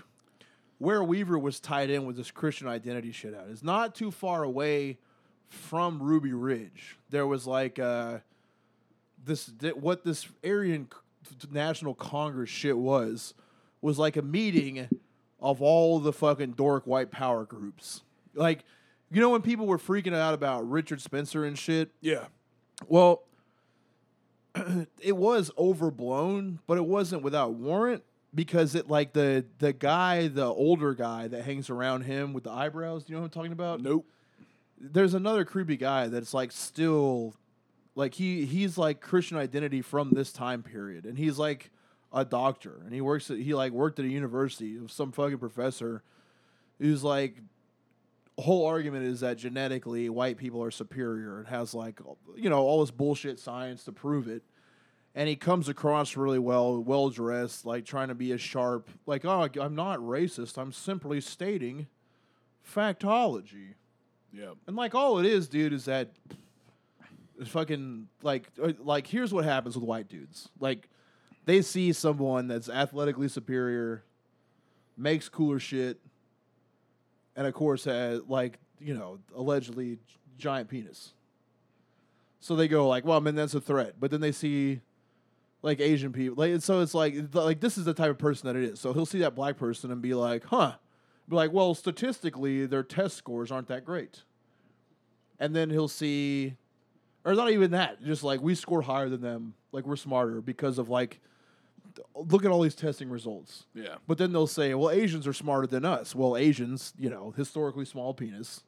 where 0.78 1.04
Weaver 1.04 1.38
was 1.38 1.60
tied 1.60 1.90
in 1.90 2.06
with 2.06 2.16
this 2.16 2.30
Christian 2.30 2.66
identity 2.66 3.12
shit 3.12 3.34
out 3.34 3.48
is 3.48 3.62
not 3.62 3.94
too 3.94 4.10
far 4.10 4.42
away 4.42 4.98
from 5.48 6.02
Ruby 6.02 6.32
Ridge. 6.32 6.96
There 7.10 7.26
was 7.26 7.46
like, 7.46 7.78
uh, 7.78 8.18
this 9.24 9.50
what 9.74 10.04
this 10.04 10.26
Aryan 10.42 10.88
National 11.50 11.94
Congress 11.94 12.48
shit 12.48 12.76
was 12.76 13.34
was 13.82 13.98
like 13.98 14.16
a 14.16 14.22
meeting 14.22 14.88
of 15.40 15.62
all 15.62 15.98
the 16.00 16.12
fucking 16.12 16.52
dork 16.52 16.86
white 16.86 17.10
power 17.10 17.44
groups. 17.44 18.02
Like, 18.34 18.64
you 19.10 19.20
know 19.20 19.30
when 19.30 19.42
people 19.42 19.66
were 19.66 19.78
freaking 19.78 20.14
out 20.14 20.34
about 20.34 20.68
Richard 20.68 21.00
Spencer 21.00 21.44
and 21.44 21.58
shit? 21.58 21.90
Yeah. 22.00 22.26
Well, 22.88 23.24
it 25.00 25.16
was 25.16 25.50
overblown, 25.58 26.60
but 26.66 26.76
it 26.76 26.84
wasn't 26.84 27.22
without 27.22 27.54
warrant 27.54 28.02
because 28.34 28.74
it 28.74 28.88
like 28.88 29.12
the 29.12 29.44
the 29.58 29.72
guy, 29.72 30.28
the 30.28 30.46
older 30.46 30.94
guy 30.94 31.28
that 31.28 31.44
hangs 31.44 31.70
around 31.70 32.02
him 32.02 32.32
with 32.32 32.44
the 32.44 32.50
eyebrows, 32.50 33.04
do 33.04 33.12
you 33.12 33.16
know 33.16 33.22
what 33.22 33.26
I'm 33.26 33.30
talking 33.30 33.52
about? 33.52 33.80
Nope. 33.80 34.06
there's 34.78 35.14
another 35.14 35.44
creepy 35.44 35.76
guy 35.76 36.06
that's 36.08 36.32
like 36.32 36.52
still 36.52 37.34
like 37.94 38.14
he 38.14 38.44
he's 38.46 38.78
like 38.78 39.00
Christian 39.00 39.36
identity 39.36 39.82
from 39.82 40.12
this 40.12 40.32
time 40.32 40.62
period 40.62 41.04
and 41.04 41.18
he's 41.18 41.38
like 41.38 41.70
a 42.12 42.24
doctor 42.24 42.80
and 42.84 42.92
he 42.92 43.00
works 43.00 43.30
at 43.30 43.38
he 43.38 43.54
like 43.54 43.72
worked 43.72 43.98
at 43.98 44.04
a 44.04 44.08
university 44.08 44.76
of 44.76 44.90
some 44.90 45.12
fucking 45.12 45.38
professor 45.38 46.02
who's 46.78 47.04
like 47.04 47.36
whole 48.38 48.66
argument 48.66 49.04
is 49.04 49.20
that 49.20 49.36
genetically 49.36 50.08
white 50.08 50.36
people 50.36 50.62
are 50.62 50.70
superior 50.70 51.38
and 51.38 51.46
has 51.48 51.72
like 51.74 52.00
you 52.36 52.50
know 52.50 52.60
all 52.60 52.80
this 52.80 52.90
bullshit 52.90 53.38
science 53.38 53.84
to 53.84 53.92
prove 53.92 54.26
it 54.26 54.42
and 55.14 55.28
he 55.28 55.36
comes 55.36 55.68
across 55.68 56.16
really 56.16 56.38
well 56.38 56.80
well 56.82 57.10
dressed 57.10 57.64
like 57.64 57.84
trying 57.84 58.08
to 58.08 58.14
be 58.14 58.32
as 58.32 58.40
sharp 58.40 58.90
like 59.06 59.24
oh 59.24 59.48
i'm 59.60 59.74
not 59.76 59.98
racist 60.00 60.58
i'm 60.58 60.72
simply 60.72 61.20
stating 61.20 61.86
factology 62.74 63.74
Yeah. 64.32 64.52
and 64.66 64.74
like 64.76 64.94
all 64.94 65.18
it 65.18 65.26
is, 65.26 65.48
dude, 65.48 65.72
is 65.72 65.84
that 65.86 66.10
fucking 67.46 68.06
like 68.22 68.48
uh, 68.62 68.72
like 68.80 69.06
here's 69.06 69.32
what 69.32 69.44
happens 69.44 69.74
with 69.74 69.84
white 69.84 70.08
dudes. 70.08 70.48
Like 70.60 70.88
they 71.50 71.62
see 71.62 71.92
someone 71.92 72.46
that's 72.46 72.68
athletically 72.68 73.26
superior, 73.26 74.04
makes 74.96 75.28
cooler 75.28 75.58
shit, 75.58 75.98
and 77.34 77.44
of 77.44 77.54
course 77.54 77.84
has 77.86 78.20
like, 78.28 78.60
you 78.78 78.94
know, 78.94 79.18
allegedly 79.34 79.98
giant 80.38 80.68
penis. 80.68 81.12
So 82.38 82.54
they 82.54 82.68
go 82.68 82.86
like, 82.86 83.04
well, 83.04 83.16
I 83.16 83.20
mean 83.20 83.34
that's 83.34 83.54
a 83.54 83.60
threat. 83.60 83.94
But 83.98 84.12
then 84.12 84.20
they 84.20 84.30
see 84.30 84.80
like 85.62 85.80
Asian 85.80 86.12
people. 86.12 86.36
Like 86.36 86.62
so 86.62 86.82
it's 86.82 86.94
like 86.94 87.16
like 87.32 87.58
this 87.58 87.76
is 87.76 87.84
the 87.84 87.94
type 87.94 88.10
of 88.10 88.18
person 88.18 88.46
that 88.46 88.54
it 88.54 88.62
is. 88.62 88.78
So 88.78 88.92
he'll 88.92 89.04
see 89.04 89.18
that 89.18 89.34
black 89.34 89.56
person 89.56 89.90
and 89.90 90.00
be 90.00 90.14
like, 90.14 90.44
huh. 90.44 90.74
Be 91.28 91.34
like, 91.34 91.52
well, 91.52 91.74
statistically, 91.74 92.66
their 92.66 92.84
test 92.84 93.16
scores 93.16 93.50
aren't 93.50 93.68
that 93.68 93.84
great. 93.84 94.22
And 95.40 95.54
then 95.56 95.70
he'll 95.70 95.88
see, 95.88 96.54
or 97.24 97.34
not 97.34 97.50
even 97.50 97.72
that, 97.72 98.04
just 98.04 98.22
like 98.22 98.40
we 98.40 98.54
score 98.54 98.82
higher 98.82 99.08
than 99.08 99.20
them, 99.20 99.54
like 99.72 99.84
we're 99.84 99.96
smarter 99.96 100.40
because 100.40 100.78
of 100.78 100.88
like, 100.88 101.20
look 102.14 102.44
at 102.44 102.50
all 102.50 102.60
these 102.62 102.74
testing 102.74 103.08
results. 103.10 103.66
Yeah. 103.74 103.96
But 104.06 104.18
then 104.18 104.32
they'll 104.32 104.46
say, 104.46 104.74
well, 104.74 104.90
Asians 104.90 105.26
are 105.26 105.32
smarter 105.32 105.66
than 105.66 105.84
us. 105.84 106.14
Well, 106.14 106.36
Asians, 106.36 106.92
you 106.98 107.10
know, 107.10 107.32
historically 107.36 107.84
small 107.84 108.14
penis, 108.14 108.62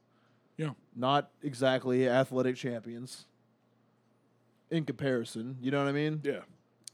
Yeah. 0.56 0.70
not 0.96 1.30
exactly 1.42 2.08
athletic 2.08 2.56
champions 2.56 3.26
in 4.70 4.84
comparison. 4.84 5.56
You 5.60 5.70
know 5.70 5.78
what 5.78 5.88
I 5.88 5.92
mean? 5.92 6.20
Yeah. 6.24 6.40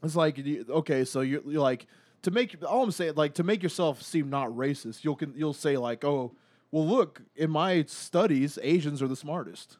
It's 0.03 0.15
like 0.15 0.39
okay, 0.69 1.03
so 1.03 1.21
you're, 1.21 1.41
you're 1.45 1.61
like 1.61 1.85
to 2.21 2.31
make 2.31 2.55
all 2.65 2.83
I'm 2.83 2.91
saying 2.91 3.13
like 3.15 3.33
to 3.35 3.43
make 3.43 3.61
yourself 3.63 4.01
seem 4.01 4.29
not 4.29 4.49
racist. 4.49 5.03
You'll 5.03 5.15
can, 5.15 5.33
you'll 5.35 5.53
say 5.53 5.75
like, 5.77 6.03
oh, 6.05 6.33
well, 6.71 6.87
look 6.87 7.21
in 7.35 7.49
my 7.49 7.83
studies, 7.83 8.57
Asians 8.61 9.01
are 9.01 9.07
the 9.07 9.15
smartest. 9.15 9.77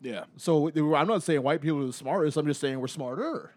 Yeah. 0.00 0.24
So 0.36 0.70
I'm 0.94 1.08
not 1.08 1.22
saying 1.22 1.42
white 1.42 1.60
people 1.60 1.82
are 1.82 1.86
the 1.86 1.92
smartest. 1.92 2.36
I'm 2.36 2.46
just 2.46 2.60
saying 2.60 2.80
we're 2.80 2.86
smarter. 2.86 3.52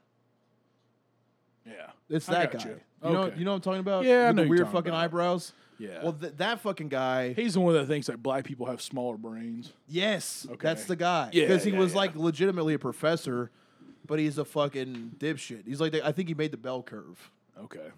Yeah. 1.65 1.73
It's 2.09 2.27
I 2.29 2.33
that 2.45 2.51
guy. 2.53 2.69
you. 2.69 2.79
You, 3.03 3.09
know, 3.13 3.21
Okay. 3.23 3.39
you 3.39 3.45
know 3.45 3.51
what 3.51 3.55
I'm 3.55 3.61
talking 3.61 3.79
about? 3.79 4.03
Yeah, 4.05 4.23
I 4.23 4.27
With 4.27 4.35
know 4.35 4.41
the 4.43 4.47
you're 4.47 4.49
weird 4.49 4.59
talking 4.65 4.73
fucking 4.73 4.89
about. 4.91 5.03
eyebrows. 5.05 5.53
Yeah. 5.77 6.03
Well, 6.03 6.13
th- 6.13 6.33
that 6.37 6.59
fucking 6.61 6.89
guy. 6.89 7.33
He's 7.33 7.55
the 7.55 7.59
one 7.61 7.73
that 7.73 7.87
thinks 7.87 8.07
that 8.07 8.21
black 8.21 8.43
people 8.45 8.67
have 8.67 8.81
smaller 8.81 9.17
brains. 9.17 9.71
Yes, 9.87 10.45
Okay. 10.49 10.57
that's 10.61 10.85
the 10.85 10.95
guy. 10.95 11.29
Yeah, 11.33 11.47
because 11.47 11.63
he 11.63 11.71
yeah, 11.71 11.79
was 11.79 11.91
yeah. 11.93 11.97
like 11.97 12.15
legitimately 12.15 12.73
a 12.75 12.79
professor, 12.79 13.49
but 14.05 14.19
he's 14.19 14.37
a 14.37 14.45
fucking 14.45 15.13
dipshit. 15.17 15.65
He's 15.65 15.81
like, 15.81 15.91
the, 15.93 16.05
I 16.05 16.11
think 16.11 16.27
he 16.27 16.35
made 16.35 16.51
the 16.51 16.57
bell 16.57 16.83
curve. 16.83 17.31
Okay. 17.59 17.89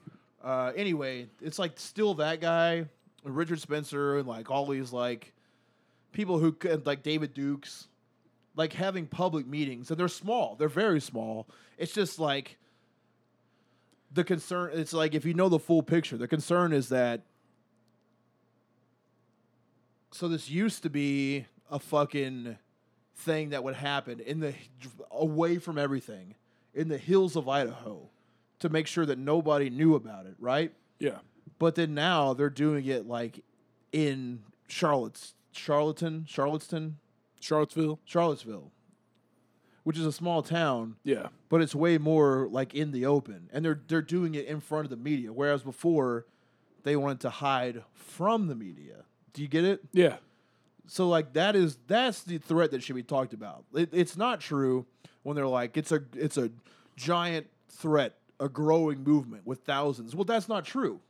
Uh, 0.42 0.72
anyway, 0.76 1.28
it's 1.42 1.60
like 1.60 1.74
still 1.80 2.14
that 2.16 2.40
guy, 2.42 2.86
Richard 3.24 3.60
Spencer, 3.60 4.18
and 4.18 4.28
like 4.28 4.50
all 4.52 4.66
these 4.66 4.94
like 4.94 5.34
people 6.14 6.40
who 6.40 6.52
could 6.54 6.86
like 6.86 7.04
David 7.04 7.34
Dukes, 7.34 7.88
like 8.56 8.72
having 8.74 9.08
public 9.08 9.46
meetings, 9.48 9.90
and 9.92 10.00
they're 10.00 10.08
small. 10.08 10.56
They're 10.56 10.70
very 10.70 11.02
small. 11.02 11.48
It's 11.78 11.94
just 11.94 12.20
like 12.20 12.58
the 14.14 14.24
concern. 14.24 14.72
It's 14.74 14.94
like 14.94 15.14
if 15.16 15.26
you 15.26 15.34
know 15.34 15.50
the 15.50 15.60
full 15.60 15.84
picture, 15.84 16.18
the 16.18 16.28
concern 16.28 16.72
is 16.74 16.90
that. 16.90 17.22
So 20.12 20.28
this 20.28 20.50
used 20.50 20.84
to 20.84 20.90
be 20.90 21.48
a 21.72 21.80
fucking 21.80 22.58
thing 23.16 23.50
that 23.50 23.64
would 23.64 23.76
happen 23.76 24.20
in 24.20 24.40
the 24.40 24.54
away 25.12 25.58
from 25.58 25.78
everything 25.78 26.36
in 26.74 26.88
the 26.88 26.98
hills 26.98 27.36
of 27.36 27.48
Idaho 27.50 28.10
to 28.60 28.70
make 28.70 28.88
sure 28.88 29.06
that 29.06 29.18
nobody 29.18 29.70
knew 29.70 29.96
about 29.96 30.26
it, 30.26 30.36
right? 30.40 30.72
Yeah. 31.00 31.20
But 31.60 31.76
then 31.76 31.94
now 31.94 32.34
they're 32.34 32.50
doing 32.50 32.86
it 32.86 33.08
like 33.08 33.44
in 33.92 34.44
Charlotte's 34.68 35.34
Charlotteston, 35.52 36.26
Charlottesville. 37.40 38.00
Charlottesville, 38.06 38.72
which 39.84 39.98
is 39.98 40.06
a 40.06 40.12
small 40.12 40.42
town, 40.42 40.96
Yeah. 41.04 41.28
But 41.54 41.62
it's 41.62 41.76
way 41.76 42.00
more 42.00 42.48
like 42.50 42.74
in 42.74 42.92
the 42.92 43.06
open, 43.06 43.48
and 43.54 43.64
they're 43.64 43.80
they're 43.88 44.02
doing 44.02 44.34
it 44.34 44.48
in 44.48 44.60
front 44.60 44.86
of 44.86 44.90
the 44.90 44.98
media. 44.98 45.32
Whereas 45.32 45.62
before, 45.62 46.26
they 46.82 46.96
wanted 46.96 47.20
to 47.20 47.30
hide 47.30 47.84
from 47.94 48.48
the 48.48 48.56
media. 48.56 49.04
Do 49.34 49.44
you 49.44 49.48
get 49.48 49.64
it? 49.64 49.84
Yeah. 49.92 50.16
So 50.88 51.08
like 51.08 51.34
that 51.34 51.56
is 51.56 51.78
that's 51.86 52.24
the 52.24 52.40
threat 52.40 52.72
that 52.72 52.82
should 52.82 52.96
be 52.96 53.04
talked 53.04 53.34
about. 53.34 53.66
It, 53.76 53.90
it's 53.92 54.18
not 54.18 54.42
true 54.42 54.88
when 55.22 55.36
they're 55.36 55.46
like 55.46 55.78
it's 55.78 55.92
a 55.92 56.02
it's 56.16 56.38
a 56.38 56.50
giant 56.96 57.46
threat, 57.70 58.16
a 58.40 58.50
growing 58.50 59.04
movement 59.04 59.46
with 59.46 59.60
thousands. 59.60 60.16
Well, 60.16 60.26
that's 60.26 60.50
not 60.50 60.66
true. 60.66 61.02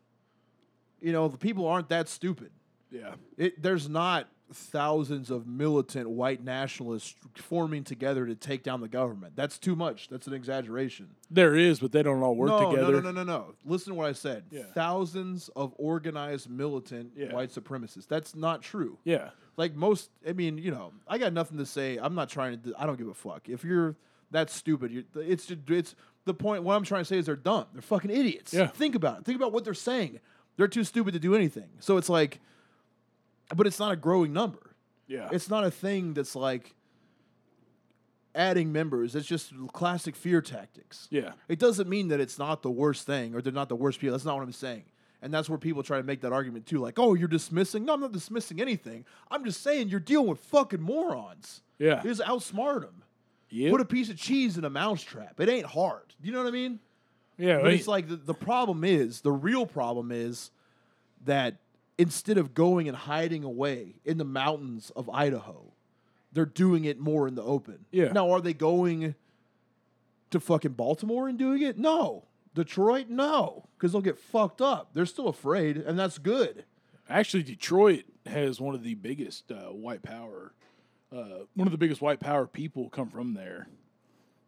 You 0.99 1.13
know, 1.13 1.29
the 1.29 1.37
people 1.37 1.65
aren't 1.67 1.87
that 1.87 2.09
stupid. 2.09 2.51
Yeah. 2.91 3.13
It 3.37 3.63
there's 3.63 3.87
not 3.87 4.27
thousands 4.53 5.29
of 5.29 5.47
militant 5.47 6.09
white 6.09 6.43
nationalists 6.43 7.15
forming 7.35 7.83
together 7.83 8.25
to 8.25 8.35
take 8.35 8.63
down 8.63 8.81
the 8.81 8.87
government. 8.87 9.35
That's 9.35 9.57
too 9.57 9.75
much. 9.75 10.07
That's 10.09 10.27
an 10.27 10.33
exaggeration. 10.33 11.09
There 11.29 11.55
is, 11.55 11.79
but 11.79 11.91
they 11.91 12.03
don't 12.03 12.21
all 12.21 12.35
work 12.35 12.49
no, 12.49 12.71
together. 12.71 12.93
No, 12.93 12.99
no, 12.99 13.11
no, 13.11 13.23
no, 13.23 13.37
no. 13.37 13.53
Listen 13.65 13.93
to 13.93 13.95
what 13.95 14.07
I 14.07 14.13
said. 14.13 14.43
Yeah. 14.51 14.63
Thousands 14.73 15.49
of 15.55 15.73
organized 15.77 16.49
militant 16.49 17.11
Yeah. 17.15 17.33
white 17.33 17.49
supremacists. 17.51 18.07
That's 18.07 18.35
not 18.35 18.61
true. 18.61 18.97
Yeah. 19.03 19.29
Like 19.57 19.75
most, 19.75 20.09
I 20.27 20.33
mean, 20.33 20.57
you 20.57 20.71
know, 20.71 20.93
I 21.07 21.17
got 21.17 21.33
nothing 21.33 21.57
to 21.57 21.65
say. 21.65 21.97
I'm 21.97 22.15
not 22.15 22.29
trying 22.29 22.59
to. 22.61 22.73
I 22.77 22.85
don't 22.85 22.97
give 22.97 23.07
a 23.07 23.13
fuck. 23.13 23.49
If 23.49 23.63
you're 23.63 23.95
that 24.31 24.49
stupid, 24.49 24.91
you 24.91 25.03
it's 25.15 25.51
it's 25.67 25.95
the 26.25 26.33
point. 26.33 26.63
What 26.63 26.75
I'm 26.75 26.83
trying 26.83 27.01
to 27.01 27.05
say 27.05 27.17
is 27.17 27.27
they're 27.27 27.35
dumb. 27.35 27.65
They're 27.73 27.81
fucking 27.81 28.09
idiots. 28.09 28.53
Yeah. 28.53 28.67
Think 28.67 28.95
about 28.95 29.19
it. 29.19 29.25
Think 29.25 29.35
about 29.35 29.51
what 29.51 29.63
they're 29.63 29.73
saying. 29.75 30.19
They're 30.57 30.67
too 30.67 30.83
stupid 30.83 31.13
to 31.13 31.19
do 31.19 31.35
anything. 31.35 31.69
So 31.79 31.97
it's 31.97 32.09
like, 32.09 32.39
but 33.55 33.67
it's 33.67 33.79
not 33.79 33.91
a 33.91 33.95
growing 33.95 34.33
number. 34.33 34.75
Yeah. 35.07 35.29
It's 35.31 35.49
not 35.49 35.63
a 35.63 35.71
thing 35.71 36.13
that's 36.13 36.35
like 36.35 36.73
adding 38.35 38.71
members. 38.71 39.15
It's 39.15 39.27
just 39.27 39.53
classic 39.73 40.15
fear 40.15 40.41
tactics. 40.41 41.07
yeah. 41.11 41.33
It 41.47 41.59
doesn't 41.59 41.87
mean 41.87 42.07
that 42.09 42.19
it's 42.19 42.39
not 42.39 42.61
the 42.63 42.71
worst 42.71 43.05
thing 43.05 43.35
or 43.35 43.41
they're 43.41 43.53
not 43.53 43.69
the 43.69 43.75
worst 43.75 43.99
people. 43.99 44.13
That's 44.13 44.25
not 44.25 44.35
what 44.35 44.43
I'm 44.43 44.51
saying. 44.51 44.83
And 45.21 45.33
that's 45.33 45.49
where 45.49 45.57
people 45.57 45.83
try 45.83 45.97
to 45.97 46.03
make 46.03 46.21
that 46.21 46.33
argument 46.33 46.65
too. 46.65 46.79
Like, 46.79 46.99
oh, 46.99 47.13
you're 47.13 47.29
dismissing. 47.29 47.85
No, 47.85 47.93
I'm 47.93 48.01
not 48.01 48.11
dismissing 48.11 48.59
anything. 48.59 49.05
I'm 49.31 49.45
just 49.45 49.61
saying 49.61 49.87
you're 49.87 50.01
dealing 50.01 50.27
with 50.27 50.39
fucking 50.39 50.81
morons. 50.81 51.61
Yeah. 51.79 52.03
You 52.03 52.09
just 52.09 52.21
outsmart 52.21 52.81
them. 52.81 53.03
Yep. 53.49 53.71
Put 53.71 53.81
a 53.81 53.85
piece 53.85 54.09
of 54.09 54.17
cheese 54.17 54.57
in 54.57 54.65
a 54.65 54.69
mousetrap. 54.69 55.39
It 55.39 55.47
ain't 55.47 55.67
hard. 55.67 56.13
Do 56.21 56.27
you 56.27 56.33
know 56.33 56.39
what 56.39 56.47
I 56.47 56.51
mean? 56.51 56.79
yeah. 57.37 57.57
But 57.57 57.65
mean, 57.65 57.73
it's 57.75 57.87
like 57.87 58.07
the, 58.09 58.15
the 58.15 58.33
problem 58.33 58.83
is, 58.83 59.21
the 59.21 59.31
real 59.31 59.65
problem 59.65 60.11
is 60.11 60.49
that 61.25 61.57
instead 61.97 62.37
of 62.37 62.53
going 62.53 62.87
and 62.87 62.97
hiding 62.97 63.43
away 63.43 63.95
in 64.03 64.17
the 64.17 64.25
mountains 64.25 64.91
of 64.95 65.09
Idaho, 65.09 65.73
they're 66.31 66.45
doing 66.45 66.85
it 66.85 66.99
more 66.99 67.27
in 67.27 67.35
the 67.35 67.43
open. 67.43 67.85
Yeah. 67.91 68.11
Now, 68.11 68.31
are 68.31 68.41
they 68.41 68.53
going 68.53 69.15
to 70.31 70.39
fucking 70.39 70.73
Baltimore 70.73 71.27
and 71.27 71.37
doing 71.37 71.61
it? 71.61 71.77
No. 71.77 72.25
Detroit? 72.55 73.07
No. 73.09 73.67
Because 73.77 73.91
they'll 73.91 74.01
get 74.01 74.17
fucked 74.17 74.61
up. 74.61 74.91
They're 74.93 75.05
still 75.05 75.27
afraid, 75.27 75.77
and 75.77 75.97
that's 75.97 76.17
good. 76.17 76.65
Actually, 77.09 77.43
Detroit 77.43 78.05
has 78.25 78.59
one 78.59 78.73
of 78.73 78.83
the 78.83 78.95
biggest 78.95 79.51
uh, 79.51 79.65
white 79.69 80.01
power. 80.01 80.53
Uh, 81.11 81.45
one 81.53 81.67
of 81.67 81.71
the 81.71 81.77
biggest 81.77 82.01
white 82.01 82.19
power 82.19 82.47
people 82.47 82.89
come 82.89 83.09
from 83.09 83.35
there, 83.35 83.67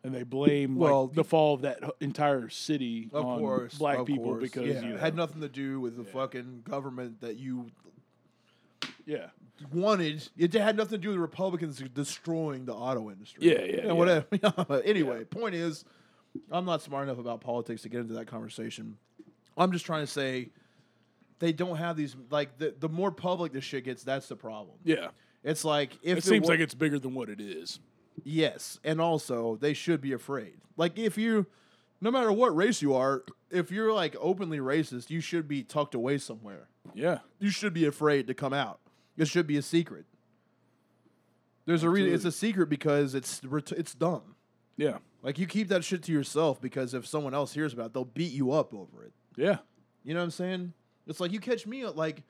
and 0.05 0.13
they 0.15 0.23
blame 0.23 0.77
like, 0.77 0.89
Well, 0.91 1.07
the 1.07 1.23
fall 1.23 1.55
of 1.55 1.61
that 1.61 1.79
entire 1.99 2.49
city 2.49 3.09
Of 3.11 3.25
on 3.25 3.39
course. 3.39 3.75
black 3.77 3.97
of 3.99 4.05
people 4.07 4.23
course. 4.25 4.41
because 4.41 4.67
yeah, 4.67 4.81
you 4.81 4.89
know, 4.89 4.95
it 4.95 4.99
had 5.01 5.15
nothing 5.15 5.41
to 5.41 5.49
do 5.49 5.79
with 5.79 5.97
the 5.97 6.03
fucking 6.03 6.61
government 6.63 7.21
that 7.21 7.37
you 7.37 7.67
yeah, 9.05 9.27
wanted. 9.71 10.27
It 10.37 10.53
had 10.53 10.75
nothing 10.77 10.91
to 10.91 10.97
do 10.97 11.09
with 11.09 11.17
the 11.17 11.21
Republicans 11.21 11.81
destroying 11.93 12.65
the 12.65 12.73
auto 12.73 13.09
industry. 13.11 13.49
Yeah, 13.51 13.61
yeah, 13.61 13.85
yeah. 13.87 13.91
whatever. 13.91 14.25
Anyway, 14.85 15.23
point 15.25 15.53
is, 15.55 15.85
I'm 16.51 16.65
not 16.65 16.81
smart 16.81 17.03
enough 17.07 17.19
about 17.19 17.41
politics 17.41 17.83
to 17.83 17.89
get 17.89 18.01
into 18.01 18.13
that 18.15 18.27
conversation. 18.27 18.97
I'm 19.57 19.71
just 19.71 19.85
trying 19.85 20.01
to 20.01 20.11
say 20.11 20.49
they 21.39 21.53
don't 21.53 21.77
have 21.77 21.95
these 21.97 22.15
like 22.29 22.57
the 22.57 22.73
the 22.79 22.89
more 22.89 23.11
public 23.11 23.53
this 23.53 23.63
shit 23.63 23.85
gets, 23.85 24.03
that's 24.03 24.27
the 24.27 24.35
problem. 24.35 24.77
yeah. 24.83 25.09
It's 25.43 25.63
like 25.63 25.91
if 26.01 26.17
It 26.17 26.23
seems 26.23 26.45
wa- 26.47 26.53
like 26.53 26.59
it's 26.59 26.73
bigger 26.73 26.97
than 26.97 27.13
what 27.13 27.29
it 27.29 27.39
is. 27.39 27.79
Yes, 28.23 28.79
and 28.83 28.99
also 29.01 29.57
they 29.57 29.73
should 29.73 30.01
be 30.01 30.13
afraid. 30.13 30.55
Like 30.77 30.97
if 30.97 31.17
you, 31.17 31.45
no 32.01 32.11
matter 32.11 32.31
what 32.31 32.55
race 32.55 32.81
you 32.81 32.93
are, 32.93 33.23
if 33.51 33.71
you're 33.71 33.93
like 33.93 34.15
openly 34.19 34.59
racist, 34.59 35.09
you 35.09 35.21
should 35.21 35.47
be 35.47 35.63
tucked 35.63 35.95
away 35.95 36.17
somewhere. 36.17 36.69
Yeah, 36.93 37.19
You 37.39 37.49
should 37.49 37.73
be 37.73 37.85
afraid 37.85 38.27
to 38.27 38.33
come 38.33 38.53
out. 38.53 38.79
It 39.17 39.27
should 39.27 39.47
be 39.47 39.57
a 39.57 39.61
secret. 39.61 40.05
There's 41.65 41.83
a 41.83 41.89
reason. 41.89 42.13
It's 42.13 42.25
a 42.25 42.31
secret 42.31 42.69
because 42.69 43.15
it's 43.15 43.41
it's 43.71 43.93
dumb. 43.95 44.35
yeah, 44.77 44.97
Like 45.23 45.39
you 45.39 45.47
keep 45.47 45.69
that 45.69 45.83
shit 45.83 46.03
to 46.03 46.11
yourself 46.11 46.61
because 46.61 46.93
if 46.93 47.07
someone 47.07 47.33
else 47.33 47.53
hears 47.53 47.73
about 47.73 47.87
it, 47.87 47.93
they'll 47.93 48.05
beat 48.05 48.31
you 48.33 48.51
up 48.51 48.73
over 48.73 49.03
it. 49.03 49.13
yeah, 49.35 49.57
You 50.03 50.13
know 50.13 50.19
what 50.19 50.25
I'm 50.25 50.31
saying? 50.31 50.73
It's 51.07 51.19
like 51.19 51.31
you 51.31 51.39
catch 51.39 51.65
me 51.65 51.85
like, 51.87 52.23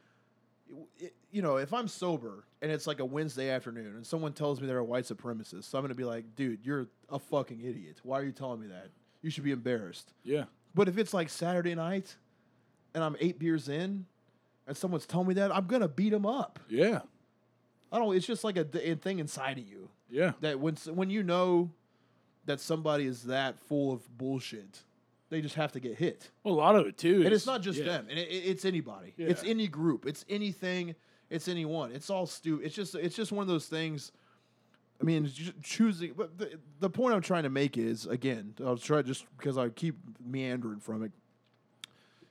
you 1.31 1.41
know, 1.41 1.57
if 1.57 1.73
I'm 1.73 1.87
sober 1.87 2.45
and 2.61 2.71
it's 2.71 2.87
like 2.87 2.99
a 2.99 3.05
Wednesday 3.05 3.49
afternoon 3.49 3.95
and 3.95 4.05
someone 4.05 4.33
tells 4.33 4.59
me 4.61 4.67
they're 4.67 4.77
a 4.77 4.83
white 4.83 5.03
supremacist, 5.05 5.65
so 5.65 5.77
I'm 5.77 5.83
gonna 5.83 5.93
be 5.95 6.03
like, 6.03 6.35
dude, 6.35 6.59
you're 6.63 6.87
a 7.09 7.19
fucking 7.19 7.59
idiot. 7.61 7.99
Why 8.03 8.19
are 8.19 8.23
you 8.23 8.31
telling 8.31 8.59
me 8.59 8.67
that? 8.67 8.89
You 9.21 9.29
should 9.29 9.43
be 9.43 9.51
embarrassed. 9.51 10.13
yeah, 10.23 10.45
But 10.73 10.87
if 10.87 10.97
it's 10.97 11.13
like 11.13 11.29
Saturday 11.29 11.75
night 11.75 12.15
and 12.93 13.03
I'm 13.03 13.15
eight 13.19 13.39
beers 13.39 13.69
in 13.69 14.05
and 14.67 14.75
someone's 14.77 15.05
telling 15.05 15.27
me 15.27 15.33
that, 15.35 15.53
I'm 15.55 15.67
gonna 15.67 15.87
beat 15.87 16.11
them 16.11 16.25
up. 16.25 16.59
yeah, 16.69 17.01
I 17.91 17.99
don't. 17.99 18.15
It's 18.15 18.25
just 18.25 18.43
like 18.43 18.57
a 18.57 18.63
thing 18.63 19.19
inside 19.19 19.57
of 19.57 19.67
you 19.67 19.89
yeah. 20.09 20.33
that 20.41 20.59
when 20.59 20.75
when 20.93 21.09
you 21.09 21.23
know 21.23 21.71
that 22.45 22.59
somebody 22.59 23.05
is 23.05 23.23
that 23.23 23.59
full 23.59 23.91
of 23.91 24.17
bullshit, 24.17 24.81
they 25.29 25.41
just 25.41 25.55
have 25.55 25.71
to 25.73 25.79
get 25.79 25.95
hit. 25.95 26.29
Well, 26.43 26.53
a 26.53 26.55
lot 26.57 26.75
of 26.75 26.85
it 26.87 26.97
too, 26.97 27.17
And 27.23 27.27
is- 27.27 27.41
it's 27.41 27.45
not 27.45 27.61
just 27.61 27.79
yeah. 27.79 27.85
them. 27.85 28.07
And 28.09 28.19
it, 28.19 28.29
it- 28.29 28.45
it's 28.45 28.65
anybody. 28.65 29.13
It's 29.17 29.43
any 29.43 29.67
group. 29.67 30.05
It's 30.05 30.23
anything. 30.29 30.95
It's 31.29 31.47
anyone. 31.47 31.91
It's 31.91 32.09
all 32.09 32.25
stupid. 32.27 32.65
It's 32.65 32.75
just 32.75 32.93
it's 32.95 33.15
just 33.15 33.31
one 33.31 33.41
of 33.41 33.47
those 33.47 33.65
things. 33.67 34.11
I 35.01 35.03
mean, 35.03 35.29
choosing. 35.63 36.13
But 36.15 36.37
the, 36.37 36.57
the 36.79 36.89
point 36.89 37.15
I'm 37.15 37.21
trying 37.21 37.43
to 37.43 37.49
make 37.49 37.77
is 37.77 38.05
again, 38.05 38.53
I'll 38.63 38.77
try 38.77 39.01
just 39.01 39.25
because 39.37 39.57
I 39.57 39.69
keep 39.69 39.95
meandering 40.23 40.79
from 40.79 41.03
it. 41.03 41.11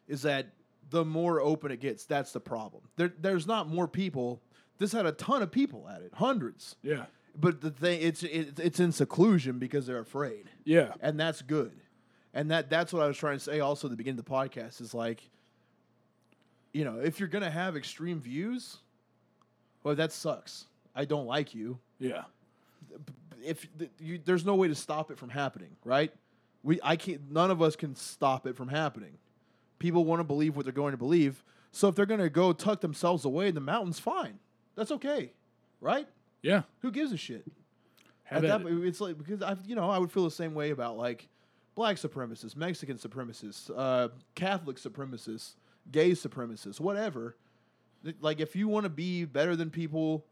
Is 0.06 0.22
that 0.22 0.48
the 0.90 1.04
more 1.04 1.40
open 1.40 1.72
it 1.72 1.80
gets, 1.80 2.04
that's 2.04 2.32
the 2.32 2.40
problem. 2.40 2.84
There, 2.96 3.12
there's 3.18 3.46
not 3.46 3.68
more 3.68 3.88
people. 3.88 4.42
This 4.78 4.92
had 4.92 5.06
a 5.06 5.12
ton 5.12 5.42
of 5.42 5.50
people 5.50 5.88
at 5.88 6.02
it, 6.02 6.12
hundreds. 6.14 6.76
Yeah, 6.82 7.06
But 7.38 7.60
the 7.62 7.70
thing, 7.70 8.00
it's 8.02 8.22
it, 8.22 8.58
it's 8.60 8.80
in 8.80 8.92
seclusion 8.92 9.58
because 9.58 9.86
they're 9.86 10.00
afraid 10.00 10.50
yeah, 10.64 10.92
and 11.00 11.18
that's 11.18 11.42
good. 11.42 11.72
And 12.34 12.50
that 12.50 12.68
that's 12.68 12.92
what 12.92 13.02
I 13.02 13.06
was 13.06 13.16
trying 13.16 13.38
to 13.38 13.44
say 13.44 13.60
also 13.60 13.86
at 13.86 13.90
the 13.92 13.96
beginning 13.96 14.18
of 14.18 14.24
the 14.24 14.30
podcast 14.30 14.80
is 14.80 14.92
like 14.92 15.22
you 16.72 16.84
know, 16.84 16.98
if 16.98 17.20
you're 17.20 17.28
going 17.28 17.44
to 17.44 17.50
have 17.50 17.76
extreme 17.76 18.20
views, 18.20 18.78
well 19.84 19.94
that 19.94 20.12
sucks. 20.12 20.66
I 20.94 21.04
don't 21.04 21.26
like 21.26 21.54
you. 21.54 21.78
yeah, 22.00 22.24
If 23.44 23.66
you, 24.00 24.18
there's 24.24 24.44
no 24.44 24.54
way 24.56 24.68
to 24.68 24.74
stop 24.74 25.10
it 25.10 25.18
from 25.18 25.28
happening, 25.28 25.70
right? 25.84 26.12
We 26.62 26.80
I 26.82 26.96
can't 26.96 27.30
none 27.30 27.50
of 27.50 27.62
us 27.62 27.76
can 27.76 27.94
stop 27.94 28.46
it 28.46 28.56
from 28.56 28.68
happening. 28.68 29.18
People 29.78 30.04
want 30.04 30.20
to 30.20 30.24
believe 30.24 30.56
what 30.56 30.64
they're 30.64 30.72
going 30.72 30.92
to 30.92 30.98
believe. 30.98 31.44
So 31.72 31.88
if 31.88 31.94
they're 31.94 32.06
going 32.06 32.20
to 32.20 32.30
go 32.30 32.52
tuck 32.52 32.80
themselves 32.80 33.24
away 33.24 33.48
in 33.48 33.54
the 33.54 33.60
mountains, 33.60 33.98
fine. 33.98 34.38
That's 34.76 34.90
okay. 34.92 35.32
Right? 35.80 36.08
yeah. 36.42 36.62
Who 36.80 36.90
gives 36.90 37.12
a 37.12 37.16
shit? 37.16 37.44
Have 38.24 38.44
At 38.44 38.50
at 38.50 38.62
that, 38.62 38.68
it. 38.70 38.86
it's 38.86 39.00
like 39.00 39.18
because 39.18 39.42
I, 39.42 39.56
you 39.66 39.74
know, 39.76 39.90
I 39.90 39.98
would 39.98 40.10
feel 40.10 40.24
the 40.24 40.30
same 40.30 40.54
way 40.54 40.70
about 40.70 40.96
like 40.96 41.28
black 41.74 41.96
supremacists, 41.96 42.56
Mexican 42.56 42.96
supremacists, 42.96 43.70
uh, 43.76 44.08
Catholic 44.34 44.76
supremacists, 44.76 45.54
gay 45.90 46.12
supremacists, 46.12 46.80
whatever. 46.80 47.36
Like, 48.20 48.40
if 48.40 48.54
you 48.54 48.68
want 48.68 48.84
to 48.84 48.90
be 48.90 49.24
better 49.24 49.56
than 49.56 49.70
people, 49.70 50.24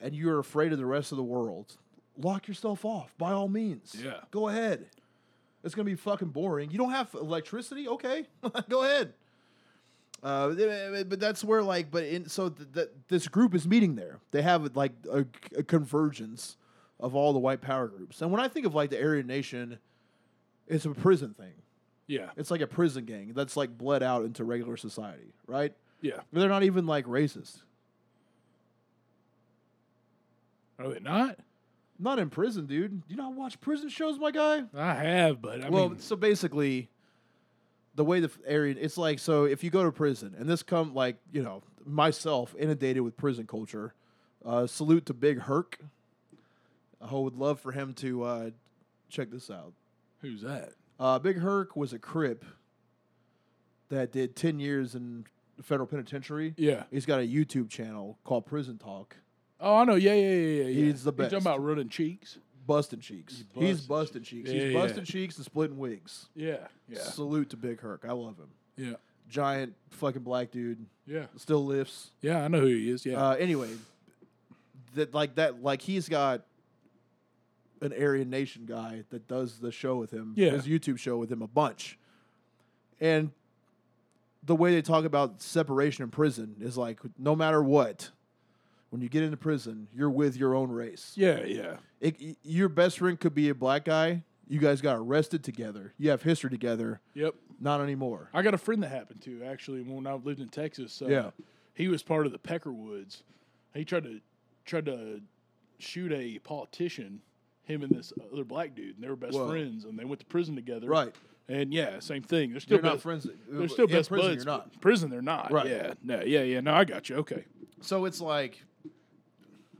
and 0.00 0.14
you're 0.14 0.38
afraid 0.38 0.72
of 0.72 0.78
the 0.78 0.86
rest 0.86 1.12
of 1.12 1.16
the 1.16 1.24
world, 1.24 1.76
lock 2.18 2.48
yourself 2.48 2.84
off 2.84 3.14
by 3.18 3.32
all 3.32 3.48
means. 3.48 3.96
Yeah. 4.02 4.20
go 4.30 4.48
ahead. 4.48 4.86
It's 5.64 5.74
gonna 5.74 5.86
be 5.86 5.96
fucking 5.96 6.28
boring. 6.28 6.70
You 6.70 6.78
don't 6.78 6.90
have 6.90 7.12
electricity, 7.14 7.88
okay? 7.88 8.26
go 8.68 8.84
ahead. 8.84 9.14
Uh, 10.22 10.48
but 11.04 11.20
that's 11.20 11.42
where 11.44 11.62
like, 11.62 11.90
but 11.90 12.04
in 12.04 12.28
so 12.28 12.48
th- 12.48 12.68
th- 12.72 12.88
this 13.08 13.28
group 13.28 13.54
is 13.54 13.66
meeting 13.66 13.96
there. 13.96 14.18
They 14.30 14.42
have 14.42 14.76
like 14.76 14.92
a, 15.10 15.26
a 15.56 15.62
convergence 15.62 16.56
of 17.00 17.14
all 17.14 17.32
the 17.32 17.38
white 17.38 17.60
power 17.60 17.88
groups. 17.88 18.22
And 18.22 18.30
when 18.30 18.40
I 18.40 18.48
think 18.48 18.64
of 18.64 18.74
like 18.74 18.90
the 18.90 19.02
Aryan 19.02 19.26
Nation, 19.26 19.78
it's 20.66 20.84
a 20.84 20.90
prison 20.90 21.34
thing. 21.34 21.52
Yeah, 22.08 22.30
It's 22.36 22.52
like 22.52 22.60
a 22.60 22.68
prison 22.68 23.04
gang 23.04 23.32
that's 23.34 23.56
like 23.56 23.76
bled 23.76 24.00
out 24.02 24.24
into 24.24 24.44
regular 24.44 24.76
society, 24.76 25.32
right? 25.48 25.72
yeah. 26.02 26.20
They're 26.32 26.48
not 26.48 26.62
even 26.62 26.86
like 26.86 27.04
racist. 27.06 27.62
Are 30.78 30.88
they 30.88 31.00
not? 31.00 31.38
Not 31.98 32.18
in 32.18 32.28
prison, 32.30 32.66
dude. 32.66 32.90
Do 33.00 33.04
you 33.08 33.16
not 33.16 33.32
watch 33.34 33.60
prison 33.60 33.88
shows, 33.88 34.18
my 34.18 34.30
guy? 34.30 34.62
I 34.76 34.94
have, 34.94 35.40
but 35.40 35.64
I 35.64 35.70
well, 35.70 35.88
mean, 35.90 35.98
so 35.98 36.14
basically, 36.14 36.88
the 37.94 38.04
way 38.04 38.20
the 38.20 38.30
Aryan, 38.48 38.76
it's 38.78 38.98
like 38.98 39.18
so 39.18 39.44
if 39.44 39.64
you 39.64 39.70
go 39.70 39.82
to 39.82 39.90
prison, 39.90 40.34
and 40.38 40.48
this 40.48 40.62
come 40.62 40.94
like 40.94 41.16
you 41.32 41.42
know 41.42 41.62
myself 41.84 42.54
inundated 42.58 43.02
with 43.02 43.16
prison 43.16 43.46
culture. 43.46 43.94
Uh, 44.44 44.66
salute 44.66 45.06
to 45.06 45.14
Big 45.14 45.40
Herc. 45.40 45.78
I 47.00 47.12
would 47.14 47.34
love 47.36 47.58
for 47.58 47.72
him 47.72 47.94
to 47.94 48.22
uh, 48.22 48.50
check 49.08 49.30
this 49.30 49.50
out. 49.50 49.72
Who's 50.20 50.42
that? 50.42 50.70
Uh, 50.98 51.18
Big 51.18 51.38
Herc 51.38 51.76
was 51.76 51.92
a 51.92 51.98
Crip 51.98 52.44
that 53.88 54.12
did 54.12 54.34
ten 54.36 54.58
years 54.58 54.94
in 54.94 55.24
the 55.56 55.62
federal 55.62 55.86
penitentiary. 55.86 56.54
Yeah. 56.56 56.84
He's 56.90 57.06
got 57.06 57.20
a 57.20 57.26
YouTube 57.26 57.68
channel 57.70 58.18
called 58.24 58.46
Prison 58.46 58.78
Talk. 58.78 59.16
Oh, 59.60 59.76
I 59.76 59.84
know. 59.84 59.94
Yeah, 59.94 60.14
yeah, 60.14 60.30
yeah, 60.30 60.62
yeah. 60.64 60.84
He's 60.86 61.04
the 61.04 61.12
You 61.12 61.16
best. 61.16 61.30
talking 61.30 61.42
about 61.46 61.62
running 61.64 61.88
cheeks? 61.88 62.38
Busting 62.66 63.00
cheeks. 63.00 63.44
He 63.54 63.66
He's 63.66 63.80
busting 63.80 63.88
busting 63.88 64.22
cheeks. 64.22 64.50
Yeah, 64.50 64.64
He's 64.64 64.72
yeah. 64.72 64.80
busting 64.80 65.04
cheeks 65.04 65.36
and 65.36 65.44
splitting 65.44 65.78
wigs. 65.78 66.26
Yeah, 66.34 66.66
yeah, 66.88 66.98
Salute 67.00 67.50
to 67.50 67.56
Big 67.56 67.80
Herc. 67.80 68.04
I 68.06 68.12
love 68.12 68.36
him. 68.38 68.48
yeah. 68.76 68.96
giant 69.28 69.74
fucking 69.90 70.22
black 70.22 70.50
dude, 70.50 70.84
Yeah. 71.06 71.26
still 71.36 71.64
lifts. 71.64 72.10
Yeah, 72.22 72.44
I 72.44 72.48
know 72.48 72.60
who 72.60 72.66
he 72.66 72.90
is. 72.90 73.06
Yeah. 73.06 73.22
Uh, 73.24 73.34
anyway, 73.34 73.70
that 74.94 75.14
like 75.14 75.36
that 75.36 75.62
like 75.62 75.80
he's 75.82 76.08
got 76.08 76.42
an 77.80 77.92
Aryan 77.92 78.30
Nation 78.30 78.64
guy 78.66 79.04
that 79.10 79.28
does 79.28 79.58
the 79.58 79.70
show 79.72 79.96
with 79.96 80.10
him, 80.10 80.32
Yeah. 80.36 80.50
his 80.50 80.66
YouTube 80.66 80.98
show 80.98 81.16
with 81.16 81.30
him 81.30 81.42
a 81.42 81.46
bunch, 81.48 81.98
and 83.00 83.30
the 84.44 84.54
way 84.56 84.72
they 84.72 84.82
talk 84.82 85.04
about 85.04 85.42
separation 85.42 86.04
in 86.04 86.10
prison 86.10 86.56
is 86.60 86.76
like 86.78 87.00
no 87.18 87.34
matter 87.34 87.62
what, 87.62 88.10
when 88.90 89.02
you 89.02 89.08
get 89.08 89.22
into 89.22 89.36
prison, 89.36 89.88
you're 89.94 90.10
with 90.10 90.36
your 90.36 90.54
own 90.54 90.70
race. 90.70 91.12
yeah, 91.16 91.42
yeah. 91.44 91.76
It, 92.00 92.36
your 92.44 92.68
best 92.68 92.98
friend 92.98 93.18
could 93.18 93.34
be 93.34 93.48
a 93.48 93.54
black 93.54 93.84
guy. 93.84 94.22
You 94.48 94.60
guys 94.60 94.80
got 94.80 94.96
arrested 94.96 95.42
together. 95.42 95.92
You 95.98 96.10
have 96.10 96.22
history 96.22 96.50
together. 96.50 97.00
Yep. 97.14 97.34
Not 97.58 97.80
anymore. 97.80 98.30
I 98.32 98.42
got 98.42 98.54
a 98.54 98.58
friend 98.58 98.80
that 98.84 98.90
happened 98.90 99.22
to 99.22 99.42
actually 99.42 99.82
when 99.82 100.06
I 100.06 100.12
lived 100.14 100.38
in 100.40 100.48
Texas. 100.48 101.02
Uh, 101.02 101.08
Yeah. 101.08 101.30
he 101.74 101.88
was 101.88 102.02
part 102.04 102.26
of 102.26 102.32
the 102.32 102.38
Peckerwoods. 102.38 103.22
He 103.74 103.84
tried 103.84 104.04
to 104.04 104.20
tried 104.64 104.86
to 104.86 105.20
shoot 105.78 106.12
a 106.12 106.38
politician. 106.40 107.20
Him 107.66 107.82
and 107.82 107.90
this 107.90 108.12
other 108.32 108.44
black 108.44 108.74
dude, 108.74 108.94
and 108.94 109.04
they 109.04 109.08
were 109.08 109.16
best 109.16 109.34
Whoa. 109.34 109.48
friends, 109.48 109.84
and 109.84 109.98
they 109.98 110.04
went 110.04 110.20
to 110.20 110.26
prison 110.26 110.54
together. 110.54 110.88
Right. 110.88 111.14
And 111.48 111.72
yeah, 111.72 112.00
same 112.00 112.22
thing. 112.22 112.50
They're 112.50 112.60
still 112.60 112.76
You're 112.76 112.84
not 112.84 112.94
best, 112.94 113.02
friends. 113.02 113.28
They're 113.48 113.62
uh, 113.62 113.68
still 113.68 113.86
in 113.86 113.92
best 113.92 114.08
prison. 114.08 114.30
buds. 114.30 114.44
You're 114.44 114.52
not. 114.52 114.80
Prison, 114.80 115.10
they're 115.10 115.22
not. 115.22 115.52
Right. 115.52 115.66
Yeah. 115.66 115.92
No. 116.02 116.22
Yeah. 116.22 116.42
Yeah. 116.42 116.60
No, 116.60 116.74
I 116.74 116.84
got 116.84 117.08
you. 117.08 117.16
Okay. 117.16 117.44
So 117.80 118.04
it's 118.04 118.20
like 118.20 118.62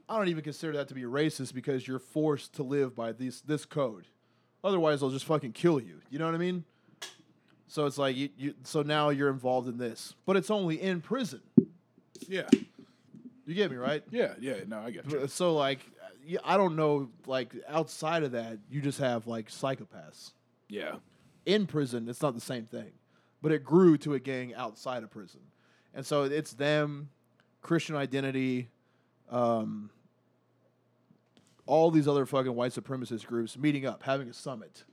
I 0.08 0.18
don't 0.18 0.28
even 0.28 0.44
consider 0.44 0.74
that 0.74 0.88
to 0.88 0.94
be 0.94 1.02
racist 1.02 1.54
because 1.54 1.86
you're 1.86 1.98
forced 1.98 2.54
to 2.54 2.62
live 2.62 2.94
by 2.94 3.12
these 3.12 3.40
this 3.42 3.64
code. 3.64 4.06
Otherwise, 4.62 5.00
they'll 5.00 5.10
just 5.10 5.24
fucking 5.24 5.52
kill 5.52 5.80
you. 5.80 6.00
You 6.10 6.18
know 6.18 6.26
what 6.26 6.34
I 6.34 6.38
mean? 6.38 6.64
So 7.68 7.86
it's 7.86 7.98
like 7.98 8.16
you, 8.16 8.28
you 8.36 8.54
so 8.62 8.82
now 8.82 9.08
you're 9.08 9.30
involved 9.30 9.68
in 9.68 9.78
this, 9.78 10.14
but 10.24 10.36
it's 10.36 10.50
only 10.50 10.80
in 10.80 11.00
prison. 11.00 11.40
Yeah. 12.28 12.48
You 13.46 13.54
get 13.54 13.70
me 13.70 13.76
right? 13.76 14.02
Yeah. 14.10 14.34
Yeah. 14.40 14.54
No, 14.66 14.80
I 14.80 14.90
get 14.90 15.10
you. 15.10 15.26
So 15.28 15.54
like, 15.54 15.80
I 16.44 16.56
don't 16.56 16.76
know. 16.76 17.08
Like 17.26 17.52
outside 17.68 18.22
of 18.22 18.32
that, 18.32 18.58
you 18.70 18.80
just 18.80 18.98
have 18.98 19.26
like 19.26 19.48
psychopaths 19.48 20.32
Yeah. 20.68 20.96
in 21.44 21.66
prison. 21.66 22.08
It's 22.08 22.22
not 22.22 22.34
the 22.34 22.40
same 22.40 22.64
thing, 22.66 22.92
but 23.42 23.52
it 23.52 23.64
grew 23.64 23.96
to 23.98 24.14
a 24.14 24.18
gang 24.20 24.54
outside 24.54 25.02
of 25.02 25.10
prison, 25.10 25.40
and 25.94 26.04
so 26.06 26.24
it's 26.24 26.52
them, 26.54 27.10
Christian 27.62 27.96
identity, 27.96 28.68
um, 29.30 29.90
all 31.66 31.90
these 31.90 32.06
other 32.08 32.26
fucking 32.26 32.54
white 32.54 32.72
supremacist 32.72 33.26
groups 33.26 33.56
meeting 33.58 33.86
up, 33.86 34.02
having 34.04 34.28
a 34.28 34.32
summit, 34.32 34.84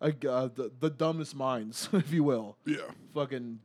like 0.00 0.24
uh, 0.24 0.48
the 0.54 0.70
the 0.80 0.90
dumbest 0.90 1.34
minds, 1.36 1.88
if 1.92 2.12
you 2.12 2.24
will, 2.24 2.56
Yeah. 2.64 2.90
fucking 3.14 3.60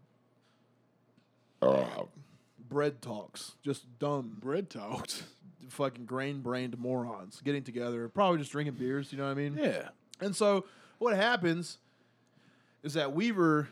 bread 2.70 3.02
talks, 3.02 3.56
just 3.64 3.86
dumb 4.00 4.38
Bread 4.40 4.70
talks. 4.70 5.24
Fucking 5.70 6.06
grain 6.06 6.42
brained 6.42 6.78
morons 6.78 7.42
getting 7.44 7.64
together, 7.64 8.08
probably 8.10 8.40
just 8.40 8.52
drinking 8.52 8.76
beers. 8.76 9.12
You 9.12 9.18
know 9.18 9.26
what 9.26 9.32
I 9.32 9.36
mean? 9.36 9.58
Yeah. 9.58 9.90
And 10.22 10.36
so 10.36 10.66
what 10.98 11.16
happens 11.16 11.78
is 12.84 12.94
that 12.94 13.14
Weaver 13.14 13.70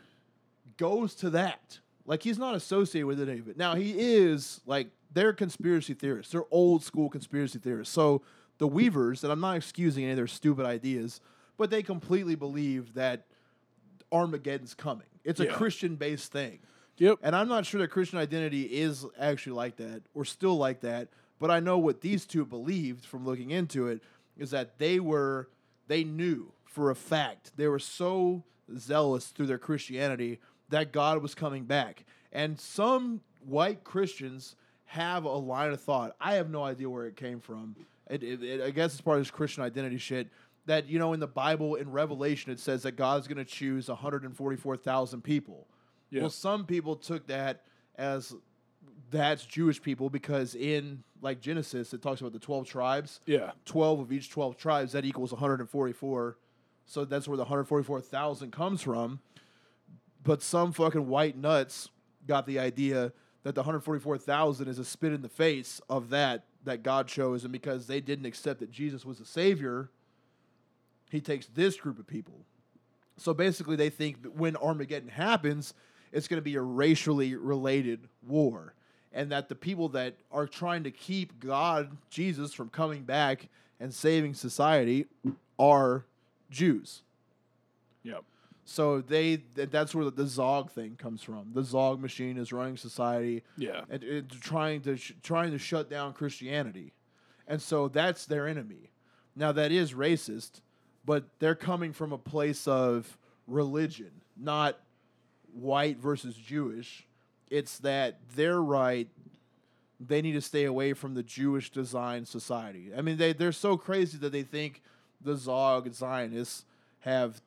goes 0.78 1.16
to 1.16 1.30
that. 1.32 1.80
Like 2.06 2.22
he's 2.24 2.38
not 2.38 2.56
associated 2.56 3.08
with 3.08 3.20
any 3.22 3.40
of 3.40 3.48
it. 3.48 3.58
Now 3.58 3.76
he 3.76 3.96
is 3.98 4.62
like 4.66 4.88
they're 5.14 5.34
conspiracy 5.34 5.94
theorists. 5.94 6.32
They're 6.34 6.44
old 6.52 6.84
school 6.84 7.10
conspiracy 7.10 7.58
theorists. 7.60 7.94
So 7.94 8.22
the 8.58 8.68
Weavers, 8.68 9.24
and 9.24 9.32
I'm 9.32 9.40
not 9.42 9.58
excusing 9.58 10.04
any 10.04 10.12
of 10.12 10.18
their 10.18 10.28
stupid 10.28 10.66
ideas, 10.66 11.20
but 11.58 11.70
they 11.70 11.82
completely 11.84 12.36
believe 12.36 12.94
that 12.94 13.26
Armageddon's 14.12 14.74
coming. 14.74 15.08
It's 15.24 15.40
a 15.40 15.46
Yeah. 15.46 15.54
Christian 15.54 15.96
based 15.96 16.32
thing. 16.32 16.60
Yep. 16.98 17.20
And 17.24 17.36
I'm 17.36 17.48
not 17.50 17.66
sure 17.66 17.82
that 17.82 17.90
Christian 17.90 18.20
identity 18.20 18.64
is 18.64 19.06
actually 19.20 19.54
like 19.54 19.78
that 19.78 20.04
or 20.14 20.24
still 20.26 20.56
like 20.58 20.82
that, 20.82 21.10
but 21.40 21.52
I 21.52 21.60
know 21.60 21.78
what 21.78 22.02
these 22.02 22.26
two 22.26 22.46
believed 22.46 23.06
from 23.06 23.26
looking 23.26 23.52
into 23.52 23.88
it 23.88 24.02
is 24.38 24.52
that 24.52 24.78
they 24.80 25.00
were 25.00 25.50
they 25.88 26.04
knew 26.04 26.52
for 26.66 26.90
a 26.90 26.96
fact 26.96 27.52
they 27.56 27.68
were 27.68 27.80
so 27.80 28.44
zealous 28.78 29.28
through 29.28 29.46
their 29.48 29.58
Christianity 29.58 30.40
that 30.70 30.92
God 30.92 31.22
was 31.22 31.36
coming 31.36 31.66
back. 31.66 32.04
And 32.32 32.60
some 32.60 33.22
white 33.46 33.84
Christians 33.84 34.56
have 34.86 35.24
a 35.24 35.30
line 35.30 35.72
of 35.72 35.80
thought. 35.82 36.16
I 36.20 36.34
have 36.36 36.50
no 36.50 36.64
idea 36.64 36.90
where 36.90 37.06
it 37.06 37.16
came 37.16 37.40
from. 37.40 37.76
It, 38.10 38.24
it, 38.24 38.44
it- 38.44 38.62
I 38.62 38.72
guess 38.72 38.94
it's 38.94 39.02
part 39.02 39.18
of 39.18 39.22
this 39.24 39.32
Christian 39.32 39.64
identity 39.64 39.98
shit. 39.98 40.28
That 40.68 40.88
you 40.88 40.98
know, 40.98 41.14
in 41.14 41.20
the 41.20 41.28
Bible, 41.28 41.76
in 41.76 41.92
Revelation, 41.92 42.52
it 42.52 42.60
says 42.60 42.82
that 42.84 42.94
God's 42.94 43.28
going 43.28 43.38
to 43.38 43.46
choose 43.46 43.88
144,000 43.88 45.22
people. 45.24 45.68
Yeah. 46.10 46.22
Well, 46.22 46.30
some 46.32 46.66
people 46.66 46.96
took 46.96 47.28
that 47.28 47.62
as 47.98 48.34
that's 49.12 49.46
Jewish 49.46 49.82
people 49.82 50.10
because 50.10 50.56
in 50.56 51.04
like 51.22 51.42
Genesis, 51.42 51.94
it 51.94 52.02
talks 52.02 52.22
about 52.22 52.34
the 52.34 52.40
12 52.40 52.68
tribes. 52.68 53.20
Yeah. 53.26 53.52
12 53.66 54.00
of 54.00 54.12
each 54.12 54.30
12 54.30 54.58
tribes, 54.58 54.92
that 54.94 55.06
equals 55.06 55.32
144. 55.32 56.38
So 56.86 57.06
that's 57.06 57.28
where 57.28 57.38
the 57.38 57.44
144,000 57.44 58.52
comes 58.52 58.82
from. 58.82 59.20
But 60.24 60.42
some 60.42 60.72
fucking 60.72 61.08
white 61.08 61.38
nuts 61.38 61.90
got 62.28 62.46
the 62.46 62.60
idea 62.60 63.12
that 63.44 63.56
the 63.56 63.62
144,000 63.62 64.68
is 64.68 64.80
a 64.80 64.86
spit 64.86 65.14
in 65.14 65.22
the 65.22 65.30
face 65.30 65.82
of 65.90 66.10
that 66.10 66.46
that 66.64 66.84
God 66.84 67.08
chose. 67.08 67.44
And 67.44 67.52
because 67.52 67.88
they 67.88 68.02
didn't 68.02 68.26
accept 68.26 68.60
that 68.60 68.72
Jesus 68.72 69.06
was 69.06 69.20
the 69.20 69.26
Savior, 69.26 69.90
he 71.12 71.22
takes 71.22 71.48
this 71.48 71.78
group 71.78 72.00
of 72.00 72.08
people. 72.08 72.46
So 73.18 73.34
basically, 73.34 73.76
they 73.76 73.90
think 73.90 74.24
that 74.24 74.36
when 74.36 74.56
Armageddon 74.58 75.10
happens, 75.10 75.74
it's 76.12 76.28
going 76.28 76.40
to 76.40 76.44
be 76.44 76.56
a 76.56 76.62
racially 76.62 77.36
related 77.36 78.08
war. 78.28 78.74
And 79.16 79.32
that 79.32 79.48
the 79.50 79.56
people 79.56 79.90
that 79.90 80.16
are 80.32 80.46
trying 80.46 80.84
to 80.84 80.92
keep 80.92 81.40
God, 81.40 81.98
Jesus, 82.10 82.54
from 82.54 82.70
coming 82.70 83.04
back 83.04 83.48
and 83.80 83.92
saving 83.94 84.34
society 84.36 85.08
are 85.58 86.06
Jews. 86.52 87.02
Yep. 88.04 88.24
So 88.66 89.00
they 89.00 89.38
that's 89.56 89.96
where 89.96 90.10
the, 90.10 90.26
Zog 90.28 90.70
thing 90.72 90.96
comes 90.98 91.24
from. 91.24 91.52
The 91.54 91.64
Zog 91.64 92.02
machine 92.02 92.38
is 92.38 92.52
running 92.52 92.78
society 92.78 93.44
Yeah. 93.58 93.82
and, 93.90 94.04
and 94.04 94.30
trying 94.42 94.82
to 94.82 94.98
sh- 94.98 95.14
trying 95.24 95.52
to 95.52 95.60
shut 95.60 95.90
down 95.90 96.14
Christianity, 96.14 96.92
and 97.48 97.62
so 97.62 97.88
that's 97.88 98.26
their 98.26 98.48
enemy. 98.48 98.90
Now 99.36 99.52
that 99.54 99.72
is 99.72 99.94
racist, 99.94 100.62
but 101.06 101.26
they're 101.40 101.56
coming 101.56 101.94
from 101.94 102.12
a 102.12 102.18
place 102.18 102.68
of 102.68 103.18
religion, 103.48 104.12
not 104.36 104.80
white 105.54 105.98
versus 106.00 106.36
Jewish. 106.36 107.05
It's 107.50 107.80
that 107.80 108.20
they're 108.36 108.62
right. 108.62 109.08
They 110.00 110.22
need 110.22 110.34
to 110.34 110.42
stay 110.42 110.66
away 110.66 110.94
from 110.94 111.14
the 111.14 111.24
Jewish 111.24 111.72
design 111.72 112.26
society. 112.26 112.92
I 112.96 113.02
mean, 113.02 113.18
they 113.18 113.34
they're 113.34 113.52
so 113.52 113.78
crazy 113.78 114.18
that 114.20 114.32
they 114.32 114.44
think 114.44 114.82
the 115.22 115.36
Zog 115.36 115.92
Zionists 115.94 116.66
have 117.00 117.42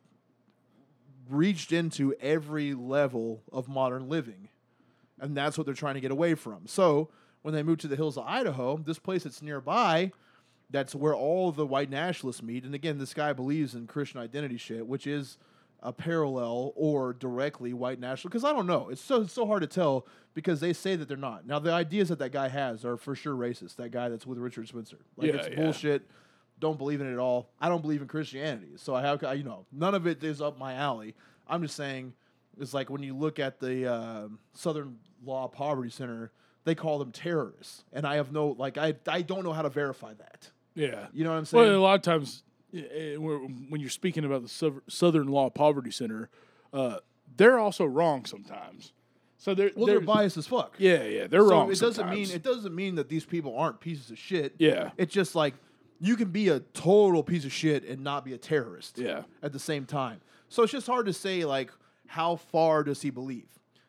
reached 1.28 1.72
into 1.72 2.14
every 2.20 2.74
level 2.74 3.42
of 3.52 3.68
modern 3.68 4.08
living 4.08 4.48
and 5.20 5.36
that's 5.36 5.58
what 5.58 5.66
they're 5.66 5.74
trying 5.74 5.94
to 5.94 6.00
get 6.00 6.10
away 6.10 6.34
from. 6.34 6.66
So 6.66 7.08
when 7.42 7.54
they 7.54 7.62
moved 7.62 7.80
to 7.82 7.88
the 7.88 7.96
hills 7.96 8.16
of 8.16 8.26
Idaho, 8.26 8.76
this 8.78 8.98
place 8.98 9.24
that's 9.24 9.42
nearby, 9.42 10.12
that's 10.70 10.94
where 10.94 11.14
all 11.14 11.50
the 11.52 11.66
white 11.66 11.90
nationalists 11.90 12.42
meet. 12.42 12.64
And 12.64 12.74
again, 12.74 12.98
this 12.98 13.14
guy 13.14 13.32
believes 13.32 13.74
in 13.74 13.86
Christian 13.86 14.20
identity 14.20 14.56
shit, 14.56 14.86
which 14.86 15.06
is 15.06 15.38
a 15.80 15.92
parallel 15.92 16.72
or 16.74 17.12
directly 17.12 17.72
white 17.72 18.00
national. 18.00 18.30
Because 18.30 18.44
I 18.44 18.52
don't 18.52 18.66
know, 18.66 18.88
it's 18.90 19.00
so 19.00 19.22
it's 19.22 19.32
so 19.32 19.46
hard 19.46 19.62
to 19.62 19.66
tell 19.68 20.06
because 20.34 20.60
they 20.60 20.72
say 20.72 20.96
that 20.96 21.08
they're 21.08 21.16
not. 21.16 21.46
Now 21.46 21.58
the 21.58 21.72
ideas 21.72 22.08
that 22.08 22.18
that 22.18 22.32
guy 22.32 22.48
has 22.48 22.84
are 22.84 22.96
for 22.96 23.14
sure 23.14 23.34
racist. 23.34 23.76
That 23.76 23.90
guy 23.90 24.08
that's 24.08 24.26
with 24.26 24.38
Richard 24.38 24.68
Spencer, 24.68 24.98
like 25.16 25.28
Yeah, 25.28 25.36
it's 25.36 25.48
yeah. 25.48 25.56
bullshit. 25.56 26.10
Don't 26.60 26.76
believe 26.78 27.00
in 27.00 27.06
it 27.08 27.12
at 27.12 27.18
all. 27.20 27.50
I 27.60 27.68
don't 27.68 27.82
believe 27.82 28.02
in 28.02 28.08
Christianity, 28.08 28.72
so 28.76 28.94
I 28.94 29.02
have 29.02 29.22
you 29.36 29.44
know 29.44 29.66
none 29.72 29.94
of 29.94 30.06
it 30.06 30.24
is 30.24 30.40
up 30.42 30.58
my 30.58 30.74
alley. 30.74 31.14
I'm 31.46 31.62
just 31.62 31.76
saying 31.76 32.14
it's 32.60 32.74
like 32.74 32.90
when 32.90 33.02
you 33.02 33.14
look 33.16 33.38
at 33.38 33.60
the 33.60 33.86
uh, 33.90 34.28
Southern 34.54 34.98
Law 35.24 35.46
Poverty 35.46 35.90
Center, 35.90 36.32
they 36.64 36.74
call 36.74 36.98
them 36.98 37.12
terrorists, 37.12 37.84
and 37.92 38.04
I 38.04 38.16
have 38.16 38.32
no 38.32 38.48
like 38.58 38.76
I 38.76 38.94
I 39.06 39.22
don't 39.22 39.44
know 39.44 39.52
how 39.52 39.62
to 39.62 39.70
verify 39.70 40.14
that. 40.14 40.50
Yeah. 40.74 41.06
You 41.12 41.24
know 41.24 41.30
what 41.30 41.36
I'm 41.38 41.44
saying? 41.44 41.64
Well, 41.64 41.76
a 41.76 41.80
lot 41.80 41.94
of 41.94 42.02
times 42.02 42.42
when 42.72 43.80
you're 43.80 43.90
speaking 43.90 44.24
about 44.24 44.42
the 44.42 44.80
Southern 44.88 45.28
Law 45.28 45.50
Poverty 45.50 45.90
Center, 45.90 46.28
uh, 46.72 46.96
they're 47.36 47.58
also 47.58 47.84
wrong 47.84 48.24
sometimes. 48.24 48.92
So 49.38 49.54
they're 49.54 49.70
well, 49.76 49.86
they're 49.86 49.98
they're- 49.98 50.06
biased 50.06 50.36
as 50.36 50.46
fuck. 50.46 50.74
Yeah, 50.78 51.04
yeah, 51.04 51.26
they're 51.28 51.40
so 51.40 51.50
wrong. 51.50 51.72
it 51.72 51.78
doesn't 51.78 52.10
mean 52.10 52.30
it 52.30 52.42
doesn't 52.42 52.74
mean 52.74 52.96
that 52.96 53.08
these 53.08 53.24
people 53.24 53.56
aren't 53.56 53.80
pieces 53.80 54.10
of 54.10 54.18
shit. 54.18 54.54
Yeah. 54.58 54.90
It's 54.96 55.12
just 55.12 55.34
like 55.34 55.54
you 56.00 56.16
can 56.16 56.30
be 56.30 56.48
a 56.48 56.60
total 56.60 57.22
piece 57.22 57.44
of 57.44 57.52
shit 57.52 57.84
and 57.84 58.02
not 58.02 58.24
be 58.24 58.34
a 58.34 58.38
terrorist. 58.38 58.98
Yeah. 58.98 59.22
At 59.42 59.52
the 59.52 59.58
same 59.58 59.86
time. 59.86 60.20
So 60.48 60.62
it's 60.64 60.72
just 60.72 60.86
hard 60.86 61.06
to 61.06 61.12
say 61.12 61.44
like 61.44 61.70
how 62.08 62.36
far 62.36 62.82
does 62.82 63.02
he 63.02 63.10
believe? 63.10 63.46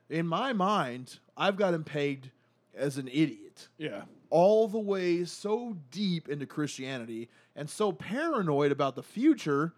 In 0.10 0.28
my 0.28 0.54
mind, 0.54 1.20
I've 1.36 1.56
got 1.56 1.74
him 1.74 1.84
pegged 1.84 2.30
as 2.76 2.98
an 2.98 3.08
idiot. 3.08 3.70
Yeah, 3.78 4.04
all 4.30 4.68
the 4.68 4.80
way 4.80 5.26
so 5.26 5.78
deep 5.90 6.30
into 6.30 6.46
Christianity 6.46 7.30
and 7.56 7.70
so 7.70 7.92
paranoid 7.92 8.72
about 8.72 8.96
the 8.96 9.04
future 9.04 9.74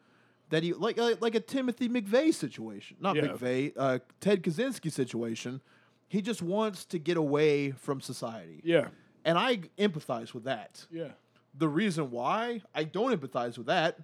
that 0.49 0.63
he 0.63 0.73
like 0.73 0.97
like, 0.97 1.21
like 1.21 1.35
a 1.35 1.39
Timothy 1.39 1.87
McVeigh 1.89 2.33
situation, 2.33 2.97
not 2.99 3.15
Yeah. 3.15 3.27
McVeigh, 3.27 3.73
uh, 3.77 3.99
Ted 4.19 4.43
Kaczynski 4.43 4.91
situation. 4.91 5.61
He 6.07 6.21
just 6.21 6.41
wants 6.41 6.83
to 6.85 6.99
get 6.99 7.15
away 7.17 7.71
from 7.71 8.01
society, 8.01 8.61
Yeah. 8.65 8.89
and 9.23 9.37
I 9.37 9.57
empathize 9.77 10.33
with 10.33 10.43
that. 10.43 10.85
Yeah. 10.91 11.11
The 11.57 11.69
reason 11.69 12.11
why 12.11 12.61
I 12.75 12.83
don't 12.83 13.17
empathize 13.17 13.57
with 13.57 13.67
that, 13.67 13.97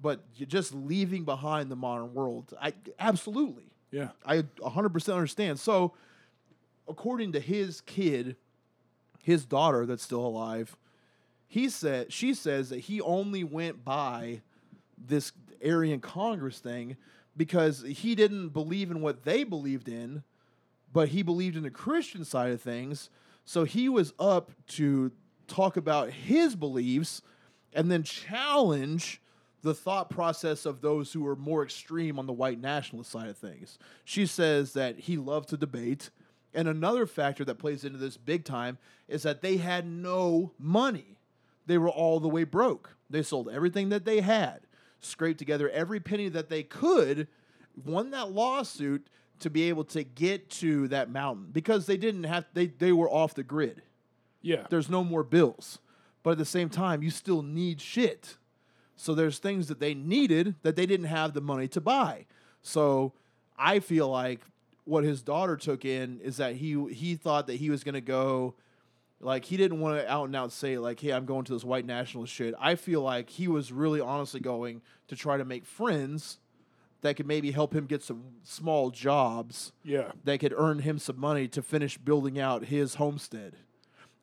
but 0.00 0.24
you're 0.34 0.46
just 0.48 0.74
leaving 0.74 1.24
behind 1.24 1.70
the 1.70 1.76
modern 1.76 2.14
world, 2.14 2.52
I 2.60 2.72
absolutely. 2.98 3.70
Yeah. 3.92 4.10
I 4.24 4.42
100% 4.60 5.14
understand. 5.14 5.60
So, 5.60 5.94
according 6.88 7.32
to 7.32 7.40
his 7.40 7.80
kid, 7.82 8.36
his 9.22 9.44
daughter 9.44 9.86
that's 9.86 10.02
still 10.02 10.26
alive, 10.26 10.76
he 11.48 11.68
said 11.68 12.12
she 12.12 12.34
says 12.34 12.70
that 12.70 12.80
he 12.80 13.00
only 13.00 13.44
went 13.44 13.84
by 13.84 14.42
this 14.98 15.32
Aryan 15.64 16.00
Congress 16.00 16.58
thing 16.58 16.96
because 17.36 17.82
he 17.82 18.14
didn't 18.14 18.50
believe 18.50 18.90
in 18.90 19.00
what 19.00 19.24
they 19.24 19.44
believed 19.44 19.88
in, 19.88 20.22
but 20.92 21.08
he 21.08 21.22
believed 21.22 21.56
in 21.56 21.62
the 21.62 21.70
Christian 21.70 22.24
side 22.24 22.52
of 22.52 22.60
things. 22.60 23.10
So 23.44 23.64
he 23.64 23.88
was 23.88 24.12
up 24.18 24.50
to 24.68 25.12
talk 25.46 25.76
about 25.76 26.10
his 26.10 26.56
beliefs 26.56 27.22
and 27.72 27.90
then 27.90 28.02
challenge 28.02 29.20
the 29.62 29.74
thought 29.74 30.10
process 30.10 30.64
of 30.64 30.80
those 30.80 31.12
who 31.12 31.26
are 31.26 31.36
more 31.36 31.62
extreme 31.62 32.18
on 32.18 32.26
the 32.26 32.32
white 32.32 32.60
nationalist 32.60 33.10
side 33.10 33.28
of 33.28 33.36
things. 33.36 33.78
She 34.04 34.26
says 34.26 34.72
that 34.72 35.00
he 35.00 35.16
loved 35.16 35.48
to 35.50 35.56
debate. 35.56 36.10
And 36.54 36.68
another 36.68 37.06
factor 37.06 37.44
that 37.44 37.58
plays 37.58 37.84
into 37.84 37.98
this 37.98 38.16
big 38.16 38.44
time 38.44 38.78
is 39.08 39.24
that 39.24 39.42
they 39.42 39.58
had 39.58 39.86
no 39.86 40.52
money. 40.58 41.15
They 41.66 41.78
were 41.78 41.88
all 41.90 42.20
the 42.20 42.28
way 42.28 42.44
broke. 42.44 42.96
They 43.10 43.22
sold 43.22 43.48
everything 43.48 43.88
that 43.90 44.04
they 44.04 44.20
had, 44.20 44.60
scraped 45.00 45.38
together 45.38 45.68
every 45.70 46.00
penny 46.00 46.28
that 46.30 46.48
they 46.48 46.62
could, 46.62 47.28
won 47.84 48.10
that 48.10 48.32
lawsuit 48.32 49.06
to 49.40 49.50
be 49.50 49.64
able 49.68 49.84
to 49.84 50.02
get 50.02 50.48
to 50.48 50.88
that 50.88 51.10
mountain 51.10 51.48
because 51.52 51.86
they 51.86 51.96
didn't 51.98 52.24
have 52.24 52.46
they 52.54 52.66
they 52.68 52.90
were 52.92 53.10
off 53.10 53.34
the 53.34 53.42
grid 53.42 53.82
Yeah. 54.40 54.66
there's 54.70 54.88
no 54.88 55.04
more 55.04 55.22
bills. 55.22 55.78
But 56.22 56.30
at 56.32 56.38
the 56.38 56.44
same 56.46 56.70
time, 56.70 57.02
you 57.02 57.10
still 57.10 57.42
need 57.42 57.80
shit. 57.80 58.38
So 58.96 59.14
there's 59.14 59.38
things 59.38 59.68
that 59.68 59.78
they 59.78 59.92
needed 59.94 60.54
that 60.62 60.74
they 60.74 60.86
didn't 60.86 61.06
have 61.06 61.34
the 61.34 61.40
money 61.42 61.68
to 61.68 61.80
buy. 61.80 62.24
So 62.62 63.12
I 63.58 63.78
feel 63.80 64.08
like 64.08 64.40
what 64.84 65.04
his 65.04 65.22
daughter 65.22 65.56
took 65.56 65.84
in 65.84 66.18
is 66.20 66.38
that 66.38 66.56
he 66.56 66.82
he 66.92 67.14
thought 67.14 67.46
that 67.48 67.56
he 67.56 67.68
was 67.70 67.84
gonna 67.84 68.00
go 68.00 68.54
like 69.20 69.44
he 69.46 69.56
didn't 69.56 69.80
want 69.80 69.98
to 69.98 70.10
out 70.10 70.26
and 70.26 70.36
out 70.36 70.52
say 70.52 70.78
like, 70.78 71.00
hey, 71.00 71.10
I'm 71.12 71.24
going 71.26 71.44
to 71.44 71.52
this 71.52 71.64
white 71.64 71.86
nationalist 71.86 72.32
shit. 72.32 72.54
I 72.60 72.74
feel 72.74 73.00
like 73.00 73.30
he 73.30 73.48
was 73.48 73.72
really 73.72 74.00
honestly 74.00 74.40
going 74.40 74.82
to 75.08 75.16
try 75.16 75.36
to 75.36 75.44
make 75.44 75.64
friends 75.64 76.38
that 77.02 77.16
could 77.16 77.26
maybe 77.26 77.50
help 77.50 77.74
him 77.74 77.86
get 77.86 78.02
some 78.02 78.24
small 78.42 78.90
jobs 78.90 79.72
Yeah. 79.84 80.12
that 80.24 80.40
could 80.40 80.54
earn 80.56 80.80
him 80.80 80.98
some 80.98 81.20
money 81.20 81.46
to 81.48 81.62
finish 81.62 81.98
building 81.98 82.38
out 82.38 82.64
his 82.66 82.96
homestead. 82.96 83.56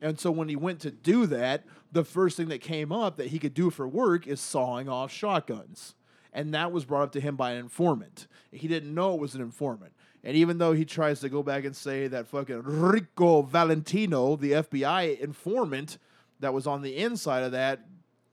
And 0.02 0.20
so 0.20 0.32
when 0.32 0.50
he 0.50 0.56
went 0.56 0.80
to 0.82 0.92
do 0.92 1.26
that, 1.28 1.64
the 1.92 2.04
first 2.04 2.36
thing 2.36 2.50
that 2.50 2.60
came 2.60 2.92
up 2.92 3.16
that 3.18 3.28
he 3.28 3.40
could 3.40 3.54
do 3.54 3.70
for 3.70 3.88
work 3.88 4.28
is 4.28 4.42
sawing 4.42 4.90
off 4.90 5.12
shotguns. 5.12 5.96
And 6.34 6.54
that 6.54 6.72
was 6.72 6.84
brought 6.84 7.04
up 7.04 7.12
to 7.14 7.22
him 7.22 7.36
by 7.36 7.52
an 7.52 7.60
informant. 7.60 8.28
He 8.52 8.68
didn't 8.68 8.94
know 8.94 9.14
it 9.14 9.20
was 9.20 9.36
an 9.36 9.42
informant. 9.42 9.93
And 10.24 10.38
even 10.38 10.58
though 10.58 10.74
he 10.74 10.86
tries 10.86 11.20
to 11.20 11.30
go 11.30 11.44
back 11.44 11.66
and 11.66 11.76
say 11.76 12.08
that 12.08 12.28
fucking 12.28 12.62
Rico 12.64 13.42
Valentino, 13.42 14.36
the 14.36 14.54
FBI 14.54 15.20
informant 15.20 15.98
that 16.40 16.54
was 16.54 16.66
on 16.66 16.82
the 16.82 16.98
inside 16.98 17.44
of 17.44 17.52
that, 17.52 17.82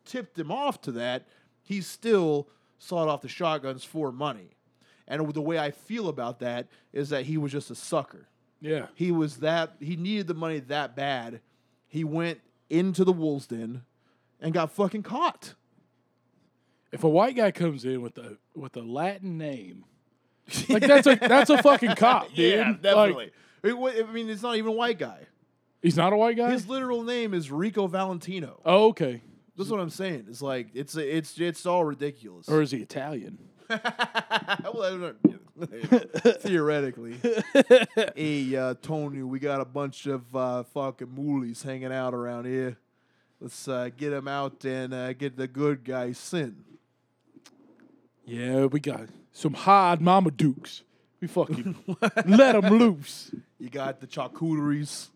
tipped 0.04 0.38
him 0.38 0.52
off 0.52 0.80
to 0.82 0.92
that, 0.92 1.26
he 1.62 1.80
still 1.80 2.48
sawed 2.78 3.08
off 3.08 3.22
the 3.22 3.28
shotguns 3.28 3.84
for 3.84 4.12
money. 4.12 4.56
And 5.08 5.32
the 5.34 5.40
way 5.40 5.58
I 5.58 5.72
feel 5.72 6.08
about 6.08 6.38
that 6.38 6.68
is 6.92 7.08
that 7.10 7.26
he 7.26 7.36
was 7.36 7.50
just 7.50 7.70
a 7.70 7.74
sucker. 7.74 8.28
Yeah. 8.60 8.86
He 8.94 9.10
was 9.10 9.38
that 9.38 9.74
he 9.80 9.96
needed 9.96 10.28
the 10.28 10.34
money 10.34 10.60
that 10.60 10.94
bad. 10.94 11.40
He 11.88 12.04
went 12.04 12.40
into 12.68 13.04
the 13.04 13.12
wolves 13.12 13.48
den 13.48 13.82
and 14.40 14.54
got 14.54 14.70
fucking 14.70 15.02
caught. 15.02 15.54
If 16.92 17.02
a 17.04 17.08
white 17.08 17.36
guy 17.36 17.50
comes 17.50 17.84
in 17.84 18.02
with 18.02 18.18
a 18.18 18.38
with 18.54 18.76
a 18.76 18.82
Latin 18.82 19.38
name, 19.38 19.84
like 20.68 20.86
that's 20.86 21.06
a 21.06 21.16
that's 21.16 21.50
a 21.50 21.62
fucking 21.62 21.94
cop, 21.96 22.32
dude. 22.34 22.82
Like, 22.84 23.32
It 23.62 23.76
wa- 23.76 23.90
I 23.90 24.02
mean, 24.12 24.28
it's 24.30 24.42
not 24.42 24.56
even 24.56 24.68
a 24.72 24.74
white 24.74 24.98
guy. 24.98 25.26
he's 25.82 25.96
not 25.96 26.12
a 26.12 26.16
white 26.16 26.36
guy. 26.36 26.50
His 26.50 26.68
literal 26.68 27.02
name 27.02 27.34
is 27.34 27.50
Rico 27.50 27.86
Valentino. 27.86 28.60
oh, 28.64 28.88
okay. 28.88 29.22
That's 29.56 29.68
what 29.70 29.80
I'm 29.80 29.90
saying. 29.90 30.26
It's 30.30 30.40
like 30.40 30.68
it's 30.74 30.96
it's 30.96 31.38
it's 31.38 31.66
all 31.66 31.84
ridiculous. 31.84 32.48
Or 32.48 32.62
is 32.62 32.70
he 32.70 32.78
Italian? 32.78 33.38
well, 33.68 33.78
I 33.78 34.64
don't 34.64 35.00
know. 35.02 35.38
theoretically, 36.40 37.16
hey 38.16 38.56
uh, 38.56 38.74
Tony, 38.80 39.22
we 39.22 39.38
got 39.38 39.60
a 39.60 39.64
bunch 39.66 40.06
of 40.06 40.34
uh, 40.34 40.62
fucking 40.64 41.08
moolies 41.08 41.62
hanging 41.62 41.92
out 41.92 42.14
around 42.14 42.46
here. 42.46 42.78
Let's 43.40 43.68
uh, 43.68 43.90
get 43.94 44.10
them 44.10 44.26
out 44.28 44.64
and 44.64 44.92
uh, 44.94 45.12
get 45.12 45.36
the 45.36 45.46
good 45.46 45.84
guys 45.84 46.16
sin. 46.18 46.64
Yeah, 48.24 48.66
we 48.66 48.80
got 48.80 49.02
some 49.32 49.54
hard 49.54 50.00
mama 50.00 50.30
dukes. 50.30 50.82
We 51.20 51.28
fucking 51.28 51.76
let 52.26 52.60
them 52.60 52.78
loose. 52.78 53.34
You 53.58 53.68
got 53.68 54.00
the 54.00 54.06
charcuteries, 54.06 55.08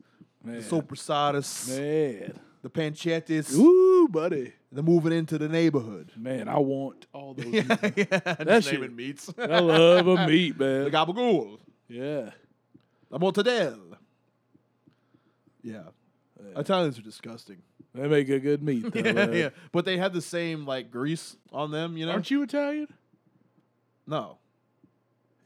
Man. 0.44 0.56
the 0.56 0.62
soprasadas, 0.62 1.68
Man. 1.78 2.38
the 2.62 2.68
pancettas. 2.70 3.54
Ooh, 3.56 4.08
buddy. 4.10 4.52
They're 4.70 4.82
moving 4.82 5.12
into 5.12 5.38
the 5.38 5.48
neighborhood. 5.48 6.10
Man, 6.16 6.48
I 6.48 6.58
want 6.58 7.06
all 7.12 7.32
those. 7.34 7.46
yeah, 7.54 7.62
That 7.62 8.64
shit- 8.64 8.92
meats. 8.92 9.32
I 9.38 9.60
love 9.60 10.06
a 10.08 10.26
meat, 10.26 10.58
man. 10.60 10.84
the 10.84 10.90
gabagool, 10.90 11.58
Yeah. 11.88 12.30
the 13.10 13.18
mortadelle. 13.18 13.96
Yeah. 15.62 15.84
Italians 16.56 16.98
are 16.98 17.02
disgusting. 17.02 17.62
They 17.94 18.08
make 18.08 18.28
a 18.28 18.38
good 18.40 18.62
meat, 18.62 18.92
though. 18.92 19.00
yeah, 19.10 19.30
yeah, 19.30 19.48
but 19.72 19.84
they 19.84 19.96
have 19.98 20.12
the 20.12 20.20
same 20.20 20.66
like 20.66 20.90
grease 20.90 21.36
on 21.52 21.70
them. 21.70 21.96
You 21.96 22.06
know? 22.06 22.12
Aren't 22.12 22.30
you 22.30 22.42
Italian? 22.42 22.88
No. 24.06 24.38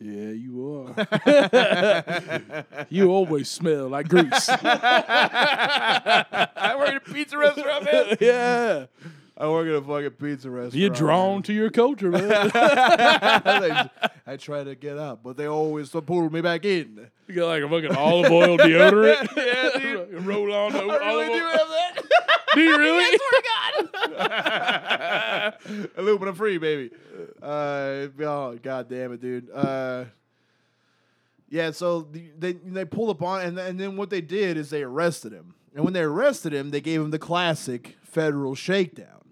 Yeah, 0.00 0.30
you 0.30 0.86
are. 0.96 2.64
you 2.88 3.10
always 3.10 3.48
smell 3.50 3.88
like 3.88 4.08
grease. 4.08 4.48
I 4.48 4.64
work 6.78 6.88
at 6.90 6.96
a 6.96 7.00
pizza 7.00 7.36
restaurant, 7.36 7.84
man. 7.84 8.16
yeah. 8.20 8.86
I 9.40 9.46
work 9.48 9.68
at 9.68 9.74
a 9.74 9.80
fucking 9.82 10.10
pizza 10.18 10.50
restaurant. 10.50 10.74
You're 10.74 10.90
drawn 10.90 11.42
to 11.44 11.52
your 11.52 11.70
culture, 11.70 12.10
man. 12.10 12.28
I, 12.54 13.88
I 14.26 14.36
try 14.36 14.64
to 14.64 14.74
get 14.74 14.98
out, 14.98 15.22
but 15.22 15.36
they 15.36 15.46
always 15.46 15.90
pull 15.90 16.28
me 16.28 16.40
back 16.40 16.64
in. 16.64 17.08
you 17.28 17.34
got 17.36 17.46
like 17.46 17.62
a 17.62 17.68
fucking 17.68 17.94
olive 17.96 18.32
oil 18.32 18.58
deodorant. 18.58 19.28
Yeah, 19.36 19.78
dude. 19.78 20.26
Roll 20.26 20.52
on 20.52 20.72
the 20.72 20.78
I 20.82 20.82
really 20.82 21.02
olive 21.04 21.28
do 21.28 21.32
oil. 21.34 21.50
have 21.50 21.68
that. 21.68 22.04
Do 22.54 22.60
you 22.62 22.78
really? 22.78 23.18
Aluminum 25.96 26.34
free, 26.34 26.58
baby. 26.58 26.90
Uh, 27.40 28.08
oh 28.20 28.58
god 28.60 28.88
damn 28.88 29.12
it, 29.12 29.20
dude. 29.20 29.48
Uh, 29.54 30.06
yeah, 31.48 31.70
so 31.70 32.08
they 32.38 32.52
they 32.54 32.84
pulled 32.84 33.10
up 33.10 33.22
on, 33.22 33.42
and 33.42 33.58
and 33.58 33.78
then 33.78 33.96
what 33.96 34.10
they 34.10 34.20
did 34.20 34.56
is 34.56 34.70
they 34.70 34.82
arrested 34.82 35.32
him, 35.32 35.54
and 35.74 35.84
when 35.84 35.92
they 35.92 36.02
arrested 36.02 36.52
him, 36.52 36.70
they 36.70 36.80
gave 36.80 37.00
him 37.00 37.10
the 37.10 37.18
classic 37.18 37.96
federal 38.02 38.54
shakedown. 38.56 39.27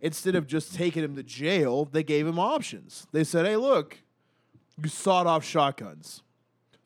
Instead 0.00 0.34
of 0.34 0.46
just 0.46 0.74
taking 0.74 1.02
him 1.02 1.16
to 1.16 1.22
jail, 1.22 1.84
they 1.84 2.02
gave 2.02 2.26
him 2.26 2.38
options. 2.38 3.06
They 3.12 3.24
said, 3.24 3.46
"Hey, 3.46 3.56
look, 3.56 3.98
you 4.82 4.88
sawed 4.88 5.26
off 5.26 5.44
shotguns, 5.44 6.22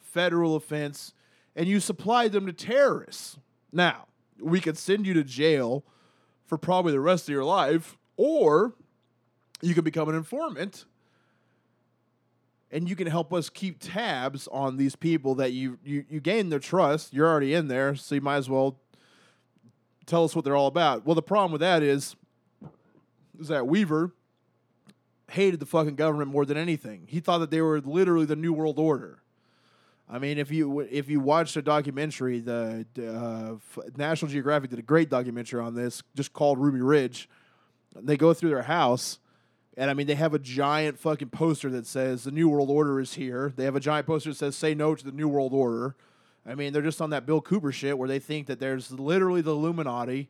federal 0.01 0.57
offense, 0.57 1.13
and 1.55 1.67
you 1.67 1.81
supplied 1.81 2.33
them 2.33 2.47
to 2.47 2.53
terrorists. 2.53 3.39
Now, 3.71 4.07
we 4.41 4.61
could 4.61 4.79
send 4.79 5.07
you 5.07 5.15
to 5.15 5.25
jail 5.25 5.85
for 6.47 6.57
probably 6.57 6.93
the 6.93 7.01
rest 7.01 7.29
of 7.29 7.33
your 7.33 7.45
life, 7.45 7.99
or 8.17 8.75
you 9.61 9.75
can 9.75 9.85
become 9.85 10.09
an 10.09 10.15
informant 10.15 10.87
and 12.73 12.89
you 12.89 12.97
can 12.97 13.07
help 13.07 13.33
us 13.33 13.51
keep 13.51 13.77
tabs 13.79 14.49
on 14.51 14.79
these 14.79 14.97
people 14.97 15.35
that 15.37 15.53
you 15.53 15.79
you 15.85 16.05
you 16.09 16.21
gain 16.21 16.49
their 16.49 16.59
trust. 16.59 17.13
You're 17.13 17.29
already 17.29 17.55
in 17.55 17.69
there, 17.69 17.95
so 17.95 18.15
you 18.15 18.23
might 18.23 18.37
as 18.37 18.49
well 18.49 18.81
tell 20.07 20.25
us 20.25 20.35
what 20.35 20.45
they're 20.45 20.57
all 20.57 20.67
about. 20.67 21.07
Well, 21.07 21.15
the 21.15 21.23
problem 21.23 21.53
with 21.53 21.61
that 21.61 21.83
is 21.83 22.17
is 23.39 23.49
that 23.49 23.67
Weaver 23.67 24.13
hated 25.31 25.61
the 25.61 25.67
fucking 25.67 25.97
government 25.97 26.31
more 26.31 26.45
than 26.45 26.57
anything. 26.57 27.05
He 27.07 27.21
thought 27.21 27.39
that 27.39 27.51
they 27.51 27.61
were 27.61 27.81
literally 27.81 28.27
the 28.27 28.37
new 28.37 28.53
world 28.53 28.79
order. 28.79 29.23
I 30.09 30.19
mean, 30.19 30.37
if 30.37 30.51
you 30.51 30.81
if 30.81 31.09
you 31.09 31.21
watched 31.21 31.57
a 31.57 31.63
documentary, 31.63 32.41
the 32.41 32.85
uh, 32.99 33.83
National 33.97 34.31
Geographic 34.31 34.71
did 34.71 34.79
a 34.79 34.83
great 34.83 35.09
documentary 35.09 35.61
on 35.61 35.75
this, 35.75 36.03
just 36.15 36.35
called 36.35 36.59
Ruby 36.59 36.83
Ridge. 36.83 37.31
They 37.97 38.17
go 38.17 38.35
through 38.35 38.51
their 38.51 38.63
house, 38.63 39.19
and 39.77 39.91
I 39.91 39.95
mean, 39.95 40.07
they 40.07 40.15
have 40.15 40.35
a 40.35 40.39
giant 40.39 40.99
fucking 40.99 41.31
poster 41.31 41.71
that 41.71 41.87
says 41.87 42.25
the 42.25 42.31
New 42.31 42.49
World 42.49 42.69
Order 42.69 43.01
is 43.01 43.15
here. 43.15 43.53
They 43.57 43.65
have 43.65 43.77
a 43.77 43.81
giant 43.81 44.07
poster 44.07 44.31
that 44.31 44.37
says 44.37 44.55
"Say 44.55 44.75
no 44.75 44.95
to 44.95 45.05
the 45.05 45.13
New 45.13 45.29
World 45.29 45.55
Order." 45.55 45.97
I 46.45 46.57
mean, 46.57 46.73
they're 46.73 46.83
just 46.83 47.01
on 47.01 47.11
that 47.11 47.25
Bill 47.25 47.41
Cooper 47.41 47.73
shit 47.73 47.97
where 47.97 48.09
they 48.09 48.19
think 48.19 48.49
that 48.49 48.59
there's 48.59 48.91
literally 48.91 49.41
the 49.41 49.53
Illuminati 49.53 50.29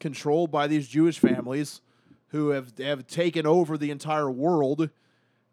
controlled 0.00 0.50
by 0.50 0.66
these 0.66 0.88
Jewish 0.88 1.18
families 1.18 1.80
who 2.36 2.50
have 2.50 2.78
have 2.78 3.06
taken 3.06 3.46
over 3.46 3.76
the 3.76 3.90
entire 3.90 4.30
world 4.30 4.90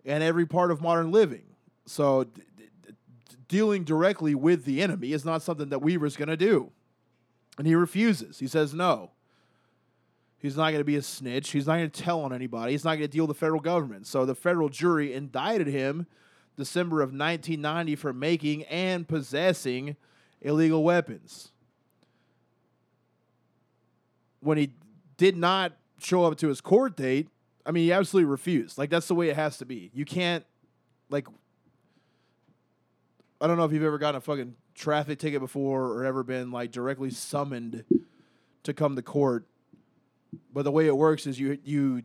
and 0.05 0.23
every 0.23 0.45
part 0.45 0.72
of 0.72 0.81
modern 0.81 1.11
living. 1.11 1.43
So 1.85 2.26
d- 2.26 2.41
d- 2.57 2.93
dealing 3.47 3.84
directly 3.84 4.35
with 4.35 4.65
the 4.65 4.81
enemy 4.81 5.14
is 5.14 5.26
not 5.26 5.41
something 5.41 5.69
that 5.69 5.80
Weaver's 5.80 6.15
going 6.15 6.30
to 6.30 6.38
do. 6.38 6.72
And 7.57 7.65
he 7.65 7.76
refuses. 7.76 8.39
He 8.39 8.47
says 8.47 8.73
no. 8.73 9.11
He's 10.38 10.57
not 10.57 10.72
going 10.72 10.81
to 10.81 10.85
be 10.85 10.97
a 10.97 11.01
snitch. 11.01 11.51
He's 11.51 11.68
not 11.68 11.77
going 11.77 11.89
to 11.89 12.01
tell 12.01 12.22
on 12.22 12.34
anybody. 12.34 12.73
He's 12.73 12.84
not 12.84 12.95
going 12.95 13.03
to 13.03 13.07
deal 13.07 13.26
with 13.27 13.38
the 13.38 13.39
federal 13.39 13.61
government. 13.61 14.07
So 14.07 14.26
the 14.26 14.35
federal 14.35 14.68
jury 14.68 15.14
indicted 15.14 15.68
him 15.68 16.05
December 16.57 17.01
of 17.01 17.10
1990 17.10 17.95
for 17.95 18.11
making 18.11 18.64
and 18.64 19.07
possessing 19.07 19.95
illegal 20.41 20.84
weapons. 20.84 21.51
When 24.41 24.57
he 24.57 24.73
did 25.15 25.38
not 25.38 25.73
show 26.03 26.23
up 26.25 26.38
to 26.38 26.47
his 26.47 26.61
court 26.61 26.95
date, 26.95 27.30
I 27.65 27.71
mean, 27.71 27.85
he 27.85 27.91
absolutely 27.93 28.30
refused. 28.30 28.77
Like, 28.77 28.89
that's 28.89 29.07
the 29.07 29.15
way 29.15 29.30
it 29.30 29.35
has 29.35 29.57
to 29.59 29.65
be. 29.65 29.89
You 29.93 30.05
can't, 30.05 30.43
like, 31.09 31.27
I 33.41 33.47
don't 33.47 33.57
know 33.57 33.65
if 33.65 33.71
you've 33.71 33.84
ever 33.84 33.97
gotten 33.97 34.17
a 34.17 34.21
fucking 34.21 34.55
traffic 34.75 35.19
ticket 35.19 35.39
before 35.41 35.85
or 35.88 36.05
ever 36.05 36.23
been, 36.23 36.51
like, 36.51 36.71
directly 36.71 37.09
summoned 37.09 37.84
to 38.63 38.73
come 38.73 38.95
to 38.95 39.01
court. 39.01 39.45
But 40.53 40.63
the 40.63 40.71
way 40.71 40.88
it 40.88 40.95
works 40.97 41.27
is 41.27 41.39
you, 41.39 41.57
you 41.63 42.03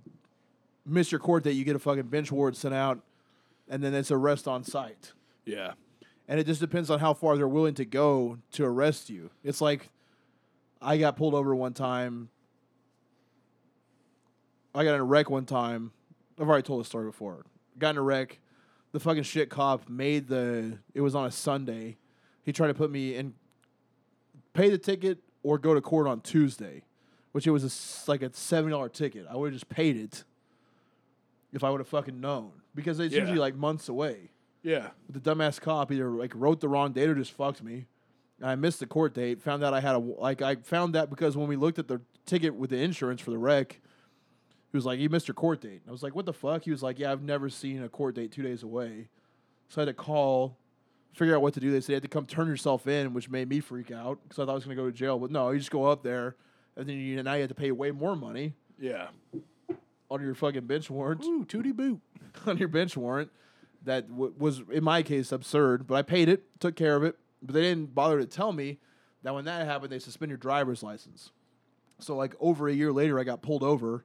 miss 0.85 1.13
your 1.13 1.19
court 1.21 1.45
date, 1.45 1.53
you 1.53 1.65
get 1.65 1.77
a 1.77 1.79
fucking 1.81 2.05
bench 2.09 2.31
warrant 2.33 2.57
sent 2.57 2.75
out, 2.75 3.01
and 3.69 3.83
then 3.83 3.95
it's 3.95 4.11
arrest 4.11 4.49
on 4.49 4.65
sight 4.65 5.13
Yeah. 5.45 5.73
and 6.27 6.41
it 6.41 6.47
just 6.47 6.61
depends 6.61 6.89
on 6.91 6.99
how 7.01 7.13
far 7.15 7.37
they're 7.37 7.47
willing 7.49 7.75
to 7.75 7.85
go 7.85 8.39
to 8.53 8.65
arrest 8.65 9.11
you. 9.11 9.31
It's 9.45 9.61
like 9.61 9.91
I 10.81 10.97
got 10.99 11.17
pulled 11.17 11.35
over 11.35 11.55
one 11.55 11.75
time. 11.75 12.31
I 14.79 14.85
got 14.85 14.95
in 14.95 15.01
a 15.01 15.05
wreck 15.05 15.29
one 15.29 15.45
time. 15.45 15.91
I've 16.41 16.49
already 16.49 16.63
told 16.63 16.79
this 16.81 16.87
story 16.87 17.07
before. 17.07 17.45
Got 17.81 17.91
in 17.91 17.97
a 17.97 18.03
wreck. 18.03 18.39
The 18.93 19.01
fucking 19.01 19.25
shit 19.25 19.51
cop 19.51 19.89
made 19.89 20.29
the. 20.29 20.79
It 20.95 21.01
was 21.01 21.17
on 21.17 21.27
a 21.27 21.33
Sunday. 21.33 21.97
He 22.45 22.53
tried 22.53 22.69
to 22.69 22.75
put 22.75 22.89
me 22.91 23.17
in. 23.17 23.35
Pay 24.55 24.71
the 24.71 24.79
ticket 24.79 25.19
or 25.43 25.59
go 25.59 25.75
to 25.75 25.81
court 25.81 26.07
on 26.07 26.21
Tuesday, 26.21 26.85
which 27.33 27.45
it 27.45 27.51
was 27.51 27.65
a 28.07 28.11
like 28.11 28.23
a 28.23 28.33
seventy 28.33 28.71
dollar 28.71 28.89
ticket. 28.89 29.27
I 29.29 29.35
would 29.35 29.49
have 29.53 29.55
just 29.61 29.69
paid 29.69 29.97
it. 29.97 30.23
If 31.53 31.65
I 31.65 31.71
would 31.71 31.81
have 31.81 31.89
fucking 31.89 32.21
known, 32.21 32.53
because 32.75 33.01
it's 33.01 33.13
Yeah. 33.13 33.21
usually 33.23 33.39
like 33.41 33.57
months 33.57 33.89
away 33.89 34.31
Yeah. 34.63 34.91
the 35.09 35.19
dumbass 35.19 35.61
cop 35.61 35.91
either 35.91 36.11
like 36.11 36.33
wrote 36.37 36.61
the 36.61 36.69
wrong 36.69 36.93
date 36.93 37.09
or 37.09 37.15
just 37.17 37.33
fucked 37.33 37.65
me. 37.65 37.87
I 38.41 38.55
missed 38.55 38.79
the 38.79 38.87
court 38.87 39.13
date. 39.15 39.43
Found 39.43 39.65
out 39.65 39.75
I 39.75 39.81
had 39.81 39.97
a 39.97 39.99
like 39.99 40.41
I 40.41 40.55
found 40.57 40.95
that 40.95 41.11
because 41.11 41.37
when 41.37 41.49
we 41.49 41.57
looked 41.57 41.81
at 41.81 41.89
the 41.89 42.01
ticket 42.27 42.55
with 42.55 42.71
the 42.71 42.77
insurance 42.79 43.21
for 43.21 43.33
the 43.33 43.39
wreck, 43.39 43.81
he 44.71 44.77
was 44.77 44.85
like, 44.87 44.99
"You 44.99 45.09
missed 45.09 45.29
your 45.29 45.35
court 45.35 45.61
date." 45.61 45.83
I 45.89 45.91
was 45.91 46.03
like, 46.03 46.15
"What 46.15 46.27
the 46.27 46.33
fuck?" 46.33 46.63
He 46.65 46.71
was 46.71 46.83
like, 46.83 46.99
"Yeah, 46.99 47.13
I've 47.13 47.23
never 47.23 47.49
seen 47.49 47.83
a 47.83 47.89
court 47.89 48.15
date 48.15 48.33
two 48.33 48.43
days 48.43 48.63
away." 48.63 49.09
So 49.69 49.81
I 49.81 49.85
had 49.85 49.87
to 49.87 49.95
call, 49.95 50.57
figure 51.15 51.35
out 51.35 51.43
what 51.43 51.55
to 51.55 51.61
do. 51.61 51.71
They 51.71 51.81
said 51.81 51.89
you 51.91 51.95
had 51.97 52.03
to 52.03 52.09
come 52.09 52.27
turn 52.27 52.47
yourself 52.49 52.87
in, 52.87 53.13
which 53.15 53.29
made 53.31 53.49
me 53.49 53.61
freak 53.61 53.91
out 53.91 54.19
because 54.23 54.39
I 54.39 54.45
thought 54.47 54.53
I 54.53 54.55
was 54.55 54.65
going 54.65 54.77
to 54.77 54.83
go 54.83 54.87
to 54.87 54.93
jail. 54.97 55.19
But 55.19 55.31
no, 55.31 55.51
you 55.51 55.59
just 55.59 55.71
go 55.71 55.85
up 55.87 56.03
there, 56.03 56.37
and 56.77 56.89
then 56.89 56.97
you 56.97 57.23
now 57.23 57.35
you 57.35 57.41
have 57.43 57.49
to 57.49 57.55
pay 57.55 57.71
way 57.73 57.91
more 57.91 58.17
money 58.17 58.55
Yeah. 58.79 59.09
on 60.11 60.23
your 60.23 60.35
fucking 60.35 60.67
bench 60.67 60.89
warrant 60.91 61.25
Ooh, 61.25 61.45
tootie 61.45 61.75
boot. 61.75 62.01
on 62.47 62.57
your 62.59 62.69
bench 62.69 62.97
warrant 62.97 63.31
that 63.85 64.09
w- 64.11 64.33
was 64.39 64.63
in 64.73 64.83
my 64.85 65.03
case 65.03 65.31
absurd 65.33 65.87
but 65.87 65.95
i 65.95 66.03
paid 66.03 66.29
it 66.29 66.43
took 66.61 66.75
care 66.77 66.95
of 66.97 67.03
it 67.05 67.17
but 67.43 67.55
they 67.55 67.63
didn't 67.63 67.95
bother 67.95 68.19
to 68.19 68.27
tell 68.27 68.53
me 68.53 68.79
that 69.23 69.35
when 69.35 69.45
that 69.45 69.65
happened 69.67 69.91
they 69.93 69.99
suspend 69.99 70.31
your 70.31 70.37
driver's 70.37 70.83
license 70.83 71.31
so 72.01 72.17
like 72.17 72.35
over 72.41 72.69
a 72.69 72.73
year 72.75 72.93
later 72.93 73.19
i 73.21 73.25
got 73.25 73.41
pulled 73.41 73.63
over 73.63 74.05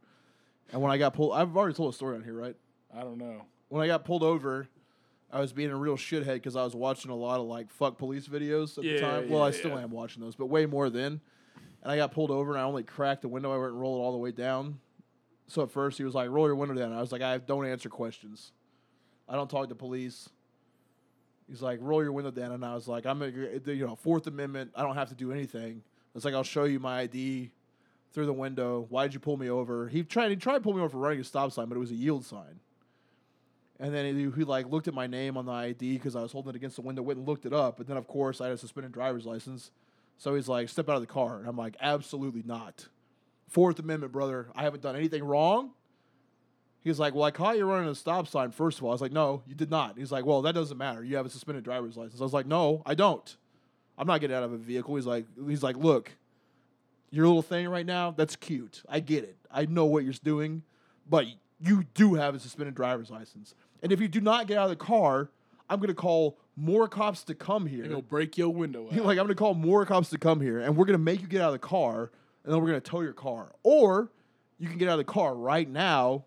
and 0.73 0.81
when 0.81 0.91
i 0.91 0.97
got 0.97 1.13
pulled 1.13 1.33
i've 1.33 1.55
already 1.55 1.73
told 1.73 1.93
a 1.93 1.95
story 1.95 2.15
on 2.17 2.23
here 2.23 2.33
right 2.33 2.55
I 2.95 3.01
don't 3.01 3.17
know. 3.17 3.43
when 3.69 3.81
i 3.81 3.87
got 3.87 4.03
pulled 4.03 4.23
over 4.23 4.67
i 5.31 5.39
was 5.39 5.53
being 5.53 5.69
a 5.71 5.75
real 5.77 5.95
shithead 5.95 6.33
because 6.35 6.55
i 6.57 6.63
was 6.63 6.75
watching 6.75 7.09
a 7.11 7.15
lot 7.15 7.39
of 7.39 7.45
like 7.45 7.69
fuck 7.71 7.97
police 7.97 8.27
videos 8.27 8.77
at 8.77 8.83
Yeah, 8.83 8.93
the 8.95 8.99
time 8.99 9.29
well 9.29 9.41
i 9.43 9.51
still 9.51 9.71
yeah. 9.71 9.83
am 9.83 9.91
watching 9.91 10.21
those 10.21 10.35
but 10.35 10.47
way 10.47 10.65
more 10.65 10.89
then 10.89 11.21
and 11.81 11.91
i 11.91 11.95
got 11.95 12.11
pulled 12.11 12.31
over 12.31 12.51
and 12.51 12.59
i 12.61 12.63
only 12.65 12.83
cracked 12.83 13.21
the 13.21 13.29
window 13.29 13.53
i 13.53 13.57
went 13.57 13.71
and 13.71 13.79
rolled 13.81 13.99
it 13.99 14.03
all 14.03 14.11
the 14.11 14.17
way 14.17 14.31
down 14.31 14.79
so 15.47 15.61
at 15.63 15.71
first 15.71 15.97
he 15.97 16.03
was 16.03 16.13
like 16.15 16.29
roll 16.29 16.45
your 16.47 16.55
window 16.55 16.75
down 16.75 16.91
i 16.91 16.99
was 17.01 17.11
like 17.11 17.21
i 17.21 17.37
don't 17.37 17.65
answer 17.65 17.87
questions 17.89 18.51
I 19.29 19.35
don't 19.35 19.49
talk 19.49 19.69
to 19.69 19.75
police. 19.75 20.27
He's 21.47 21.61
like, 21.61 21.79
roll 21.81 22.03
your 22.03 22.11
window 22.11 22.29
down, 22.29 22.51
and 22.51 22.63
I 22.63 22.75
was 22.75 22.89
like, 22.89 23.05
I'm 23.05 23.21
a, 23.21 23.27
you 23.27 23.87
know 23.87 23.95
Fourth 23.95 24.27
Amendment. 24.27 24.71
I 24.75 24.81
don't 24.83 24.95
have 24.95 25.07
to 25.09 25.15
do 25.15 25.31
anything. 25.31 25.81
It's 26.13 26.25
like 26.25 26.33
I'll 26.33 26.43
show 26.43 26.65
you 26.65 26.77
my 26.81 26.99
ID 26.99 27.49
through 28.13 28.25
the 28.25 28.33
window. 28.33 28.85
Why 28.89 29.03
did 29.03 29.13
you 29.13 29.19
pull 29.19 29.37
me 29.37 29.49
over? 29.49 29.87
He 29.87 30.03
tried 30.03 30.29
he 30.29 30.35
tried 30.35 30.55
to 30.55 30.61
pull 30.61 30.73
me 30.73 30.79
over 30.79 30.89
for 30.89 30.97
running 30.97 31.19
a 31.19 31.23
stop 31.23 31.51
sign, 31.51 31.67
but 31.67 31.75
it 31.75 31.79
was 31.79 31.91
a 31.91 31.95
yield 31.95 32.25
sign. 32.25 32.59
And 33.79 33.93
then 33.93 34.15
he, 34.15 34.23
he 34.23 34.43
like 34.43 34.69
looked 34.69 34.87
at 34.87 34.93
my 34.93 35.07
name 35.07 35.35
on 35.35 35.45
the 35.45 35.51
ID 35.51 35.97
because 35.97 36.15
I 36.15 36.21
was 36.21 36.31
holding 36.31 36.51
it 36.51 36.55
against 36.55 36.75
the 36.75 36.83
window, 36.83 37.01
went 37.01 37.19
and 37.19 37.27
looked 37.27 37.45
it 37.45 37.53
up. 37.53 37.77
But 37.77 37.87
then 37.87 37.97
of 37.97 38.07
course 38.07 38.39
I 38.39 38.45
had 38.45 38.53
a 38.53 38.57
suspended 38.57 38.91
driver's 38.91 39.25
license, 39.25 39.71
so 40.17 40.35
he's 40.35 40.47
like, 40.47 40.69
step 40.69 40.89
out 40.89 40.95
of 40.95 41.01
the 41.01 41.07
car, 41.07 41.39
and 41.39 41.47
I'm 41.47 41.57
like, 41.57 41.75
absolutely 41.81 42.43
not. 42.45 42.87
Fourth 43.49 43.79
Amendment, 43.79 44.13
brother. 44.13 44.47
I 44.55 44.63
haven't 44.63 44.81
done 44.81 44.95
anything 44.95 45.23
wrong. 45.23 45.71
He's 46.83 46.99
like, 46.99 47.13
Well, 47.13 47.23
I 47.23 47.31
caught 47.31 47.57
you 47.57 47.65
running 47.65 47.89
a 47.89 47.95
stop 47.95 48.27
sign, 48.27 48.51
first 48.51 48.77
of 48.77 48.83
all. 48.83 48.91
I 48.91 48.93
was 48.93 49.01
like, 49.01 49.11
No, 49.11 49.41
you 49.47 49.55
did 49.55 49.71
not. 49.71 49.97
He's 49.97 50.11
like, 50.11 50.25
Well, 50.25 50.41
that 50.43 50.53
doesn't 50.53 50.77
matter. 50.77 51.03
You 51.03 51.15
have 51.17 51.25
a 51.25 51.29
suspended 51.29 51.63
driver's 51.63 51.97
license. 51.97 52.19
I 52.19 52.23
was 52.23 52.33
like, 52.33 52.45
No, 52.45 52.83
I 52.85 52.93
don't. 52.93 53.35
I'm 53.97 54.07
not 54.07 54.21
getting 54.21 54.35
out 54.35 54.43
of 54.43 54.53
a 54.53 54.57
vehicle. 54.57 54.95
He's 54.95 55.05
like, 55.05 55.25
he's 55.47 55.63
like, 55.63 55.77
look, 55.77 56.11
your 57.13 57.27
little 57.27 57.41
thing 57.43 57.69
right 57.69 57.85
now, 57.85 58.11
that's 58.11 58.35
cute. 58.35 58.81
I 58.89 58.99
get 58.99 59.23
it. 59.23 59.37
I 59.51 59.65
know 59.67 59.85
what 59.85 60.03
you're 60.03 60.13
doing, 60.23 60.63
but 61.07 61.25
you 61.59 61.83
do 61.93 62.15
have 62.15 62.33
a 62.33 62.39
suspended 62.39 62.73
driver's 62.75 63.09
license. 63.11 63.53
And 63.83 63.91
if 63.91 64.01
you 64.01 64.07
do 64.07 64.19
not 64.19 64.47
get 64.47 64.57
out 64.57 64.63
of 64.65 64.69
the 64.77 64.83
car, 64.83 65.29
I'm 65.69 65.79
gonna 65.79 65.93
call 65.93 66.37
more 66.55 66.87
cops 66.87 67.23
to 67.25 67.35
come 67.35 67.67
here. 67.67 67.83
Gonna 67.87 68.01
break 68.01 68.37
your 68.37 68.49
window 68.49 68.87
out. 68.91 68.95
like 69.05 69.17
I'm 69.19 69.25
gonna 69.25 69.35
call 69.35 69.53
more 69.53 69.85
cops 69.85 70.09
to 70.09 70.17
come 70.17 70.41
here, 70.41 70.59
and 70.59 70.75
we're 70.75 70.85
gonna 70.85 70.97
make 70.97 71.21
you 71.21 71.27
get 71.27 71.41
out 71.41 71.53
of 71.53 71.61
the 71.61 71.67
car, 71.67 72.11
and 72.43 72.53
then 72.53 72.59
we're 72.61 72.67
gonna 72.67 72.81
tow 72.81 73.01
your 73.01 73.13
car, 73.13 73.51
or 73.61 74.11
you 74.57 74.67
can 74.67 74.77
get 74.79 74.89
out 74.89 74.99
of 74.99 75.05
the 75.05 75.11
car 75.11 75.35
right 75.35 75.69
now, 75.69 76.25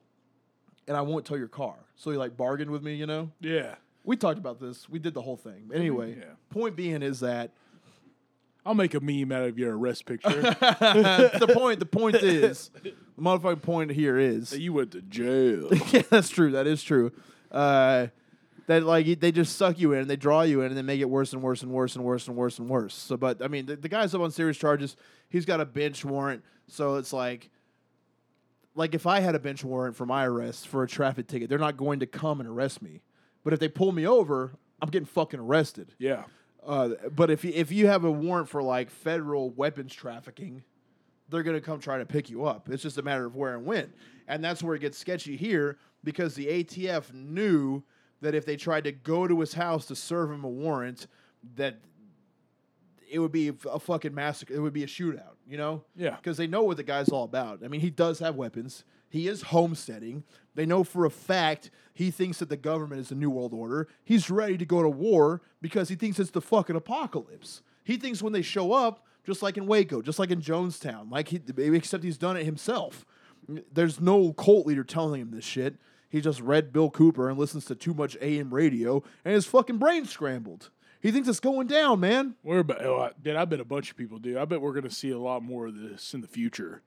and 0.87 0.97
I 0.97 1.01
won't 1.03 1.25
tow 1.27 1.35
your 1.35 1.49
car. 1.49 1.75
So 1.97 2.11
you 2.13 2.19
like 2.19 2.37
bargained 2.37 2.71
with 2.71 2.83
me, 2.83 2.95
you 2.95 3.07
know. 3.07 3.33
yeah. 3.41 3.75
We 4.05 4.17
talked 4.17 4.39
about 4.39 4.61
this. 4.61 4.89
We 4.89 5.01
did 5.01 5.15
the 5.15 5.23
whole 5.23 5.37
thing. 5.37 5.69
Anyway, 5.75 6.15
Yeah. 6.17 6.35
point 6.51 6.77
being 6.77 7.03
is 7.03 7.19
that 7.21 7.51
I'll 8.67 8.75
make 8.75 8.95
a 8.95 9.01
meme 9.01 9.31
out 9.31 9.45
of 9.45 9.59
your 9.59 9.79
arrest 9.79 10.07
picture. 10.07 10.29
the 10.41 11.51
point. 11.55 11.79
The 11.79 11.87
point 11.87 12.17
is, 12.17 12.71
the 12.83 12.93
motherfucking 13.19 13.63
point 13.63 13.93
here 13.93 14.19
is 14.19 14.51
that 14.51 14.61
you 14.61 14.73
went 14.73 14.91
to 14.91 15.03
jail. 15.03 15.69
yeah, 15.93 16.03
that's 16.11 16.29
true. 16.29 16.51
That 16.51 16.67
is 16.67 16.83
true. 16.83 17.13
Uh, 17.53 18.09
that 18.67 18.83
like 18.83 19.21
they 19.21 19.31
just 19.31 19.57
suck 19.57 19.79
you 19.79 19.93
in 19.93 20.01
and 20.01 20.11
they 20.11 20.17
draw 20.17 20.43
you 20.43 20.63
in 20.63 20.67
and 20.67 20.77
they 20.77 20.83
make 20.83 21.01
it 21.01 21.09
worse 21.09 21.33
and 21.33 21.43
worse 21.43 21.63
and 21.63 21.71
worse 21.71 21.95
and 21.95 22.05
worse 22.05 22.27
and 22.27 22.37
worse 22.37 22.59
and 22.59 22.69
worse. 22.69 22.95
So, 22.95 23.17
but 23.17 23.41
I 23.41 23.47
mean, 23.47 23.67
the, 23.67 23.77
the 23.77 23.89
guy's 23.89 24.15
up 24.15 24.21
on 24.21 24.33
serious 24.33 24.57
charges. 24.57 24.97
He's 25.29 25.45
got 25.45 25.61
a 25.61 25.65
bench 25.65 26.05
warrant, 26.05 26.43
so 26.67 26.97
it's 26.97 27.13
like, 27.13 27.51
like 28.75 28.95
if 28.95 29.07
I 29.07 29.21
had 29.21 29.37
a 29.37 29.39
bench 29.39 29.63
warrant 29.63 29.95
for 29.95 30.07
my 30.07 30.27
arrest 30.27 30.67
for 30.67 30.83
a 30.83 30.89
traffic 30.89 31.29
ticket, 31.29 31.49
they're 31.49 31.59
not 31.59 31.77
going 31.77 32.01
to 32.01 32.07
come 32.07 32.41
and 32.41 32.49
arrest 32.49 32.83
me. 32.83 33.03
But 33.45 33.53
if 33.53 33.61
they 33.61 33.69
pull 33.69 33.93
me 33.93 34.07
over, 34.09 34.55
I'm 34.83 34.91
getting 34.91 35.07
fucking 35.07 35.39
arrested. 35.39 35.95
yeah. 35.99 36.25
Uh, 36.67 36.91
but 37.15 37.31
if 37.31 37.45
you, 37.45 37.53
if 37.55 37.71
you 37.71 37.87
have 37.87 38.05
a 38.05 38.11
warrant 38.11 38.49
for 38.49 38.63
like 38.63 38.91
federal 38.91 39.51
weapons 39.51 39.95
trafficking, 39.95 40.63
they're 41.29 41.43
gonna 41.43 41.61
come 41.61 41.79
try 41.79 41.99
to 41.99 42.07
pick 42.07 42.29
you 42.29 42.45
up. 42.45 42.69
It's 42.69 42.83
just 42.83 42.99
a 42.99 43.03
matter 43.03 43.25
of 43.25 43.37
where 43.37 43.55
and 43.55 43.65
when, 43.65 43.93
and 44.27 44.43
that's 44.43 44.63
where 44.63 44.75
it 44.75 44.81
gets 44.81 44.99
sketchy 44.99 45.37
here 45.37 45.79
because 46.03 46.35
the 46.35 46.47
ATF 46.47 47.13
knew 47.13 47.83
that 48.21 48.35
if 48.35 48.45
they 48.45 48.57
tried 48.57 48.85
to 48.85 48.93
go 48.93 49.27
to 49.27 49.41
his 49.41 49.55
house 49.55 49.87
to 49.87 49.97
serve 49.97 50.31
him 50.31 50.45
a 50.45 50.49
warrant, 50.49 51.07
that 51.57 51.79
it 53.09 53.19
would 53.19 53.33
be 53.33 53.49
a 53.49 53.79
fucking 53.79 54.15
massacre. 54.15 54.55
It 54.55 54.61
would 54.61 54.73
be 54.73 54.83
a 54.83 54.89
shootout, 54.89 55.37
you 55.47 55.57
know? 55.57 55.85
Yeah. 55.95 56.17
Because 56.17 56.37
they 56.37 56.47
know 56.47 56.63
what 56.63 56.77
the 56.77 56.83
guy's 56.83 57.09
all 57.09 57.25
about. 57.25 57.63
I 57.65 57.69
mean, 57.69 57.81
he 57.81 57.91
does 57.91 58.19
have 58.19 58.35
weapons. 58.37 58.85
He 59.09 59.29
is 59.29 59.43
homesteading. 59.43 60.25
They 60.55 60.67
know 60.67 60.85
for 60.85 61.05
a 61.05 61.11
fact 61.11 61.71
he 61.95 62.11
thinks 62.11 62.39
that 62.39 62.49
the 62.49 62.57
government 62.57 63.01
is 63.01 63.09
the 63.11 63.15
new 63.15 63.31
world 63.31 63.53
order. 63.53 63.89
He's 64.05 64.31
ready 64.31 64.57
to 64.59 64.65
go 64.65 64.83
to 64.83 64.89
war 64.89 65.43
because 65.61 65.89
he 65.89 65.95
thinks 65.95 66.19
it's 66.19 66.31
the 66.31 66.41
fucking 66.41 66.77
apocalypse. 66.77 67.63
He 67.85 67.97
thinks 67.97 68.23
when 68.23 68.33
they 68.33 68.43
show 68.43 68.73
up, 68.73 69.07
just 69.25 69.43
like 69.43 69.57
in 69.57 69.67
Waco, 69.67 70.03
just 70.03 70.19
like 70.19 70.31
in 70.31 70.41
Jonestown, 70.41 71.11
like 71.11 71.29
he, 71.29 71.41
except 71.59 72.05
he's 72.05 72.19
done 72.19 72.37
it 72.37 72.45
himself. 72.45 73.05
There's 73.73 74.01
no 74.01 74.33
cult 74.33 74.67
leader 74.67 74.85
telling 74.85 75.21
him 75.21 75.31
this 75.31 75.45
shit. 75.45 75.77
He 76.09 76.21
just 76.21 76.41
read 76.41 76.73
Bill 76.73 76.91
Cooper 76.91 77.29
and 77.29 77.39
listens 77.39 77.65
to 77.67 77.75
too 77.75 77.95
much 77.95 78.17
AM 78.21 78.53
radio, 78.53 79.03
and 79.25 79.35
his 79.35 79.47
fucking 79.47 79.79
brain 79.79 80.05
scrambled. 80.05 80.71
He 81.01 81.13
thinks 81.13 81.29
it's 81.29 81.41
going 81.41 81.67
down, 81.67 82.01
man. 82.01 82.35
We're 82.43 82.61
about, 82.61 82.85
oh, 82.85 83.01
I, 83.01 83.11
dude, 83.23 83.37
I 83.37 83.45
bet 83.45 83.61
a 83.61 83.65
bunch 83.65 83.91
of 83.91 83.97
people 83.97 84.19
do. 84.19 84.39
I 84.39 84.45
bet 84.45 84.61
we're 84.61 84.73
going 84.73 84.85
to 84.85 84.91
see 84.91 85.11
a 85.11 85.19
lot 85.19 85.43
more 85.43 85.67
of 85.67 85.79
this 85.79 86.15
in 86.15 86.21
the 86.21 86.27
future 86.27 86.83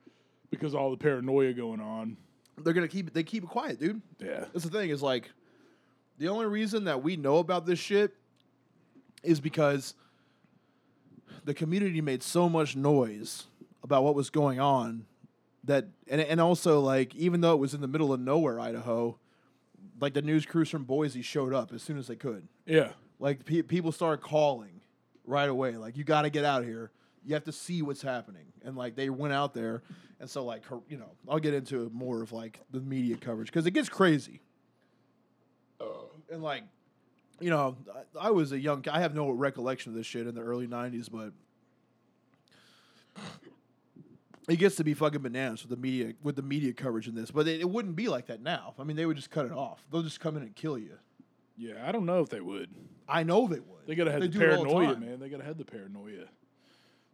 because 0.50 0.74
all 0.74 0.90
the 0.90 0.96
paranoia 0.96 1.52
going 1.52 1.80
on. 1.80 2.16
They're 2.58 2.74
gonna 2.74 2.88
keep 2.88 3.08
it. 3.08 3.14
They 3.14 3.22
keep 3.22 3.44
it 3.44 3.48
quiet, 3.48 3.80
dude. 3.80 4.02
Yeah. 4.18 4.44
That's 4.52 4.64
the 4.64 4.70
thing 4.70 4.90
is 4.90 5.02
like, 5.02 5.30
the 6.18 6.28
only 6.28 6.46
reason 6.46 6.84
that 6.84 7.02
we 7.02 7.16
know 7.16 7.38
about 7.38 7.64
this 7.64 7.78
shit 7.78 8.14
is 9.22 9.40
because 9.40 9.94
the 11.44 11.54
community 11.54 12.00
made 12.00 12.22
so 12.22 12.48
much 12.48 12.76
noise 12.76 13.44
about 13.82 14.04
what 14.04 14.14
was 14.14 14.28
going 14.30 14.60
on 14.60 15.06
that 15.64 15.86
and 16.08 16.20
and 16.20 16.40
also 16.40 16.80
like 16.80 17.14
even 17.14 17.40
though 17.40 17.52
it 17.52 17.58
was 17.58 17.74
in 17.74 17.80
the 17.80 17.88
middle 17.88 18.12
of 18.12 18.20
nowhere, 18.20 18.60
Idaho, 18.60 19.18
like 20.00 20.14
the 20.14 20.22
news 20.22 20.46
crews 20.46 20.68
from 20.68 20.84
Boise 20.84 21.22
showed 21.22 21.52
up 21.54 21.72
as 21.72 21.82
soon 21.82 21.98
as 21.98 22.06
they 22.06 22.16
could. 22.16 22.46
Yeah. 22.66 22.90
Like 23.18 23.44
pe- 23.44 23.62
people 23.62 23.92
started 23.92 24.22
calling 24.22 24.80
right 25.24 25.48
away, 25.48 25.76
like 25.76 25.96
you 25.96 26.04
got 26.04 26.22
to 26.22 26.30
get 26.30 26.44
out 26.44 26.64
here. 26.64 26.90
You 27.24 27.34
have 27.34 27.44
to 27.44 27.52
see 27.52 27.82
what's 27.82 28.02
happening, 28.02 28.46
and 28.64 28.76
like 28.76 28.96
they 28.96 29.10
went 29.10 29.32
out 29.32 29.54
there, 29.54 29.82
and 30.18 30.28
so 30.28 30.44
like 30.44 30.64
her, 30.66 30.80
you 30.88 30.96
know, 30.96 31.10
I'll 31.28 31.38
get 31.38 31.54
into 31.54 31.90
more 31.92 32.22
of 32.22 32.32
like 32.32 32.60
the 32.70 32.80
media 32.80 33.16
coverage 33.16 33.48
because 33.48 33.66
it 33.66 33.72
gets 33.72 33.88
crazy. 33.88 34.40
Oh. 35.80 36.10
and 36.30 36.42
like, 36.42 36.64
you 37.40 37.50
know, 37.50 37.76
I, 38.18 38.28
I 38.28 38.30
was 38.30 38.52
a 38.52 38.58
young. 38.58 38.84
I 38.90 39.00
have 39.00 39.14
no 39.14 39.30
recollection 39.30 39.92
of 39.92 39.96
this 39.96 40.06
shit 40.06 40.26
in 40.26 40.34
the 40.34 40.42
early 40.42 40.66
'90s, 40.66 41.10
but 41.10 41.32
it 44.48 44.56
gets 44.56 44.76
to 44.76 44.84
be 44.84 44.94
fucking 44.94 45.22
bananas 45.22 45.62
with 45.62 45.70
the 45.70 45.76
media 45.76 46.14
with 46.22 46.36
the 46.36 46.42
media 46.42 46.72
coverage 46.72 47.06
in 47.06 47.14
this. 47.14 47.30
But 47.30 47.46
it, 47.46 47.60
it 47.60 47.70
wouldn't 47.70 47.96
be 47.96 48.08
like 48.08 48.26
that 48.26 48.42
now. 48.42 48.74
I 48.78 48.84
mean, 48.84 48.96
they 48.96 49.06
would 49.06 49.16
just 49.16 49.30
cut 49.30 49.46
it 49.46 49.52
off. 49.52 49.86
They'll 49.90 50.02
just 50.02 50.20
come 50.20 50.36
in 50.36 50.42
and 50.42 50.54
kill 50.54 50.78
you. 50.78 50.96
Yeah, 51.56 51.86
I 51.86 51.92
don't 51.92 52.06
know 52.06 52.20
if 52.20 52.30
they 52.30 52.40
would. 52.40 52.70
I 53.06 53.22
know 53.22 53.46
they 53.46 53.60
would. 53.60 53.86
They 53.86 53.94
gotta 53.94 54.12
have 54.12 54.20
They 54.20 54.28
the 54.28 54.56
all 54.56 54.64
the 54.64 54.70
paranoia, 54.70 54.96
man. 54.98 55.20
They 55.20 55.28
gotta 55.28 55.44
have 55.44 55.58
the 55.58 55.64
paranoia. 55.64 56.24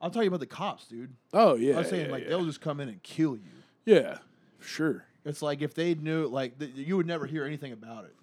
I'm 0.01 0.10
talking 0.10 0.28
about 0.28 0.40
the 0.40 0.47
cops, 0.47 0.86
dude. 0.86 1.14
Oh 1.32 1.55
yeah. 1.55 1.78
I'm 1.78 1.85
saying 1.85 2.06
yeah, 2.06 2.12
like 2.12 2.24
yeah. 2.24 2.31
they'll 2.31 2.44
just 2.44 2.60
come 2.60 2.81
in 2.81 2.89
and 2.89 3.02
kill 3.02 3.36
you. 3.36 3.51
Yeah, 3.85 4.18
sure. 4.60 5.05
It's 5.24 5.43
like 5.43 5.62
if 5.62 5.74
they 5.74 5.94
knew, 5.94 6.27
like 6.27 6.59
th- 6.59 6.73
you 6.74 6.97
would 6.97 7.06
never 7.06 7.27
hear 7.27 7.44
anything 7.44 7.73
about 7.73 8.05
it. 8.05 8.14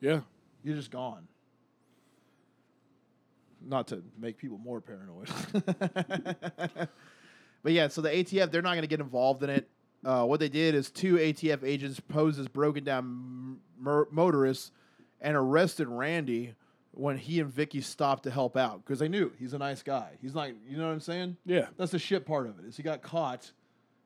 Yeah. 0.00 0.20
You're 0.62 0.76
just 0.76 0.90
gone. 0.90 1.28
Not 3.66 3.88
to 3.88 4.02
make 4.18 4.38
people 4.38 4.58
more 4.58 4.80
paranoid. 4.80 5.28
but 7.62 7.72
yeah, 7.72 7.88
so 7.88 8.00
the 8.00 8.10
ATF 8.10 8.50
they're 8.50 8.62
not 8.62 8.72
going 8.72 8.82
to 8.82 8.88
get 8.88 9.00
involved 9.00 9.42
in 9.42 9.50
it. 9.50 9.68
Uh, 10.04 10.24
what 10.24 10.38
they 10.38 10.50
did 10.50 10.74
is 10.74 10.90
two 10.90 11.14
ATF 11.16 11.64
agents 11.64 11.98
posed 11.98 12.38
as 12.38 12.46
broken 12.46 12.84
down 12.84 13.58
m- 13.84 14.06
motorists 14.10 14.70
and 15.20 15.36
arrested 15.36 15.88
Randy 15.88 16.54
when 16.96 17.18
he 17.18 17.40
and 17.40 17.52
Vicky 17.52 17.80
stopped 17.80 18.22
to 18.24 18.30
help 18.30 18.56
out 18.56 18.84
because 18.84 18.98
they 18.98 19.08
knew 19.08 19.32
he's 19.38 19.52
a 19.52 19.58
nice 19.58 19.82
guy. 19.82 20.10
He's 20.22 20.34
like, 20.34 20.54
you 20.68 20.76
know 20.76 20.86
what 20.86 20.92
I'm 20.92 21.00
saying? 21.00 21.36
Yeah. 21.44 21.66
That's 21.76 21.92
the 21.92 21.98
shit 21.98 22.24
part 22.24 22.46
of 22.46 22.58
it. 22.58 22.66
Is 22.66 22.76
he 22.76 22.82
got 22.82 23.02
caught 23.02 23.50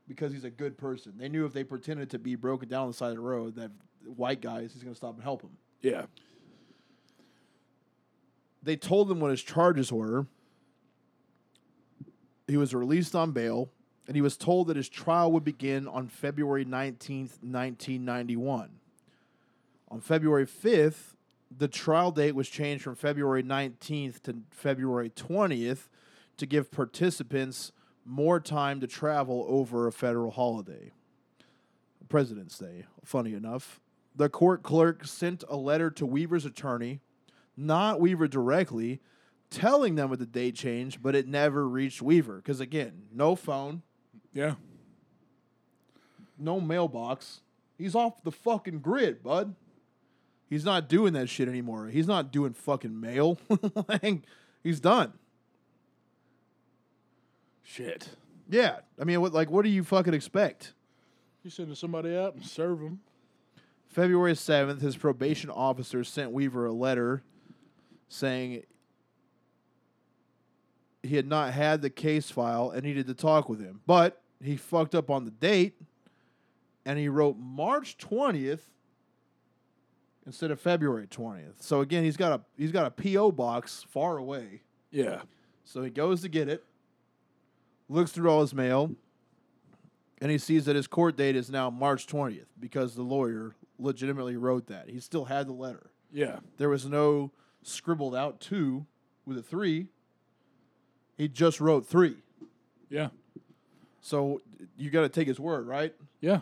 because 0.08 0.32
he's 0.32 0.44
a 0.44 0.50
good 0.50 0.78
person. 0.78 1.14
They 1.18 1.28
knew 1.28 1.44
if 1.44 1.52
they 1.52 1.64
pretended 1.64 2.10
to 2.10 2.18
be 2.18 2.34
broken 2.34 2.68
down 2.68 2.82
on 2.82 2.88
the 2.88 2.94
side 2.94 3.10
of 3.10 3.16
the 3.16 3.22
road, 3.22 3.56
that 3.56 3.70
white 4.16 4.40
guys, 4.40 4.72
he's 4.72 4.82
going 4.82 4.94
to 4.94 4.96
stop 4.96 5.14
and 5.14 5.22
help 5.22 5.42
him. 5.42 5.50
Yeah. 5.82 6.06
They 8.62 8.76
told 8.76 9.10
him 9.10 9.20
what 9.20 9.30
his 9.30 9.42
charges 9.42 9.92
were. 9.92 10.26
He 12.46 12.56
was 12.56 12.74
released 12.74 13.14
on 13.14 13.32
bail, 13.32 13.70
and 14.06 14.16
he 14.16 14.22
was 14.22 14.38
told 14.38 14.68
that 14.68 14.76
his 14.76 14.88
trial 14.88 15.30
would 15.32 15.44
begin 15.44 15.86
on 15.86 16.08
February 16.08 16.64
19th, 16.64 17.42
1991. 17.42 18.70
On 19.90 20.00
February 20.00 20.46
5th, 20.46 21.14
the 21.56 21.68
trial 21.68 22.10
date 22.10 22.34
was 22.34 22.48
changed 22.48 22.84
from 22.84 22.94
February 22.94 23.42
19th 23.42 24.22
to 24.22 24.36
February 24.50 25.10
20th 25.10 25.88
to 26.36 26.46
give 26.46 26.70
participants 26.70 27.72
more 28.04 28.40
time 28.40 28.80
to 28.80 28.86
travel 28.86 29.44
over 29.48 29.86
a 29.86 29.92
federal 29.92 30.30
holiday. 30.30 30.92
President's 32.08 32.58
Day, 32.58 32.86
funny 33.04 33.34
enough. 33.34 33.80
The 34.16 34.28
court 34.28 34.62
clerk 34.62 35.04
sent 35.06 35.44
a 35.48 35.56
letter 35.56 35.90
to 35.92 36.06
Weaver's 36.06 36.44
attorney, 36.46 37.00
not 37.56 38.00
Weaver 38.00 38.28
directly, 38.28 39.00
telling 39.50 39.94
them 39.94 40.10
of 40.12 40.18
the 40.18 40.26
date 40.26 40.54
change, 40.54 41.02
but 41.02 41.14
it 41.14 41.28
never 41.28 41.68
reached 41.68 42.00
Weaver. 42.02 42.36
Because 42.36 42.60
again, 42.60 43.04
no 43.12 43.34
phone, 43.36 43.82
Yeah. 44.32 44.54
no 46.38 46.60
mailbox. 46.60 47.40
He's 47.76 47.94
off 47.94 48.22
the 48.22 48.32
fucking 48.32 48.80
grid, 48.80 49.22
bud. 49.22 49.54
He's 50.48 50.64
not 50.64 50.88
doing 50.88 51.12
that 51.12 51.28
shit 51.28 51.48
anymore. 51.48 51.88
He's 51.88 52.06
not 52.06 52.32
doing 52.32 52.52
fucking 52.52 52.98
mail. 52.98 53.38
Like, 53.88 54.22
He's 54.62 54.80
done. 54.80 55.12
Shit. 57.62 58.08
Yeah. 58.48 58.78
I 59.00 59.04
mean, 59.04 59.20
what 59.20 59.32
like 59.32 59.50
what 59.50 59.62
do 59.62 59.68
you 59.68 59.84
fucking 59.84 60.14
expect? 60.14 60.72
You 61.44 61.50
sending 61.50 61.74
somebody 61.74 62.16
out 62.16 62.34
and 62.34 62.44
serve 62.44 62.80
them. 62.80 63.00
February 63.86 64.34
7th, 64.34 64.80
his 64.80 64.96
probation 64.96 65.50
officer 65.50 66.04
sent 66.04 66.32
Weaver 66.32 66.66
a 66.66 66.72
letter 66.72 67.22
saying 68.08 68.62
he 71.02 71.16
had 71.16 71.26
not 71.26 71.52
had 71.52 71.82
the 71.82 71.90
case 71.90 72.30
file 72.30 72.70
and 72.70 72.82
needed 72.82 73.06
to 73.06 73.14
talk 73.14 73.48
with 73.48 73.60
him. 73.60 73.80
But 73.86 74.20
he 74.42 74.56
fucked 74.56 74.94
up 74.94 75.10
on 75.10 75.24
the 75.24 75.30
date 75.30 75.80
and 76.84 76.98
he 76.98 77.08
wrote 77.08 77.36
March 77.38 77.96
20th 77.98 78.60
instead 80.28 80.50
of 80.50 80.60
February 80.60 81.06
20th. 81.06 81.54
So 81.60 81.80
again, 81.80 82.04
he's 82.04 82.18
got 82.18 82.32
a 82.32 82.40
he's 82.58 82.70
got 82.70 82.86
a 82.86 82.90
PO 82.90 83.32
box 83.32 83.86
far 83.88 84.18
away. 84.18 84.60
Yeah. 84.90 85.22
So 85.64 85.82
he 85.82 85.88
goes 85.88 86.20
to 86.20 86.28
get 86.28 86.50
it, 86.50 86.64
looks 87.88 88.12
through 88.12 88.30
all 88.30 88.42
his 88.42 88.54
mail, 88.54 88.94
and 90.20 90.30
he 90.30 90.36
sees 90.36 90.66
that 90.66 90.76
his 90.76 90.86
court 90.86 91.16
date 91.16 91.34
is 91.34 91.50
now 91.50 91.70
March 91.70 92.06
20th 92.06 92.44
because 92.60 92.94
the 92.94 93.02
lawyer 93.02 93.56
legitimately 93.78 94.36
wrote 94.36 94.66
that. 94.66 94.90
He 94.90 95.00
still 95.00 95.24
had 95.24 95.48
the 95.48 95.52
letter. 95.54 95.90
Yeah. 96.12 96.40
There 96.58 96.68
was 96.68 96.84
no 96.84 97.32
scribbled 97.62 98.14
out 98.14 98.38
two 98.38 98.84
with 99.24 99.38
a 99.38 99.42
three. 99.42 99.88
He 101.16 101.26
just 101.28 101.58
wrote 101.58 101.86
three. 101.86 102.16
Yeah. 102.90 103.08
So 104.02 104.42
you 104.76 104.90
got 104.90 105.02
to 105.02 105.08
take 105.08 105.26
his 105.26 105.40
word, 105.40 105.66
right? 105.66 105.94
Yeah. 106.20 106.40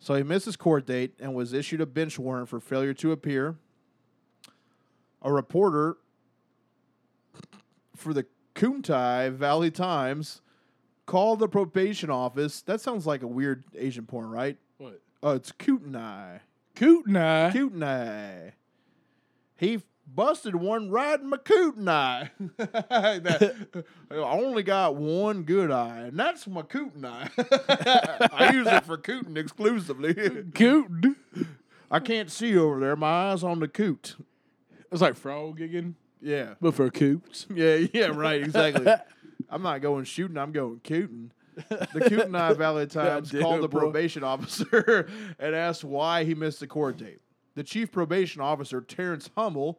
So 0.00 0.14
he 0.14 0.22
missed 0.22 0.46
his 0.46 0.56
court 0.56 0.86
date 0.86 1.14
and 1.20 1.34
was 1.34 1.52
issued 1.52 1.82
a 1.82 1.86
bench 1.86 2.18
warrant 2.18 2.48
for 2.48 2.58
failure 2.58 2.94
to 2.94 3.12
appear. 3.12 3.56
A 5.22 5.30
reporter 5.30 5.98
for 7.94 8.14
the 8.14 8.24
Kuntai 8.54 9.30
Valley 9.30 9.70
Times 9.70 10.40
called 11.04 11.38
the 11.38 11.48
probation 11.48 12.08
office. 12.08 12.62
That 12.62 12.80
sounds 12.80 13.06
like 13.06 13.22
a 13.22 13.26
weird 13.26 13.64
Asian 13.76 14.06
porn, 14.06 14.30
right? 14.30 14.56
What? 14.78 15.00
Oh, 15.22 15.32
it's 15.32 15.52
Kootenai. 15.52 16.38
Kootenai. 16.74 17.52
Kootenai. 17.52 18.50
He 19.58 19.82
busted 20.14 20.54
one 20.56 20.90
riding 20.90 21.28
my 21.28 21.36
Kootenai. 21.38 22.26
That- 22.56 23.84
I 24.10 24.14
only 24.16 24.62
got 24.62 24.96
one 24.96 25.44
good 25.44 25.70
eye, 25.70 26.00
and 26.08 26.18
that's 26.18 26.46
my 26.46 26.62
Kootenai. 26.62 27.28
I 27.38 28.50
use 28.52 28.66
it 28.66 28.84
for 28.84 28.96
cooting 28.96 29.36
exclusively. 29.36 30.14
Coot. 30.54 31.16
I 31.90 32.00
can't 32.00 32.30
see 32.30 32.56
over 32.56 32.80
there. 32.80 32.96
My 32.96 33.30
eyes 33.30 33.42
on 33.44 33.60
the 33.60 33.68
coot. 33.68 34.16
It's 34.92 35.00
like 35.00 35.14
frog 35.16 35.58
gigging, 35.58 35.94
Yeah. 36.20 36.54
but 36.60 36.74
for 36.74 36.90
coots. 36.90 37.46
Yeah, 37.52 37.86
yeah, 37.92 38.06
right, 38.06 38.42
exactly. 38.42 38.86
I'm 39.48 39.62
not 39.62 39.80
going 39.80 40.04
shooting, 40.04 40.36
I'm 40.38 40.52
going 40.52 40.80
cooting. 40.84 41.30
The 41.68 42.06
Kootenai 42.08 42.54
Valley 42.54 42.86
Times 42.86 43.30
damn 43.30 43.42
called 43.42 43.62
the 43.62 43.68
bro. 43.68 43.80
probation 43.82 44.24
officer 44.24 45.08
and 45.38 45.54
asked 45.54 45.84
why 45.84 46.24
he 46.24 46.34
missed 46.34 46.60
the 46.60 46.66
court 46.66 46.96
date. 46.96 47.20
The 47.54 47.62
chief 47.64 47.90
probation 47.92 48.40
officer, 48.40 48.80
Terrence 48.80 49.28
Hummel, 49.36 49.78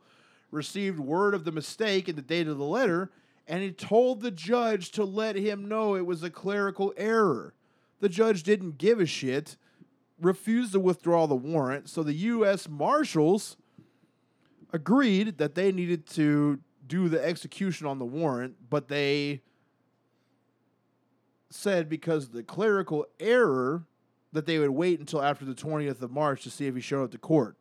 received 0.52 1.00
word 1.00 1.34
of 1.34 1.46
the 1.46 1.52
mistake 1.52 2.08
in 2.08 2.16
the 2.16 2.22
date 2.22 2.48
of 2.48 2.58
the 2.58 2.66
letter, 2.66 3.12
and 3.48 3.64
he 3.64 3.72
told 3.72 4.22
the 4.22 4.32
judge 4.32 4.92
to 4.92 5.04
let 5.04 5.36
him 5.36 5.68
know 5.68 5.96
it 5.96 6.06
was 6.06 6.24
a 6.24 6.30
clerical 6.30 6.94
error. 6.98 7.54
The 8.00 8.10
judge 8.10 8.44
didn't 8.44 8.78
give 8.78 9.00
a 9.00 9.06
shit, 9.06 9.58
refused 10.20 10.74
to 10.74 10.80
withdraw 10.80 11.26
the 11.26 11.36
warrant, 11.36 11.90
so 11.90 12.04
the 12.04 12.14
U.S. 12.14 12.70
Marshals 12.70 13.58
agreed 14.74 15.38
that 15.38 15.56
they 15.56 15.72
needed 15.72 16.08
to 16.12 16.60
do 16.88 17.10
the 17.10 17.24
execution 17.26 17.88
on 17.88 18.00
the 18.00 18.06
warrant, 18.06 18.56
but 18.70 18.88
they 18.88 19.42
said 21.50 21.90
because 21.90 22.26
of 22.26 22.32
the 22.32 22.44
clerical 22.44 23.06
error 23.20 23.86
that 24.34 24.46
they 24.46 24.58
would 24.58 24.70
wait 24.70 25.00
until 25.00 25.22
after 25.22 25.46
the 25.46 25.54
20th 25.54 26.02
of 26.02 26.12
March 26.12 26.44
to 26.44 26.50
see 26.50 26.68
if 26.68 26.76
he 26.76 26.82
showed 26.82 27.04
up 27.04 27.12
to 27.12 27.18
court. 27.18 27.58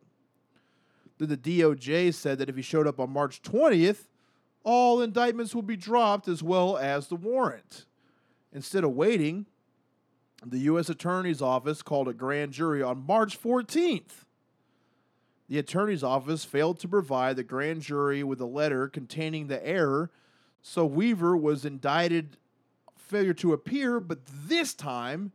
Then 1.21 1.29
the 1.29 1.37
DOJ 1.37 2.15
said 2.15 2.39
that 2.39 2.49
if 2.49 2.55
he 2.55 2.63
showed 2.63 2.87
up 2.87 2.99
on 2.99 3.11
March 3.11 3.43
20th, 3.43 4.07
all 4.63 5.03
indictments 5.03 5.53
will 5.53 5.61
be 5.61 5.75
dropped 5.77 6.27
as 6.27 6.41
well 6.41 6.77
as 6.77 7.09
the 7.09 7.15
warrant. 7.15 7.85
Instead 8.51 8.83
of 8.83 8.93
waiting, 8.93 9.45
the 10.43 10.57
U.S. 10.61 10.89
Attorney's 10.89 11.39
Office 11.39 11.83
called 11.83 12.07
a 12.07 12.13
grand 12.13 12.53
jury 12.53 12.81
on 12.81 13.05
March 13.05 13.39
14th. 13.39 14.25
The 15.47 15.59
Attorney's 15.59 16.03
Office 16.03 16.43
failed 16.43 16.79
to 16.79 16.87
provide 16.87 17.35
the 17.35 17.43
grand 17.43 17.83
jury 17.83 18.23
with 18.23 18.41
a 18.41 18.47
letter 18.47 18.87
containing 18.87 19.45
the 19.45 19.63
error, 19.63 20.09
so 20.63 20.87
Weaver 20.87 21.37
was 21.37 21.65
indicted 21.65 22.37
failure 22.97 23.35
to 23.35 23.53
appear, 23.53 23.99
but 23.99 24.21
this 24.25 24.73
time 24.73 25.33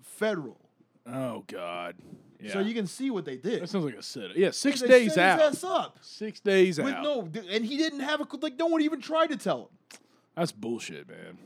federal. 0.00 0.58
Oh 1.06 1.44
God. 1.46 1.94
Yeah. 2.42 2.52
So 2.54 2.60
you 2.60 2.74
can 2.74 2.86
see 2.88 3.10
what 3.10 3.24
they 3.24 3.36
did. 3.36 3.62
that 3.62 3.68
sounds 3.68 3.84
like 3.84 3.94
a 3.94 4.02
setup. 4.02 4.36
Yeah, 4.36 4.50
six 4.50 4.80
They 4.80 4.88
days 4.88 5.14
set 5.14 5.40
out. 5.40 5.48
his 5.50 5.62
ass 5.62 5.70
up. 5.70 5.98
Six 6.02 6.40
days 6.40 6.78
With 6.78 6.92
out. 6.92 7.02
no, 7.02 7.28
and 7.50 7.64
he 7.64 7.76
didn't 7.76 8.00
have 8.00 8.20
a 8.20 8.26
like. 8.40 8.58
No 8.58 8.66
one 8.66 8.82
even 8.82 9.00
tried 9.00 9.28
to 9.28 9.36
tell 9.36 9.60
him. 9.60 9.98
That's 10.34 10.50
bullshit, 10.52 11.08
man. 11.08 11.38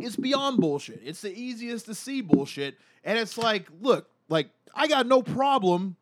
It's 0.00 0.16
beyond 0.16 0.58
bullshit. 0.60 1.00
It's 1.04 1.22
the 1.22 1.32
easiest 1.36 1.86
to 1.86 1.94
see 1.94 2.20
bullshit. 2.20 2.76
And 3.04 3.18
it's 3.18 3.38
like, 3.38 3.66
look, 3.80 4.08
like, 4.28 4.50
I 4.74 4.86
got 4.88 5.06
no 5.06 5.22
problem 5.22 5.96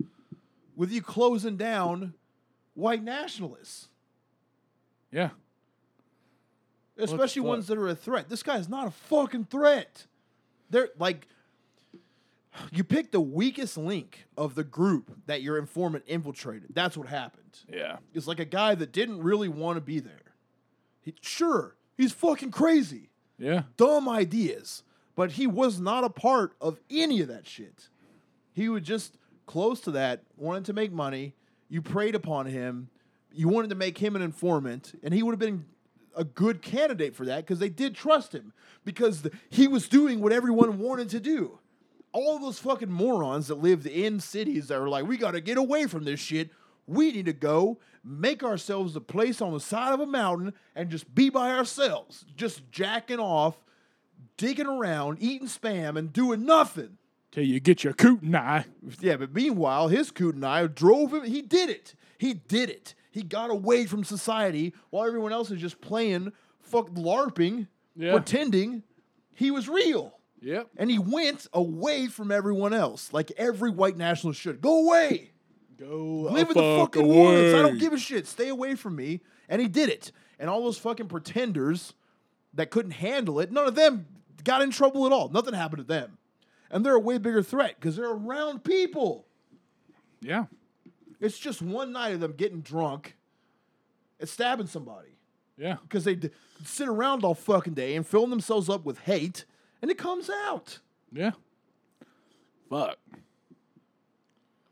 with 0.75 0.91
you 0.91 1.01
closing 1.01 1.57
down 1.57 2.13
white 2.75 3.03
nationalists, 3.03 3.89
Yeah. 5.13 5.31
especially 6.99 7.43
ones 7.43 7.67
that 7.69 7.79
are 7.79 7.89
a 7.89 7.95
threat. 7.95 8.29
This 8.29 8.43
guy 8.43 8.57
is 8.59 8.69
not 8.69 8.87
a 8.87 8.91
fucking 8.91 9.45
threat. 9.47 10.07
They're 10.71 10.89
like, 10.99 11.29
you 12.73 12.85
pick 12.85 13.13
the 13.13 13.21
weakest 13.21 13.77
link 13.77 14.27
of 14.37 14.55
the 14.55 14.65
group 14.65 15.11
that 15.27 15.43
your 15.43 15.59
informant 15.59 16.05
infiltrated. 16.07 16.75
That's 16.75 16.97
what 16.97 17.09
happened. 17.09 17.59
Yeah. 17.73 17.97
It's 18.15 18.27
like 18.27 18.41
a 18.41 18.45
guy 18.45 18.75
that 18.75 18.93
didn't 18.93 19.23
really 19.23 19.49
want 19.49 19.77
to 19.77 19.81
be 19.81 20.01
there. 20.01 20.35
He, 21.01 21.15
sure, 21.21 21.77
he's 21.97 22.13
fucking 22.13 22.51
crazy. 22.51 23.11
Yeah. 23.39 23.65
dumb 23.77 24.09
ideas, 24.09 24.83
but 25.15 25.33
he 25.33 25.47
was 25.47 25.79
not 25.79 26.05
a 26.05 26.09
part 26.09 26.55
of 26.59 26.81
any 26.91 27.21
of 27.21 27.29
that 27.29 27.47
shit. 27.47 27.89
He 28.55 28.71
was 28.71 28.83
just 28.83 29.19
close 29.45 29.81
to 29.83 29.91
that, 29.91 30.23
wanted 30.39 30.65
to 30.67 30.73
make 30.73 30.91
money. 30.91 31.35
You 31.69 31.83
preyed 31.83 32.15
upon 32.15 32.47
him. 32.47 32.89
You 33.33 33.49
wanted 33.49 33.69
to 33.69 33.77
make 33.77 33.99
him 33.99 34.17
an 34.17 34.23
informant, 34.23 34.99
and 35.03 35.13
he 35.13 35.23
would 35.23 35.33
have 35.33 35.39
been 35.39 35.67
a 36.17 36.25
good 36.25 36.63
candidate 36.63 37.15
for 37.15 37.27
that 37.27 37.45
because 37.45 37.59
they 37.59 37.69
did 37.69 37.95
trust 37.95 38.35
him 38.35 38.55
because 38.87 39.21
th- 39.21 39.35
he 39.51 39.69
was 39.69 39.87
doing 39.87 40.21
what 40.21 40.33
everyone 40.33 40.79
wanted 40.79 41.11
to 41.11 41.21
do. 41.21 41.59
All 42.17 42.39
those 42.39 42.59
fucking 42.59 42.91
morons 42.91 43.49
that 43.49 43.57
lived 43.59 43.87
in 43.87 44.21
cities 44.21 44.69
that 44.69 44.81
were 44.81 44.89
like, 44.89 45.07
we 45.07 45.19
got 45.19 45.33
to 45.33 45.41
get 45.43 45.59
away 45.59 45.87
from 45.87 46.05
this 46.05 46.19
shit. 46.19 46.49
We 46.87 47.13
need 47.13 47.27
to 47.27 47.35
go 47.35 47.79
make 48.03 48.43
ourselves 48.43 48.97
a 48.97 49.03
place 49.03 49.43
on 49.43 49.53
the 49.53 49.61
side 49.61 49.93
of 49.93 50.01
a 50.01 50.07
mountain 50.07 50.55
and 50.75 50.89
just 50.89 51.15
be 51.15 51.29
by 51.29 51.51
ourselves, 51.51 52.25
just 52.35 52.71
jacking 52.71 53.19
off, 53.19 53.57
digging 54.39 54.67
around, 54.67 55.19
eating 55.21 55.47
spam, 55.47 55.99
and 55.99 56.11
doing 56.11 56.47
nothing. 56.47 56.97
Till 57.33 57.45
you 57.45 57.61
get 57.61 57.85
your 57.85 57.93
kootenai. 57.93 58.63
Yeah, 59.01 59.17
but 59.19 59.35
meanwhile, 59.35 59.89
his 59.89 60.11
coot 60.11 60.37
and 60.37 60.45
I 60.47 60.67
drove 60.69 61.13
him. 61.13 61.25
He 61.25 61.43
did 61.43 61.69
it. 61.69 61.95
He 62.17 62.33
did 62.33 62.71
it. 62.71 62.95
He 63.11 63.23
got 63.25 63.51
away 63.51 63.85
from 63.85 64.05
society 64.05 64.73
while 64.89 65.07
everyone 65.07 65.35
else 65.35 65.51
is 65.51 65.61
just 65.61 65.83
playing, 65.83 66.33
fuck 66.61 66.89
LARPing, 66.91 67.67
Yeah. 67.95 68.13
pretending 68.13 68.85
he 69.35 69.51
was 69.51 69.69
real. 69.69 70.15
Yep. 70.43 70.69
And 70.77 70.91
he 70.91 70.99
went 70.99 71.47
away 71.53 72.07
from 72.07 72.31
everyone 72.31 72.73
else, 72.75 73.13
like 73.13 73.33
every 73.37 73.71
white 73.71 73.97
nationalist 73.97 74.41
should. 74.41 74.61
Go 74.61 74.87
away. 74.87 75.31
Go 75.79 76.29
Live 76.31 76.49
in 76.51 76.55
the 76.55 76.55
fuck 76.55 76.95
fucking 76.95 77.03
away. 77.05 77.21
woods. 77.21 77.55
I 77.55 77.63
don't 77.63 77.79
give 77.79 77.93
a 77.93 77.99
shit. 77.99 78.27
Stay 78.27 78.49
away 78.49 78.75
from 78.77 78.97
me. 78.97 79.21
And 79.49 79.61
he 79.61 79.69
did 79.69 79.89
it. 79.91 80.11
And 80.39 80.49
all 80.49 80.63
those 80.65 80.79
fucking 80.79 81.09
pretenders 81.09 81.93
that 82.55 82.71
couldn't 82.71 82.93
handle 82.93 83.41
it, 83.41 83.53
none 83.53 83.67
of 83.67 83.75
them 83.75 84.07
got 84.45 84.63
in 84.63 84.71
trouble 84.71 85.05
at 85.07 85.13
all. 85.13 85.29
Nothing 85.29 85.53
happened 85.55 85.79
to 85.79 85.85
them. 85.87 86.17
And 86.71 86.85
they're 86.85 86.95
a 86.95 87.01
way 87.01 87.19
bigger 87.19 87.43
threat 87.43 87.75
because 87.79 87.97
they're 87.97 88.11
around 88.11 88.65
people. 88.65 89.27
Yeah. 90.21 90.47
It's 91.21 91.39
just 91.39 91.61
one 91.63 91.93
night 91.93 92.15
of 92.15 92.21
them 92.21 92.33
getting 92.33 92.61
drunk 92.61 93.17
and 94.19 94.29
stabbing 94.29 94.67
somebody 94.67 95.11
Yeah. 95.59 95.77
because 95.83 96.05
they 96.05 96.15
d- 96.15 96.31
sit 96.65 96.89
around 96.89 97.23
all 97.25 97.35
fucking 97.35 97.75
day 97.75 97.97
and 97.97 98.07
fill 98.07 98.27
themselves 98.27 98.69
up 98.71 98.85
with 98.85 98.99
hate, 99.01 99.45
and 99.87 99.91
it 99.93 99.99
comes 99.99 100.29
out. 100.29 100.81
Yeah. 101.13 101.31
Fuck. 102.69 102.99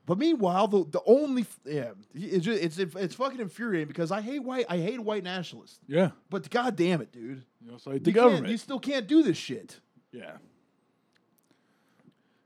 But 0.06 0.18
meanwhile, 0.18 0.66
the 0.66 0.84
the 0.84 1.00
only 1.06 1.46
yeah, 1.64 1.92
it's 2.12 2.44
just, 2.44 2.60
it's 2.62 2.78
it's 2.96 3.14
fucking 3.14 3.38
infuriating 3.40 3.86
because 3.86 4.10
I 4.10 4.20
hate 4.20 4.40
white 4.42 4.66
I 4.68 4.78
hate 4.78 4.98
white 5.00 5.22
nationalists. 5.22 5.78
Yeah. 5.86 6.10
But 6.30 6.50
god 6.50 6.74
damn 6.76 7.00
it, 7.00 7.12
dude, 7.12 7.44
You 7.62 7.68
know, 7.68 7.74
it's 7.76 7.86
like 7.86 8.02
the 8.02 8.10
you 8.10 8.14
government. 8.14 8.48
you 8.48 8.56
still 8.58 8.80
can't 8.80 9.06
do 9.06 9.22
this 9.22 9.36
shit. 9.38 9.78
yeah. 10.12 10.32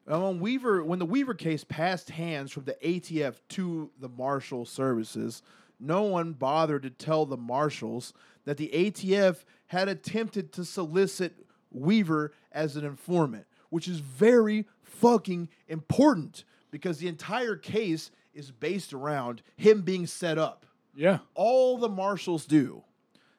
Um, 0.07 0.23
when 0.23 0.41
Weaver, 0.41 0.85
when 0.85 0.99
the 0.99 1.05
Weaver 1.07 1.35
case 1.35 1.65
passed 1.65 2.11
hands 2.11 2.51
from 2.53 2.65
the 2.65 2.77
ATF 2.83 3.35
to 3.51 3.91
the 3.99 4.09
Marshal 4.09 4.65
Services, 4.65 5.43
no 5.81 6.03
one 6.03 6.33
bothered 6.35 6.83
to 6.85 6.91
tell 6.91 7.27
the 7.27 7.37
marshals 7.37 8.15
that 8.45 8.57
the 8.57 8.71
ATF 8.73 9.45
had 9.67 9.89
attempted 9.89 10.53
to 10.53 10.65
solicit 10.65 11.45
Weaver 11.71 12.33
as 12.53 12.77
an 12.77 12.85
informant, 12.85 13.47
which 13.71 13.89
is 13.89 14.01
very 14.01 14.67
fucking 14.83 15.49
important 15.69 16.45
because 16.71 16.99
the 16.99 17.09
entire 17.09 17.57
case 17.57 18.11
is 18.35 18.51
based 18.51 18.93
around 18.93 19.43
him 19.57 19.83
being 19.83 20.07
set 20.07 20.39
up. 20.39 20.67
Yeah. 20.95 21.19
All 21.35 21.79
the 21.79 21.89
marshals 21.89 22.47
do, 22.47 22.85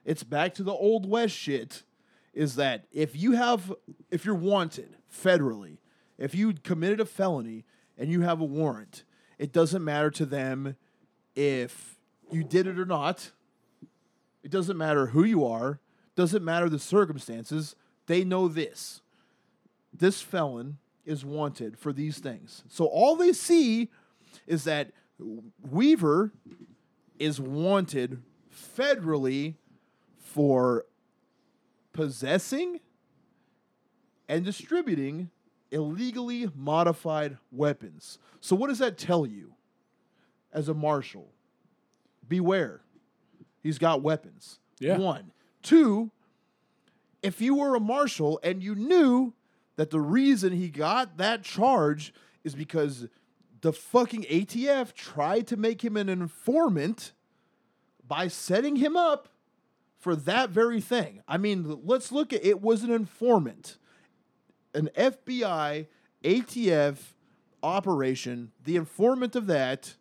it's 0.06 0.24
back 0.24 0.54
to 0.56 0.64
the 0.64 0.74
old 0.74 1.10
west 1.10 1.36
shit, 1.36 1.84
is 2.34 2.56
that 2.56 2.86
if 2.92 3.16
you 3.16 3.34
have, 3.34 3.74
if 4.10 4.26
you're 4.26 4.36
wanted 4.36 4.96
federally, 5.14 5.78
if 6.18 6.36
you 6.36 6.54
committed 6.54 7.00
a 7.00 7.06
felony 7.06 7.66
and 7.98 8.10
you 8.10 8.22
have 8.22 8.40
a 8.40 8.46
warrant, 8.46 9.04
it 9.38 9.52
doesn't 9.52 9.84
matter 9.84 10.12
to 10.12 10.26
them 10.26 10.76
if 11.36 11.98
you 12.32 12.44
did 12.44 12.68
it 12.68 12.80
or 12.80 12.86
not. 12.86 13.32
It 14.44 14.52
doesn't 14.52 14.78
matter 14.78 15.08
who 15.08 15.24
you 15.24 15.46
are, 15.46 15.80
doesn't 16.16 16.44
matter 16.44 16.70
the 16.70 16.80
circumstances. 16.80 17.76
They 18.10 18.24
know 18.24 18.48
this. 18.48 19.02
This 19.94 20.20
felon 20.20 20.80
is 21.06 21.24
wanted 21.24 21.78
for 21.78 21.94
these 21.94 22.18
things. 22.18 22.64
So 22.68 22.86
all 22.86 23.16
they 23.16 23.34
see 23.34 23.90
is 24.48 24.64
that 24.64 24.90
Weaver 25.70 26.34
is 27.20 27.40
wanted 27.40 28.24
federally 28.52 29.54
for 30.18 30.88
possessing 31.94 32.80
and 34.28 34.44
distributing 34.44 35.30
illegally 35.70 36.50
modified 36.56 37.38
weapons. 37.52 38.18
So, 38.42 38.56
what 38.56 38.70
does 38.70 38.80
that 38.80 38.98
tell 38.98 39.28
you 39.28 39.54
as 40.52 40.68
a 40.68 40.74
marshal? 40.74 41.30
Beware. 42.28 42.82
He's 43.62 43.78
got 43.78 44.02
weapons. 44.02 44.58
Yeah. 44.80 44.98
One. 44.98 45.32
Two, 45.62 46.10
if 47.22 47.42
you 47.42 47.56
were 47.56 47.76
a 47.76 47.80
marshal 47.80 48.40
and 48.44 48.64
you 48.64 48.76
knew 48.76 49.34
that 49.76 49.90
the 49.90 50.00
reason 50.00 50.54
he 50.54 50.70
got 50.70 51.18
that 51.18 51.44
charge 51.44 52.14
is 52.44 52.56
because 52.56 53.08
the 53.62 53.74
fucking 53.74 54.24
ATF 54.24 54.94
tried 54.94 55.48
to 55.48 55.58
make 55.58 55.84
him 55.84 55.98
an 55.98 56.10
informant 56.10 57.14
by 58.08 58.28
setting 58.28 58.78
him 58.78 58.96
up 58.96 59.30
for 59.98 60.16
that 60.16 60.50
very 60.50 60.82
thing. 60.82 61.22
I 61.28 61.38
mean, 61.38 61.80
let's 61.84 62.12
look 62.12 62.32
at 62.34 62.44
it 62.44 62.62
was 62.62 62.84
an 62.84 62.92
informant. 62.92 63.78
An 64.74 64.90
FBI 64.98 65.88
ATF 66.24 66.98
operation, 67.62 68.52
the 68.64 68.78
informant 68.78 69.36
of 69.36 69.48
that 69.48 69.96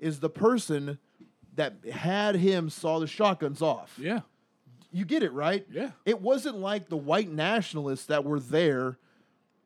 is 0.00 0.20
the 0.20 0.30
person 0.30 0.98
that 1.54 1.74
had 1.92 2.36
him 2.36 2.70
saw 2.70 2.98
the 2.98 3.06
shotguns 3.06 3.62
off. 3.62 3.94
Yeah. 3.98 4.20
You 4.90 5.04
get 5.04 5.22
it, 5.22 5.32
right? 5.32 5.66
Yeah. 5.70 5.90
It 6.04 6.20
wasn't 6.20 6.58
like 6.58 6.88
the 6.88 6.96
white 6.96 7.30
nationalists 7.30 8.06
that 8.06 8.24
were 8.24 8.40
there. 8.40 8.98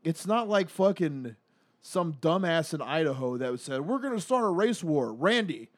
It's 0.03 0.27
not 0.27 0.49
like 0.49 0.69
fucking 0.69 1.37
some 1.81 2.15
dumbass 2.15 2.75
in 2.75 2.83
Idaho 2.83 3.37
that 3.37 3.59
said, 3.61 3.83
We're 3.83 4.01
going 4.01 4.15
to 4.15 4.21
start 4.21 4.45
a 4.45 4.49
race 4.49 4.83
war. 4.83 5.13
Randy, 5.13 5.69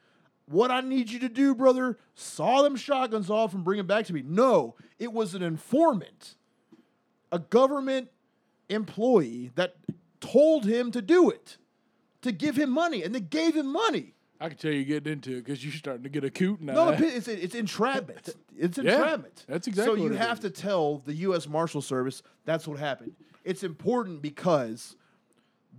what 0.47 0.71
I 0.71 0.81
need 0.81 1.11
you 1.11 1.19
to 1.21 1.29
do, 1.29 1.55
brother, 1.55 1.99
saw 2.15 2.63
them 2.63 2.77
shotguns 2.77 3.31
off 3.31 3.55
and 3.55 3.65
bring 3.65 3.79
them 3.79 3.87
back 3.87 4.07
to 4.07 4.13
me. 4.13 4.23
No, 4.27 4.77
it 4.99 5.13
was 5.13 5.35
an 5.35 5.43
informant, 5.43 6.37
a 7.33 7.39
government 7.39 8.09
employee 8.69 9.51
that 9.55 9.77
told 10.21 10.65
him 10.65 10.91
to 10.91 11.03
do 11.03 11.31
it, 11.31 11.59
to 12.23 12.33
give 12.33 12.57
him 12.57 12.71
money, 12.71 13.03
and 13.03 13.15
they 13.15 13.21
gave 13.21 13.55
him 13.55 13.73
money. 13.73 14.14
I 14.41 14.49
can 14.49 14.59
tell 14.59 14.73
you 14.73 14.85
getting 14.85 15.13
into 15.13 15.37
it 15.39 15.45
because 15.45 15.65
you're 15.65 15.73
starting 15.73 16.03
to 16.03 16.09
get 16.09 16.25
a 16.25 16.31
coot 16.31 16.61
now. 16.61 16.75
No, 16.75 16.89
it's, 16.99 17.29
it's 17.29 17.55
entrapment. 17.55 18.35
It's 18.57 18.79
entrapment. 18.79 19.45
Yeah, 19.49 19.53
that's 19.55 19.67
exactly 19.69 20.01
So 20.01 20.05
you 20.07 20.13
have 20.15 20.39
is. 20.39 20.45
to 20.45 20.51
tell 20.51 20.99
the 20.99 21.15
U.S. 21.15 21.49
Marshal 21.49 21.81
Service 21.81 22.23
that's 22.45 22.67
what 22.69 22.79
happened. 22.79 23.13
It's 23.45 23.63
important 23.63 24.23
because 24.23 24.97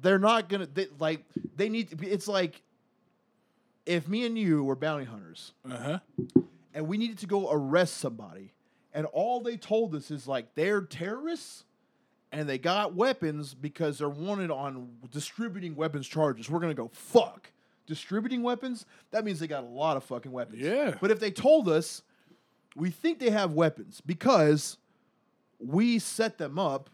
they're 0.02 0.20
not 0.20 0.50
gonna 0.50 0.68
they, 0.68 0.88
like 1.00 1.26
they 1.56 1.70
need. 1.70 1.90
To 1.90 1.96
be, 1.96 2.08
it's 2.08 2.28
like 2.28 2.62
if 3.86 4.08
me 4.08 4.26
and 4.26 4.38
you 4.38 4.64
were 4.64 4.76
bounty 4.76 5.06
hunters 5.06 5.54
Uh 5.70 5.78
huh. 5.78 6.00
and 6.74 6.88
we 6.88 6.98
needed 6.98 7.18
to 7.20 7.28
go 7.28 7.52
arrest 7.52 7.98
somebody, 7.98 8.54
and 8.94 9.06
all 9.08 9.42
they 9.42 9.58
told 9.58 9.94
us 9.96 10.12
is 10.12 10.28
like 10.28 10.56
they're 10.56 10.82
terrorists 10.82 11.66
and 12.32 12.48
they 12.50 12.58
got 12.58 12.94
weapons 12.96 13.54
because 13.54 14.00
they're 14.00 14.10
wanted 14.10 14.52
on 14.52 14.90
distributing 15.12 15.76
weapons 15.76 16.08
charges. 16.08 16.50
We're 16.50 16.60
gonna 16.60 16.74
go 16.74 16.90
fuck 16.94 17.52
distributing 17.88 18.42
weapons. 18.44 18.86
That 19.12 19.24
means 19.26 19.40
they 19.40 19.48
got 19.48 19.64
a 19.64 19.68
lot 19.68 19.98
of 19.98 20.04
fucking 20.04 20.32
weapons. 20.32 20.62
Yeah. 20.62 20.96
But 21.02 21.12
if 21.12 21.20
they 21.20 21.32
told 21.32 21.68
us 21.70 22.02
we 22.76 22.90
think 22.92 23.20
they 23.20 23.30
have 23.30 23.54
weapons 23.54 24.02
because 24.06 24.78
we 25.60 25.98
set 26.00 26.38
them 26.38 26.60
up 26.60 26.90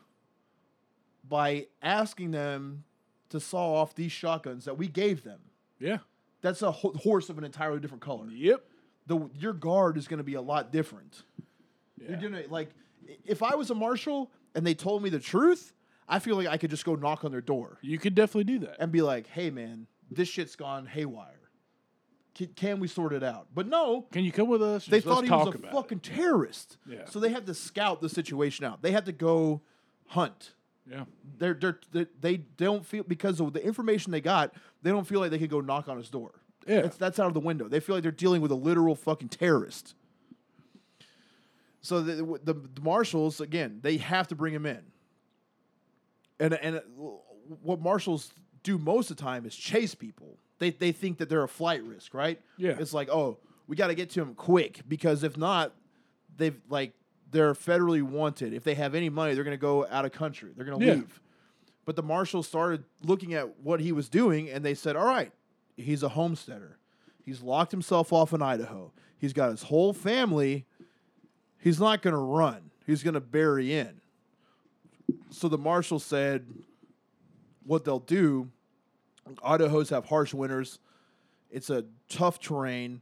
by 1.28 1.68
asking 1.82 2.32
them 2.32 2.84
to 3.30 3.40
saw 3.40 3.74
off 3.76 3.96
these 3.96 4.12
shotguns 4.12 4.66
that 4.66 4.78
we 4.78 4.88
gave 4.88 5.24
them. 5.24 5.40
Yeah. 5.80 6.00
That's 6.42 6.62
a 6.62 6.72
ho- 6.72 6.94
horse 6.94 7.30
of 7.30 7.38
an 7.38 7.44
entirely 7.44 7.80
different 7.80 8.02
color 8.04 8.26
Yep. 8.30 8.64
the 9.08 9.30
your 9.40 9.54
guard 9.54 9.98
is 9.98 10.08
going 10.08 10.18
to 10.20 10.24
be 10.24 10.34
a 10.36 10.42
lot 10.42 10.72
different. 10.72 11.24
Yeah. 12.00 12.20
You're 12.20 12.30
gonna 12.32 12.44
like, 12.50 12.70
if 13.26 13.42
I 13.44 13.56
was 13.56 13.70
a 13.70 13.76
marshal 13.76 14.32
and 14.56 14.66
they 14.66 14.74
told 14.74 15.02
me 15.04 15.10
the 15.10 15.20
truth, 15.20 15.74
I 16.08 16.20
feel 16.20 16.36
like 16.36 16.48
I 16.48 16.58
could 16.58 16.70
just 16.70 16.84
go 16.84 16.96
knock 16.96 17.24
on 17.24 17.32
their 17.32 17.42
door 17.42 17.78
You 17.82 17.98
could 17.98 18.16
definitely 18.16 18.44
do 18.46 18.60
that. 18.66 18.76
and 18.80 18.92
be 18.92 19.02
like, 19.02 19.28
"Hey, 19.28 19.50
man, 19.50 19.88
this 20.12 20.28
shit's 20.28 20.56
gone 20.56 20.86
haywire. 20.86 21.40
Can, 22.36 22.48
can 22.56 22.80
we 22.80 22.88
sort 22.88 23.14
it 23.14 23.24
out?" 23.24 23.48
But 23.54 23.68
no, 23.68 24.08
Can 24.12 24.24
you 24.24 24.32
come 24.32 24.48
with 24.48 24.62
us? 24.62 24.86
they 24.86 24.98
Just 24.98 25.08
thought 25.08 25.24
he 25.24 25.30
was 25.30 25.56
a 25.56 25.72
fucking 25.72 26.02
terrorist. 26.02 26.78
Yeah. 26.88 27.06
So 27.10 27.20
they 27.20 27.30
had 27.30 27.46
to 27.48 27.54
scout 27.54 28.02
the 28.02 28.10
situation 28.10 28.66
out. 28.66 28.82
They 28.82 28.92
had 28.92 29.06
to 29.06 29.12
go 29.12 29.62
hunt. 30.08 30.54
Yeah. 30.90 31.06
They're, 31.38 31.54
they're, 31.54 31.80
they 31.92 32.06
they 32.20 32.38
don't 32.38 32.86
feel 32.86 33.04
because 33.04 33.40
of 33.40 33.54
the 33.54 33.64
information 33.66 34.12
they 34.12 34.22
got. 34.22 34.54
They 34.82 34.92
don't 34.92 35.08
feel 35.08 35.20
like 35.20 35.32
they 35.32 35.40
could 35.40 35.50
go 35.50 35.62
knock 35.62 35.88
on 35.88 35.98
his 35.98 36.10
door. 36.10 36.32
Yeah. 36.68 36.82
That's, 36.82 36.98
that's 36.98 37.20
out 37.20 37.28
of 37.28 37.34
the 37.34 37.40
window. 37.40 37.68
They 37.68 37.80
feel 37.80 37.96
like 37.96 38.04
they're 38.04 38.12
dealing 38.12 38.42
with 38.42 38.52
a 38.52 38.56
literal 38.56 38.96
fucking 38.96 39.30
terrorist. 39.30 39.96
So 41.82 42.02
the, 42.02 42.14
the, 42.44 42.54
the 42.54 42.82
marshals 42.82 43.42
again, 43.42 43.80
they 43.82 43.98
have 43.98 44.28
to 44.28 44.36
bring 44.36 44.54
him 44.54 44.66
in. 44.66 44.82
And 46.40 46.54
and 46.54 46.82
what 47.62 47.82
marshals 47.82 48.32
do 48.64 48.78
most 48.78 49.12
of 49.12 49.18
the 49.18 49.24
time 49.24 49.46
is 49.46 49.56
chase 49.56 49.96
people. 49.96 50.38
They 50.60 50.70
they 50.72 50.92
think 50.92 51.18
that 51.18 51.30
they're 51.30 51.44
a 51.44 51.48
flight 51.48 51.84
risk, 51.84 52.14
right? 52.14 52.40
Yeah. 52.58 52.76
It's 52.80 52.94
like, 52.94 53.10
oh, 53.10 53.38
we 53.68 53.76
got 53.76 53.88
to 53.88 53.96
get 53.96 54.10
to 54.12 54.22
him 54.22 54.36
quick 54.36 54.82
because 54.88 55.24
if 55.24 55.38
not, 55.38 55.74
they've 56.38 56.60
like 56.70 56.94
they're 57.32 57.54
federally 57.54 58.02
wanted. 58.04 58.54
If 58.54 58.64
they 58.64 58.76
have 58.76 58.94
any 58.94 59.10
money, 59.10 59.34
they're 59.34 59.44
going 59.44 59.58
to 59.58 59.62
go 59.62 59.88
out 59.88 60.06
of 60.06 60.12
country. 60.12 60.52
They're 60.56 60.66
going 60.66 60.80
to 60.80 60.86
Yeah. 60.86 60.94
leave. 60.96 61.22
But 61.86 61.96
the 61.96 62.04
marshal 62.04 62.44
started 62.44 62.84
looking 63.04 63.34
at 63.34 63.60
what 63.62 63.80
he 63.80 63.92
was 63.92 64.08
doing, 64.10 64.50
and 64.50 64.64
they 64.64 64.76
said, 64.76 64.96
"All 64.96 65.06
right, 65.06 65.32
he's 65.76 66.04
a 66.04 66.10
homesteader. 66.10 66.78
He's 67.26 67.42
locked 67.42 67.72
himself 67.72 68.14
off 68.14 68.34
in 68.34 68.42
Idaho. 68.42 68.92
He's 69.18 69.34
got 69.34 69.50
his 69.52 69.64
whole 69.64 69.94
family. 69.94 70.66
He's 71.60 71.80
not 71.80 72.02
going 72.02 72.14
to 72.14 72.20
run. 72.20 72.70
He's 72.86 73.02
going 73.02 73.14
to 73.16 73.20
bury 73.22 73.74
in." 73.74 74.02
So 75.32 75.48
the 75.48 75.58
marshal 75.58 75.98
said, 76.00 76.46
"What 77.66 77.86
they'll 77.86 78.00
do? 78.00 78.50
Idahos 79.28 79.90
have 79.90 80.06
harsh 80.06 80.34
winters. 80.34 80.80
It's 81.50 81.70
a 81.70 81.86
tough 82.10 82.40
terrain. 82.40 83.02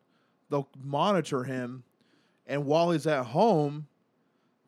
They'll 0.50 0.70
monitor 0.84 1.44
him, 1.44 1.84
and 2.48 2.66
while 2.66 2.92
he's 2.92 3.08
at 3.08 3.28
home." 3.28 3.88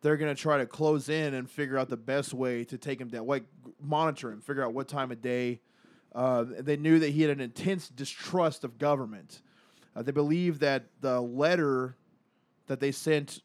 they're 0.01 0.18
going 0.18 0.34
to 0.35 0.39
try 0.39 0.57
to 0.57 0.65
close 0.65 1.09
in 1.09 1.34
and 1.34 1.49
figure 1.49 1.77
out 1.77 1.89
the 1.89 1.97
best 1.97 2.34
way 2.34 2.63
to 2.65 2.77
take 2.77 2.99
him 2.99 3.07
down, 3.07 3.27
like 3.27 3.43
monitor 3.80 4.31
him, 4.31 4.41
figure 4.41 4.63
out 4.63 4.73
what 4.73 4.88
time 4.88 5.11
of 5.11 5.22
day. 5.22 5.59
Uh, 6.13 6.43
they 6.59 6.76
knew 6.76 6.99
that 6.99 7.09
he 7.09 7.22
had 7.22 7.31
an 7.31 7.39
intense 7.39 7.88
distrust 7.88 8.63
of 8.63 8.77
government. 8.77 9.41
Uh, 9.95 10.01
they 10.01 10.11
believe 10.11 10.59
that 10.59 10.85
the 11.01 11.22
letter 11.22 11.95
that 12.68 12.80
they 12.80 12.91
sent 12.91 13.41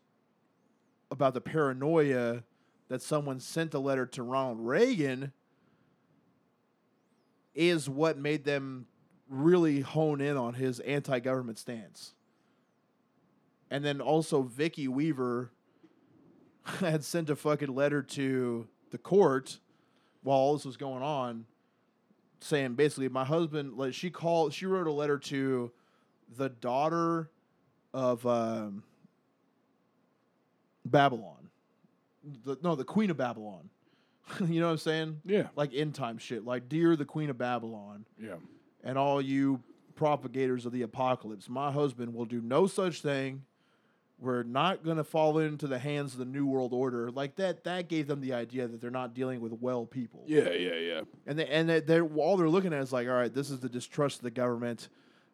about 1.10 1.34
the 1.34 1.40
paranoia 1.40 2.42
that 2.88 3.02
someone 3.02 3.38
sent 3.38 3.74
a 3.74 3.78
letter 3.78 4.06
to 4.06 4.22
Ronald 4.22 4.60
Reagan 4.60 5.32
is 7.56 7.88
what 7.88 8.18
made 8.18 8.44
them 8.44 8.86
really 9.28 9.80
hone 9.80 10.20
in 10.20 10.36
on 10.36 10.54
his 10.54 10.78
anti-government 10.80 11.58
stance. 11.58 12.14
And 13.70 13.84
then 13.84 14.00
also 14.00 14.42
Vicky 14.42 14.86
Weaver 14.86 15.50
had 16.64 17.02
sent 17.02 17.30
a 17.30 17.34
fucking 17.34 17.74
letter 17.74 18.02
to 18.02 18.68
the 18.90 18.98
court 18.98 19.58
while 20.22 20.38
all 20.38 20.54
this 20.54 20.64
was 20.64 20.76
going 20.76 21.02
on, 21.02 21.46
saying 22.40 22.74
basically 22.74 23.08
my 23.08 23.24
husband 23.24 23.76
like 23.76 23.94
she 23.94 24.10
called 24.10 24.52
she 24.52 24.66
wrote 24.66 24.86
a 24.86 24.92
letter 24.92 25.18
to 25.18 25.72
the 26.36 26.48
daughter 26.48 27.30
of 27.94 28.26
um, 28.26 28.82
Babylon. 30.84 31.48
The, 32.44 32.58
no, 32.62 32.74
the 32.74 32.84
queen 32.84 33.10
of 33.10 33.16
Babylon. 33.16 33.70
you 34.46 34.60
know 34.60 34.66
what 34.66 34.72
I'm 34.72 34.78
saying? 34.78 35.20
Yeah. 35.24 35.48
Like 35.56 35.72
end 35.74 35.94
time 35.94 36.18
shit. 36.18 36.44
Like 36.44 36.68
dear 36.68 36.96
the 36.96 37.04
queen 37.04 37.30
of 37.30 37.38
Babylon 37.38 38.04
Yeah. 38.20 38.36
and 38.84 38.98
all 38.98 39.20
you 39.22 39.62
propagators 39.94 40.66
of 40.66 40.72
the 40.72 40.82
apocalypse, 40.82 41.48
my 41.48 41.70
husband 41.72 42.14
will 42.14 42.24
do 42.26 42.40
no 42.40 42.66
such 42.66 43.00
thing. 43.02 43.44
We're 44.18 44.44
not 44.44 44.82
going 44.82 44.96
to 44.96 45.04
fall 45.04 45.38
into 45.38 45.66
the 45.66 45.78
hands 45.78 46.14
of 46.14 46.18
the 46.18 46.24
new 46.24 46.46
world 46.46 46.72
order. 46.72 47.10
Like 47.10 47.36
that 47.36 47.64
that 47.64 47.88
gave 47.88 48.06
them 48.06 48.20
the 48.22 48.32
idea 48.32 48.66
that 48.66 48.80
they're 48.80 48.90
not 48.90 49.12
dealing 49.14 49.40
with 49.40 49.52
well 49.52 49.84
people. 49.84 50.24
Yeah. 50.26 50.50
Yeah. 50.50 50.74
Yeah. 50.74 51.00
And 51.26 51.38
they, 51.38 51.46
and 51.46 51.68
they, 51.68 51.80
they're 51.80 52.04
all 52.06 52.36
they're 52.38 52.48
looking 52.48 52.72
at 52.72 52.82
is 52.82 52.92
like, 52.92 53.06
all 53.08 53.14
right, 53.14 53.32
this 53.32 53.50
is 53.50 53.60
the 53.60 53.68
distrust 53.68 54.18
of 54.18 54.22
the 54.22 54.30
government. 54.30 54.88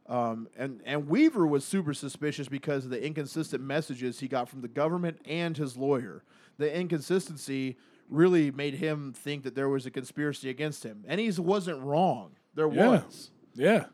Um, 0.08 0.48
and 0.56 0.80
and 0.84 1.08
Weaver 1.08 1.46
was 1.46 1.64
super 1.64 1.94
suspicious 1.94 2.48
because 2.48 2.84
of 2.84 2.90
the 2.90 3.02
inconsistent 3.04 3.62
messages 3.62 4.18
he 4.18 4.26
got 4.26 4.48
from 4.48 4.60
the 4.60 4.68
government 4.68 5.20
and 5.26 5.56
his 5.56 5.76
lawyer. 5.76 6.24
The 6.58 6.76
inconsistency 6.76 7.76
really 8.08 8.50
made 8.50 8.74
him 8.74 9.12
think 9.12 9.42
that 9.44 9.54
there 9.54 9.68
was 9.68 9.86
a 9.86 9.90
conspiracy 9.90 10.50
against 10.50 10.84
him, 10.84 11.04
and 11.06 11.20
he 11.20 11.30
wasn't 11.30 11.80
wrong. 11.82 12.32
There 12.54 12.70
Yeah. 12.72 12.88
was. 13.04 13.30
Yeah. 13.54 13.86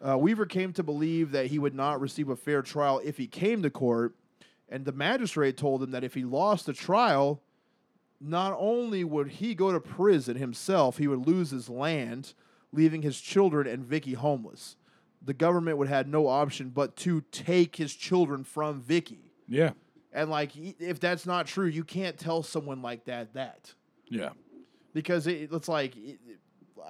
Uh, 0.00 0.16
Weaver 0.16 0.46
came 0.46 0.72
to 0.74 0.82
believe 0.82 1.32
that 1.32 1.46
he 1.46 1.58
would 1.58 1.74
not 1.74 2.00
receive 2.00 2.28
a 2.28 2.36
fair 2.36 2.62
trial 2.62 3.00
if 3.04 3.16
he 3.18 3.26
came 3.26 3.62
to 3.62 3.70
court, 3.70 4.14
and 4.68 4.84
the 4.84 4.92
magistrate 4.92 5.56
told 5.56 5.82
him 5.82 5.90
that 5.90 6.04
if 6.04 6.14
he 6.14 6.24
lost 6.24 6.66
the 6.66 6.72
trial, 6.72 7.42
not 8.20 8.54
only 8.58 9.04
would 9.04 9.28
he 9.28 9.54
go 9.54 9.72
to 9.72 9.80
prison 9.80 10.36
himself, 10.36 10.98
he 10.98 11.08
would 11.08 11.26
lose 11.26 11.50
his 11.50 11.68
land, 11.68 12.34
leaving 12.72 13.02
his 13.02 13.20
children 13.20 13.66
and 13.66 13.84
Vicky 13.84 14.14
homeless. 14.14 14.76
The 15.20 15.34
government 15.34 15.78
would 15.78 15.88
have 15.88 16.06
no 16.06 16.28
option 16.28 16.70
but 16.70 16.94
to 16.96 17.22
take 17.32 17.76
his 17.76 17.92
children 17.94 18.44
from 18.44 18.80
Vicky. 18.80 19.32
Yeah. 19.48 19.72
And 20.12 20.30
like, 20.30 20.52
if 20.56 21.00
that's 21.00 21.26
not 21.26 21.46
true, 21.46 21.66
you 21.66 21.84
can't 21.84 22.18
tell 22.18 22.42
someone 22.42 22.80
like 22.82 23.04
that 23.04 23.34
that. 23.34 23.74
Yeah. 24.10 24.30
because 24.94 25.26
it, 25.26 25.52
it's 25.52 25.68
like 25.68 25.94
it, 25.96 26.18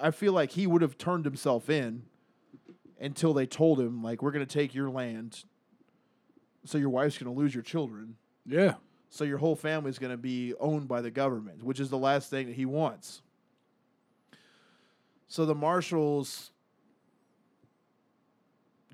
I 0.01 0.13
feel 0.13 0.33
like 0.33 0.53
he 0.53 0.67
would 0.69 0.83
have 0.83 0.97
turned 0.97 1.25
himself 1.25 1.69
in 1.69 2.05
until 3.01 3.35
they 3.35 3.45
told 3.47 3.81
him 3.81 4.03
like 4.03 4.23
we're 4.23 4.31
going 4.31 4.47
to 4.47 4.53
take 4.53 4.75
your 4.75 4.89
land 4.89 5.43
so 6.65 6.79
your 6.79 6.91
wife's 6.91 7.19
going 7.19 7.33
to 7.33 7.37
lose 7.39 7.55
your 7.55 7.63
children. 7.63 8.15
Yeah. 8.47 8.75
so 9.11 9.25
your 9.25 9.39
whole 9.39 9.57
family's 9.57 9.99
going 9.99 10.13
to 10.13 10.17
be 10.17 10.55
owned 10.61 10.87
by 10.87 11.01
the 11.01 11.11
government 11.11 11.63
which 11.65 11.81
is 11.81 11.91
the 11.91 11.99
last 11.99 12.31
thing 12.31 12.47
that 12.47 12.55
he 12.55 12.65
wants. 12.67 13.21
So 15.27 15.45
the 15.45 15.55
marshals 15.57 16.53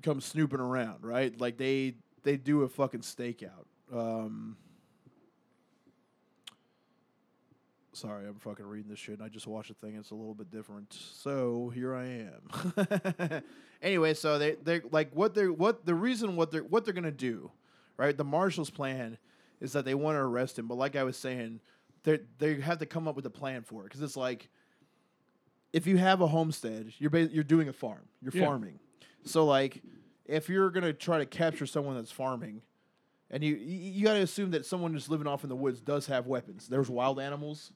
come 0.01 0.19
snooping 0.19 0.59
around 0.59 1.03
right? 1.03 1.39
Like 1.39 1.57
they 1.57 1.95
they 2.23 2.37
do 2.37 2.63
a 2.63 2.67
fucking 2.67 3.01
stakeout 3.01 3.65
um 3.93 4.57
Sorry, 7.93 8.27
I'm 8.27 8.35
fucking 8.39 8.65
reading 8.65 8.89
this 8.89 8.99
shit 8.99 9.19
and 9.19 9.23
I 9.23 9.29
just 9.29 9.47
watched 9.47 9.69
a 9.71 9.73
thing. 9.73 9.95
It's 9.95 10.11
a 10.11 10.15
little 10.15 10.33
bit 10.33 10.51
different. 10.51 10.91
So 10.91 11.71
here 11.73 11.95
I 11.95 12.27
am. 13.31 13.41
anyway, 13.81 14.13
so 14.13 14.37
they 14.37 14.55
they 14.55 14.81
like 14.91 15.15
what 15.15 15.33
they're 15.33 15.51
what 15.53 15.85
the 15.85 15.95
reason 15.95 16.35
what 16.35 16.51
they're 16.51 16.63
what 16.63 16.83
they're 16.83 16.93
gonna 16.93 17.09
do, 17.11 17.51
right? 17.95 18.15
The 18.17 18.25
marshal's 18.25 18.69
plan 18.69 19.17
is 19.61 19.71
that 19.71 19.85
they 19.85 19.95
want 19.95 20.17
to 20.17 20.19
arrest 20.19 20.59
him, 20.59 20.67
but 20.67 20.75
like 20.75 20.97
I 20.97 21.03
was 21.03 21.15
saying, 21.15 21.61
they 22.03 22.19
they 22.37 22.59
have 22.59 22.79
to 22.79 22.85
come 22.85 23.07
up 23.07 23.15
with 23.15 23.25
a 23.27 23.29
plan 23.31 23.63
for 23.63 23.81
it 23.81 23.85
because 23.85 24.01
it's 24.01 24.17
like 24.17 24.49
if 25.71 25.87
you 25.87 25.95
have 25.95 26.19
a 26.19 26.27
homestead, 26.27 26.91
you're 26.97 27.15
you're 27.17 27.45
doing 27.45 27.69
a 27.69 27.73
farm, 27.73 28.03
you're 28.21 28.33
Yeah. 28.35 28.45
farming. 28.45 28.77
So 29.23 29.45
like 29.45 29.81
if 30.25 30.49
you're 30.49 30.69
gonna 30.69 30.91
try 30.91 31.19
to 31.19 31.25
capture 31.25 31.65
someone 31.65 31.95
that's 31.95 32.11
farming, 32.11 32.61
and 33.31 33.43
you 33.43 33.55
you, 33.55 34.05
got 34.05 34.13
to 34.13 34.21
assume 34.21 34.51
that 34.51 34.65
someone 34.65 34.93
just 34.93 35.09
living 35.09 35.27
off 35.27 35.43
in 35.43 35.49
the 35.49 35.55
woods 35.55 35.81
does 35.81 36.07
have 36.07 36.27
weapons. 36.27 36.67
There's 36.67 36.89
wild 36.89 37.19
animals, 37.19 37.71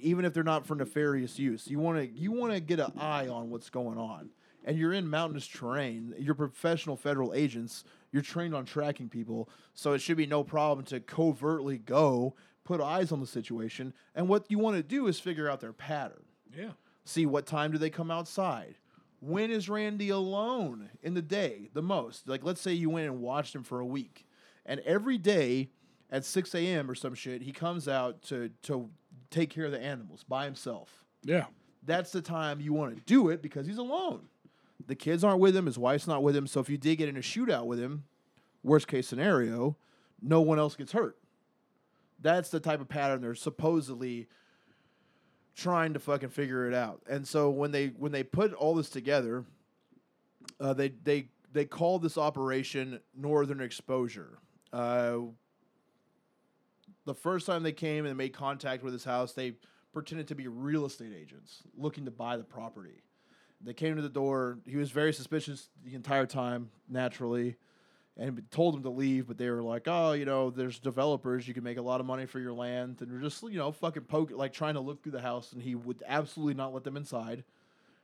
even 0.00 0.24
if 0.24 0.32
they're 0.32 0.42
not 0.42 0.66
for 0.66 0.74
nefarious 0.74 1.38
use. 1.38 1.66
You 1.66 1.78
want 1.78 1.98
to 1.98 2.06
you 2.08 2.32
want 2.32 2.52
to 2.52 2.60
get 2.60 2.80
an 2.80 2.92
eye 2.98 3.28
on 3.28 3.50
what's 3.50 3.70
going 3.70 3.98
on. 3.98 4.30
And 4.64 4.76
you're 4.76 4.92
in 4.92 5.08
mountainous 5.08 5.46
terrain. 5.46 6.14
You're 6.18 6.34
professional 6.34 6.96
federal 6.96 7.32
agents. 7.32 7.84
You're 8.12 8.22
trained 8.22 8.54
on 8.54 8.64
tracking 8.64 9.08
people, 9.08 9.48
so 9.74 9.92
it 9.92 10.00
should 10.00 10.16
be 10.16 10.26
no 10.26 10.44
problem 10.44 10.84
to 10.86 11.00
covertly 11.00 11.78
go 11.78 12.34
put 12.64 12.80
eyes 12.82 13.12
on 13.12 13.20
the 13.20 13.26
situation. 13.26 13.94
And 14.14 14.28
what 14.28 14.44
you 14.50 14.58
want 14.58 14.76
to 14.76 14.82
do 14.82 15.06
is 15.06 15.18
figure 15.18 15.48
out 15.48 15.60
their 15.60 15.72
pattern. 15.72 16.24
Yeah. 16.54 16.72
See 17.04 17.24
what 17.24 17.46
time 17.46 17.72
do 17.72 17.78
they 17.78 17.88
come 17.88 18.10
outside? 18.10 18.74
When 19.20 19.50
is 19.50 19.70
Randy 19.70 20.10
alone 20.10 20.90
in 21.02 21.14
the 21.14 21.22
day 21.22 21.70
the 21.72 21.80
most? 21.80 22.28
Like, 22.28 22.44
let's 22.44 22.60
say 22.60 22.74
you 22.74 22.90
went 22.90 23.06
and 23.06 23.22
watched 23.22 23.54
him 23.54 23.64
for 23.64 23.80
a 23.80 23.86
week, 23.86 24.26
and 24.68 24.78
every 24.80 25.18
day 25.18 25.70
at 26.10 26.24
6 26.24 26.54
a.m. 26.54 26.88
or 26.88 26.94
some 26.94 27.14
shit, 27.14 27.42
he 27.42 27.50
comes 27.50 27.88
out 27.88 28.22
to 28.22 28.50
to 28.62 28.88
take 29.30 29.50
care 29.50 29.64
of 29.64 29.72
the 29.72 29.82
animals 29.82 30.24
by 30.28 30.44
himself. 30.44 31.04
Yeah. 31.24 31.46
That's 31.84 32.12
the 32.12 32.22
time 32.22 32.60
you 32.60 32.72
want 32.72 32.94
to 32.94 33.02
do 33.02 33.30
it 33.30 33.42
because 33.42 33.66
he's 33.66 33.78
alone. 33.78 34.28
The 34.86 34.94
kids 34.94 35.24
aren't 35.24 35.40
with 35.40 35.56
him, 35.56 35.66
his 35.66 35.78
wife's 35.78 36.06
not 36.06 36.22
with 36.22 36.36
him. 36.36 36.46
So 36.46 36.60
if 36.60 36.68
you 36.68 36.78
did 36.78 36.96
get 36.96 37.08
in 37.08 37.16
a 37.16 37.20
shootout 37.20 37.66
with 37.66 37.80
him, 37.80 38.04
worst 38.62 38.86
case 38.86 39.08
scenario, 39.08 39.76
no 40.22 40.40
one 40.40 40.58
else 40.58 40.76
gets 40.76 40.92
hurt. 40.92 41.18
That's 42.20 42.50
the 42.50 42.60
type 42.60 42.80
of 42.80 42.88
pattern 42.88 43.20
they're 43.20 43.34
supposedly 43.34 44.28
trying 45.54 45.92
to 45.94 45.98
fucking 45.98 46.28
figure 46.28 46.68
it 46.68 46.74
out. 46.74 47.02
And 47.08 47.26
so 47.26 47.50
when 47.50 47.72
they 47.72 47.88
when 47.88 48.12
they 48.12 48.22
put 48.22 48.52
all 48.54 48.74
this 48.74 48.90
together, 48.90 49.44
uh, 50.60 50.72
they 50.72 50.90
they 51.04 51.28
they 51.52 51.64
call 51.64 51.98
this 51.98 52.18
operation 52.18 53.00
Northern 53.16 53.60
Exposure. 53.60 54.38
Uh, 54.72 55.18
The 57.04 57.14
first 57.14 57.46
time 57.46 57.62
they 57.62 57.72
came 57.72 58.04
and 58.04 58.16
made 58.18 58.34
contact 58.34 58.82
with 58.82 58.92
his 58.92 59.04
house, 59.04 59.32
they 59.32 59.54
pretended 59.94 60.28
to 60.28 60.34
be 60.34 60.46
real 60.46 60.84
estate 60.84 61.12
agents 61.18 61.62
looking 61.74 62.04
to 62.04 62.10
buy 62.10 62.36
the 62.36 62.44
property. 62.44 63.02
They 63.62 63.72
came 63.72 63.96
to 63.96 64.02
the 64.02 64.10
door. 64.10 64.58
He 64.66 64.76
was 64.76 64.90
very 64.90 65.12
suspicious 65.14 65.70
the 65.84 65.94
entire 65.94 66.26
time, 66.26 66.70
naturally, 66.88 67.56
and 68.16 68.42
told 68.50 68.74
them 68.74 68.82
to 68.82 68.90
leave. 68.90 69.26
But 69.26 69.38
they 69.38 69.48
were 69.48 69.62
like, 69.62 69.84
"Oh, 69.86 70.12
you 70.12 70.26
know, 70.26 70.50
there's 70.50 70.78
developers. 70.78 71.48
You 71.48 71.54
can 71.54 71.64
make 71.64 71.78
a 71.78 71.82
lot 71.82 72.00
of 72.00 72.06
money 72.06 72.26
for 72.26 72.40
your 72.40 72.52
land." 72.52 73.00
And 73.00 73.10
they're 73.10 73.20
just, 73.20 73.42
you 73.42 73.56
know, 73.58 73.72
fucking 73.72 74.04
poke, 74.04 74.30
like 74.30 74.52
trying 74.52 74.74
to 74.74 74.80
look 74.80 75.02
through 75.02 75.12
the 75.12 75.22
house. 75.22 75.52
And 75.52 75.62
he 75.62 75.74
would 75.74 76.02
absolutely 76.06 76.54
not 76.54 76.74
let 76.74 76.84
them 76.84 76.96
inside. 76.96 77.42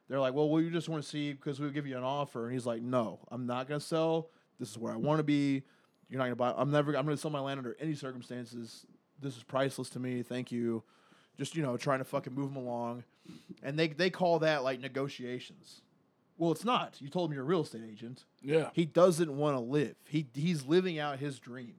They're 0.09 0.21
like, 0.21 0.35
"Well, 0.35 0.51
we 0.51 0.71
just 0.71 0.89
want 0.89 1.03
to 1.03 1.09
see 1.09 1.35
because 1.35 1.61
we'll 1.61 1.71
give 1.71 1.87
you 1.87 1.99
an 1.99 2.05
offer." 2.05 2.45
And 2.45 2.55
he's 2.55 2.67
like, 2.67 2.83
"No, 2.83 3.21
I'm 3.31 3.47
not 3.47 3.69
gonna 3.69 3.81
sell. 3.81 4.31
This 4.59 4.71
is 4.71 4.79
where 4.79 4.93
I 4.93 4.97
want 4.97 5.19
to 5.19 5.25
be. 5.25 5.63
You're 6.09 6.19
not 6.19 6.25
gonna 6.25 6.37
buy. 6.37 6.55
I'm 6.57 6.71
never. 6.71 6.97
I'm 6.97 7.05
gonna 7.05 7.17
sell 7.17 7.31
my 7.31 7.41
land 7.41 7.59
under 7.59 7.77
any 7.81 7.95
circumstances. 7.95 8.87
This 9.21 9.37
is 9.37 9.43
priceless 9.43 9.89
to 9.91 9.99
me. 10.01 10.23
Thank 10.23 10.53
you." 10.53 10.83
Just 11.37 11.57
you 11.57 11.63
know, 11.63 11.77
trying 11.77 11.99
to 11.99 12.05
fucking 12.05 12.33
move 12.33 12.55
them 12.55 12.63
along, 12.65 13.03
and 13.63 13.77
they 13.79 13.89
they 13.89 14.11
call 14.11 14.39
that 14.41 14.63
like 14.63 14.81
negotiations. 14.81 15.81
Well, 16.39 16.53
it's 16.53 16.65
not. 16.65 16.97
You 17.01 17.09
told 17.09 17.31
him 17.31 17.35
you're 17.35 17.43
a 17.45 17.47
real 17.47 17.63
estate 17.63 17.83
agent. 17.91 18.25
Yeah. 18.43 18.71
He 18.73 18.85
doesn't 18.87 19.35
want 19.37 19.57
to 19.57 19.61
live. 19.61 19.95
He 20.09 20.27
he's 20.35 20.65
living 20.67 20.99
out 20.99 21.19
his 21.19 21.39
dream. 21.39 21.75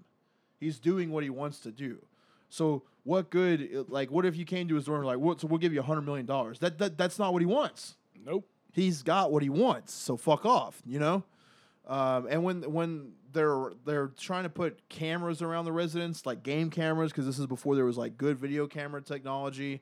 He's 0.59 0.79
doing 0.79 1.11
what 1.11 1.23
he 1.23 1.29
wants 1.29 1.59
to 1.61 1.71
do. 1.71 2.05
So 2.49 2.83
what 3.03 3.29
good? 3.29 3.85
Like, 3.89 4.11
what 4.11 4.25
if 4.25 4.35
you 4.35 4.45
came 4.45 4.67
to 4.69 4.75
his 4.75 4.85
door 4.85 4.97
and 4.97 5.05
like, 5.05 5.19
what? 5.19 5.39
So 5.39 5.47
we'll 5.47 5.59
give 5.59 5.73
you 5.73 5.79
a 5.79 5.83
hundred 5.83 6.01
million 6.01 6.25
dollars. 6.25 6.59
That 6.59 6.77
that 6.79 6.97
that's 6.97 7.19
not 7.19 7.31
what 7.33 7.41
he 7.41 7.45
wants 7.45 7.95
Nope. 8.25 8.47
he's 8.73 9.03
got 9.03 9.31
what 9.31 9.43
he 9.43 9.49
wants. 9.49 9.93
So 9.93 10.17
fuck 10.17 10.45
off, 10.45 10.81
you 10.85 10.99
know. 10.99 11.23
Um, 11.87 12.27
and 12.29 12.43
when 12.43 12.61
when 12.71 13.13
they're 13.31 13.71
they're 13.85 14.07
trying 14.07 14.43
to 14.43 14.49
put 14.49 14.89
cameras 14.89 15.41
around 15.41 15.65
the 15.65 15.71
residence, 15.71 16.25
like 16.25 16.41
game 16.41 16.69
cameras, 16.69 17.11
because 17.11 17.25
this 17.25 17.37
is 17.37 17.45
before 17.45 17.75
there 17.75 17.85
was 17.85 17.97
like 17.97 18.17
good 18.17 18.39
video 18.39 18.67
camera 18.67 19.01
technology. 19.01 19.81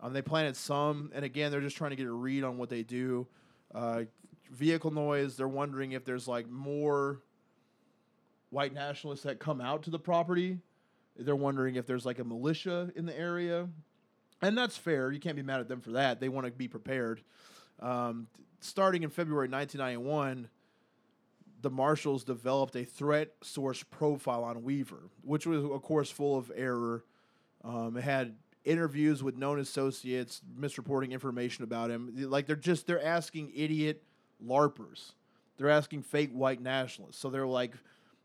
Um, 0.00 0.12
they 0.12 0.22
planted 0.22 0.56
some, 0.56 1.12
and 1.14 1.24
again, 1.24 1.52
they're 1.52 1.60
just 1.60 1.76
trying 1.76 1.90
to 1.90 1.96
get 1.96 2.06
a 2.06 2.12
read 2.12 2.42
on 2.42 2.58
what 2.58 2.70
they 2.70 2.82
do. 2.82 3.26
Uh, 3.72 4.04
vehicle 4.50 4.90
noise. 4.90 5.36
They're 5.36 5.46
wondering 5.46 5.92
if 5.92 6.04
there's 6.04 6.26
like 6.26 6.48
more 6.48 7.20
white 8.50 8.74
nationalists 8.74 9.22
that 9.22 9.38
come 9.38 9.60
out 9.60 9.84
to 9.84 9.90
the 9.90 9.98
property. 9.98 10.58
They're 11.16 11.36
wondering 11.36 11.76
if 11.76 11.86
there's 11.86 12.06
like 12.06 12.18
a 12.18 12.24
militia 12.24 12.90
in 12.96 13.06
the 13.06 13.16
area, 13.18 13.68
and 14.40 14.56
that's 14.56 14.76
fair. 14.76 15.12
You 15.12 15.20
can't 15.20 15.36
be 15.36 15.42
mad 15.42 15.60
at 15.60 15.68
them 15.68 15.80
for 15.80 15.92
that. 15.92 16.20
They 16.20 16.28
want 16.28 16.46
to 16.46 16.52
be 16.52 16.68
prepared. 16.68 17.22
Um, 17.80 18.28
starting 18.60 19.02
in 19.02 19.10
February 19.10 19.48
1991, 19.48 20.48
the 21.62 21.70
marshals 21.70 22.24
developed 22.24 22.76
a 22.76 22.84
threat 22.84 23.30
source 23.42 23.82
profile 23.82 24.44
on 24.44 24.62
Weaver, 24.62 25.08
which 25.22 25.46
was, 25.46 25.64
of 25.64 25.82
course, 25.82 26.10
full 26.10 26.36
of 26.36 26.50
error. 26.54 27.04
Um, 27.64 27.96
it 27.96 28.02
had 28.02 28.34
interviews 28.64 29.22
with 29.22 29.36
known 29.36 29.58
associates, 29.58 30.40
misreporting 30.58 31.10
information 31.10 31.64
about 31.64 31.90
him. 31.90 32.12
Like 32.16 32.46
they're 32.46 32.56
just 32.56 32.86
they're 32.86 33.04
asking 33.04 33.52
idiot 33.54 34.02
larpers. 34.44 35.12
They're 35.56 35.70
asking 35.70 36.02
fake 36.02 36.32
white 36.32 36.60
nationalists. 36.60 37.18
So 37.18 37.30
they're 37.30 37.46
like, 37.46 37.74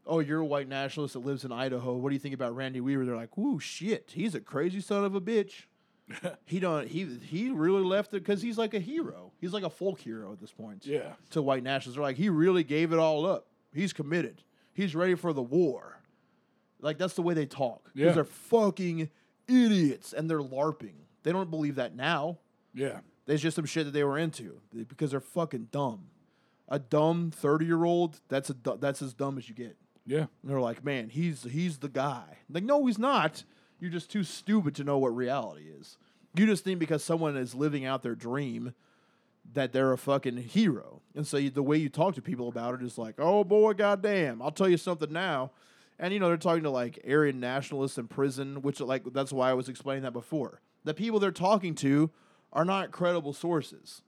"Oh, 0.05 0.19
you're 0.19 0.41
a 0.41 0.45
white 0.45 0.67
nationalist 0.67 1.13
that 1.13 1.19
lives 1.19 1.45
in 1.45 1.51
Idaho. 1.51 1.95
What 1.95 2.09
do 2.09 2.15
you 2.15 2.19
think 2.19 2.35
about 2.35 2.55
Randy 2.55 2.81
Weaver?" 2.81 3.05
They're 3.05 3.15
like, 3.15 3.37
"Ooh, 3.37 3.59
shit, 3.59 4.11
he's 4.15 4.35
a 4.35 4.41
crazy 4.41 4.81
son 4.81 5.03
of 5.05 5.15
a 5.15 5.21
bitch." 5.21 5.65
he 6.45 6.59
don't 6.59 6.87
he 6.87 7.05
he 7.23 7.49
really 7.49 7.83
left 7.83 8.13
it 8.13 8.23
because 8.23 8.41
he's 8.41 8.57
like 8.57 8.73
a 8.73 8.79
hero. 8.79 9.31
He's 9.41 9.51
like 9.53 9.63
a 9.63 9.69
folk 9.69 9.99
hero 9.99 10.31
at 10.31 10.39
this 10.39 10.51
point 10.51 10.85
Yeah. 10.85 11.13
to 11.31 11.41
white 11.41 11.63
nationalists. 11.63 11.95
They're 11.95 12.03
like, 12.03 12.17
he 12.17 12.29
really 12.29 12.63
gave 12.63 12.93
it 12.93 12.99
all 12.99 13.25
up. 13.25 13.47
He's 13.73 13.93
committed. 13.93 14.41
He's 14.73 14.95
ready 14.95 15.15
for 15.15 15.33
the 15.33 15.41
war. 15.41 15.99
Like 16.79 16.97
that's 16.97 17.13
the 17.15 17.21
way 17.21 17.33
they 17.33 17.45
talk. 17.45 17.91
Because 17.93 18.07
Yeah. 18.09 18.11
they're 18.13 18.23
fucking 18.23 19.09
idiots 19.47 20.13
and 20.13 20.29
they're 20.29 20.39
LARPing. 20.41 20.95
They 21.23 21.31
don't 21.31 21.49
believe 21.49 21.75
that 21.75 21.95
now. 21.95 22.39
Yeah. 22.73 22.99
There's 23.25 23.41
just 23.41 23.55
some 23.55 23.65
shit 23.65 23.85
that 23.85 23.91
they 23.91 24.03
were 24.05 24.17
into 24.17 24.61
because 24.87 25.11
they're 25.11 25.19
fucking 25.19 25.67
dumb. 25.71 26.05
A 26.69 26.79
dumb 26.79 27.31
thirty 27.31 27.65
year 27.65 27.83
old, 27.83 28.19
that's 28.29 28.49
a 28.49 28.55
that's 28.79 29.01
as 29.01 29.13
dumb 29.13 29.37
as 29.37 29.49
you 29.49 29.55
get. 29.55 29.75
Yeah. 30.05 30.19
And 30.41 30.51
they're 30.51 30.61
like, 30.61 30.83
man, 30.85 31.09
he's 31.09 31.43
he's 31.43 31.79
the 31.79 31.89
guy. 31.89 32.37
Like, 32.49 32.63
no, 32.63 32.85
he's 32.85 32.97
not. 32.99 33.43
You're 33.79 33.91
just 33.91 34.11
too 34.11 34.23
stupid 34.23 34.75
to 34.75 34.83
know 34.83 34.97
what 34.97 35.15
reality 35.15 35.65
is. 35.79 35.97
You 36.35 36.45
just 36.45 36.63
think 36.63 36.79
because 36.79 37.03
someone 37.03 37.37
is 37.37 37.55
living 37.55 37.85
out 37.85 38.03
their 38.03 38.15
dream 38.15 38.73
that 39.53 39.71
they're 39.71 39.93
a 39.93 39.97
fucking 39.97 40.37
hero. 40.37 41.01
And 41.15 41.25
so 41.25 41.37
you, 41.37 41.49
the 41.49 41.63
way 41.63 41.77
you 41.77 41.89
talk 41.89 42.15
to 42.15 42.21
people 42.21 42.47
about 42.49 42.75
it 42.75 42.81
is 42.81 42.97
like, 42.97 43.15
oh 43.17 43.43
boy, 43.43 43.73
goddamn, 43.73 44.41
I'll 44.41 44.51
tell 44.51 44.69
you 44.69 44.77
something 44.77 45.11
now. 45.11 45.51
And 45.99 46.13
you 46.13 46.19
know 46.19 46.27
they're 46.27 46.37
talking 46.37 46.63
to 46.63 46.69
like 46.69 46.99
Aryan 47.07 47.39
nationalists 47.39 47.97
in 47.97 48.07
prison, 48.07 48.61
which 48.61 48.79
like 48.79 49.03
that's 49.13 49.33
why 49.33 49.49
I 49.49 49.53
was 49.53 49.69
explaining 49.69 50.03
that 50.03 50.13
before. 50.13 50.61
The 50.83 50.93
people 50.93 51.19
they're 51.19 51.31
talking 51.31 51.73
to 51.75 52.11
are 52.53 52.65
not 52.65 52.91
credible 52.91 53.33
sources. 53.33 54.03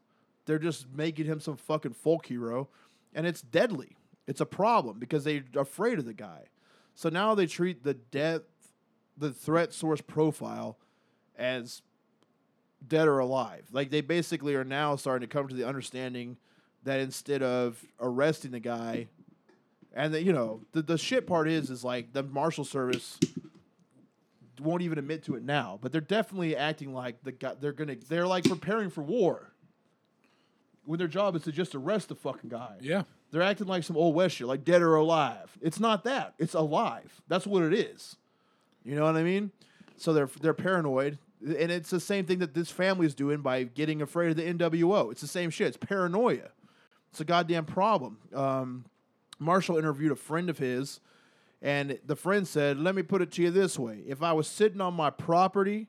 They're 0.46 0.60
just 0.60 0.88
making 0.94 1.26
him 1.26 1.40
some 1.40 1.58
fucking 1.58 1.94
folk 1.94 2.28
hero, 2.28 2.70
and 3.14 3.26
it's 3.26 3.41
deadly. 3.41 3.98
It's 4.28 4.41
a 4.41 4.46
problem 4.46 5.00
because 5.00 5.24
they're 5.24 5.44
afraid 5.56 5.98
of 5.98 6.06
the 6.06 6.14
guy. 6.14 6.46
So 6.94 7.10
now 7.10 7.34
they 7.34 7.48
treat 7.48 7.84
the 7.84 7.96
death, 7.96 8.41
the 9.20 9.32
threat 9.32 9.74
source 9.74 10.02
profile, 10.02 10.78
as 11.38 11.82
dead 12.88 13.08
or 13.08 13.20
alive. 13.20 13.68
Like 13.72 13.90
they 13.90 14.02
basically 14.02 14.56
are 14.56 14.64
now 14.64 14.96
starting 14.96 15.28
to 15.28 15.32
come 15.32 15.48
to 15.48 15.56
the 15.56 15.68
understanding 15.68 16.38
that 16.84 17.00
instead 17.00 17.44
of 17.44 17.84
arresting 18.00 18.52
the 18.52 18.60
guy, 18.60 19.08
and 19.94 20.14
that 20.14 20.24
you 20.24 20.34
know 20.34 20.62
the 20.72 20.82
the 20.82 20.98
shit 20.98 21.28
part 21.28 21.48
is 21.48 21.70
is 21.70 21.84
like 21.84 22.14
the 22.14 22.24
marshal 22.24 22.64
service 22.64 23.20
won't 24.60 24.82
even 24.82 24.98
admit 24.98 25.24
to 25.24 25.36
it 25.36 25.44
now, 25.44 25.80
but 25.82 25.91
they're 25.91 26.02
definitely 26.02 26.56
acting 26.56 26.94
like 26.94 27.24
the 27.24 27.32
guy 27.32 27.54
they're 27.60 27.74
gonna 27.74 27.96
they're 28.08 28.28
like 28.28 28.44
preparing 28.44 28.90
for 28.90 29.04
war. 29.04 29.54
When 30.86 30.98
their 30.98 31.08
job 31.08 31.36
is 31.36 31.44
to 31.44 31.52
just 31.52 31.76
arrest 31.76 32.10
the 32.10 32.16
fucking 32.16 32.50
guy. 32.50 32.78
Yeah. 32.82 33.04
They're 33.32 33.44
acting 33.44 33.68
like 33.68 33.84
some 33.84 33.96
old 33.96 34.16
west 34.16 34.38
shit, 34.38 34.48
like 34.48 34.64
dead 34.64 34.82
or 34.82 34.96
alive. 34.96 35.56
It's 35.62 35.80
not 35.80 36.04
that. 36.06 36.34
It's 36.40 36.56
alive. 36.56 37.22
That's 37.28 37.46
what 37.46 37.62
it 37.62 37.74
is. 37.76 38.16
You 38.84 38.95
know 38.95 39.03
what 39.03 39.15
I 39.15 39.23
mean? 39.23 39.51
So 39.97 40.14
they're 40.14 40.30
they're 40.41 40.53
paranoid, 40.53 41.18
and 41.41 41.72
it's 41.72 41.89
the 41.89 41.99
same 41.99 42.26
thing 42.26 42.39
that 42.39 42.53
this 42.53 42.72
family 42.72 43.06
is 43.06 43.15
doing 43.15 43.41
by 43.41 43.64
getting 43.64 44.01
afraid 44.01 44.31
of 44.31 44.38
the 44.38 44.53
NWO. 44.53 45.11
It's 45.11 45.22
the 45.22 45.27
same 45.27 45.49
shit. 45.49 45.68
It's 45.68 45.77
paranoia. 45.77 46.49
It's 47.11 47.19
a 47.19 47.26
goddamn 47.26 47.65
problem. 47.65 48.18
Um, 48.34 48.85
Marshall 49.39 49.77
interviewed 49.77 50.11
a 50.11 50.15
friend 50.15 50.49
of 50.49 50.57
his, 50.57 50.99
and 51.61 51.99
the 52.06 52.15
friend 52.15 52.47
said, 52.47 52.80
"Let 52.80 52.95
me 52.95 53.03
put 53.03 53.22
it 53.22 53.31
to 53.34 53.41
you 53.41 53.51
this 53.51 53.77
way: 53.77 54.03
If 54.07 54.23
I 54.23 54.31
was 54.34 54.47
sitting 54.47 54.81
on 54.81 54.93
my 54.93 55.10
property, 55.10 55.88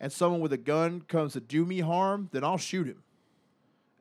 and 0.00 0.12
someone 0.12 0.40
with 0.40 0.52
a 0.52 0.58
gun 0.58 1.02
comes 1.02 1.34
to 1.34 1.40
do 1.40 1.64
me 1.64 1.80
harm, 1.80 2.28
then 2.32 2.42
I'll 2.42 2.58
shoot 2.58 2.86
him." 2.86 3.02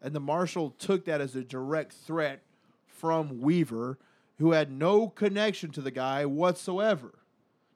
And 0.01 0.15
the 0.15 0.19
marshal 0.19 0.71
took 0.71 1.05
that 1.05 1.21
as 1.21 1.35
a 1.35 1.43
direct 1.43 1.93
threat 1.93 2.41
from 2.87 3.41
Weaver, 3.41 3.99
who 4.39 4.51
had 4.51 4.71
no 4.71 5.07
connection 5.07 5.71
to 5.71 5.81
the 5.81 5.91
guy 5.91 6.25
whatsoever. 6.25 7.13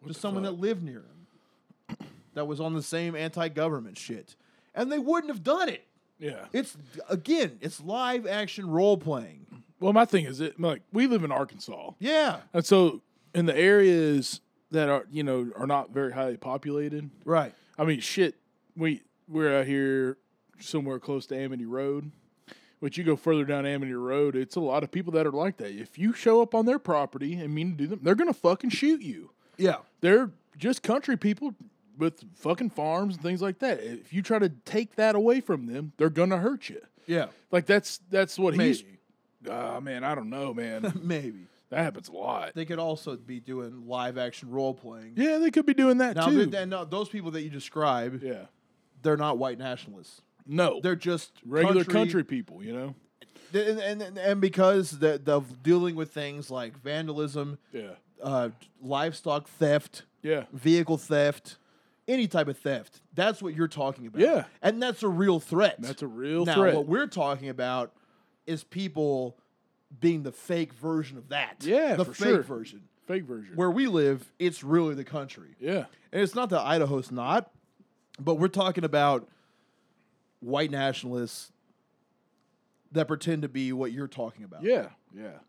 Just 0.07 0.21
someone 0.21 0.43
that 0.43 0.59
lived 0.59 0.83
near 0.83 1.03
him. 1.03 1.97
That 2.33 2.47
was 2.47 2.59
on 2.59 2.73
the 2.73 2.83
same 2.83 3.15
anti 3.15 3.47
government 3.49 3.97
shit. 3.97 4.35
And 4.73 4.91
they 4.91 4.99
wouldn't 4.99 5.31
have 5.31 5.43
done 5.43 5.69
it. 5.69 5.85
Yeah. 6.19 6.45
It's 6.53 6.77
again, 7.09 7.57
it's 7.61 7.81
live 7.81 8.27
action 8.27 8.69
role 8.69 8.97
playing. 8.97 9.45
Well, 9.79 9.93
my 9.93 10.05
thing 10.05 10.25
is 10.25 10.39
it 10.41 10.59
like 10.59 10.81
we 10.91 11.07
live 11.07 11.23
in 11.23 11.31
Arkansas. 11.31 11.91
Yeah. 11.99 12.39
And 12.53 12.65
so 12.65 13.01
in 13.33 13.45
the 13.45 13.57
areas 13.57 14.41
that 14.71 14.89
are, 14.89 15.05
you 15.11 15.23
know, 15.23 15.51
are 15.55 15.67
not 15.67 15.91
very 15.91 16.11
highly 16.11 16.37
populated. 16.37 17.09
Right. 17.23 17.53
I 17.77 17.83
mean, 17.85 17.99
shit, 17.99 18.35
we 18.75 19.01
we're 19.27 19.59
out 19.59 19.67
here 19.67 20.17
somewhere 20.59 20.99
close 20.99 21.25
to 21.27 21.37
Amity 21.37 21.65
Road. 21.65 22.11
But 22.81 22.97
you 22.97 23.03
go 23.03 23.15
further 23.15 23.45
down 23.45 23.65
Amity 23.65 23.93
Road, 23.93 24.35
it's 24.35 24.55
a 24.55 24.59
lot 24.59 24.83
of 24.83 24.91
people 24.91 25.13
that 25.13 25.25
are 25.25 25.31
like 25.31 25.57
that. 25.57 25.71
If 25.71 25.97
you 25.97 26.13
show 26.13 26.41
up 26.41 26.53
on 26.53 26.65
their 26.65 26.77
property 26.77 27.33
and 27.35 27.55
mean 27.55 27.71
to 27.71 27.77
do 27.77 27.87
them, 27.87 27.99
they're 28.03 28.15
gonna 28.15 28.33
fucking 28.33 28.69
shoot 28.69 29.01
you. 29.01 29.31
Yeah. 29.57 29.77
They're 30.01 30.31
just 30.57 30.83
country 30.83 31.17
people 31.17 31.53
with 31.97 32.23
fucking 32.35 32.71
farms 32.71 33.15
and 33.15 33.23
things 33.23 33.41
like 33.41 33.59
that. 33.59 33.79
If 33.81 34.11
you 34.13 34.21
try 34.21 34.39
to 34.39 34.49
take 34.49 34.95
that 34.95 35.15
away 35.15 35.39
from 35.41 35.65
them, 35.67 35.93
they're 35.97 36.09
gonna 36.09 36.37
hurt 36.37 36.69
you. 36.69 36.81
Yeah. 37.07 37.27
Like 37.51 37.65
that's 37.65 37.99
that's 38.09 38.37
what 38.39 38.53
he's. 38.55 38.83
Maybe. 38.83 38.97
Ah 39.49 39.79
man, 39.79 40.03
I 40.03 40.15
don't 40.15 40.29
know, 40.29 40.53
man. 40.53 40.91
Maybe. 41.03 41.45
that 41.69 41.79
happens 41.83 42.09
a 42.09 42.13
lot. 42.13 42.53
They 42.55 42.65
could 42.65 42.79
also 42.79 43.15
be 43.15 43.39
doing 43.39 43.87
live 43.87 44.17
action 44.17 44.49
role 44.51 44.73
playing. 44.73 45.13
Yeah, 45.15 45.37
they 45.37 45.51
could 45.51 45.65
be 45.65 45.73
doing 45.73 45.99
that 45.99 46.15
Now, 46.15 46.27
too. 46.29 46.51
and, 46.55 46.73
uh, 46.73 46.85
those 46.85 47.09
people 47.09 47.31
that 47.31 47.41
you 47.43 47.49
describe, 47.49 48.21
yeah, 48.23 48.45
they're 49.03 49.17
not 49.17 49.37
white 49.37 49.59
nationalists. 49.59 50.21
no, 50.47 50.79
They're 50.81 50.95
just 50.95 51.31
regular 51.45 51.83
country, 51.83 52.23
people. 52.23 52.63
You 52.63 52.73
know. 52.73 52.95
and, 53.53 53.79
and, 53.79 54.01
and- 54.01 54.17
and 54.17 54.41
because 54.41 54.97
the, 54.99 55.19
the 55.23 55.41
dealing 55.61 55.95
with 55.95 56.11
things 56.11 56.49
like 56.49 56.75
vandalism, 56.81 57.57
Yeah, 57.71 57.91
uh, 58.25 58.49
livestock 58.81 59.47
theft, 59.47 60.03
yeah, 60.21 60.45
vehicle 60.51 60.97
theft, 60.97 61.57
any 62.07 62.27
type 62.27 62.47
of 62.47 62.57
theft. 62.57 63.01
That's 63.13 63.41
what 63.41 63.55
you're 63.55 63.67
talking 63.67 64.07
about. 64.07 64.21
Yeah. 64.21 64.45
And 64.61 64.81
that's 64.81 65.03
a 65.03 65.07
real 65.07 65.39
threat. 65.39 65.75
that's 65.79 66.01
a 66.01 66.07
real 66.07 66.45
now, 66.45 66.55
threat. 66.55 66.75
what 66.75 66.87
we're 66.87 67.07
talking 67.07 67.49
about 67.49 67.93
is 68.45 68.63
people 68.63 69.37
being 69.99 70.23
the 70.23 70.31
fake 70.31 70.73
version 70.73 71.17
of 71.17 71.29
that. 71.29 71.57
Yeah, 71.61 71.95
the 71.95 72.05
fake 72.05 72.15
sure. 72.15 72.43
version. 72.43 72.81
Fake 73.07 73.23
version. 73.23 73.55
Where 73.55 73.71
we 73.71 73.87
live, 73.87 74.31
it's 74.39 74.63
really 74.63 74.95
the 74.95 75.03
country. 75.03 75.55
yeah. 75.59 75.85
And 76.11 76.23
it's 76.23 76.33
not 76.33 76.49
that 76.51 76.61
Idaho's 76.61 77.11
not, 77.11 77.51
but 78.19 78.35
we're 78.35 78.47
talking 78.47 78.85
about 78.85 79.27
white 80.39 80.71
nationalists 80.71 81.51
that 82.93 83.07
pretend 83.07 83.41
to 83.41 83.49
be 83.49 83.73
what 83.73 83.91
you're 83.91 84.07
talking 84.07 84.45
about. 84.45 84.63
Yeah. 84.63 84.87
Yeah. 85.13 85.39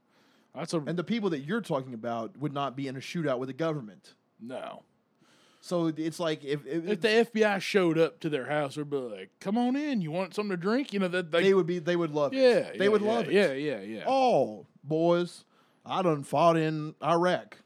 That's 0.56 0.72
a 0.74 0.78
And 0.78 0.96
the 0.98 1.04
people 1.04 1.30
that 1.30 1.40
you're 1.40 1.60
talking 1.60 1.94
about 1.94 2.36
would 2.38 2.52
not 2.52 2.74
be 2.76 2.88
in 2.88 2.96
a 2.96 3.00
shootout 3.00 3.38
with 3.38 3.48
the 3.48 3.52
government. 3.54 4.14
no. 4.40 4.82
So 5.62 5.88
it's 5.88 6.20
like 6.20 6.44
if, 6.44 6.64
if, 6.64 6.86
If 6.88 7.00
the 7.00 7.08
FBI 7.08 7.60
showed 7.60 7.98
up 7.98 8.20
to 8.20 8.28
their 8.28 8.46
house, 8.46 8.76
they'd 8.76 8.88
be 8.88 8.96
like, 8.98 9.30
"Come 9.40 9.58
on 9.58 9.74
in. 9.74 10.00
You 10.00 10.12
want 10.12 10.32
something 10.32 10.50
to 10.50 10.56
drink?" 10.56 10.92
You 10.92 11.00
know 11.00 11.08
that. 11.08 11.32
Like, 11.32 11.42
they 11.42 11.54
would 11.54 11.66
be, 11.66 11.80
they 11.80 11.96
would 11.96 12.12
love 12.12 12.32
it. 12.32 12.36
yeah. 12.36 12.70
they 12.78 12.84
yeah, 12.84 12.88
would 12.88 13.02
yeah, 13.02 13.08
love 13.12 13.26
it. 13.28 13.32
Yeah. 13.32 13.52
Yeah. 13.52 13.80
Yeah. 13.80 14.04
Oh, 14.06 14.66
boys, 14.84 15.44
I 15.84 16.02
done 16.02 16.22
fought 16.22 16.56
in 16.56 16.94
Iraq. 17.02 17.58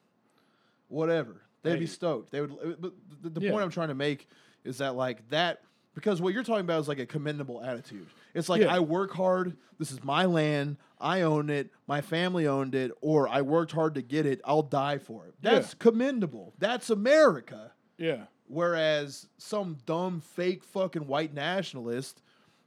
Whatever. 0.89 1.43
They'd 1.63 1.79
be 1.79 1.87
stoked. 1.87 2.31
They 2.31 2.41
would. 2.41 2.53
uh, 2.53 2.75
But 2.81 2.93
the, 3.23 3.29
the 3.31 3.41
Yeah. 3.43 3.51
point 3.51 3.65
I'm 3.65 3.71
trying 3.71 3.89
to 3.89 3.95
make 3.95 4.29
is 4.65 4.79
that 4.79 4.95
like 4.97 5.29
that 5.29 5.61
because 5.95 6.23
what 6.23 6.33
you're 6.33 6.43
talking 6.43 6.63
about 6.65 6.81
is 6.81 6.89
like 6.89 7.01
a 7.01 7.07
commendable 7.07 7.63
attitude. 7.63 8.07
It's 8.35 8.49
like 8.49 8.63
Yeah. 8.63 8.75
I 8.75 8.81
work 8.81 9.13
hard. 9.13 9.57
This 9.79 9.91
is 9.93 10.03
my 10.05 10.25
land. 10.27 10.77
I 11.01 11.23
own 11.23 11.49
it. 11.51 11.71
My 11.87 12.01
family 12.01 12.47
owned 12.47 12.75
it. 12.75 12.93
Or 13.01 13.29
I 13.29 13.41
worked 13.43 13.73
hard 13.73 13.95
to 13.95 14.03
get 14.03 14.27
it. 14.27 14.41
I'll 14.45 14.63
die 14.63 14.99
for 14.99 15.27
it. 15.27 15.35
Yeah. 15.43 15.55
That's 15.55 15.75
commendable. 15.75 16.55
That's 16.59 16.91
America. 16.91 17.73
Yeah. 17.97 18.25
Whereas 18.47 19.29
some 19.39 19.79
dumb, 19.87 20.21
fake, 20.21 20.65
fucking 20.65 21.07
white 21.07 21.33
nationalist 21.33 22.21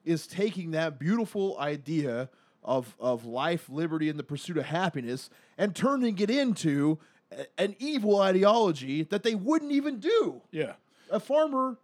is 0.05 0.25
taking 0.27 0.71
that 0.71 0.97
beautiful 0.99 1.57
idea 1.59 2.29
of, 2.63 2.95
of 2.99 3.25
life, 3.25 3.69
liberty, 3.69 4.09
and 4.09 4.17
the 4.17 4.23
pursuit 4.23 4.57
of 4.57 4.65
happiness 4.65 5.29
and 5.57 5.75
turning 5.75 6.17
it 6.19 6.29
into 6.29 6.99
a- 7.31 7.45
an 7.61 7.75
evil 7.79 8.19
ideology 8.19 9.03
that 9.03 9.23
they 9.23 9.35
wouldn't 9.35 9.71
even 9.71 9.99
do. 9.99 10.41
Yeah. 10.51 10.73
A 11.11 11.19
farmer, 11.19 11.77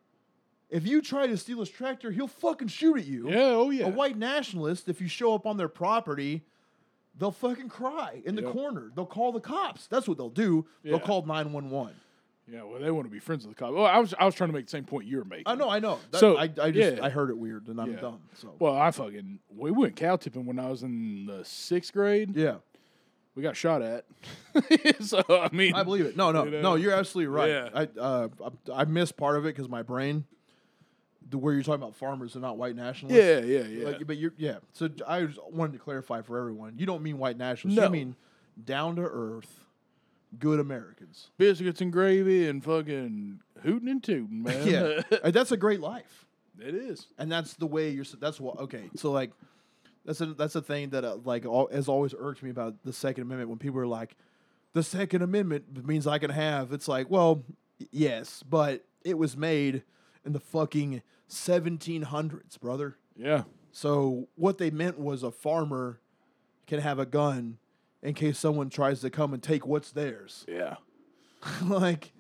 if 0.70 0.86
you 0.88 1.02
try 1.02 1.28
to 1.28 1.38
steal 1.38 1.60
his 1.60 1.70
tractor, 1.70 2.12
he'll 2.12 2.28
fucking 2.28 2.68
shoot 2.68 2.98
at 2.98 3.06
you. 3.06 3.30
Yeah. 3.30 3.38
Oh 3.40 3.70
yeah. 3.70 3.86
A 3.86 3.90
white 3.90 4.18
nationalist, 4.18 4.88
if 4.90 5.02
you 5.02 5.08
show 5.08 5.34
up 5.34 5.46
on 5.46 5.58
their 5.58 5.68
property, 5.70 6.44
they'll 7.18 7.32
fucking 7.32 7.70
cry 7.70 8.22
in 8.26 8.36
the 8.36 8.44
Yep. 8.44 8.52
corner. 8.54 8.91
They'll 8.96 9.06
call 9.06 9.32
the 9.32 9.40
cops. 9.41 9.88
That's 9.88 10.08
what 10.08 10.18
they'll 10.18 10.30
do. 10.30 10.66
Yeah. 10.84 10.91
They'll 10.91 11.00
call 11.00 11.26
911. 11.26 11.94
Yeah. 12.52 12.64
Well, 12.64 12.80
they 12.80 12.90
want 12.91 13.06
to 13.06 13.12
be 13.12 13.20
friends 13.20 13.46
with 13.46 13.56
the 13.56 13.60
cops. 13.60 13.74
Well, 13.76 13.86
I 13.86 14.00
was 14.00 14.14
I 14.20 14.26
was 14.26 14.34
trying 14.36 14.50
to 14.50 14.54
make 14.56 14.66
the 14.66 14.72
same 14.72 14.86
point 14.86 15.06
you 15.08 15.18
were 15.18 15.26
making. 15.26 15.44
I 15.48 15.56
know, 15.56 15.70
I 15.70 15.80
know. 15.80 16.00
That- 16.12 16.20
So, 16.20 16.38
I, 16.38 16.44
I 16.44 16.72
just 16.72 16.98
yeah. 16.98 17.06
I 17.06 17.10
heard 17.10 17.30
it 17.30 17.38
weird 17.38 17.68
and 17.68 17.80
I'm 17.80 17.94
Yeah. 17.94 18.00
dumb. 18.02 18.20
So 18.36 18.56
Well, 18.60 18.76
I 18.76 18.90
fucking 18.91 19.40
we 19.56 19.72
went 19.72 19.96
cow 19.96 20.16
tipping 20.16 20.46
when 20.46 20.58
I 20.60 20.70
was 20.70 20.82
in 20.84 21.26
the 21.28 21.44
sixth 21.46 21.94
grade. 21.94 22.36
yeah, 22.36 22.56
We 23.36 23.44
got 23.44 23.56
shot 23.56 23.82
at. 23.82 24.06
so 25.02 25.24
I 25.30 25.50
mean, 25.52 25.74
I 25.76 25.84
believe 25.84 26.06
it. 26.06 26.18
No, 26.18 26.32
no, 26.32 26.46
You 26.46 26.52
know? 26.52 26.62
no. 26.62 26.76
You're 26.76 26.94
absolutely 26.94 27.28
right. 27.28 27.50
Yeah. 27.50 27.70
I 27.74 28.00
uh 28.00 28.28
I, 28.72 28.82
I 28.82 28.86
missed 28.86 29.16
part 29.18 29.38
of 29.38 29.46
it 29.46 29.50
because 29.56 29.70
my 29.70 29.84
brain, 29.84 30.26
the 31.30 31.38
where 31.38 31.53
you're 31.53 31.64
talking 31.64 31.81
about 31.81 31.95
farmers 31.95 32.35
and 32.35 32.41
not 32.41 32.57
white 32.57 32.76
nationalists. 32.76 33.18
Yeah. 33.18 33.39
Yeah. 33.39 33.64
Yeah. 33.64 33.85
Like, 33.85 34.07
but 34.07 34.18
you're 34.18 34.34
yeah. 34.38 34.57
So 34.73 34.89
I 35.07 35.23
just 35.26 35.39
wanted 35.51 35.73
to 35.73 35.80
clarify 35.80 36.22
for 36.22 36.38
everyone. 36.38 36.76
You 36.77 36.85
don't 36.85 37.03
mean 37.03 37.18
white 37.18 37.38
nationalists. 37.38 37.77
No. 37.77 37.85
You 37.85 37.91
mean 37.91 38.15
down 38.64 38.95
to 38.97 39.03
earth, 39.03 39.61
good 40.38 40.60
Americans. 40.60 41.30
Biscuits 41.38 41.81
and 41.81 41.91
gravy 41.91 42.47
and 42.47 42.64
fucking 42.64 43.39
hooting 43.64 43.89
and 43.89 44.03
tooting, 44.03 44.43
man. 44.43 44.68
Yeah, 44.68 45.01
that's 45.31 45.51
a 45.51 45.57
great 45.57 45.80
life. 45.80 46.26
it 46.60 46.76
is. 46.76 47.07
and 47.18 47.31
that's 47.31 47.53
the 47.56 47.68
way 47.68 47.89
you're. 47.89 48.06
That's 48.19 48.39
what. 48.39 48.60
Okay, 48.60 48.89
so 48.95 49.11
like, 49.11 49.31
that's 50.06 50.22
a 50.22 50.27
that's 50.27 50.56
a 50.56 50.61
thing 50.61 50.89
that 50.89 51.03
uh, 51.03 51.18
like 51.23 51.45
all, 51.45 51.69
has 51.72 51.88
always 51.88 52.14
irked 52.18 52.43
me 52.43 52.49
about 52.49 52.84
the 52.84 52.93
Second 52.93 53.23
Amendment 53.23 53.49
when 53.49 53.60
people 53.60 53.80
are 53.80 53.88
like, 53.88 54.15
the 54.73 54.84
Second 54.84 55.22
Amendment 55.22 55.85
means 55.85 56.07
I 56.07 56.19
can 56.19 56.31
have. 56.31 56.73
It's 56.73 56.88
like, 56.88 57.10
well, 57.10 57.43
yes, 57.91 58.43
but 58.47 58.85
it 59.03 59.18
was 59.18 59.38
made 59.38 59.84
in 60.26 60.34
the 60.34 60.39
fucking 60.39 61.01
1700s, 61.30 62.60
brother. 62.60 62.97
Yeah. 63.15 63.43
So 63.72 64.27
what 64.35 64.57
they 64.57 64.69
meant 64.72 64.99
was 64.99 65.23
a 65.23 65.31
farmer 65.31 65.99
can 66.68 66.80
have 66.80 66.99
a 66.99 67.06
gun 67.06 67.57
in 68.01 68.14
case 68.14 68.38
someone 68.38 68.69
tries 68.69 69.01
to 69.01 69.10
come 69.10 69.34
and 69.34 69.41
take 69.43 69.65
what's 69.65 69.91
theirs. 69.91 70.45
Yeah. 70.47 70.76
like, 71.64 72.11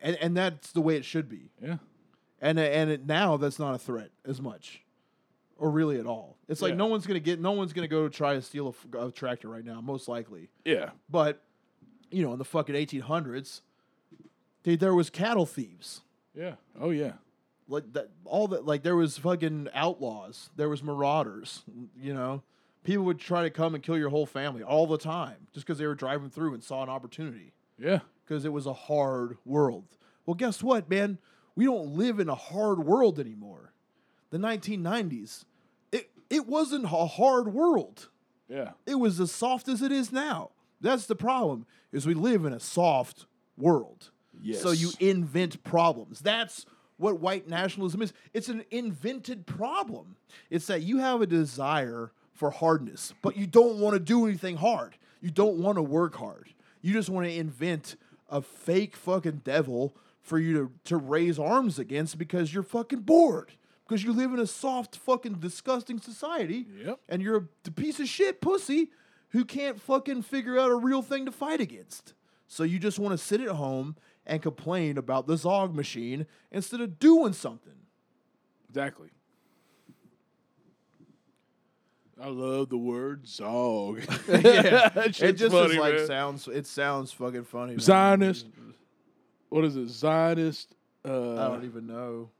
and 0.00 0.16
and 0.16 0.36
that's 0.36 0.72
the 0.72 0.80
way 0.80 0.96
it 0.96 1.04
should 1.04 1.28
be 1.28 1.50
Yeah. 1.62 1.76
and 2.40 2.58
and 2.58 2.90
it, 2.90 3.06
now 3.06 3.36
that's 3.38 3.58
not 3.58 3.74
a 3.74 3.78
threat 3.78 4.10
as 4.26 4.40
much, 4.40 4.82
or 5.56 5.70
really 5.70 5.98
at 5.98 6.06
all. 6.06 6.36
It's 6.48 6.60
like 6.60 6.70
Yeah. 6.72 6.76
no 6.76 6.86
one's 6.86 7.06
gonna 7.06 7.20
get, 7.20 7.40
no 7.40 7.52
one's 7.52 7.72
gonna 7.72 7.88
go 7.88 8.08
try 8.08 8.34
to 8.34 8.42
steal 8.42 8.74
a 8.94 8.98
a, 9.06 9.10
tractor 9.10 9.48
right 9.48 9.64
now, 9.64 9.80
most 9.80 10.08
likely. 10.08 10.50
Yeah. 10.64 10.90
But 11.08 11.42
you 12.10 12.22
know, 12.22 12.32
in 12.32 12.38
the 12.38 12.44
fucking 12.44 12.74
eighteen 12.74 13.00
hundreds, 13.00 13.62
dude, 14.62 14.80
there 14.80 14.94
was 14.94 15.08
cattle 15.08 15.46
thieves, 15.46 16.02
Yeah. 16.34 16.56
Oh 16.78 16.90
yeah. 16.90 17.12
Like 17.68 17.92
that, 17.94 18.10
all 18.24 18.48
that, 18.48 18.64
like 18.66 18.82
there 18.82 18.96
was 18.96 19.16
fucking 19.18 19.68
outlaws, 19.74 20.50
there 20.56 20.68
was 20.68 20.82
marauders. 20.82 21.62
You 22.00 22.14
know, 22.14 22.42
people 22.82 23.04
would 23.06 23.18
try 23.18 23.42
to 23.42 23.50
come 23.50 23.74
and 23.74 23.82
kill 23.82 23.96
your 23.98 24.10
whole 24.10 24.26
family 24.26 24.62
all 24.62 24.86
the 24.86 24.98
time 24.98 25.46
just 25.52 25.66
because 25.66 25.78
they 25.78 25.86
were 25.86 25.94
driving 25.94 26.30
through 26.30 26.54
and 26.54 26.62
saw 26.62 26.82
an 26.82 26.88
opportunity 26.88 27.52
Yeah. 27.78 28.00
because 28.24 28.44
it 28.44 28.52
was 28.52 28.66
a 28.66 28.72
hard 28.74 29.38
world. 29.44 29.84
Well, 30.26 30.34
guess 30.34 30.62
what, 30.62 30.88
man? 30.90 31.18
We 31.56 31.64
don't 31.66 31.96
live 31.96 32.18
in 32.20 32.28
a 32.28 32.34
hard 32.34 32.80
world 32.84 33.18
anymore. 33.20 33.72
The 34.30 34.38
1990s, 34.38 35.44
it, 35.92 36.10
it 36.30 36.46
wasn't 36.46 36.84
a 36.84 37.06
hard 37.06 37.52
world. 37.54 38.08
Yeah. 38.48 38.70
It 38.86 38.96
was 38.96 39.20
as 39.20 39.30
soft 39.32 39.68
as 39.68 39.80
it 39.82 39.92
is 39.92 40.12
now. 40.12 40.50
That's 40.80 41.06
the 41.06 41.14
problem, 41.16 41.66
is 41.92 42.06
we 42.06 42.14
live 42.14 42.44
in 42.44 42.52
a 42.52 42.60
soft 42.60 43.26
world. 43.56 44.10
Yes. 44.42 44.60
So 44.60 44.72
you 44.72 44.90
invent 45.00 45.62
problems. 45.64 46.20
That's 46.20 46.66
what 47.04 47.20
white 47.20 47.46
nationalism 47.46 48.00
is. 48.00 48.14
It's 48.32 48.48
an 48.48 48.64
invented 48.70 49.44
problem. 49.46 50.16
It's 50.48 50.66
that 50.68 50.80
you 50.80 50.98
have 50.98 51.20
a 51.20 51.26
desire 51.26 52.12
for 52.32 52.50
hardness, 52.50 53.12
but 53.20 53.36
you 53.36 53.46
don't 53.46 53.78
want 53.78 53.92
to 53.92 54.00
do 54.00 54.24
anything 54.26 54.56
hard. 54.56 54.96
You 55.20 55.30
don't 55.30 55.58
want 55.58 55.76
to 55.76 55.82
work 55.82 56.16
hard. 56.16 56.48
You 56.80 56.94
just 56.94 57.10
want 57.10 57.26
to 57.26 57.32
invent 57.34 57.96
a 58.30 58.40
fake 58.40 58.96
fucking 58.96 59.42
devil 59.44 59.94
for 60.22 60.38
you 60.38 60.54
to, 60.54 60.72
to 60.84 60.96
raise 60.96 61.38
arms 61.38 61.78
against 61.78 62.16
because 62.16 62.54
you're 62.54 62.62
fucking 62.62 63.00
bored. 63.00 63.52
Because 63.86 64.02
you 64.02 64.14
live 64.14 64.32
in 64.32 64.38
a 64.40 64.46
soft, 64.46 64.96
fucking 64.96 65.34
disgusting 65.34 66.00
society 66.00 66.66
Yep. 66.82 67.00
and 67.10 67.20
you're 67.20 67.46
a 67.66 67.70
piece 67.70 68.00
of 68.00 68.08
shit 68.08 68.40
pussy 68.40 68.88
who 69.28 69.44
can't 69.44 69.78
fucking 69.78 70.22
figure 70.22 70.58
out 70.58 70.70
a 70.70 70.74
real 70.74 71.02
thing 71.02 71.26
to 71.26 71.30
fight 71.32 71.60
against. 71.60 72.14
So 72.48 72.62
you 72.62 72.78
just 72.78 72.98
want 72.98 73.12
to 73.12 73.22
sit 73.22 73.42
at 73.42 73.48
home 73.48 73.96
and 74.26 74.40
complain 74.42 74.96
about 74.98 75.26
the 75.26 75.36
Zog 75.36 75.74
machine 75.74 76.26
instead 76.50 76.80
of 76.80 76.98
doing 76.98 77.32
something. 77.32 77.74
Exactly. 78.68 79.08
I 82.20 82.28
love 82.28 82.68
the 82.68 82.78
word 82.78 83.26
zog. 83.26 83.98
yeah, 84.28 84.90
it 84.96 85.32
just 85.32 85.52
funny, 85.52 85.72
is 85.74 85.78
like 85.78 85.94
man. 85.96 86.06
sounds. 86.06 86.48
It 86.48 86.66
sounds 86.66 87.12
fucking 87.12 87.44
funny. 87.44 87.74
me. 87.74 87.80
Zionist. 87.80 88.46
What 89.48 89.64
is 89.64 89.76
it? 89.76 89.88
Zionist. 89.88 90.74
I 91.04 91.08
Uh, 91.08 91.48
don't 91.48 91.64
even 91.64 91.86
know. 91.86 92.30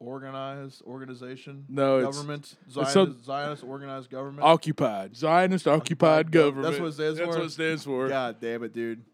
Organized 0.00 0.82
organization. 0.82 1.64
No, 1.68 2.00
government. 2.02 2.56
it's 2.66 2.74
Zionist, 2.74 2.92
some- 2.94 3.22
Zionist 3.22 3.62
organized 3.62 4.10
government. 4.10 4.42
occupied. 4.42 5.14
Zionist 5.16 5.68
occupied 5.68 6.26
gov- 6.28 6.32
government. 6.32 6.62
that's 6.64 6.80
what 6.80 6.88
it 6.88 6.92
stands 6.94 7.18
That's 7.18 7.30
for? 7.30 7.38
what 7.38 7.46
it 7.46 7.50
stands 7.50 7.84
for. 7.84 8.08
God 8.08 8.36
damn 8.40 8.62
it, 8.64 8.72
dude. 8.72 9.04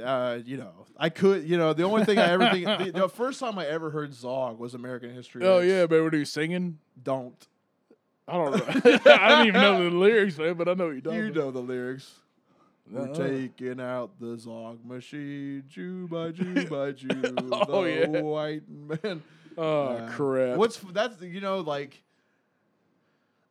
Uh, 0.00 0.38
you 0.44 0.56
know, 0.56 0.86
I 0.96 1.08
could, 1.10 1.44
you 1.44 1.58
know, 1.58 1.72
the 1.72 1.82
only 1.82 2.04
thing 2.04 2.18
I 2.18 2.30
ever 2.30 2.48
think, 2.50 2.64
the, 2.94 3.00
the 3.02 3.08
first 3.08 3.40
time 3.40 3.58
I 3.58 3.66
ever 3.66 3.90
heard 3.90 4.14
Zog 4.14 4.58
was 4.58 4.74
American 4.74 5.12
History. 5.14 5.44
Oh 5.44 5.58
X. 5.58 5.66
yeah, 5.68 5.86
but 5.86 6.02
when 6.02 6.12
he 6.12 6.20
was 6.20 6.30
singing, 6.30 6.78
Don't. 7.02 7.34
I 8.26 8.32
don't 8.34 8.56
know. 8.56 8.64
I 9.12 9.28
don't 9.28 9.46
even 9.48 9.60
know 9.60 9.90
the 9.90 9.96
lyrics, 9.96 10.38
man, 10.38 10.54
but 10.54 10.68
I 10.68 10.74
know 10.74 10.86
what 10.86 10.92
you're 10.92 11.00
talking 11.02 11.18
You 11.18 11.30
know 11.32 11.50
the 11.50 11.60
lyrics. 11.60 12.10
We're 12.90 13.00
Uh-uh. 13.02 13.14
taking 13.14 13.80
out 13.80 14.18
the 14.20 14.38
Zog 14.38 14.84
machine, 14.84 15.64
Jew 15.68 16.08
by 16.08 16.30
Jew 16.30 16.66
by 16.68 16.92
Jew. 16.92 17.08
Oh, 17.52 17.84
the 17.84 17.90
yeah. 18.12 18.20
white 18.20 18.62
man. 18.68 19.22
Oh 19.58 19.88
Uh, 19.88 20.10
crap! 20.12 20.56
What's 20.56 20.78
that's 20.78 21.20
you 21.20 21.40
know 21.42 21.58
like 21.60 22.02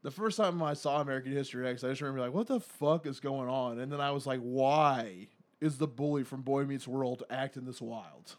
the 0.04 0.10
first 0.12 0.38
time 0.38 0.62
I 0.64 0.74
saw 0.74 1.00
American 1.02 1.32
History 1.32 1.68
X, 1.68 1.84
I 1.84 1.90
just 1.90 2.02
remember 2.02 2.22
like, 2.22 2.34
what 2.34 2.48
the 2.48 2.60
fuck 2.60 3.06
is 3.06 3.20
going 3.20 3.48
on? 3.50 3.80
And 3.80 3.92
then 3.92 4.02
I 4.02 4.10
was 4.12 4.26
like, 4.26 4.40
why 4.40 5.28
is 5.62 5.78
the 5.78 5.88
bully 5.88 6.24
from 6.24 6.42
Boy 6.42 6.66
Meets 6.66 6.88
World 6.88 7.24
acting 7.30 7.66
this 7.66 7.80
wild? 7.82 8.36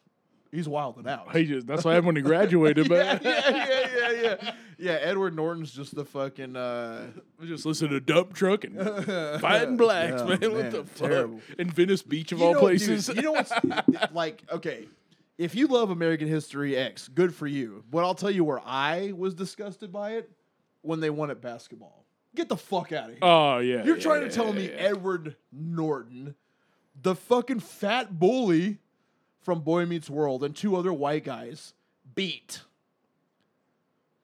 He's 0.50 0.68
wilding 0.68 1.08
out. 1.08 1.34
He 1.34 1.46
just 1.46 1.66
that's 1.66 1.82
what 1.82 1.92
happened 1.92 2.08
when 2.08 2.16
he 2.16 2.22
graduated, 2.22 2.86
yeah, 2.90 2.96
man. 2.96 3.20
yeah, 3.22 3.50
yeah, 3.50 3.88
yeah, 3.96 4.10
yeah. 4.42 4.52
Yeah, 4.78 4.92
Edward 5.00 5.34
Norton's 5.34 5.72
just 5.72 5.94
the 5.94 6.04
fucking 6.04 6.56
uh 6.56 7.06
Just 7.42 7.64
listen 7.64 7.88
to 7.88 8.00
dump 8.00 8.34
truck 8.34 8.64
and 8.64 8.76
fighting 9.40 9.78
blacks, 9.78 10.20
Oh, 10.20 10.26
man. 10.26 10.40
What 10.40 10.52
man, 10.52 10.70
the 10.70 10.84
fuck? 10.84 11.30
In 11.58 11.70
Venice 11.70 12.02
Beach 12.02 12.32
of 12.32 12.40
You 12.40 12.44
all 12.44 12.52
know, 12.54 12.60
places. 12.60 13.06
dude, 13.06 13.16
you 13.16 13.22
know 13.22 13.32
what's 13.32 13.52
like? 14.12 14.42
Okay, 14.52 14.88
if 15.38 15.54
you 15.54 15.68
love 15.68 15.88
American 15.90 16.28
History 16.28 16.76
X, 16.76 17.08
good 17.08 17.34
for 17.34 17.46
you. 17.46 17.82
But 17.90 18.04
I'll 18.04 18.14
tell 18.14 18.30
you 18.30 18.44
where 18.44 18.60
I 18.66 19.12
was 19.16 19.34
disgusted 19.34 19.90
by 19.90 20.16
it 20.16 20.30
when 20.82 21.00
they 21.00 21.08
won 21.08 21.30
at 21.30 21.40
basketball. 21.40 22.04
Get 22.34 22.50
the 22.50 22.56
fuck 22.58 22.92
out 22.92 23.04
of 23.04 23.10
here! 23.12 23.18
oh 23.22 23.58
yeah. 23.58 23.84
You're 23.84 23.96
yeah, 23.96 24.02
trying 24.02 24.22
to 24.22 24.30
tell 24.30 24.52
me. 24.52 24.68
Edward 24.68 25.36
Norton, 25.50 26.34
the 27.02 27.14
fucking 27.14 27.60
fat 27.60 28.18
bully 28.18 28.78
from 29.40 29.60
Boy 29.60 29.86
Meets 29.86 30.08
World 30.10 30.44
and 30.44 30.54
two 30.54 30.76
other 30.76 30.92
white 30.92 31.24
guys 31.24 31.74
beat 32.14 32.60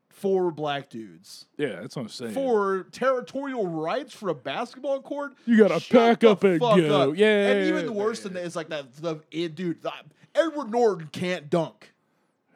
four 0.09 0.51
black 0.51 0.89
dudes 0.91 1.47
Yeah, 1.57 1.81
that's 1.81 1.95
what 1.95 2.03
I'm 2.03 2.09
saying. 2.09 2.33
for 2.35 2.87
territorial 2.91 3.67
rights 3.67 4.13
for 4.13 4.29
a 4.31 4.35
basketball 4.35 5.01
court. 5.01 5.33
You 5.47 5.57
gotta 5.59 5.79
Shut 5.81 6.21
pack 6.21 6.25
up 6.25 6.43
and 6.45 6.59
go. 6.61 7.11
up. 7.11 7.17
Yeah, 7.17 7.51
and 7.53 7.69
even 7.69 7.95
worse 7.95 8.21
than 8.21 8.33
that 8.35 8.45
is 8.45 8.57
like 8.57 8.69
that. 8.71 8.95
The 8.97 9.21
it, 9.31 9.55
dude, 9.55 9.83
the, 9.83 9.93
Edward 10.35 10.71
Norton 10.71 11.09
can't 11.13 11.49
dunk. 11.49 11.93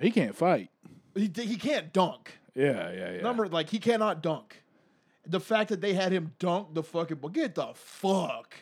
he 0.00 0.10
can't 0.10 0.34
fight. 0.36 0.70
He 1.14 1.30
he 1.34 1.56
can't 1.56 1.92
dunk. 1.92 2.38
Yeah, 2.54 2.90
yeah, 2.92 3.12
yeah. 3.12 3.20
Number 3.22 3.46
like 3.48 3.70
he 3.70 3.78
cannot 3.78 4.22
dunk. 4.22 4.62
The 5.24 5.40
fact 5.40 5.68
that 5.70 5.80
they 5.80 5.94
had 5.94 6.10
him 6.12 6.32
dunk 6.40 6.74
the 6.74 6.82
fucking 6.82 7.18
ball, 7.18 7.30
get 7.30 7.54
the 7.54 7.68
fuck 7.74 8.54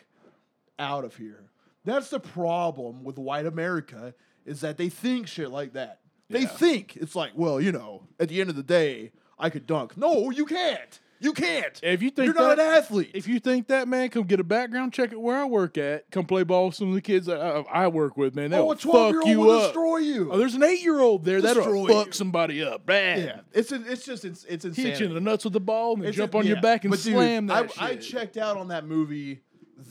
out 0.77 1.03
of 1.03 1.15
here. 1.17 1.45
That's 1.85 2.09
the 2.09 2.19
problem 2.19 3.03
with 3.03 3.17
white 3.17 3.45
America 3.45 4.13
is 4.45 4.61
that 4.61 4.77
they 4.77 4.89
think 4.89 5.27
shit 5.27 5.49
like 5.51 5.73
that. 5.73 5.99
They 6.29 6.41
Yeah. 6.41 6.47
think 6.47 6.95
it's 6.97 7.15
like, 7.15 7.31
well, 7.35 7.59
you 7.59 7.71
know, 7.71 8.03
at 8.19 8.29
the 8.29 8.39
end 8.41 8.49
of 8.49 8.55
the 8.55 8.63
day, 8.63 9.11
I 9.37 9.49
could 9.49 9.65
dunk. 9.67 9.97
No, 9.97 10.29
you 10.29 10.45
can't. 10.45 10.99
You 11.19 11.33
can't. 11.33 11.79
If 11.83 12.01
you 12.01 12.09
think 12.09 12.25
You're 12.27 12.33
not 12.33 12.57
an 12.59 12.65
athlete. 12.65 13.11
If 13.13 13.27
you 13.27 13.39
think 13.39 13.67
that 13.67 13.87
man, 13.87 14.09
come 14.09 14.23
get 14.23 14.39
a 14.39 14.43
background 14.43 14.91
check 14.91 15.11
at 15.11 15.21
where 15.21 15.37
I 15.37 15.45
work 15.45 15.77
at. 15.77 16.09
Come 16.09 16.25
play 16.25 16.41
ball 16.43 16.67
with 16.67 16.75
some 16.75 16.89
of 16.89 16.95
the 16.95 17.01
kids 17.01 17.27
that 17.27 17.39
I, 17.39 17.59
I 17.83 17.87
work 17.89 18.17
with, 18.17 18.33
man. 18.33 18.49
They'll 18.49 18.63
oh, 18.69 18.71
a 18.71 18.75
12 18.75 19.11
year 19.25 19.37
old 19.37 19.37
will 19.47 19.51
up. 19.59 19.63
destroy 19.65 19.97
you. 19.97 20.31
Oh, 20.31 20.37
there's 20.39 20.55
an 20.55 20.63
eight 20.63 20.81
year 20.81 20.99
old 20.99 21.23
there 21.23 21.39
that'll 21.39 21.61
Destroy 21.63 21.87
fuck 21.89 22.07
you. 22.07 22.11
somebody 22.13 22.63
up. 22.63 22.87
Bad. 22.87 23.19
yeah, 23.19 23.39
it's 23.53 23.71
it's 23.71 24.03
just 24.03 24.25
it's 24.25 24.45
it's 24.45 24.63
Hit 24.75 24.99
you 24.99 25.05
in 25.07 25.13
the 25.13 25.21
nuts 25.21 25.43
with 25.43 25.53
the 25.53 25.59
ball 25.59 25.93
and 25.93 26.05
It's 26.05 26.17
jump 26.17 26.33
a- 26.33 26.37
on 26.39 26.47
your 26.47 26.59
back 26.59 26.85
and 26.85 26.91
But 26.91 27.03
dude, 27.03 27.13
slam 27.13 27.45
that 27.47 27.71
I, 27.79 27.89
I 27.89 27.95
checked 27.97 28.37
out 28.37 28.57
on 28.57 28.69
that 28.69 28.85
movie 28.87 29.41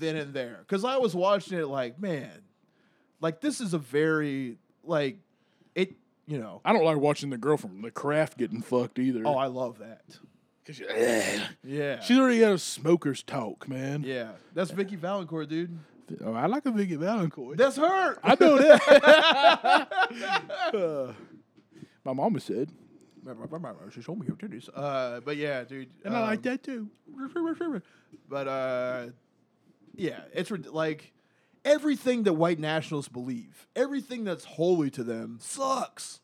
then 0.00 0.16
and 0.16 0.34
there 0.34 0.58
because 0.60 0.84
I 0.84 0.96
was 0.96 1.14
watching 1.14 1.58
it 1.58 1.66
like, 1.68 2.00
man, 2.00 2.42
like 3.20 3.40
this 3.40 3.60
is 3.60 3.74
a 3.74 3.78
very 3.78 4.58
like 4.82 5.18
it. 5.74 5.92
You 6.26 6.38
know, 6.38 6.60
I 6.64 6.72
don't 6.72 6.84
like 6.84 6.96
watching 6.96 7.30
the 7.30 7.38
girl 7.38 7.56
from 7.56 7.82
The 7.82 7.90
Craft 7.90 8.38
getting 8.38 8.62
fucked 8.62 8.98
either. 8.98 9.22
oh, 9.24 9.34
I 9.36 9.46
love 9.46 9.78
that. 9.78 10.02
she- 10.70 10.84
Yeah, 11.64 12.00
She's 12.00 12.18
already 12.18 12.40
got 12.40 12.52
a 12.52 12.58
smoker's 12.58 13.22
talk, 13.22 13.68
man. 13.68 14.04
yeah, 14.04 14.32
that's 14.54 14.70
Vicky 14.70 14.96
Valancourt, 14.96 15.48
dude. 15.48 15.76
Oh, 16.24 16.32
I 16.32 16.46
like 16.46 16.66
a 16.66 16.70
Vicky 16.72 16.96
Valancourt. 16.96 17.56
That's 17.56 17.76
her. 17.76 18.18
I 18.22 18.36
know 18.40 18.56
that. 18.58 19.88
Uh, 20.74 21.12
my 22.04 22.12
mama 22.12 22.40
said, 22.40 22.70
she 23.92 24.02
showed 24.02 24.18
me 24.18 24.26
her 24.26 24.32
titties. 24.34 24.68
Uh, 24.74 25.20
but 25.20 25.36
yeah, 25.36 25.64
dude, 25.64 25.88
and 26.04 26.14
I 26.16 26.20
like 26.20 26.38
um, 26.38 26.42
that 26.42 26.62
too. 26.62 26.88
But 28.28 28.48
uh, 28.48 29.06
yeah, 30.00 30.20
it's 30.32 30.50
like 30.50 31.12
everything 31.64 32.22
that 32.24 32.32
white 32.32 32.58
nationalists 32.58 33.08
believe, 33.08 33.66
everything 33.76 34.24
that's 34.24 34.44
holy 34.44 34.90
to 34.90 35.04
them, 35.04 35.38
sucks. 35.40 36.20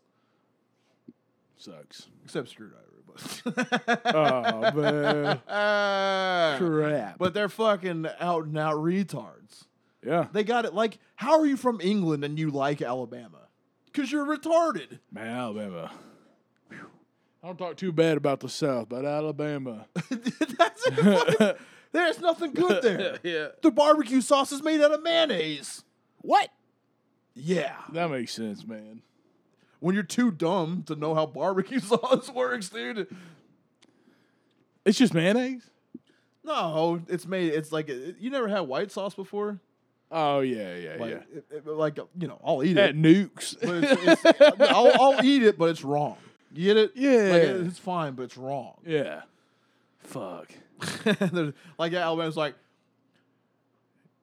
Sucks. 1.57 2.07
Except 2.25 2.49
Skrewdriver, 2.55 4.01
Oh 4.15 4.61
man, 4.73 5.41
but 5.47 6.59
crap. 6.59 7.19
but 7.19 7.35
they're 7.35 7.49
fucking 7.49 8.07
out 8.21 8.45
and 8.47 8.59
out 8.59 8.77
retards. 8.77 9.65
yeah, 10.05 10.27
They 10.33 10.45
got 10.45 10.65
it. 10.65 10.75
Like, 10.75 10.99
how 11.17 11.39
are 11.41 11.47
you 11.47 11.57
from 11.57 11.81
England 11.81 12.25
and 12.25 12.39
you 12.39 12.51
like 12.51 12.83
Alabama? 12.83 13.39
Because 13.87 14.13
you're 14.13 14.27
retarded. 14.27 14.99
man, 15.11 15.29
Alabama. 15.29 15.91
I 17.43 17.47
don't 17.49 17.59
talk 17.59 17.77
too 17.77 17.93
bad 17.93 18.17
about 18.17 18.41
the 18.41 18.49
South, 18.49 18.89
but 18.89 19.05
Alabama. 19.05 19.87
That's 20.11 20.83
it. 20.89 21.59
Fucking- 21.93 22.05
There's 22.05 22.21
nothing 22.21 22.53
good 22.53 22.83
there. 22.83 23.19
yeah. 23.23 23.49
The 23.63 23.71
barbecue 23.71 24.21
sauce 24.21 24.53
is 24.53 24.63
made 24.63 24.81
out 24.81 24.93
of 24.93 25.03
mayonnaise. 25.03 25.85
What? 26.23 26.51
Yeah. 27.35 27.77
That 27.93 28.11
makes 28.11 28.33
sense, 28.33 28.67
man. 28.67 29.03
When 29.81 29.95
you're 29.95 30.05
too 30.05 30.31
dumb 30.31 30.85
to 30.87 30.97
know 30.97 31.15
how 31.15 31.27
barbecue 31.27 31.81
sauce 31.81 32.31
works, 32.31 32.69
dude. 32.69 33.07
It's 34.85 34.99
just 34.99 35.15
mayonnaise. 35.15 35.69
No, 36.45 37.03
it's 37.09 37.27
made. 37.27 37.53
It's 37.53 37.73
like 37.73 37.89
you 37.89 38.31
never 38.31 38.49
had 38.49 38.61
white 38.61 38.91
sauce 38.93 39.15
before. 39.15 39.59
Oh 40.13 40.39
yeah, 40.41 40.77
yeah, 40.77 40.97
Like, 41.01 41.11
yeah. 41.11 41.17
it- 41.35 41.45
it- 41.51 41.67
like 41.67 41.99
you 42.19 42.29
know, 42.29 42.41
I'll 42.45 42.63
eat 42.63 42.79
At 42.79 42.91
it. 42.91 42.97
nukes. 42.97 43.57
But 43.61 43.83
it's, 43.83 44.25
it's, 44.25 44.41
I'll, 44.71 44.93
I'll 45.01 45.25
eat 45.25 45.43
it, 45.43 45.59
but 45.59 45.71
it's 45.71 45.83
wrong. 45.83 46.17
You 46.55 46.65
get 46.73 46.77
it? 46.77 46.93
Yeah. 46.95 47.33
Like, 47.33 47.67
it's 47.69 47.79
fine, 47.81 48.13
but 48.15 48.23
it's 48.25 48.37
wrong. 48.37 48.75
yeah. 48.87 49.23
Fuck. 49.99 50.53
Like 51.79 51.93
Alabama's 51.93 52.37
like 52.37 52.55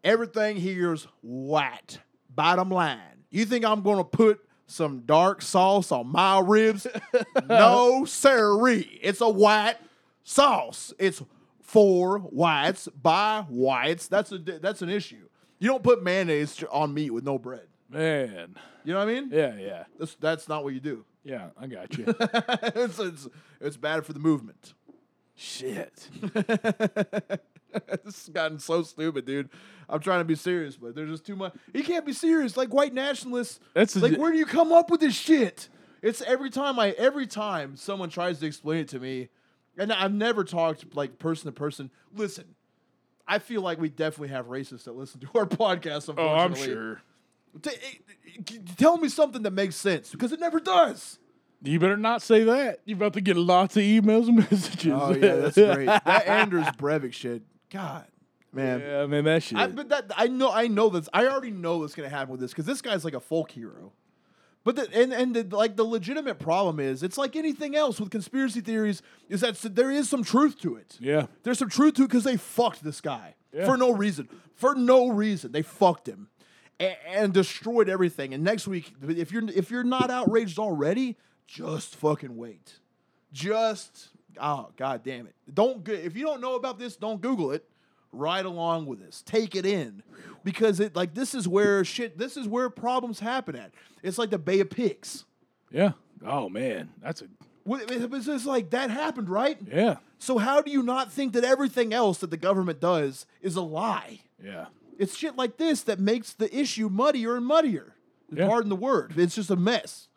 everything 0.04 0.58
here's 0.58 1.08
white. 1.22 2.00
Bottom 2.30 2.70
line, 2.70 3.26
you 3.30 3.46
think 3.46 3.64
I'm 3.64 3.84
gonna 3.84 4.04
put 4.04 4.44
some 4.66 5.02
dark 5.02 5.42
sauce 5.42 5.92
on 5.92 6.08
my 6.08 6.40
ribs? 6.40 6.88
no, 7.50 8.06
sirree. 8.06 9.00
It's 9.02 9.22
a 9.22 9.30
white 9.30 9.76
sauce. 10.24 10.94
It's 10.98 11.22
for 11.62 12.20
whites 12.20 12.88
by 12.88 13.46
whites. 13.50 14.08
That's 14.08 14.32
a 14.32 14.38
that's 14.38 14.82
an 14.82 14.90
issue. 14.90 15.28
You 15.60 15.70
don't 15.70 15.84
put 15.84 16.04
mayonnaise 16.04 16.64
on 16.72 16.94
meat 16.94 17.12
with 17.12 17.24
no 17.24 17.38
bread. 17.38 17.68
Man. 17.90 18.56
You 18.84 18.94
know 18.94 19.00
what 19.00 19.08
I 19.10 19.14
mean? 19.14 19.30
Yeah, 19.32 19.56
yeah. 19.56 19.84
That's 19.98 20.16
that's 20.16 20.50
not 20.50 20.64
what 20.64 20.74
you 20.74 20.80
do. 20.80 21.06
Yeah, 21.24 21.50
I 21.58 21.68
got 21.68 21.98
you. 21.98 22.06
it's, 22.20 23.00
it's 23.00 23.30
it's 23.62 23.78
bad 23.78 24.06
for 24.06 24.14
the 24.14 24.20
movement. 24.20 24.74
Shit. 25.36 26.10
this 26.22 27.40
has 28.04 28.30
gotten 28.32 28.60
so 28.60 28.84
stupid, 28.84 29.26
dude. 29.26 29.50
I'm 29.90 30.00
trying 30.00 30.20
to 30.20 30.26
be 30.26 30.36
serious, 30.36 30.78
but 30.78 30.96
there's 30.96 31.10
just 31.10 31.26
too 31.26 31.36
much. 31.36 31.54
You 31.74 31.84
can't 31.84 32.06
be 32.06 32.14
serious. 32.14 32.56
Like 32.56 32.70
white 32.74 32.94
nationalists. 32.94 33.60
That's 33.74 33.96
like 33.96 34.18
where 34.18 34.32
do 34.32 34.38
you 34.38 34.46
come 34.46 34.72
up 34.72 34.90
with 34.90 35.00
this 35.02 35.16
shit? 35.16 35.70
It's 36.02 36.22
every 36.22 36.50
time 36.50 36.80
I 36.80 36.92
every 36.92 37.28
time 37.28 37.76
someone 37.76 38.10
tries 38.10 38.40
to 38.40 38.46
explain 38.46 38.82
it 38.82 38.88
to 38.90 39.00
me, 39.00 39.30
and 39.78 39.92
I've 39.92 40.14
never 40.14 40.44
talked 40.44 40.96
like 40.96 41.18
person 41.18 41.46
to 41.46 41.52
person. 41.52 41.90
Listen, 42.16 42.56
I 43.28 43.40
feel 43.40 43.62
like 43.62 43.80
we 43.80 43.90
definitely 43.90 44.30
have 44.30 44.48
racists 44.48 44.84
that 44.84 44.96
listen 44.96 45.20
to 45.22 45.28
our 45.36 45.46
podcast. 45.48 46.10
Unfortunately, 46.10 46.24
Oh, 46.24 46.36
I'm 46.36 46.56
sure. 46.56 47.02
T- 47.62 47.70
eh, 47.70 48.34
eh, 48.38 48.58
tell 48.78 48.98
me 48.98 49.10
something 49.10 49.44
that 49.44 49.52
makes 49.52 49.76
sense 49.76 50.12
because 50.12 50.32
it 50.32 50.40
never 50.40 50.60
does. 50.60 51.20
You 51.64 51.80
better 51.80 51.98
not 51.98 52.22
say 52.22 52.44
that. 52.44 52.80
You're 52.86 52.98
about 52.98 53.14
to 53.14 53.22
get 53.22 53.38
lots 53.38 53.78
of 53.78 53.84
emails 53.84 54.28
and 54.28 54.38
messages. 54.52 54.92
Oh 54.94 55.12
yeah, 55.14 55.36
that's 55.36 55.56
great. 55.56 55.86
that 55.86 56.06
Anders 56.28 56.68
Breivik 56.78 57.14
shit. 57.14 57.42
God, 57.70 58.06
man. 58.52 58.82
Yeah, 58.82 59.06
man, 59.06 59.24
that 59.26 59.44
shit. 59.44 59.58
I, 59.58 59.68
but 59.68 59.90
that 59.90 60.12
I 60.18 60.28
know, 60.28 60.52
I 60.52 60.68
know 60.68 60.90
this. 60.90 61.08
I 61.14 61.26
already 61.28 61.52
know 61.52 61.78
what's 61.80 61.96
gonna 61.96 62.10
happen 62.10 62.32
with 62.32 62.42
this 62.42 62.52
because 62.52 62.66
this 62.66 62.82
guy's 62.82 63.06
like 63.06 63.14
a 63.14 63.20
folk 63.20 63.52
hero. 63.52 63.94
But 64.66 64.76
the, 64.78 64.94
and 64.94 65.12
and 65.14 65.36
the, 65.36 65.56
like 65.56 65.76
the 65.76 65.84
legitimate 65.84 66.40
problem 66.40 66.80
is, 66.80 67.02
it's 67.04 67.18
like 67.18 67.36
anything 67.36 67.76
else 67.76 68.00
with 68.00 68.12
conspiracy 68.12 68.62
theories. 68.62 69.02
Is 69.30 69.42
that 69.42 69.56
there 69.76 69.92
is 69.92 70.10
some 70.10 70.24
truth 70.24 70.60
to 70.62 70.76
it. 70.76 70.98
yeah. 71.00 71.26
There's 71.44 71.60
some 71.60 71.70
truth 71.70 71.96
to 71.96 72.04
it 72.04 72.08
because 72.08 72.24
they 72.24 72.38
fucked 72.38 72.84
this 72.84 73.02
guy 73.02 73.36
Yeah. 73.54 73.66
for 73.66 73.76
no 73.78 73.92
reason. 73.92 74.30
For 74.56 74.74
no 74.76 75.10
reason, 75.10 75.52
they 75.52 75.64
fucked 75.64 76.08
him 76.08 76.30
and, 76.80 76.96
and 77.08 77.34
destroyed 77.34 77.90
everything. 77.90 78.34
And 78.34 78.44
next 78.44 78.68
week, 78.68 78.94
if 79.06 79.32
you're 79.34 79.44
if 79.50 79.70
you're 79.72 79.84
not 79.84 80.10
outraged 80.10 80.60
already, 80.60 81.18
just 81.48 81.96
fucking 81.96 82.36
wait. 82.38 82.74
Just 83.32 84.10
oh 84.40 84.70
god 84.78 85.04
damn 85.04 85.26
it! 85.28 85.36
Don't 85.54 85.84
go- 85.84 85.94
if 85.94 86.16
you 86.16 86.26
don't 86.26 86.42
know 86.42 86.56
about 86.56 86.80
this, 86.80 86.96
don't 86.96 87.22
Google 87.22 87.52
it. 87.52 87.68
Ride 88.12 88.46
along 88.46 88.86
with 88.86 89.00
this. 89.00 89.24
Take 89.26 89.56
it 89.56 89.66
in 89.66 90.04
because 90.44 90.80
it 90.80 90.96
like 90.96 91.16
this 91.16 91.34
is 91.34 91.48
where 91.48 91.84
shit. 91.84 92.18
This 92.18 92.38
is 92.38 92.48
where 92.48 92.70
problems 92.70 93.20
happen 93.20 93.56
at. 93.56 93.72
It's 94.04 94.18
like 94.20 94.30
the 94.30 94.38
Bay 94.38 94.60
of 94.60 94.70
Pigs. 94.70 95.26
Yeah. 95.72 95.94
Oh 96.26 96.48
man, 96.48 96.90
that's 97.02 97.24
a 97.24 97.26
It's 97.66 98.26
just 98.28 98.46
like 98.46 98.70
that 98.70 98.92
happened, 98.92 99.30
right? 99.30 99.58
yeah. 99.72 99.98
So 100.20 100.38
how 100.38 100.62
do 100.62 100.72
you 100.72 100.84
not 100.84 101.12
think 101.12 101.34
that 101.34 101.44
everything 101.44 101.92
else 101.92 102.20
that 102.20 102.30
the 102.30 102.38
government 102.38 102.80
does 102.80 103.26
is 103.42 103.56
a 103.56 103.62
lie? 103.62 104.22
Yeah. 104.42 104.68
It's 105.00 105.18
shit 105.18 105.36
like 105.36 105.58
this 105.58 105.82
that 105.84 106.00
makes 106.00 106.34
the 106.34 106.56
issue 106.56 106.88
muddier 106.88 107.36
and 107.36 107.46
muddier. 107.46 107.96
Yeah. 108.32 108.48
Pardon 108.48 108.70
the 108.70 108.76
word. 108.76 109.14
It's 109.18 109.36
just 109.36 109.50
a 109.50 109.56
mess. 109.56 110.08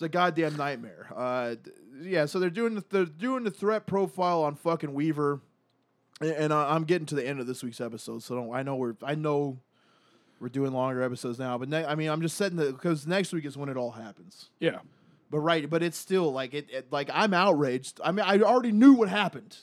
It's 0.00 0.06
a 0.06 0.08
goddamn 0.08 0.56
nightmare. 0.56 1.08
Uh, 1.14 1.56
yeah, 2.00 2.24
so 2.24 2.38
they're 2.38 2.48
doing 2.48 2.74
the, 2.74 2.84
they're 2.88 3.04
doing 3.04 3.44
the 3.44 3.50
threat 3.50 3.86
profile 3.86 4.44
on 4.44 4.54
fucking 4.54 4.94
Weaver, 4.94 5.42
and, 6.22 6.30
and 6.30 6.52
I- 6.54 6.74
I'm 6.74 6.84
getting 6.84 7.04
to 7.08 7.14
the 7.14 7.26
end 7.26 7.38
of 7.38 7.46
this 7.46 7.62
week's 7.62 7.82
episode. 7.82 8.22
So 8.22 8.34
don't, 8.34 8.54
I 8.54 8.62
know 8.62 8.76
we're 8.76 8.94
I 9.02 9.14
know 9.14 9.58
we're 10.40 10.48
doing 10.48 10.72
longer 10.72 11.02
episodes 11.02 11.38
now, 11.38 11.58
but 11.58 11.68
ne- 11.68 11.84
I 11.84 11.96
mean 11.96 12.08
I'm 12.08 12.22
just 12.22 12.38
setting 12.38 12.56
the 12.56 12.72
because 12.72 13.06
next 13.06 13.34
week 13.34 13.44
is 13.44 13.58
when 13.58 13.68
it 13.68 13.76
all 13.76 13.90
happens. 13.90 14.48
Yeah. 14.58 14.78
But 15.30 15.40
right, 15.40 15.68
but 15.68 15.82
it's 15.82 15.98
still 15.98 16.32
like 16.32 16.54
it, 16.54 16.70
it 16.70 16.90
like 16.90 17.10
I'm 17.12 17.34
outraged. 17.34 18.00
I 18.02 18.10
mean, 18.10 18.24
I 18.26 18.38
already 18.38 18.72
knew 18.72 18.94
what 18.94 19.10
happened. 19.10 19.54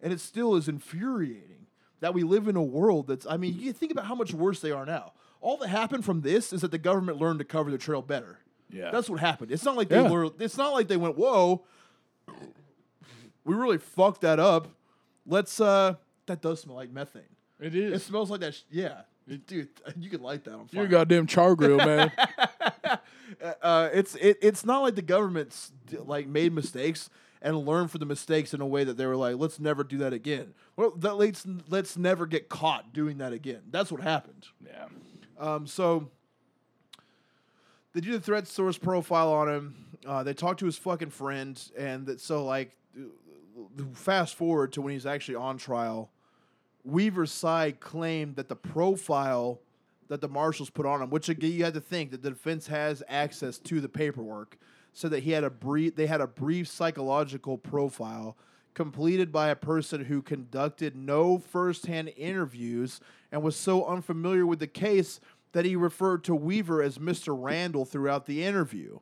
And 0.00 0.10
it 0.10 0.20
still 0.20 0.56
is 0.56 0.68
infuriating 0.70 1.66
that 2.00 2.14
we 2.14 2.22
live 2.22 2.48
in 2.48 2.56
a 2.56 2.62
world 2.62 3.08
that's 3.08 3.26
I 3.26 3.36
mean, 3.36 3.58
you 3.60 3.74
think 3.74 3.92
about 3.92 4.06
how 4.06 4.14
much 4.14 4.32
worse 4.32 4.60
they 4.60 4.70
are 4.70 4.86
now. 4.86 5.12
All 5.42 5.58
that 5.58 5.68
happened 5.68 6.06
from 6.06 6.22
this 6.22 6.54
is 6.54 6.62
that 6.62 6.70
the 6.70 6.78
government 6.78 7.18
learned 7.18 7.40
to 7.40 7.44
cover 7.44 7.70
the 7.70 7.76
trail 7.76 8.00
better. 8.00 8.38
Yeah. 8.70 8.90
That's 8.90 9.08
what 9.08 9.20
happened. 9.20 9.50
It's 9.52 9.64
not 9.64 9.76
like 9.76 9.88
they 9.88 10.02
Yeah. 10.02 10.08
learned 10.10 10.32
it's 10.40 10.56
not 10.56 10.72
like 10.72 10.88
they 10.88 10.96
went, 10.96 11.16
"Whoa, 11.16 11.64
we 13.44 13.54
really 13.54 13.78
fucked 13.78 14.22
that 14.22 14.38
up. 14.40 14.68
Let's 15.26 15.60
uh 15.60 15.94
that 16.26 16.42
does 16.42 16.60
smell 16.60 16.76
like 16.76 16.90
methane. 16.92 17.22
It 17.60 17.74
is. 17.74 17.74
It 17.74 17.86
It 17.86 17.92
is. 17.94 18.04
smells 18.04 18.30
like 18.30 18.40
that. 18.40 18.54
Sh- 18.54 18.62
yeah, 18.70 19.02
dude, 19.46 19.68
you 19.98 20.10
can 20.10 20.20
light 20.22 20.44
that 20.44 20.52
on 20.54 20.68
You're 20.72 20.82
fire. 20.82 20.86
a 20.86 20.88
goddamn 20.88 21.26
char 21.26 21.54
grill, 21.54 21.78
man. 21.78 22.12
uh, 23.62 23.90
it's 23.92 24.14
it, 24.16 24.38
it's 24.42 24.64
not 24.64 24.80
like 24.82 24.94
the 24.94 25.02
government's 25.02 25.72
like 25.92 26.26
made 26.26 26.52
mistakes 26.52 27.08
and 27.42 27.56
learned 27.66 27.90
from 27.90 28.00
the 28.00 28.06
mistakes 28.06 28.52
in 28.54 28.60
a 28.60 28.66
way 28.66 28.82
that 28.82 28.96
they 28.96 29.06
were 29.06 29.16
like, 29.16 29.36
let's 29.36 29.60
never 29.60 29.84
do 29.84 29.98
that 29.98 30.12
again. 30.12 30.54
Well, 30.76 30.90
that 30.98 31.14
let's 31.16 31.46
let's 31.68 31.96
never 31.96 32.26
get 32.26 32.48
caught 32.48 32.92
doing 32.92 33.18
that 33.18 33.32
again. 33.32 33.62
That's 33.70 33.92
what 33.92 34.00
happened. 34.00 34.46
yeah. 34.64 34.86
Um, 35.38 35.66
so 35.66 36.08
they 37.96 38.02
do 38.02 38.12
the 38.12 38.20
threat 38.20 38.46
source 38.46 38.76
profile 38.76 39.32
on 39.32 39.48
him. 39.48 39.74
Uh, 40.04 40.22
they 40.22 40.34
talk 40.34 40.58
to 40.58 40.66
his 40.66 40.76
fucking 40.76 41.08
friend, 41.08 41.58
and 41.78 42.04
that 42.04 42.20
so 42.20 42.44
like 42.44 42.76
fast 43.94 44.34
forward 44.34 44.74
to 44.74 44.82
when 44.82 44.92
he's 44.92 45.06
actually 45.06 45.36
on 45.36 45.56
trial. 45.56 46.10
Weaver's 46.84 47.32
side 47.32 47.80
claimed 47.80 48.36
that 48.36 48.50
the 48.50 48.54
profile 48.54 49.60
that 50.08 50.20
the 50.20 50.28
marshals 50.28 50.68
put 50.68 50.84
on 50.84 51.00
him, 51.00 51.08
which 51.08 51.30
again 51.30 51.52
you 51.52 51.64
had 51.64 51.72
to 51.72 51.80
think 51.80 52.10
that 52.10 52.22
the 52.22 52.28
defense 52.28 52.66
has 52.66 53.02
access 53.08 53.56
to 53.60 53.80
the 53.80 53.88
paperwork, 53.88 54.58
so 54.92 55.08
that 55.08 55.22
he 55.22 55.30
had 55.30 55.42
a 55.42 55.48
brief. 55.48 55.96
They 55.96 56.06
had 56.06 56.20
a 56.20 56.26
brief 56.26 56.68
psychological 56.68 57.56
profile 57.56 58.36
completed 58.74 59.32
by 59.32 59.48
a 59.48 59.56
person 59.56 60.04
who 60.04 60.20
conducted 60.20 60.94
no 60.94 61.38
firsthand 61.38 62.12
interviews 62.14 63.00
and 63.32 63.42
was 63.42 63.56
so 63.56 63.86
unfamiliar 63.86 64.44
with 64.44 64.58
the 64.58 64.66
case 64.66 65.18
that 65.56 65.64
he 65.64 65.74
referred 65.74 66.22
to 66.22 66.34
Weaver 66.34 66.82
as 66.82 66.98
Mr. 66.98 67.34
Randall 67.34 67.86
throughout 67.86 68.26
the 68.26 68.44
interview. 68.44 68.98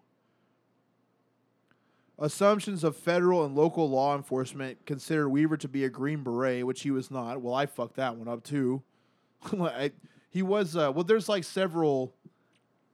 Assumptions 2.16 2.85
of 2.85 2.94
federal 2.94 3.44
and 3.44 3.56
local 3.56 3.90
law 3.90 4.14
enforcement 4.14 4.86
considered 4.86 5.31
Weaver 5.31 5.56
to 5.56 5.66
be 5.66 5.85
a 5.85 5.89
Green 5.89 6.22
Beret, 6.22 6.64
which 6.64 6.82
he 6.82 6.93
was 6.93 7.10
not. 7.10 7.40
Well, 7.43 7.55
I 7.56 7.66
fucked 7.66 7.97
that 7.97 8.14
one 8.14 8.28
up 8.28 8.44
too. 8.44 8.85
I, 9.52 9.90
he 10.31 10.43
was, 10.43 10.76
uh, 10.76 10.93
well, 10.94 11.02
there's 11.02 11.28
like 11.28 11.43
several. 11.43 12.14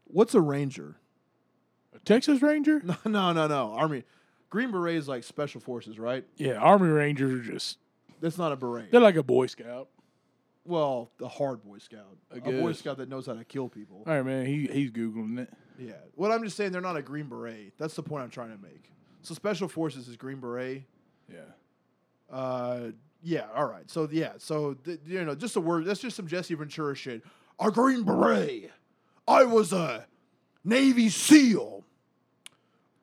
What's 0.04 0.34
a 0.34 0.40
Ranger? 0.40 0.96
A 1.94 1.98
Texas 1.98 2.40
Ranger? 2.40 2.80
No, 2.82 2.96
no, 3.04 3.32
no, 3.34 3.46
no. 3.46 3.74
Army. 3.74 4.04
Green 4.48 4.70
Beret 4.70 4.96
is 4.96 5.06
like 5.06 5.22
special 5.22 5.60
forces, 5.60 5.98
right? 5.98 6.24
Yeah, 6.38 6.54
Army 6.54 6.88
Rangers 6.88 7.34
are 7.46 7.52
just 7.52 7.76
That's 8.22 8.38
not 8.38 8.52
a 8.52 8.56
beret. 8.56 8.90
they're 8.90 9.02
like 9.02 9.16
a 9.16 9.22
Boy 9.22 9.48
Scout. 9.48 9.88
Well, 10.64 11.10
the 11.18 11.28
hard 11.28 11.62
Boy 11.64 11.78
Scout. 11.78 12.16
I 12.32 12.36
A 12.36 12.40
Boy 12.40 12.68
guess. 12.68 12.78
Scout 12.78 12.98
that 12.98 13.08
knows 13.08 13.26
how 13.26 13.34
to 13.34 13.44
kill 13.44 13.68
people. 13.68 14.04
All 14.06 14.12
right, 14.14 14.24
man. 14.24 14.46
He 14.46 14.66
he's 14.66 14.90
googling 14.90 15.38
it. 15.38 15.48
Yeah. 15.78 15.92
What 16.14 16.30
I'm 16.30 16.44
just 16.44 16.56
saying, 16.56 16.72
they're 16.72 16.80
not 16.80 16.96
a 16.96 17.02
Green 17.02 17.28
Beret. 17.28 17.72
That's 17.78 17.94
the 17.94 18.02
point 18.02 18.22
I'm 18.22 18.30
trying 18.30 18.54
to 18.54 18.62
make. 18.62 18.92
So 19.22 19.34
special 19.34 19.68
forces 19.68 20.08
is 20.08 20.16
Green 20.16 20.38
Beret. 20.38 20.84
Yeah. 21.32 21.38
Uh, 22.30 22.90
yeah. 23.22 23.46
All 23.54 23.66
right. 23.66 23.90
So 23.90 24.08
yeah. 24.10 24.32
So 24.38 24.74
th- 24.74 25.00
you 25.06 25.24
know, 25.24 25.34
just 25.34 25.56
a 25.56 25.60
word. 25.60 25.86
That's 25.86 26.00
just 26.00 26.16
some 26.16 26.26
Jesse 26.26 26.54
Ventura 26.54 26.94
shit. 26.94 27.22
A 27.58 27.70
Green 27.70 28.02
Beret. 28.02 28.70
I 29.26 29.44
was 29.44 29.72
a 29.72 30.06
Navy 30.64 31.08
SEAL. 31.08 31.84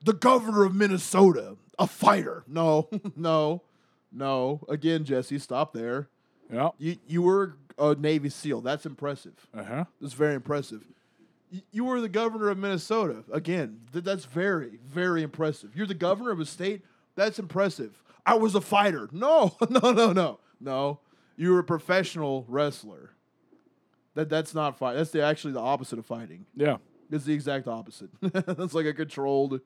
The 0.04 0.14
governor 0.14 0.64
of 0.64 0.76
Minnesota. 0.76 1.58
A 1.80 1.88
fighter. 1.88 2.44
No. 2.48 2.90
no. 3.16 3.64
No. 4.12 4.62
Again, 4.70 5.04
Jesse, 5.04 5.40
stop 5.40 5.74
there. 5.74 6.10
Yeah. 6.52 6.70
You 6.78 6.98
you 7.08 7.22
were 7.22 7.56
a 7.78 7.96
Navy 7.96 8.30
SEAL. 8.30 8.62
That's 8.62 8.86
impressive. 8.86 9.34
Uh 9.56 9.64
huh. 9.64 9.86
That's 10.02 10.14
very 10.14 10.36
impressive. 10.36 10.84
Y- 11.52 11.62
You 11.72 11.86
were 11.86 12.02
the 12.02 12.10
governor 12.10 12.50
of 12.50 12.58
Minnesota. 12.58 13.24
Again, 13.32 13.82
th- 13.94 14.04
that's 14.04 14.26
very, 14.26 14.80
very 14.86 15.24
impressive. 15.24 15.76
You're 15.76 15.88
the 15.88 15.94
governor 15.94 16.32
of 16.32 16.40
a 16.40 16.46
state. 16.46 16.82
That's 17.16 17.40
impressive. 17.40 18.02
I 18.26 18.36
was 18.36 18.56
a 18.56 18.62
fighter. 18.62 19.10
No, 19.12 19.56
no, 19.70 19.92
no, 19.92 20.12
no, 20.14 20.40
no. 20.60 21.00
You 21.38 21.52
were 21.54 21.60
a 21.60 21.64
professional 21.64 22.46
wrestler. 22.48 23.12
That 24.16 24.30
that's 24.30 24.56
not 24.56 24.78
fight. 24.78 24.96
That's 24.96 25.12
the, 25.12 25.22
actually 25.22 25.54
the 25.54 25.60
opposite 25.62 26.00
of 26.00 26.06
fighting. 26.06 26.46
Yeah. 26.56 26.78
It's 27.12 27.26
the 27.26 27.34
exact 27.34 27.68
opposite. 27.68 28.10
that's 28.22 28.74
like 28.74 28.86
a 28.88 28.94
controlled 28.94 29.62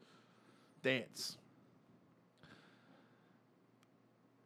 dance. 0.83 1.37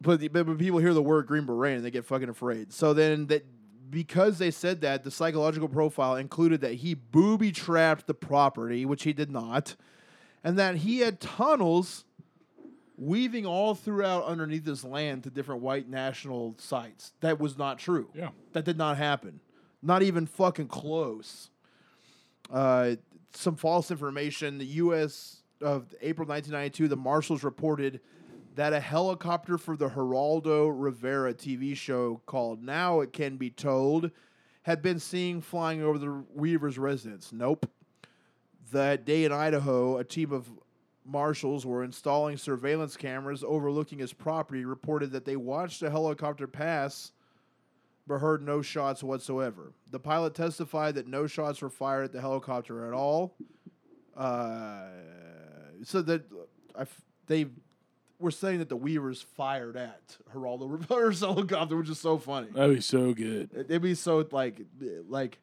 But, 0.01 0.19
the, 0.19 0.27
but 0.27 0.45
when 0.45 0.57
people 0.57 0.79
hear 0.79 0.93
the 0.93 1.01
word 1.01 1.27
Green 1.27 1.45
Beret 1.45 1.77
and 1.77 1.85
they 1.85 1.91
get 1.91 2.05
fucking 2.05 2.29
afraid. 2.29 2.73
So 2.73 2.93
then 2.93 3.27
that 3.27 3.45
because 3.89 4.37
they 4.37 4.51
said 4.51 4.81
that, 4.81 5.03
the 5.03 5.11
psychological 5.11 5.69
profile 5.69 6.15
included 6.15 6.61
that 6.61 6.73
he 6.73 6.93
booby 6.93 7.51
trapped 7.51 8.07
the 8.07 8.13
property, 8.13 8.85
which 8.85 9.03
he 9.03 9.13
did 9.13 9.31
not, 9.31 9.75
and 10.43 10.57
that 10.59 10.77
he 10.77 10.99
had 10.99 11.19
tunnels 11.19 12.05
weaving 12.97 13.45
all 13.45 13.75
throughout 13.75 14.25
underneath 14.25 14.65
his 14.65 14.83
land 14.83 15.23
to 15.23 15.29
different 15.29 15.61
white 15.61 15.89
national 15.89 16.55
sites. 16.57 17.13
That 17.21 17.39
was 17.39 17.57
not 17.57 17.79
true. 17.79 18.09
Yeah. 18.13 18.29
That 18.53 18.65
did 18.65 18.77
not 18.77 18.97
happen. 18.97 19.39
Not 19.81 20.01
even 20.01 20.25
fucking 20.25 20.67
close. 20.67 21.49
Uh, 22.51 22.95
some 23.33 23.55
false 23.55 23.91
information. 23.91 24.57
The 24.57 24.65
U.S. 24.65 25.41
of 25.61 25.93
April 26.01 26.27
1992, 26.27 26.87
the 26.87 26.95
marshals 26.95 27.43
reported 27.43 27.99
that 28.55 28.73
a 28.73 28.79
helicopter 28.79 29.57
for 29.57 29.75
the 29.75 29.89
Geraldo 29.89 30.71
Rivera 30.73 31.33
TV 31.33 31.75
show 31.75 32.21
called 32.25 32.63
Now 32.63 33.01
It 33.01 33.13
Can 33.13 33.37
Be 33.37 33.49
Told 33.49 34.11
had 34.63 34.81
been 34.81 34.99
seen 34.99 35.41
flying 35.41 35.83
over 35.83 35.97
the 35.97 36.23
Weaver's 36.33 36.77
residence. 36.77 37.31
Nope. 37.31 37.69
That 38.71 39.05
day 39.05 39.25
in 39.25 39.31
Idaho, 39.31 39.97
a 39.97 40.03
team 40.03 40.31
of 40.31 40.49
marshals 41.05 41.65
were 41.65 41.83
installing 41.83 42.37
surveillance 42.37 42.97
cameras 42.97 43.43
overlooking 43.45 43.99
his 43.99 44.13
property, 44.13 44.65
reported 44.65 45.11
that 45.11 45.25
they 45.25 45.35
watched 45.35 45.83
a 45.83 45.91
helicopter 45.91 46.47
pass 46.47 47.11
but 48.07 48.19
heard 48.19 48.41
no 48.41 48.61
shots 48.61 49.03
whatsoever. 49.03 49.73
The 49.91 49.99
pilot 49.99 50.35
testified 50.35 50.95
that 50.95 51.07
no 51.07 51.27
shots 51.27 51.61
were 51.61 51.69
fired 51.69 52.05
at 52.05 52.11
the 52.11 52.21
helicopter 52.21 52.87
at 52.87 52.93
all. 52.93 53.35
Uh, 54.15 54.87
so 55.83 56.01
that 56.03 56.23
I 56.75 56.81
f- 56.81 57.01
they 57.27 57.47
were 58.25 58.31
saying 58.31 58.59
that 58.59 58.67
the 58.69 58.75
Weavers 58.75 59.21
fired 59.21 59.77
at 59.77 60.17
Geraldo 60.33 60.69
Rivera's 60.69 61.19
helicopter, 61.21 61.77
which 61.77 61.89
is 61.89 61.99
so 61.99 62.17
funny. 62.17 62.47
That'd 62.51 62.75
be 62.75 62.81
so 62.81 63.13
good. 63.13 63.51
It- 63.53 63.67
It'd 63.69 63.81
be 63.81 63.95
so 63.95 64.27
like 64.31 64.59
like 65.07 65.37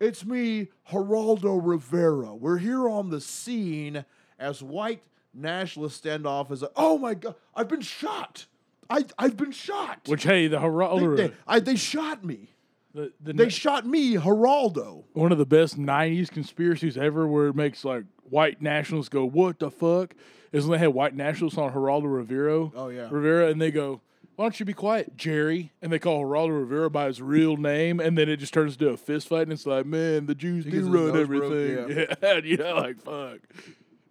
it's 0.00 0.24
me, 0.26 0.68
Geraldo 0.90 1.60
Rivera. 1.62 2.34
We're 2.34 2.58
here 2.58 2.88
on 2.88 3.08
the 3.10 3.20
scene 3.20 4.04
as 4.38 4.62
white 4.62 5.02
nationalists 5.32 5.96
stand 5.96 6.26
off 6.26 6.50
as 6.50 6.62
oh 6.76 6.98
my 6.98 7.14
god, 7.14 7.36
I've 7.54 7.68
been 7.68 7.80
shot. 7.80 8.46
I 8.90 9.04
I've 9.18 9.36
been 9.36 9.52
shot. 9.52 10.00
Which 10.06 10.24
hey, 10.24 10.48
the 10.48 10.58
they, 10.58 10.64
Geraldo, 10.64 11.16
they, 11.16 11.32
I, 11.46 11.60
they 11.60 11.76
shot 11.76 12.24
me. 12.24 12.50
the, 12.92 13.12
the, 13.22 13.32
They 13.32 13.48
shot 13.48 13.86
me, 13.86 14.16
Geraldo. 14.16 15.04
one 15.12 15.30
of 15.32 15.38
the 15.38 15.46
best 15.46 15.78
'90s 15.78 16.30
conspiracies 16.30 16.98
ever, 16.98 17.26
where 17.28 17.46
it 17.46 17.54
makes 17.56 17.84
like 17.84 18.04
white 18.28 18.60
nationalists 18.62 19.08
go, 19.08 19.24
"What 19.24 19.58
the 19.58 19.70
fuck?" 19.70 20.14
Is 20.52 20.66
when 20.66 20.78
they 20.78 20.84
had 20.84 20.94
white 20.94 21.16
nationalists 21.16 21.58
on 21.58 21.72
Geraldo 21.72 22.14
Rivera. 22.14 22.70
Oh, 22.76 22.88
yeah. 22.88 23.08
Rivera, 23.10 23.48
and 23.48 23.60
they 23.60 23.70
go, 23.72 24.00
"Why 24.36 24.44
don't 24.44 24.60
you 24.60 24.66
be 24.66 24.72
quiet, 24.72 25.16
Jerry?" 25.16 25.72
And 25.82 25.92
they 25.92 25.98
call 25.98 26.22
Geraldo 26.22 26.60
Rivera 26.60 26.90
by 26.90 27.06
his 27.06 27.20
real 27.20 27.56
name, 27.56 27.98
and 27.98 28.16
then 28.16 28.28
it 28.28 28.36
just 28.36 28.54
turns 28.54 28.74
into 28.74 28.88
a 28.88 28.96
fist 28.96 29.28
fight, 29.28 29.42
and 29.42 29.52
it's 29.52 29.66
like, 29.66 29.86
man, 29.86 30.26
the 30.26 30.34
Jews 30.34 30.64
do 30.64 30.82
run 30.82 30.92
nose 30.92 31.26
broke, 31.26 31.44
everything. 31.44 32.06
Yeah, 32.22 32.36
you 32.44 32.56
know, 32.58 32.76
like 32.76 33.00
fuck. 33.00 33.40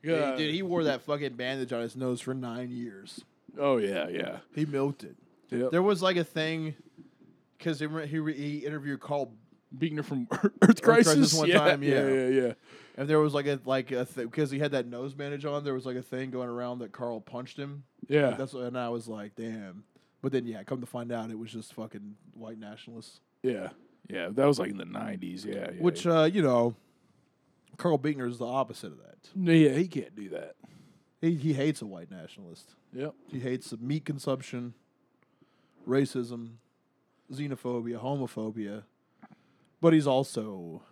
Yeah. 0.02 0.36
Dude, 0.36 0.54
he 0.54 0.62
wore 0.62 0.84
that 0.84 1.02
fucking 1.04 1.36
bandage 1.36 1.72
on 1.72 1.82
his 1.82 1.96
nose 1.96 2.20
for 2.20 2.34
nine 2.34 2.72
years. 2.72 3.24
oh 3.58 3.78
yeah, 3.78 4.10
yeah. 4.10 4.40
He 4.54 4.66
milked 4.66 5.04
it. 5.04 5.16
Yep. 5.50 5.72
There 5.72 5.84
was 5.84 6.02
like 6.02 6.18
a 6.18 6.24
thing 6.24 6.76
because 7.58 7.80
he, 7.80 7.88
he, 7.88 8.34
he 8.34 8.58
interviewed 8.66 9.00
Karl 9.00 9.32
Buechner 9.78 10.04
from 10.04 10.28
Earth 10.62 10.82
Crisis. 10.82 11.14
Crisis 11.14 11.34
one 11.34 11.48
yeah, 11.48 11.58
time, 11.58 11.84
yeah. 11.84 11.90
yeah, 11.90 12.10
yeah, 12.10 12.28
yeah. 12.28 12.54
And 12.96 13.08
there 13.08 13.20
was 13.20 13.34
like 13.34 13.48
a 13.48 13.60
like 13.66 13.92
a 13.92 14.06
th- 14.06 14.30
because 14.30 14.52
he 14.52 14.60
had 14.60 14.72
that 14.72 14.88
nose 14.88 15.14
bandage 15.14 15.46
on. 15.46 15.64
There 15.64 15.74
was 15.74 15.86
like 15.86 15.96
a 15.96 16.02
thing 16.02 16.30
going 16.30 16.50
around 16.50 16.80
that 16.80 16.92
Carl 16.92 17.22
punched 17.22 17.58
him. 17.58 17.84
Yeah. 18.08 18.30
Like, 18.30 18.38
that's 18.38 18.54
what, 18.54 18.66
and 18.66 18.78
I 18.78 18.90
was 18.90 19.08
like, 19.08 19.36
damn. 19.36 19.84
But 20.22 20.32
then 20.32 20.46
yeah, 20.46 20.64
come 20.64 20.80
to 20.80 20.86
find 20.86 21.12
out, 21.12 21.32
it 21.32 21.38
was 21.38 21.52
just 21.52 21.74
fucking 21.74 22.16
white 22.34 22.58
nationalists. 22.58 23.20
Yeah, 23.42 23.70
yeah, 24.08 24.30
that 24.32 24.46
was 24.46 24.58
like 24.58 24.72
in 24.72 24.78
the 24.78 24.86
'90s. 24.86 25.46
Yeah, 25.46 25.54
yeah 25.54 25.70
Which 25.80 26.08
uh, 26.08 26.30
you 26.32 26.42
know, 26.42 26.76
Karl 27.78 27.98
Buechner 27.98 28.28
is 28.28 28.38
the 28.38 28.46
opposite 28.46 28.94
of 28.94 29.00
that. 29.00 29.30
yeah, 29.36 29.72
he 29.72 29.88
can't 29.88 30.16
do 30.16 30.30
that. 30.30 30.56
He 31.20 31.36
he 31.36 31.54
hates 31.54 31.82
a 31.82 31.86
white 31.86 32.10
nationalist. 32.10 32.76
Yep. 32.94 33.16
He 33.28 33.40
hates 33.40 33.74
meat 33.80 34.06
consumption, 34.06 34.76
racism, 35.88 36.52
xenophobia, 37.32 38.02
homophobia. 38.02 38.84
But 39.82 39.92
he's 39.92 40.08
also 40.08 40.84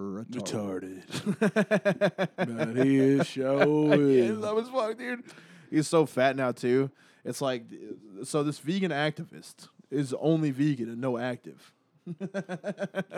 retarded. 0.00 1.02
But 2.36 2.86
he 2.86 2.96
is 2.98 3.26
show 3.26 3.86
Yeah, 3.94 4.32
is. 4.32 4.40
that 4.40 4.54
was 4.54 4.68
fuck, 4.68 4.96
dude. 4.96 5.24
He's 5.70 5.88
so 5.88 6.06
fat 6.06 6.36
now 6.36 6.52
too. 6.52 6.90
It's 7.24 7.40
like 7.40 7.64
so 8.24 8.42
this 8.42 8.58
vegan 8.58 8.90
activist 8.90 9.68
is 9.90 10.14
only 10.20 10.50
vegan 10.50 10.88
and 10.88 11.00
no 11.00 11.18
active. 11.18 11.72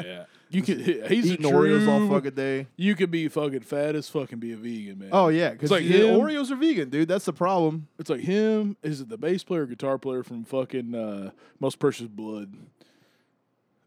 yeah, 0.02 0.24
you 0.48 0.62
could. 0.62 0.81
He's 0.81 1.31
a 1.31 1.35
Eating 1.35 1.47
Oreos 1.47 1.86
all 1.86 2.09
fucking 2.09 2.32
day. 2.35 2.66
You 2.77 2.97
could 2.97 3.11
be 3.11 3.28
fucking 3.28 3.61
fat 3.61 3.94
as 3.94 4.09
fucking 4.09 4.40
be 4.40 4.52
a 4.52 4.57
vegan, 4.57 4.98
man. 4.98 5.11
Oh 5.12 5.28
yeah, 5.28 5.51
because 5.51 5.70
like 5.70 5.85
him. 5.85 6.19
Oreos 6.19 6.51
are 6.51 6.57
vegan, 6.57 6.90
dude. 6.90 7.07
That's 7.07 7.24
the 7.24 7.32
problem. 7.32 7.86
It's 8.01 8.11
like 8.11 8.20
him. 8.20 8.77
Is 8.82 9.01
it 9.01 9.09
the 9.09 9.19
bass 9.19 9.44
player, 9.44 9.62
or 9.62 9.66
guitar 9.66 9.97
player 9.97 10.24
from 10.24 10.44
fucking 10.44 10.94
uh, 10.94 11.31
Most 11.61 11.78
Precious 11.78 12.09
Blood? 12.09 12.52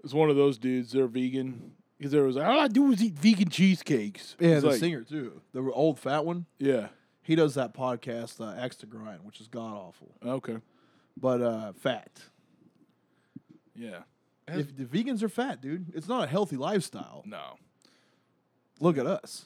It's 0.05 0.13
one 0.13 0.29
of 0.29 0.37
those 0.37 0.57
dudes. 0.57 0.93
They're 0.93 1.07
vegan 1.07 1.73
because 2.03 2.11
there 2.11 2.23
was 2.23 2.35
like, 2.35 2.45
all 2.45 2.59
I 2.59 2.67
do 2.67 2.91
is 2.91 3.01
eat 3.01 3.13
vegan 3.13 3.47
cheesecakes. 3.47 4.35
Yeah, 4.37 4.49
It's 4.55 4.61
the 4.63 4.71
like, 4.71 4.79
singer 4.81 5.03
too, 5.03 5.39
the 5.53 5.61
old 5.71 5.97
fat 5.99 6.25
one. 6.25 6.45
Yeah. 6.59 6.87
He 7.21 7.33
does 7.35 7.55
that 7.55 7.73
podcast, 7.73 8.41
uh, 8.41 8.59
Axe 8.59 8.75
to 8.77 8.85
Grind, 8.85 9.21
which 9.23 9.39
is 9.39 9.47
god 9.47 9.73
awful, 9.73 10.11
Okay. 10.25 10.57
but 11.15 11.41
uh, 11.41 11.71
fat. 11.71 12.11
Yeah. 13.73 13.99
If 14.49 14.75
the 14.75 14.83
vegans 14.83 15.23
are 15.23 15.29
fat, 15.29 15.61
dude, 15.61 15.93
it's 15.95 16.09
not 16.09 16.25
a 16.25 16.27
healthy 16.27 16.57
lifestyle. 16.57 17.23
no. 17.25 17.55
Look 18.79 18.97
at 18.97 19.05
us. 19.05 19.45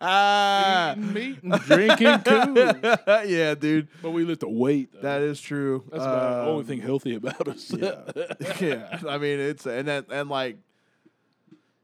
Eating 0.00 1.12
meat 1.12 1.38
and 1.42 1.52
drinking 1.62 2.20
too. 2.22 2.80
yeah, 3.26 3.54
dude, 3.54 3.88
But 4.02 4.10
we 4.10 4.24
lift 4.24 4.42
a 4.42 4.48
weight. 4.48 4.90
Though. 4.92 5.00
that 5.02 5.22
is 5.22 5.40
true. 5.40 5.84
That's 5.90 6.04
about 6.04 6.44
the 6.44 6.50
only 6.50 6.60
Um, 6.60 6.66
thing 6.66 6.80
healthy 6.80 7.14
about 7.16 7.48
us. 7.48 7.72
yeah, 7.76 8.02
yeah. 8.60 9.00
I 9.08 9.18
mean, 9.18 9.40
it's 9.40 9.66
and 9.66 9.88
that 9.88 10.06
and 10.10 10.28
like, 10.30 10.56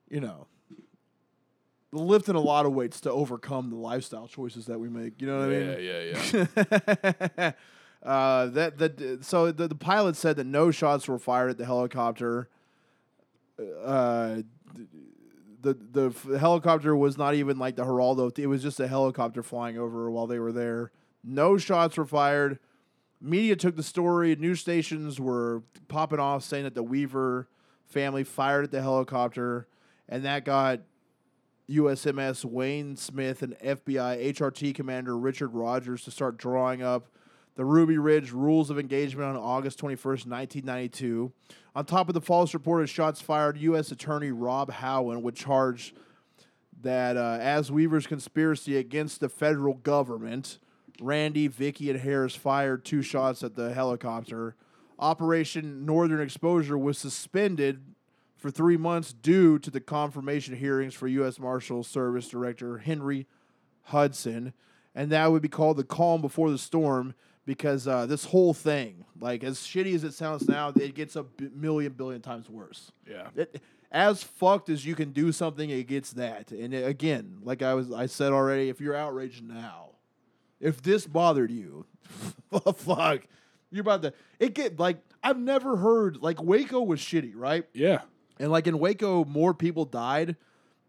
you 0.08 0.20
know, 0.20 0.46
lifting 1.92 2.34
a 2.36 2.40
lot 2.40 2.64
of 2.66 2.72
weights 2.72 3.00
to 3.02 3.10
overcome 3.10 3.70
the 3.70 3.76
lifestyle 3.76 4.28
choices 4.28 4.66
that 4.66 4.78
we 4.78 4.88
make. 4.88 5.20
You 5.20 5.26
know 5.26 5.38
what 5.40 5.46
I 5.46 5.48
mean? 5.48 5.76
yeah, 5.80 6.00
yeah, 6.00 6.22
yeah. 7.38 7.52
uh, 8.08 8.46
that 8.46 8.78
that 8.78 9.24
so 9.24 9.50
the, 9.52 9.68
the 9.68 9.74
pilot 9.74 10.16
said 10.16 10.36
that 10.36 10.46
no 10.46 10.70
shots 10.70 11.06
were 11.08 11.18
fired 11.18 11.50
at 11.50 11.58
the 11.58 11.66
helicopter. 11.66 12.48
Uh, 13.84 14.40
the 15.60 15.74
the 15.74 16.38
helicopter 16.38 16.94
was 16.96 17.18
not 17.18 17.34
even 17.34 17.58
like 17.58 17.76
the 17.76 17.84
Geraldo. 17.84 18.36
It 18.38 18.46
was 18.46 18.62
just 18.62 18.80
a 18.80 18.88
helicopter 18.88 19.42
flying 19.42 19.78
over 19.78 20.10
while 20.10 20.26
they 20.26 20.38
were 20.38 20.52
there. 20.52 20.92
No 21.22 21.56
shots 21.58 21.96
were 21.96 22.06
fired. 22.06 22.58
Media 23.20 23.56
took 23.56 23.76
the 23.76 23.82
story. 23.82 24.34
News 24.36 24.60
stations 24.60 25.20
were 25.20 25.62
popping 25.88 26.18
off 26.18 26.42
saying 26.42 26.64
that 26.64 26.74
the 26.74 26.82
Weaver 26.82 27.48
family 27.84 28.24
fired 28.24 28.64
at 28.64 28.70
the 28.70 28.80
helicopter, 28.80 29.66
and 30.08 30.24
that 30.24 30.44
got 30.44 30.80
USMS 31.68 32.44
Wayne 32.44 32.96
Smith 32.96 33.42
and 33.42 33.58
FBI 33.58 34.32
HRT 34.32 34.74
Commander 34.74 35.16
Richard 35.16 35.54
Rogers 35.54 36.02
to 36.04 36.10
start 36.10 36.36
drawing 36.36 36.82
up 36.82 37.08
the 37.60 37.66
Ruby 37.66 37.98
Ridge 37.98 38.32
Rules 38.32 38.70
of 38.70 38.78
Engagement 38.78 39.28
on 39.28 39.36
August 39.36 39.78
21st, 39.80 40.26
1992. 40.26 41.30
On 41.74 41.84
top 41.84 42.08
of 42.08 42.14
the 42.14 42.20
false 42.22 42.54
report 42.54 42.80
of 42.80 42.88
shots 42.88 43.20
fired, 43.20 43.58
U.S. 43.58 43.92
Attorney 43.92 44.30
Rob 44.30 44.72
Howen 44.72 45.20
would 45.20 45.36
charge 45.36 45.92
that 46.80 47.18
uh, 47.18 47.36
as 47.38 47.70
Weaver's 47.70 48.06
conspiracy 48.06 48.78
against 48.78 49.20
the 49.20 49.28
federal 49.28 49.74
government, 49.74 50.58
Randy, 51.02 51.48
Vicky, 51.48 51.90
and 51.90 52.00
Harris 52.00 52.34
fired 52.34 52.82
two 52.82 53.02
shots 53.02 53.42
at 53.42 53.56
the 53.56 53.74
helicopter. 53.74 54.56
Operation 54.98 55.84
Northern 55.84 56.22
Exposure 56.22 56.78
was 56.78 56.96
suspended 56.96 57.82
for 58.38 58.50
three 58.50 58.78
months 58.78 59.12
due 59.12 59.58
to 59.58 59.70
the 59.70 59.80
confirmation 59.80 60.56
hearings 60.56 60.94
for 60.94 61.08
U.S. 61.08 61.38
Marshal 61.38 61.84
Service 61.84 62.26
Director 62.26 62.78
Henry 62.78 63.26
Hudson, 63.82 64.54
and 64.94 65.12
that 65.12 65.30
would 65.30 65.42
be 65.42 65.48
called 65.48 65.76
the 65.76 65.84
calm 65.84 66.22
before 66.22 66.50
the 66.50 66.56
storm 66.56 67.12
because 67.50 67.88
uh, 67.88 68.06
this 68.06 68.24
whole 68.26 68.54
thing, 68.54 69.04
like 69.20 69.42
as 69.42 69.58
shitty 69.58 69.92
as 69.92 70.04
it 70.04 70.14
sounds 70.14 70.46
now, 70.48 70.68
it 70.68 70.94
gets 70.94 71.16
a 71.16 71.24
b- 71.24 71.48
million 71.52 71.92
billion 71.92 72.20
times 72.22 72.48
worse. 72.48 72.92
Yeah. 73.10 73.26
It, 73.34 73.60
as 73.90 74.22
fucked 74.22 74.68
as 74.68 74.86
you 74.86 74.94
can 74.94 75.10
do 75.10 75.32
something, 75.32 75.68
it 75.68 75.88
gets 75.88 76.12
that. 76.12 76.52
And 76.52 76.72
it- 76.72 76.86
again, 76.86 77.38
like 77.42 77.60
I 77.60 77.74
was, 77.74 77.90
I 77.90 78.06
said 78.06 78.30
already, 78.32 78.68
if 78.68 78.80
you're 78.80 78.94
outraged 78.94 79.42
now, 79.42 79.88
if 80.60 80.80
this 80.80 81.08
bothered 81.08 81.50
you, 81.50 81.86
fuck, 82.76 83.22
you're 83.72 83.80
about 83.80 84.02
to. 84.02 84.12
It 84.38 84.54
get 84.54 84.78
like 84.78 84.98
I've 85.20 85.36
never 85.38 85.76
heard 85.76 86.18
like 86.22 86.40
Waco 86.40 86.80
was 86.82 87.00
shitty, 87.00 87.32
right? 87.34 87.64
Yeah. 87.74 88.02
And 88.38 88.52
like 88.52 88.68
in 88.68 88.78
Waco, 88.78 89.24
more 89.24 89.54
people 89.54 89.84
died, 89.86 90.36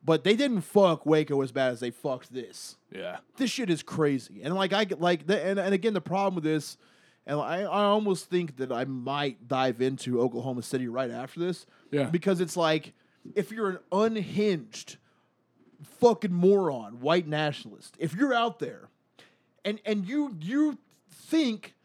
but 0.04 0.24
they 0.24 0.36
didn't 0.36 0.62
fuck 0.62 1.06
Waco 1.06 1.42
as 1.42 1.52
bad 1.52 1.72
as 1.74 1.80
they 1.80 1.92
fucked 1.92 2.34
this. 2.34 2.78
Yeah. 2.92 3.18
This 3.38 3.52
shit 3.52 3.70
is 3.70 3.84
crazy. 3.84 4.42
And 4.44 4.56
like 4.56 4.74
I 4.74 4.86
get 4.86 5.02
like 5.02 5.28
the, 5.28 5.44
and 5.44 5.60
and 5.60 5.74
again 5.74 5.94
the 5.94 6.02
problem 6.02 6.36
with 6.36 6.44
this, 6.44 6.78
and 7.26 7.40
I 7.40 7.62
I 7.62 7.84
almost 7.84 8.30
think 8.30 8.58
that 8.58 8.72
I 8.72 8.86
might 8.86 9.48
dive 9.48 9.82
into 9.82 10.20
Oklahoma 10.22 10.64
City 10.64 10.88
right 10.88 11.12
after 11.12 11.40
this. 11.40 11.66
Yeah. 11.92 12.06
Because 12.06 12.42
it's 12.42 12.58
like 12.58 12.94
if 13.36 13.52
you're 13.52 13.70
an 13.70 13.80
unhinged 13.92 14.98
fucking 16.00 16.34
moron, 16.34 17.00
white 17.00 17.28
nationalist, 17.28 17.96
if 18.00 18.16
you're 18.16 18.34
out 18.34 18.60
there 18.60 18.90
and 19.64 19.80
and 19.86 20.08
you 20.08 20.36
you 20.40 20.78
think 21.10 21.76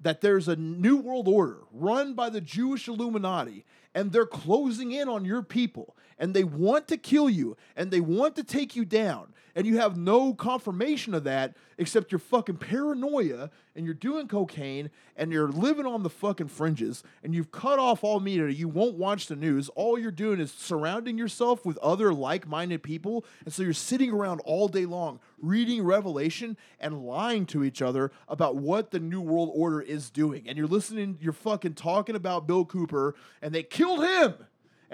that 0.00 0.20
there's 0.20 0.48
a 0.48 0.56
new 0.56 0.96
world 0.96 1.26
order 1.28 1.58
run 1.72 2.14
by 2.14 2.28
the 2.28 2.40
Jewish 2.40 2.88
Illuminati 2.88 3.64
and 3.94 4.12
they're 4.12 4.26
closing 4.26 4.92
in 4.92 5.08
on 5.08 5.24
your 5.24 5.42
people 5.42 5.96
and 6.18 6.34
they 6.34 6.44
want 6.44 6.88
to 6.88 6.96
kill 6.96 7.28
you 7.28 7.56
and 7.76 7.90
they 7.90 8.00
want 8.00 8.36
to 8.36 8.44
take 8.44 8.76
you 8.76 8.84
down 8.84 9.34
and 9.54 9.66
you 9.66 9.78
have 9.78 9.96
no 9.96 10.34
confirmation 10.34 11.14
of 11.14 11.24
that 11.24 11.56
except 11.78 12.12
your 12.12 12.18
fucking 12.18 12.56
paranoia 12.56 13.50
and 13.74 13.84
you're 13.84 13.94
doing 13.94 14.28
cocaine 14.28 14.90
and 15.16 15.32
you're 15.32 15.48
living 15.48 15.86
on 15.86 16.02
the 16.02 16.10
fucking 16.10 16.48
fringes 16.48 17.02
and 17.22 17.34
you've 17.34 17.50
cut 17.50 17.78
off 17.78 18.04
all 18.04 18.20
media. 18.20 18.48
You 18.48 18.68
won't 18.68 18.96
watch 18.96 19.26
the 19.26 19.36
news. 19.36 19.68
All 19.70 19.98
you're 19.98 20.10
doing 20.10 20.40
is 20.40 20.52
surrounding 20.52 21.18
yourself 21.18 21.64
with 21.64 21.78
other 21.78 22.12
like-minded 22.12 22.82
people 22.82 23.24
and 23.44 23.52
so 23.52 23.62
you're 23.62 23.72
sitting 23.72 24.10
around 24.10 24.40
all 24.40 24.68
day 24.68 24.86
long 24.86 25.20
reading 25.40 25.82
revelation 25.82 26.56
and 26.80 27.04
lying 27.04 27.46
to 27.46 27.64
each 27.64 27.82
other 27.82 28.10
about 28.28 28.56
what 28.56 28.90
the 28.90 29.00
new 29.00 29.20
world 29.20 29.50
order 29.54 29.80
is 29.80 30.10
doing 30.10 30.48
and 30.48 30.56
you're 30.56 30.66
listening 30.66 31.18
you're 31.20 31.32
fucking 31.32 31.74
talking 31.74 32.16
about 32.16 32.46
bill 32.46 32.64
cooper 32.64 33.14
and 33.42 33.54
they 33.54 33.62
killed 33.62 34.02
him 34.02 34.34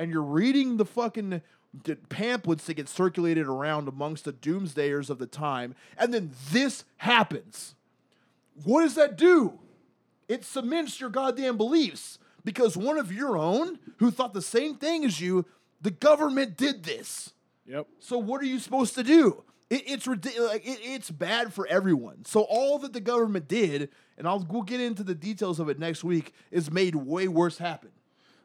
and 0.01 0.11
you're 0.11 0.23
reading 0.23 0.79
the 0.79 0.87
fucking 0.87 1.43
pamphlets 2.09 2.65
that 2.65 2.75
get 2.75 2.89
circulated 2.89 3.47
around 3.47 3.87
amongst 3.87 4.25
the 4.25 4.33
doomsdayers 4.33 5.11
of 5.11 5.19
the 5.19 5.27
time, 5.27 5.75
and 5.99 6.13
then 6.13 6.31
this 6.51 6.85
happens. 6.97 7.75
What 8.65 8.81
does 8.81 8.95
that 8.95 9.17
do? 9.17 9.59
It 10.27 10.43
cements 10.43 11.01
your 11.01 11.11
goddamn 11.11 11.59
beliefs 11.59 12.19
because 12.45 12.79
one 12.79 12.97
of 12.97 13.13
your 13.13 13.37
own 13.37 13.79
who 13.99 14.11
thought 14.11 14.33
the 14.33 14.41
same 14.41 14.77
thing 14.77 15.05
as 15.05 15.21
you, 15.21 15.45
the 15.83 15.91
government 15.91 16.57
did 16.57 16.85
this. 16.85 17.35
Yep. 17.67 17.87
So 17.99 18.17
what 18.17 18.41
are 18.41 18.47
you 18.47 18.59
supposed 18.59 18.95
to 18.95 19.03
do? 19.03 19.45
It, 19.69 19.83
it's 19.87 20.07
ridi- 20.07 20.41
like 20.41 20.67
it, 20.67 20.79
it's 20.83 21.11
bad 21.11 21.53
for 21.53 21.67
everyone. 21.67 22.25
So 22.25 22.41
all 22.41 22.79
that 22.79 22.95
the 22.95 23.01
government 23.01 23.49
did, 23.49 23.91
and 24.17 24.27
I'll 24.27 24.47
we'll 24.49 24.63
get 24.63 24.81
into 24.81 25.05
the 25.05 25.15
details 25.15 25.61
of 25.61 25.69
it 25.69 25.79
next 25.79 26.03
week, 26.03 26.33
is 26.51 26.71
made 26.71 26.95
way 26.95 27.29
worse 27.29 27.59
happen. 27.59 27.91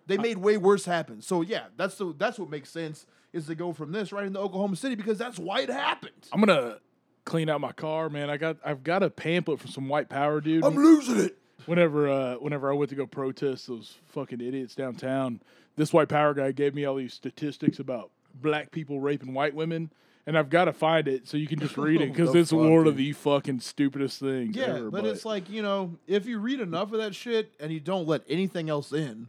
They 0.07 0.17
made 0.17 0.37
way 0.37 0.57
worse 0.57 0.85
happen. 0.85 1.21
So 1.21 1.41
yeah, 1.41 1.65
that's 1.77 1.95
the 1.97 2.13
that's 2.17 2.37
what 2.39 2.49
makes 2.49 2.69
sense 2.69 3.05
is 3.33 3.47
to 3.47 3.55
go 3.55 3.73
from 3.73 3.91
this 3.91 4.11
right 4.11 4.25
into 4.25 4.39
Oklahoma 4.39 4.75
City 4.75 4.95
because 4.95 5.17
that's 5.17 5.37
why 5.39 5.61
it 5.61 5.69
happened. 5.69 6.13
I'm 6.31 6.39
gonna 6.39 6.77
clean 7.25 7.49
out 7.49 7.59
my 7.61 7.71
car, 7.71 8.09
man. 8.09 8.29
I 8.29 8.37
got 8.37 8.57
I've 8.63 8.83
got 8.83 9.03
a 9.03 9.09
pamphlet 9.09 9.59
from 9.59 9.71
some 9.71 9.87
white 9.89 10.09
power 10.09 10.39
dude. 10.41 10.63
I'm 10.63 10.75
losing 10.75 11.19
it. 11.19 11.37
whenever 11.65 12.07
uh 12.07 12.35
whenever 12.35 12.71
I 12.71 12.75
went 12.75 12.89
to 12.89 12.95
go 12.95 13.05
protest 13.05 13.67
those 13.67 13.97
fucking 14.07 14.41
idiots 14.41 14.75
downtown, 14.75 15.41
this 15.75 15.91
white 15.91 16.09
power 16.09 16.33
guy 16.33 16.51
gave 16.51 16.75
me 16.75 16.85
all 16.85 16.95
these 16.95 17.13
statistics 17.13 17.79
about 17.79 18.11
black 18.33 18.71
people 18.71 18.99
raping 18.99 19.33
white 19.33 19.55
women. 19.55 19.91
And 20.27 20.35
I've 20.35 20.49
got 20.49 20.65
to 20.65 20.73
find 20.73 21.07
it 21.07 21.27
so 21.27 21.37
you 21.37 21.45
can 21.45 21.59
just 21.59 21.77
read 21.77 22.01
it 22.01 22.07
because 22.11 22.33
it's 22.33 22.49
fuck, 22.49 22.59
one 22.59 22.87
of 22.87 22.97
the 22.97 23.11
fucking 23.13 23.59
stupidest 23.59 24.19
things 24.19 24.55
Yeah, 24.55 24.77
ever. 24.77 24.89
but, 24.89 25.05
it's 25.05 25.23
like 25.23 25.51
you 25.51 25.61
know, 25.61 25.97
if 26.07 26.25
you 26.25 26.39
read 26.39 26.59
enough 26.61 26.91
of 26.93 26.97
that 26.99 27.13
shit 27.13 27.53
and 27.59 27.71
you 27.71 27.79
don't 27.79 28.07
let 28.07 28.23
anything 28.27 28.67
else 28.69 28.91
in. 28.91 29.27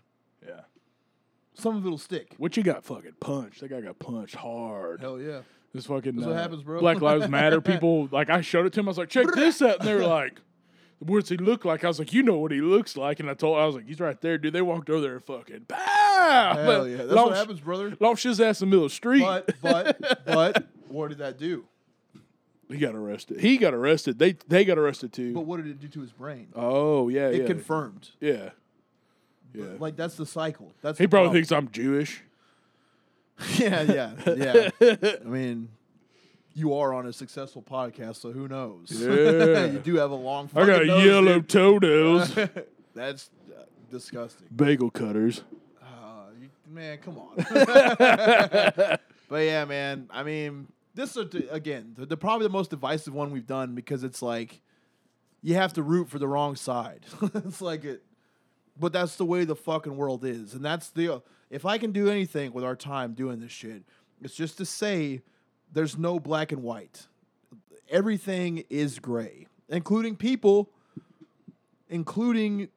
Some 1.57 1.77
of 1.77 1.85
it'll 1.87 1.99
stick. 1.99 2.35
What 2.39 2.57
you 2.57 2.63
got 2.63 2.85
fucking 2.85 3.15
punched? 3.21 3.61
That 3.61 3.69
guy 3.69 3.81
got 3.81 3.99
punched 3.99 4.37
hard. 4.37 5.01
Hell 5.01 5.21
yeah. 5.21 5.41
This 5.75 5.87
fucking 5.87 6.17
That's 6.17 6.27
what 6.27 6.37
uh, 6.37 6.41
happens, 6.41 6.63
bro. 6.63 6.81
Black 6.81 7.01
Lives 7.01 7.29
Matter 7.29 7.61
people. 7.73 8.09
Like 8.11 8.31
I 8.31 8.41
showed 8.41 8.67
it 8.67 8.73
to 8.75 8.81
him. 8.81 8.89
I 8.89 8.91
was 8.91 8.99
like, 8.99 9.09
check 9.09 9.27
this 9.35 9.61
out, 9.61 9.81
and 9.81 9.89
they 9.89 9.95
were 9.95 10.07
like, 10.07 10.41
"What's 11.01 11.29
he 11.29 11.37
look 11.37 11.65
like?" 11.65 11.85
I 11.85 11.89
was 11.89 11.99
like, 11.99 12.13
"You 12.15 12.23
know 12.23 12.39
what 12.39 12.51
he 12.53 12.61
looks 12.63 12.97
like," 12.97 13.21
and 13.21 13.29
I 13.29 13.35
told 13.35 13.59
I 13.59 13.67
was 13.67 13.75
like, 13.75 13.87
"He's 13.87 14.01
right 14.01 14.19
there, 14.21 14.39
dude." 14.39 14.53
They 14.55 14.63
walked 14.63 14.89
over 14.89 15.01
there 15.03 15.15
and 15.17 15.25
fucking 15.25 15.67
pow. 15.69 16.55
Hell 16.57 16.89
yeah. 16.89 16.97
That's 16.99 17.11
Lost- 17.13 17.29
what 17.29 17.37
happens, 17.37 17.61
brother. 17.61 17.97
Lost 18.01 18.23
his 18.23 18.41
ass 18.41 18.63
in 18.63 18.69
the 18.69 18.71
middle 18.71 18.87
of 18.87 18.91
the 18.91 18.95
street. 18.95 19.21
But 19.23 19.51
but 19.61 20.25
but 20.25 20.67
what 20.89 21.09
did 21.09 21.19
that 21.19 21.39
do? 21.39 21.65
he 22.69 22.79
got 22.79 22.95
arrested. 22.97 23.41
He 23.41 23.59
got 23.59 23.75
arrested. 23.75 24.19
They 24.19 24.33
they 24.49 24.65
got 24.65 24.79
arrested 24.79 25.13
too. 25.13 25.35
But 25.35 25.43
what 25.43 25.59
did 25.59 25.67
it 25.67 25.79
do 25.81 25.89
to 25.89 26.01
his 26.01 26.13
brain? 26.13 26.49
oh 26.55 27.09
yeah, 27.09 27.29
It 27.29 27.43
yeah, 27.43 27.47
confirmed. 27.47 28.11
yeah, 28.21 28.51
yeah. 29.57 29.65
Like 29.79 29.97
that's 29.97 30.17
the 30.17 30.27
cycle. 30.27 30.73
That's 30.83 30.99
he 30.99 31.07
probably 31.07 31.27
problem. 31.27 31.37
thinks 31.37 31.53
I'm 31.53 31.71
Jewish. 31.71 32.23
yeah, 33.59 33.83
yeah, 33.83 34.13
yeah. 34.35 34.71
I 35.25 35.29
mean, 35.29 35.69
you 36.55 36.75
are 36.75 36.95
on 36.95 37.07
a 37.07 37.13
successful 37.13 37.63
podcast, 37.63 38.17
so 38.17 38.33
who 38.33 38.49
knows? 38.49 38.91
Yeah. 38.93 39.67
you 39.67 39.79
do 39.79 39.97
have 39.97 40.11
a 40.11 40.15
long. 40.15 40.51
I 40.55 40.67
got 40.67 40.87
nose, 40.87 41.05
yellow 41.05 41.41
dude. 41.41 41.49
toenails. 41.49 42.35
That's 42.95 43.31
uh, 43.51 43.63
disgusting. 43.91 44.49
Bagel 44.55 44.91
cutters. 44.91 45.43
man, 46.69 46.99
come 46.99 47.19
on. 47.19 47.35
but 47.37 49.01
yeah, 49.31 49.65
man. 49.67 50.09
I 50.11 50.23
mean, 50.23 50.69
this 50.95 51.17
is 51.17 51.35
again 51.51 51.93
the, 51.97 52.07
the 52.07 52.17
probably 52.17 52.47
the 52.47 52.53
most 52.53 52.71
divisive 52.71 53.15
one 53.15 53.31
we've 53.31 53.47
done 53.47 53.75
because 53.75 54.03
it's 54.03 54.23
like 54.23 54.61
you 55.43 55.55
have 55.55 55.75
to 55.75 55.83
root 55.83 56.09
for 56.09 56.19
the 56.19 56.27
wrong 56.27 56.57
side. 56.57 57.05
it's 57.35 57.61
like 57.61 57.85
it, 57.85 58.03
but 58.79 58.93
that's 58.93 59.17
the 59.17 59.25
way 59.25 59.45
the 59.45 59.57
fucking 59.57 59.97
world 59.97 60.25
is, 60.25 60.55
and 60.55 60.65
that's 60.65 60.91
the. 60.91 61.23
If 61.51 61.65
I 61.65 61.79
can 61.79 61.93
do 61.93 62.09
anything 62.09 62.53
with 62.53 62.65
our 62.65 62.77
time 62.77 63.15
doing 63.15 63.41
this 63.41 63.53
shit, 63.53 63.83
it's 64.21 64.35
just 64.35 64.59
to 64.59 64.67
say 64.67 65.23
there's 65.73 65.97
no 65.97 66.19
black 66.19 66.53
and 66.53 66.63
white. 66.63 67.07
Everything 67.89 68.65
is 68.69 68.99
gray, 68.99 69.47
including 69.69 70.17
people, 70.17 70.71
including 71.89 72.69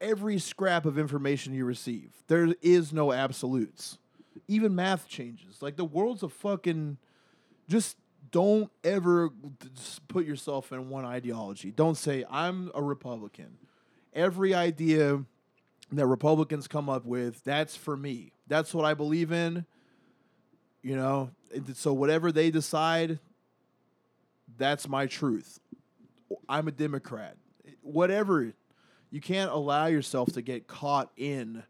every 0.00 0.38
scrap 0.38 0.86
of 0.86 0.98
information 0.98 1.52
you 1.52 1.64
receive. 1.64 2.10
There 2.28 2.54
is 2.62 2.92
no 2.92 3.12
absolutes. 3.12 3.98
Even 4.48 4.74
math 4.74 5.06
changes. 5.06 5.60
Like 5.60 5.76
the 5.76 5.84
world's 5.84 6.22
a 6.22 6.28
fucking. 6.28 6.96
Just 7.68 7.96
don't 8.30 8.70
ever 8.84 9.30
put 10.08 10.24
yourself 10.24 10.72
in 10.72 10.88
one 10.88 11.04
ideology. 11.04 11.70
Don't 11.70 11.96
say 11.96 12.24
I'm 12.30 12.70
a 12.74 12.82
Republican. 12.82 13.58
Every 14.14 14.54
idea 14.54 15.24
that 15.92 16.06
Republicans 16.06 16.68
come 16.68 16.88
up 16.88 17.04
with, 17.04 17.42
that's 17.44 17.76
for 17.76 17.96
me. 17.96 18.32
That's 18.46 18.74
what 18.74 18.84
I 18.84 18.94
believe 18.94 19.32
in. 19.32 19.64
You 20.82 20.96
know, 20.96 21.30
so 21.74 21.92
whatever 21.92 22.32
they 22.32 22.50
decide, 22.50 23.18
that's 24.56 24.88
my 24.88 25.06
truth. 25.06 25.58
I'm 26.48 26.68
a 26.68 26.72
Democrat. 26.72 27.36
Whatever. 27.82 28.52
You 29.10 29.20
can't 29.20 29.50
allow 29.50 29.86
yourself 29.86 30.32
to 30.32 30.42
get 30.42 30.66
caught 30.66 31.10
in 31.16 31.64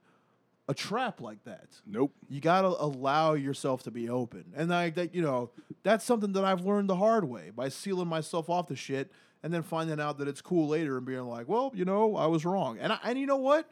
a 0.68 0.74
trap 0.74 1.20
like 1.20 1.42
that. 1.44 1.66
Nope. 1.84 2.12
You 2.28 2.40
got 2.40 2.62
to 2.62 2.68
allow 2.68 3.34
yourself 3.34 3.82
to 3.84 3.90
be 3.90 4.08
open. 4.08 4.52
And 4.56 4.70
like 4.70 4.94
that, 4.94 5.14
you 5.14 5.22
know, 5.22 5.50
that's 5.82 6.04
something 6.04 6.32
that 6.32 6.44
I've 6.44 6.64
learned 6.64 6.88
the 6.88 6.96
hard 6.96 7.24
way 7.24 7.50
by 7.50 7.70
sealing 7.70 8.06
myself 8.06 8.48
off 8.48 8.68
the 8.68 8.76
shit 8.76 9.10
and 9.42 9.52
then 9.52 9.62
finding 9.62 10.00
out 10.00 10.18
that 10.18 10.28
it's 10.28 10.42
cool 10.42 10.68
later 10.68 10.96
and 10.96 11.06
being 11.06 11.26
like, 11.26 11.48
well, 11.48 11.72
you 11.74 11.84
know, 11.84 12.16
I 12.16 12.26
was 12.26 12.44
wrong. 12.44 12.78
And 12.78 12.92
I, 12.92 12.98
and 13.04 13.18
you 13.18 13.26
know 13.26 13.36
what? 13.36 13.68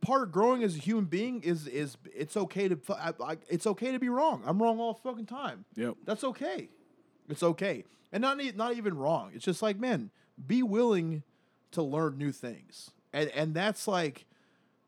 Part 0.00 0.22
of 0.22 0.32
growing 0.32 0.62
as 0.62 0.76
a 0.76 0.78
human 0.78 1.06
being 1.06 1.42
is 1.42 1.66
is 1.66 1.96
it's 2.14 2.36
okay 2.36 2.68
to 2.68 2.78
I, 2.90 3.12
I, 3.24 3.36
it's 3.48 3.66
okay 3.66 3.90
to 3.92 3.98
be 3.98 4.10
wrong. 4.10 4.42
I'm 4.44 4.62
wrong 4.62 4.78
all 4.78 4.94
fucking 4.94 5.26
time. 5.26 5.64
Yep. 5.76 5.96
That's 6.04 6.24
okay. 6.24 6.68
It's 7.28 7.42
okay. 7.42 7.84
And 8.12 8.20
not 8.20 8.38
not 8.54 8.74
even 8.74 8.96
wrong. 8.96 9.30
It's 9.34 9.46
just 9.46 9.62
like, 9.62 9.80
man, 9.80 10.10
be 10.46 10.62
willing 10.62 11.22
to 11.72 11.82
learn 11.82 12.18
new 12.18 12.32
things. 12.32 12.90
And 13.14 13.30
and 13.30 13.54
that's 13.54 13.88
like 13.88 14.26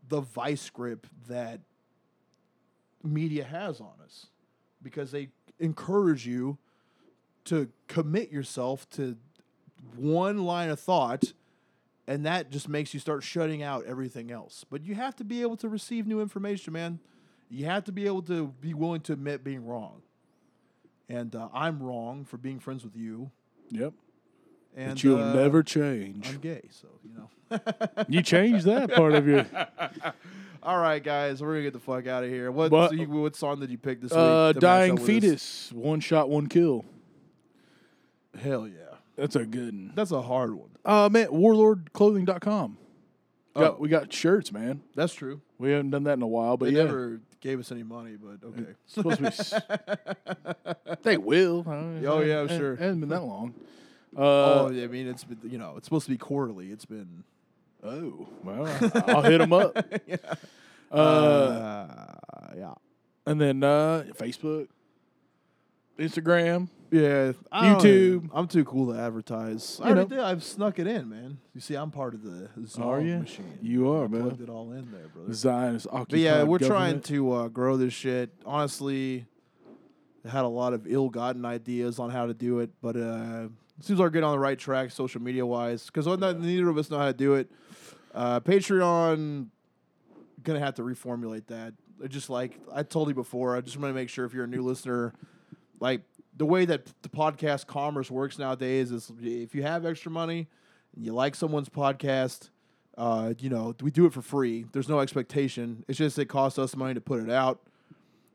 the 0.06 0.20
vice 0.20 0.68
grip 0.68 1.06
that 1.28 1.60
media 3.02 3.44
has 3.44 3.80
on 3.80 3.94
us 4.04 4.26
because 4.82 5.12
they 5.12 5.28
encourage 5.58 6.26
you 6.26 6.58
to 7.44 7.70
commit 7.88 8.30
yourself 8.30 8.88
to 8.90 9.16
one 9.96 10.44
line 10.44 10.70
of 10.70 10.80
thought 10.80 11.32
and 12.10 12.26
that 12.26 12.50
just 12.50 12.68
makes 12.68 12.92
you 12.92 12.98
start 12.98 13.22
shutting 13.22 13.62
out 13.62 13.84
everything 13.86 14.32
else. 14.32 14.64
But 14.68 14.84
you 14.84 14.96
have 14.96 15.14
to 15.16 15.24
be 15.24 15.42
able 15.42 15.56
to 15.58 15.68
receive 15.68 16.08
new 16.08 16.20
information, 16.20 16.72
man. 16.72 16.98
You 17.48 17.66
have 17.66 17.84
to 17.84 17.92
be 17.92 18.04
able 18.06 18.22
to 18.22 18.48
be 18.60 18.74
willing 18.74 19.00
to 19.02 19.12
admit 19.12 19.44
being 19.44 19.64
wrong. 19.64 20.02
And 21.08 21.36
uh, 21.36 21.48
I'm 21.54 21.80
wrong 21.80 22.24
for 22.24 22.36
being 22.36 22.58
friends 22.58 22.82
with 22.82 22.96
you. 22.96 23.30
Yep. 23.70 23.92
And 24.76 24.94
but 24.94 25.04
you'll 25.04 25.22
uh, 25.22 25.34
never 25.34 25.62
change. 25.62 26.28
I'm 26.28 26.38
gay, 26.38 26.62
so 26.70 26.88
you 27.04 27.12
know. 27.16 28.04
you 28.08 28.22
changed 28.22 28.66
that 28.66 28.92
part 28.92 29.14
of 29.14 29.28
your 29.28 29.46
All 30.64 30.78
right, 30.78 31.02
guys, 31.02 31.40
we're 31.40 31.52
gonna 31.52 31.62
get 31.62 31.72
the 31.74 31.78
fuck 31.78 32.08
out 32.08 32.24
of 32.24 32.30
here. 32.30 32.50
What 32.50 32.72
But- 32.72 32.88
so 32.88 32.94
you, 32.96 33.08
what 33.08 33.36
song 33.36 33.60
did 33.60 33.70
you 33.70 33.78
pick 33.78 34.00
this 34.00 34.12
uh, 34.12 34.52
week? 34.52 34.60
dying 34.60 34.96
fetus. 34.96 35.70
One 35.72 36.00
shot, 36.00 36.28
one 36.28 36.48
kill. 36.48 36.84
Hell 38.40 38.66
yeah, 38.66 38.79
That's 39.20 39.36
a 39.36 39.44
good 39.46 39.74
one. 39.74 39.92
that's 39.94 40.10
a 40.12 40.22
hard 40.22 40.54
one. 40.54 40.70
Uh, 40.84 41.08
man, 41.12 41.28
warlordclothing.com. 41.28 42.76
Got, 43.56 43.72
Oh. 43.72 43.76
We 43.78 43.88
got 43.88 44.12
shirts, 44.12 44.50
man. 44.52 44.80
That's 44.94 45.12
true. 45.12 45.40
We 45.58 45.72
haven't 45.72 45.90
done 45.90 46.04
that 46.04 46.14
in 46.14 46.22
a 46.22 46.26
while, 46.26 46.56
but 46.56 46.66
They 46.66 46.76
yeah. 46.76 46.84
never 46.84 47.20
gave 47.40 47.58
us 47.60 47.70
any 47.72 47.82
money, 47.82 48.16
but 48.16 48.46
okay. 48.48 48.70
It's 48.84 48.94
supposed 48.94 49.16
to 49.16 49.22
be. 49.22 49.28
s- 49.28 49.54
they 51.02 51.16
will. 51.18 51.64
Oh, 51.66 52.20
yeah, 52.22 52.42
It- 52.44 52.48
sure. 52.56 52.72
It 52.74 52.78
hasn't 52.80 53.00
been 53.00 53.10
that 53.10 53.22
long. 53.24 53.54
Uh, 54.16 54.20
oh, 54.22 54.66
I 54.70 54.88
mean, 54.88 55.06
it's 55.06 55.22
been 55.22 55.38
you 55.48 55.56
know, 55.56 55.74
it's 55.76 55.86
supposed 55.86 56.06
to 56.06 56.10
be 56.10 56.18
quarterly. 56.18 56.72
It's 56.72 56.84
been 56.84 57.22
oh, 57.84 58.26
well, 58.42 58.66
I'll 59.06 59.22
hit 59.22 59.38
them 59.38 59.52
up. 59.52 59.76
yeah, 60.08 60.16
Uh, 60.90 60.94
uh, 60.94 62.16
yeah, 62.56 62.74
and 63.24 63.40
then 63.40 63.62
uh, 63.62 64.02
Facebook, 64.18 64.66
Instagram. 66.00 66.68
yeah. 66.90 67.32
I 67.52 67.68
don't- 67.72 67.80
YouTube. 67.82 68.30
I'm 68.32 68.48
too 68.48 68.64
cool 68.64 68.92
to 68.92 68.98
advertise. 69.00 69.78
I 69.82 69.88
You 69.88 69.94
already 69.94 70.10
know. 70.10 70.16
did. 70.16 70.24
I've 70.24 70.42
snuck 70.42 70.78
it 70.78 70.86
in, 70.86 71.08
man. 71.08 71.38
You 71.54 71.60
see, 71.60 71.74
I'm 71.76 71.90
part 71.90 72.14
of 72.14 72.22
the 72.22 72.48
Zog 72.66 72.84
Are 72.86 73.00
you? 73.00 73.18
machine. 73.20 73.58
You 73.62 73.90
are, 73.90 74.04
I 74.04 74.08
man. 74.08 74.22
Plugged 74.22 74.40
it 74.40 74.48
all 74.50 74.72
in 74.72 74.90
there, 74.90 75.08
brother. 75.08 75.32
Zionist 75.32 75.86
occupied 75.86 76.08
But 76.10 76.18
yeah, 76.18 76.42
we're 76.42 76.58
trying 76.58 77.00
government. 77.00 77.04
to 77.06 77.32
uh, 77.32 77.48
grow 77.48 77.76
this 77.76 77.92
shit. 77.92 78.30
Honestly, 78.44 79.26
I 80.24 80.28
had 80.30 80.44
a 80.44 80.48
lot 80.48 80.72
of 80.72 80.86
ill-gotten 80.86 81.44
ideas 81.44 81.98
on 81.98 82.10
how 82.10 82.26
to 82.26 82.34
do 82.34 82.58
it, 82.60 82.70
but 82.82 82.96
uh, 82.96 83.48
seems 83.80 83.98
like 83.98 84.06
we're 84.06 84.10
getting 84.10 84.24
on 84.24 84.32
the 84.32 84.38
right 84.38 84.58
track, 84.58 84.90
social 84.90 85.22
media 85.22 85.46
wise. 85.46 85.86
Because 85.86 86.06
neither 86.06 86.68
of 86.68 86.76
us 86.76 86.90
know 86.90 86.98
how 86.98 87.06
to 87.06 87.12
do 87.14 87.34
it. 87.34 87.50
Uh, 88.14 88.40
Patreon, 88.40 89.46
gonna 90.42 90.58
have 90.58 90.74
to 90.74 90.82
reformulate 90.82 91.46
that. 91.46 91.74
I 92.02 92.06
Just 92.08 92.28
like 92.30 92.58
I 92.72 92.82
told 92.82 93.08
you 93.08 93.14
before, 93.14 93.56
I 93.56 93.60
just 93.60 93.76
want 93.78 93.90
to 93.90 93.94
make 93.94 94.08
sure 94.08 94.24
if 94.24 94.32
you're 94.34 94.44
a 94.44 94.48
new 94.48 94.62
listener, 94.62 95.12
like 95.80 96.02
the 96.36 96.46
way 96.46 96.64
that 96.64 96.86
the 97.02 97.08
podcast 97.08 97.66
commerce 97.66 98.10
works 98.10 98.38
nowadays 98.38 98.92
is 98.92 99.10
if 99.20 99.54
you 99.54 99.62
have 99.62 99.84
extra 99.84 100.10
money, 100.10 100.48
and 100.94 101.04
you 101.04 101.12
like 101.12 101.34
someone's 101.34 101.68
podcast, 101.68 102.50
uh, 102.96 103.34
you 103.38 103.50
know, 103.50 103.74
we 103.82 103.90
do 103.90 104.06
it 104.06 104.12
for 104.12 104.22
free. 104.22 104.66
There's 104.72 104.88
no 104.88 105.00
expectation. 105.00 105.84
It's 105.88 105.98
just 105.98 106.18
it 106.18 106.26
costs 106.26 106.58
us 106.58 106.76
money 106.76 106.94
to 106.94 107.00
put 107.00 107.22
it 107.22 107.30
out. 107.30 107.60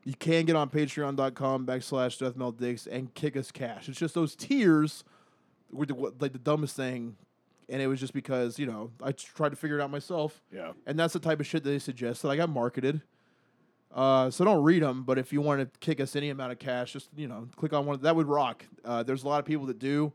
You 0.04 0.14
can 0.14 0.44
get 0.44 0.54
on 0.54 0.70
patreon.com 0.70 1.66
backslash 1.66 2.18
deathmeldicks 2.18 2.86
and 2.86 3.12
kick 3.14 3.36
us 3.36 3.50
cash. 3.50 3.88
It's 3.88 3.98
just 3.98 4.14
those 4.14 4.36
tiers 4.36 5.02
were 5.72 5.86
the, 5.86 5.94
like 5.94 6.32
the 6.32 6.38
dumbest 6.38 6.76
thing. 6.76 7.16
And 7.68 7.82
it 7.82 7.88
was 7.88 7.98
just 7.98 8.12
because, 8.12 8.56
you 8.60 8.66
know, 8.66 8.92
I 9.02 9.10
tried 9.10 9.48
to 9.48 9.56
figure 9.56 9.80
it 9.80 9.82
out 9.82 9.90
myself. 9.90 10.40
Yeah. 10.52 10.72
And 10.86 10.96
that's 10.96 11.12
the 11.12 11.18
type 11.18 11.40
of 11.40 11.46
shit 11.46 11.64
that 11.64 11.70
they 11.70 11.80
suggest 11.80 12.22
that 12.22 12.28
I 12.28 12.36
got 12.36 12.48
marketed. 12.48 13.02
Uh, 13.94 14.30
so 14.30 14.44
don't 14.44 14.62
read 14.62 14.82
them, 14.82 15.04
but 15.04 15.18
if 15.18 15.32
you 15.32 15.40
want 15.40 15.60
to 15.60 15.78
kick 15.80 16.00
us 16.00 16.14
any 16.16 16.28
amount 16.28 16.52
of 16.52 16.58
cash, 16.58 16.92
just 16.92 17.08
you 17.16 17.26
know, 17.28 17.48
click 17.56 17.72
on 17.72 17.86
one. 17.86 18.00
That 18.02 18.14
would 18.14 18.26
rock. 18.26 18.64
Uh, 18.84 19.02
there's 19.02 19.24
a 19.24 19.28
lot 19.28 19.38
of 19.38 19.46
people 19.46 19.66
that 19.66 19.78
do, 19.78 20.12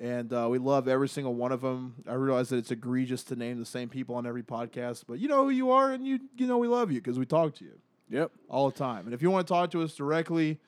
and 0.00 0.32
uh, 0.32 0.46
we 0.50 0.58
love 0.58 0.88
every 0.88 1.08
single 1.08 1.34
one 1.34 1.52
of 1.52 1.60
them. 1.60 1.96
I 2.08 2.14
realize 2.14 2.48
that 2.50 2.56
it's 2.56 2.70
egregious 2.70 3.22
to 3.24 3.36
name 3.36 3.58
the 3.58 3.66
same 3.66 3.88
people 3.90 4.14
on 4.14 4.26
every 4.26 4.42
podcast, 4.42 5.04
but 5.06 5.18
you 5.18 5.28
know 5.28 5.44
who 5.44 5.50
you 5.50 5.70
are, 5.72 5.90
and 5.92 6.06
you 6.06 6.20
you 6.36 6.46
know 6.46 6.56
we 6.58 6.68
love 6.68 6.90
you 6.90 7.00
because 7.00 7.18
we 7.18 7.26
talk 7.26 7.54
to 7.56 7.64
you 7.64 7.78
Yep. 8.08 8.30
all 8.48 8.70
the 8.70 8.76
time. 8.78 9.04
And 9.06 9.12
if 9.14 9.20
you 9.20 9.30
want 9.30 9.46
to 9.46 9.52
talk 9.52 9.70
to 9.72 9.82
us 9.82 9.94
directly, 9.94 10.58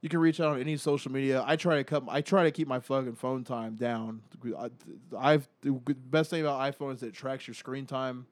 you 0.00 0.08
can 0.08 0.18
reach 0.18 0.40
out 0.40 0.54
on 0.54 0.60
any 0.60 0.76
social 0.76 1.12
media. 1.12 1.44
I 1.46 1.56
try 1.56 1.76
to 1.76 1.84
cut. 1.84 2.04
I 2.08 2.20
try 2.20 2.44
to 2.44 2.50
keep 2.50 2.66
my 2.66 2.80
fucking 2.80 3.14
phone 3.14 3.44
time 3.44 3.76
down. 3.76 4.22
I, 4.58 4.70
I've 5.16 5.46
the 5.62 5.72
best 5.72 6.30
thing 6.30 6.40
about 6.40 6.60
iPhone 6.60 6.94
is 6.94 7.02
it 7.04 7.12
tracks 7.14 7.46
your 7.46 7.54
screen 7.54 7.86
time. 7.86 8.26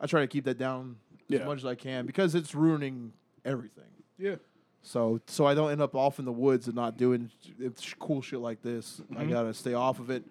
I 0.00 0.06
try 0.06 0.20
to 0.20 0.28
keep 0.28 0.44
that 0.44 0.58
down 0.58 0.96
Yeah. 1.28 1.40
as 1.40 1.46
much 1.46 1.58
as 1.58 1.64
I 1.66 1.74
can 1.74 2.06
because 2.06 2.34
it's 2.34 2.54
ruining 2.54 3.12
everything. 3.44 3.84
Yeah. 4.18 4.36
So 4.82 5.20
so 5.26 5.46
I 5.46 5.54
don't 5.54 5.70
end 5.70 5.82
up 5.82 5.94
off 5.94 6.18
in 6.18 6.24
the 6.24 6.32
woods 6.32 6.66
and 6.66 6.76
not 6.76 6.96
doing 6.96 7.30
cool 7.98 8.22
shit 8.22 8.40
like 8.40 8.62
this. 8.62 9.00
I 9.16 9.24
gotta 9.24 9.52
stay 9.54 9.74
off 9.74 10.00
of 10.00 10.10
it. 10.10 10.24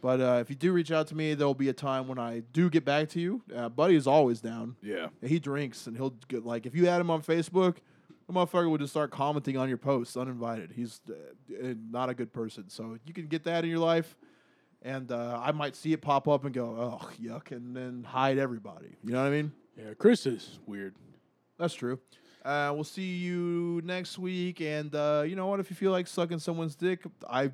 But 0.00 0.20
uh, 0.20 0.38
if 0.40 0.50
you 0.50 0.56
do 0.56 0.72
reach 0.72 0.90
out 0.90 1.06
to 1.08 1.14
me, 1.14 1.34
there'll 1.34 1.54
be 1.54 1.68
a 1.68 1.72
time 1.72 2.08
when 2.08 2.18
I 2.18 2.40
do 2.52 2.68
get 2.68 2.84
back 2.84 3.08
to 3.10 3.20
you. 3.20 3.40
Uh, 3.54 3.68
Buddy 3.68 3.94
is 3.94 4.08
always 4.08 4.40
down. 4.40 4.74
Yeah. 4.82 5.08
He 5.24 5.38
drinks 5.38 5.86
and 5.86 5.96
he'll 5.96 6.14
get 6.28 6.44
like 6.44 6.66
if 6.66 6.74
you 6.74 6.88
add 6.88 7.00
him 7.00 7.10
on 7.10 7.22
Facebook, 7.22 7.76
the 8.26 8.32
motherfucker 8.32 8.68
will 8.68 8.78
just 8.78 8.92
start 8.92 9.10
commenting 9.10 9.56
on 9.56 9.68
your 9.68 9.78
posts 9.78 10.16
uninvited. 10.16 10.72
He's 10.74 11.00
uh, 11.08 11.14
uh, 11.70 11.74
not 11.90 12.08
a 12.10 12.14
good 12.14 12.32
person. 12.32 12.68
So 12.68 12.98
you 13.06 13.14
can 13.14 13.26
get 13.26 13.44
that 13.44 13.64
in 13.64 13.70
your 13.70 13.78
life, 13.78 14.16
and 14.82 15.10
uh, 15.10 15.40
I 15.42 15.52
might 15.52 15.76
see 15.76 15.92
it 15.92 16.00
pop 16.02 16.28
up 16.28 16.44
and 16.44 16.52
go, 16.54 16.66
oh 17.02 17.10
yuck, 17.20 17.52
and 17.52 17.76
then 17.76 18.04
hide 18.04 18.38
everybody. 18.38 18.96
You 19.04 19.12
know 19.12 19.20
what 19.22 19.28
I 19.28 19.30
mean? 19.30 19.52
Yeah, 19.76 19.94
Chris 19.98 20.26
is 20.26 20.58
weird. 20.66 20.94
That's 21.58 21.74
true. 21.74 21.98
Uh, 22.44 22.72
we'll 22.74 22.84
see 22.84 23.16
you 23.16 23.80
next 23.84 24.18
week. 24.18 24.60
And 24.60 24.94
uh, 24.94 25.24
you 25.26 25.36
know 25.36 25.46
what? 25.46 25.60
If 25.60 25.70
you 25.70 25.76
feel 25.76 25.92
like 25.92 26.06
sucking 26.06 26.40
someone's 26.40 26.74
dick, 26.74 27.04
I 27.28 27.46
uh, 27.46 27.50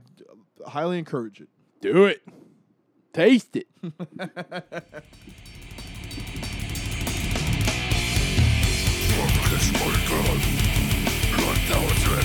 highly 0.67 0.99
encourage 0.99 1.41
it. 1.41 1.49
Do 1.81 2.07
it. 2.07 2.23
Taste 3.13 3.57
it. 3.57 3.67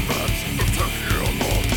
Bats, 0.07 0.43
your. 1.11 1.72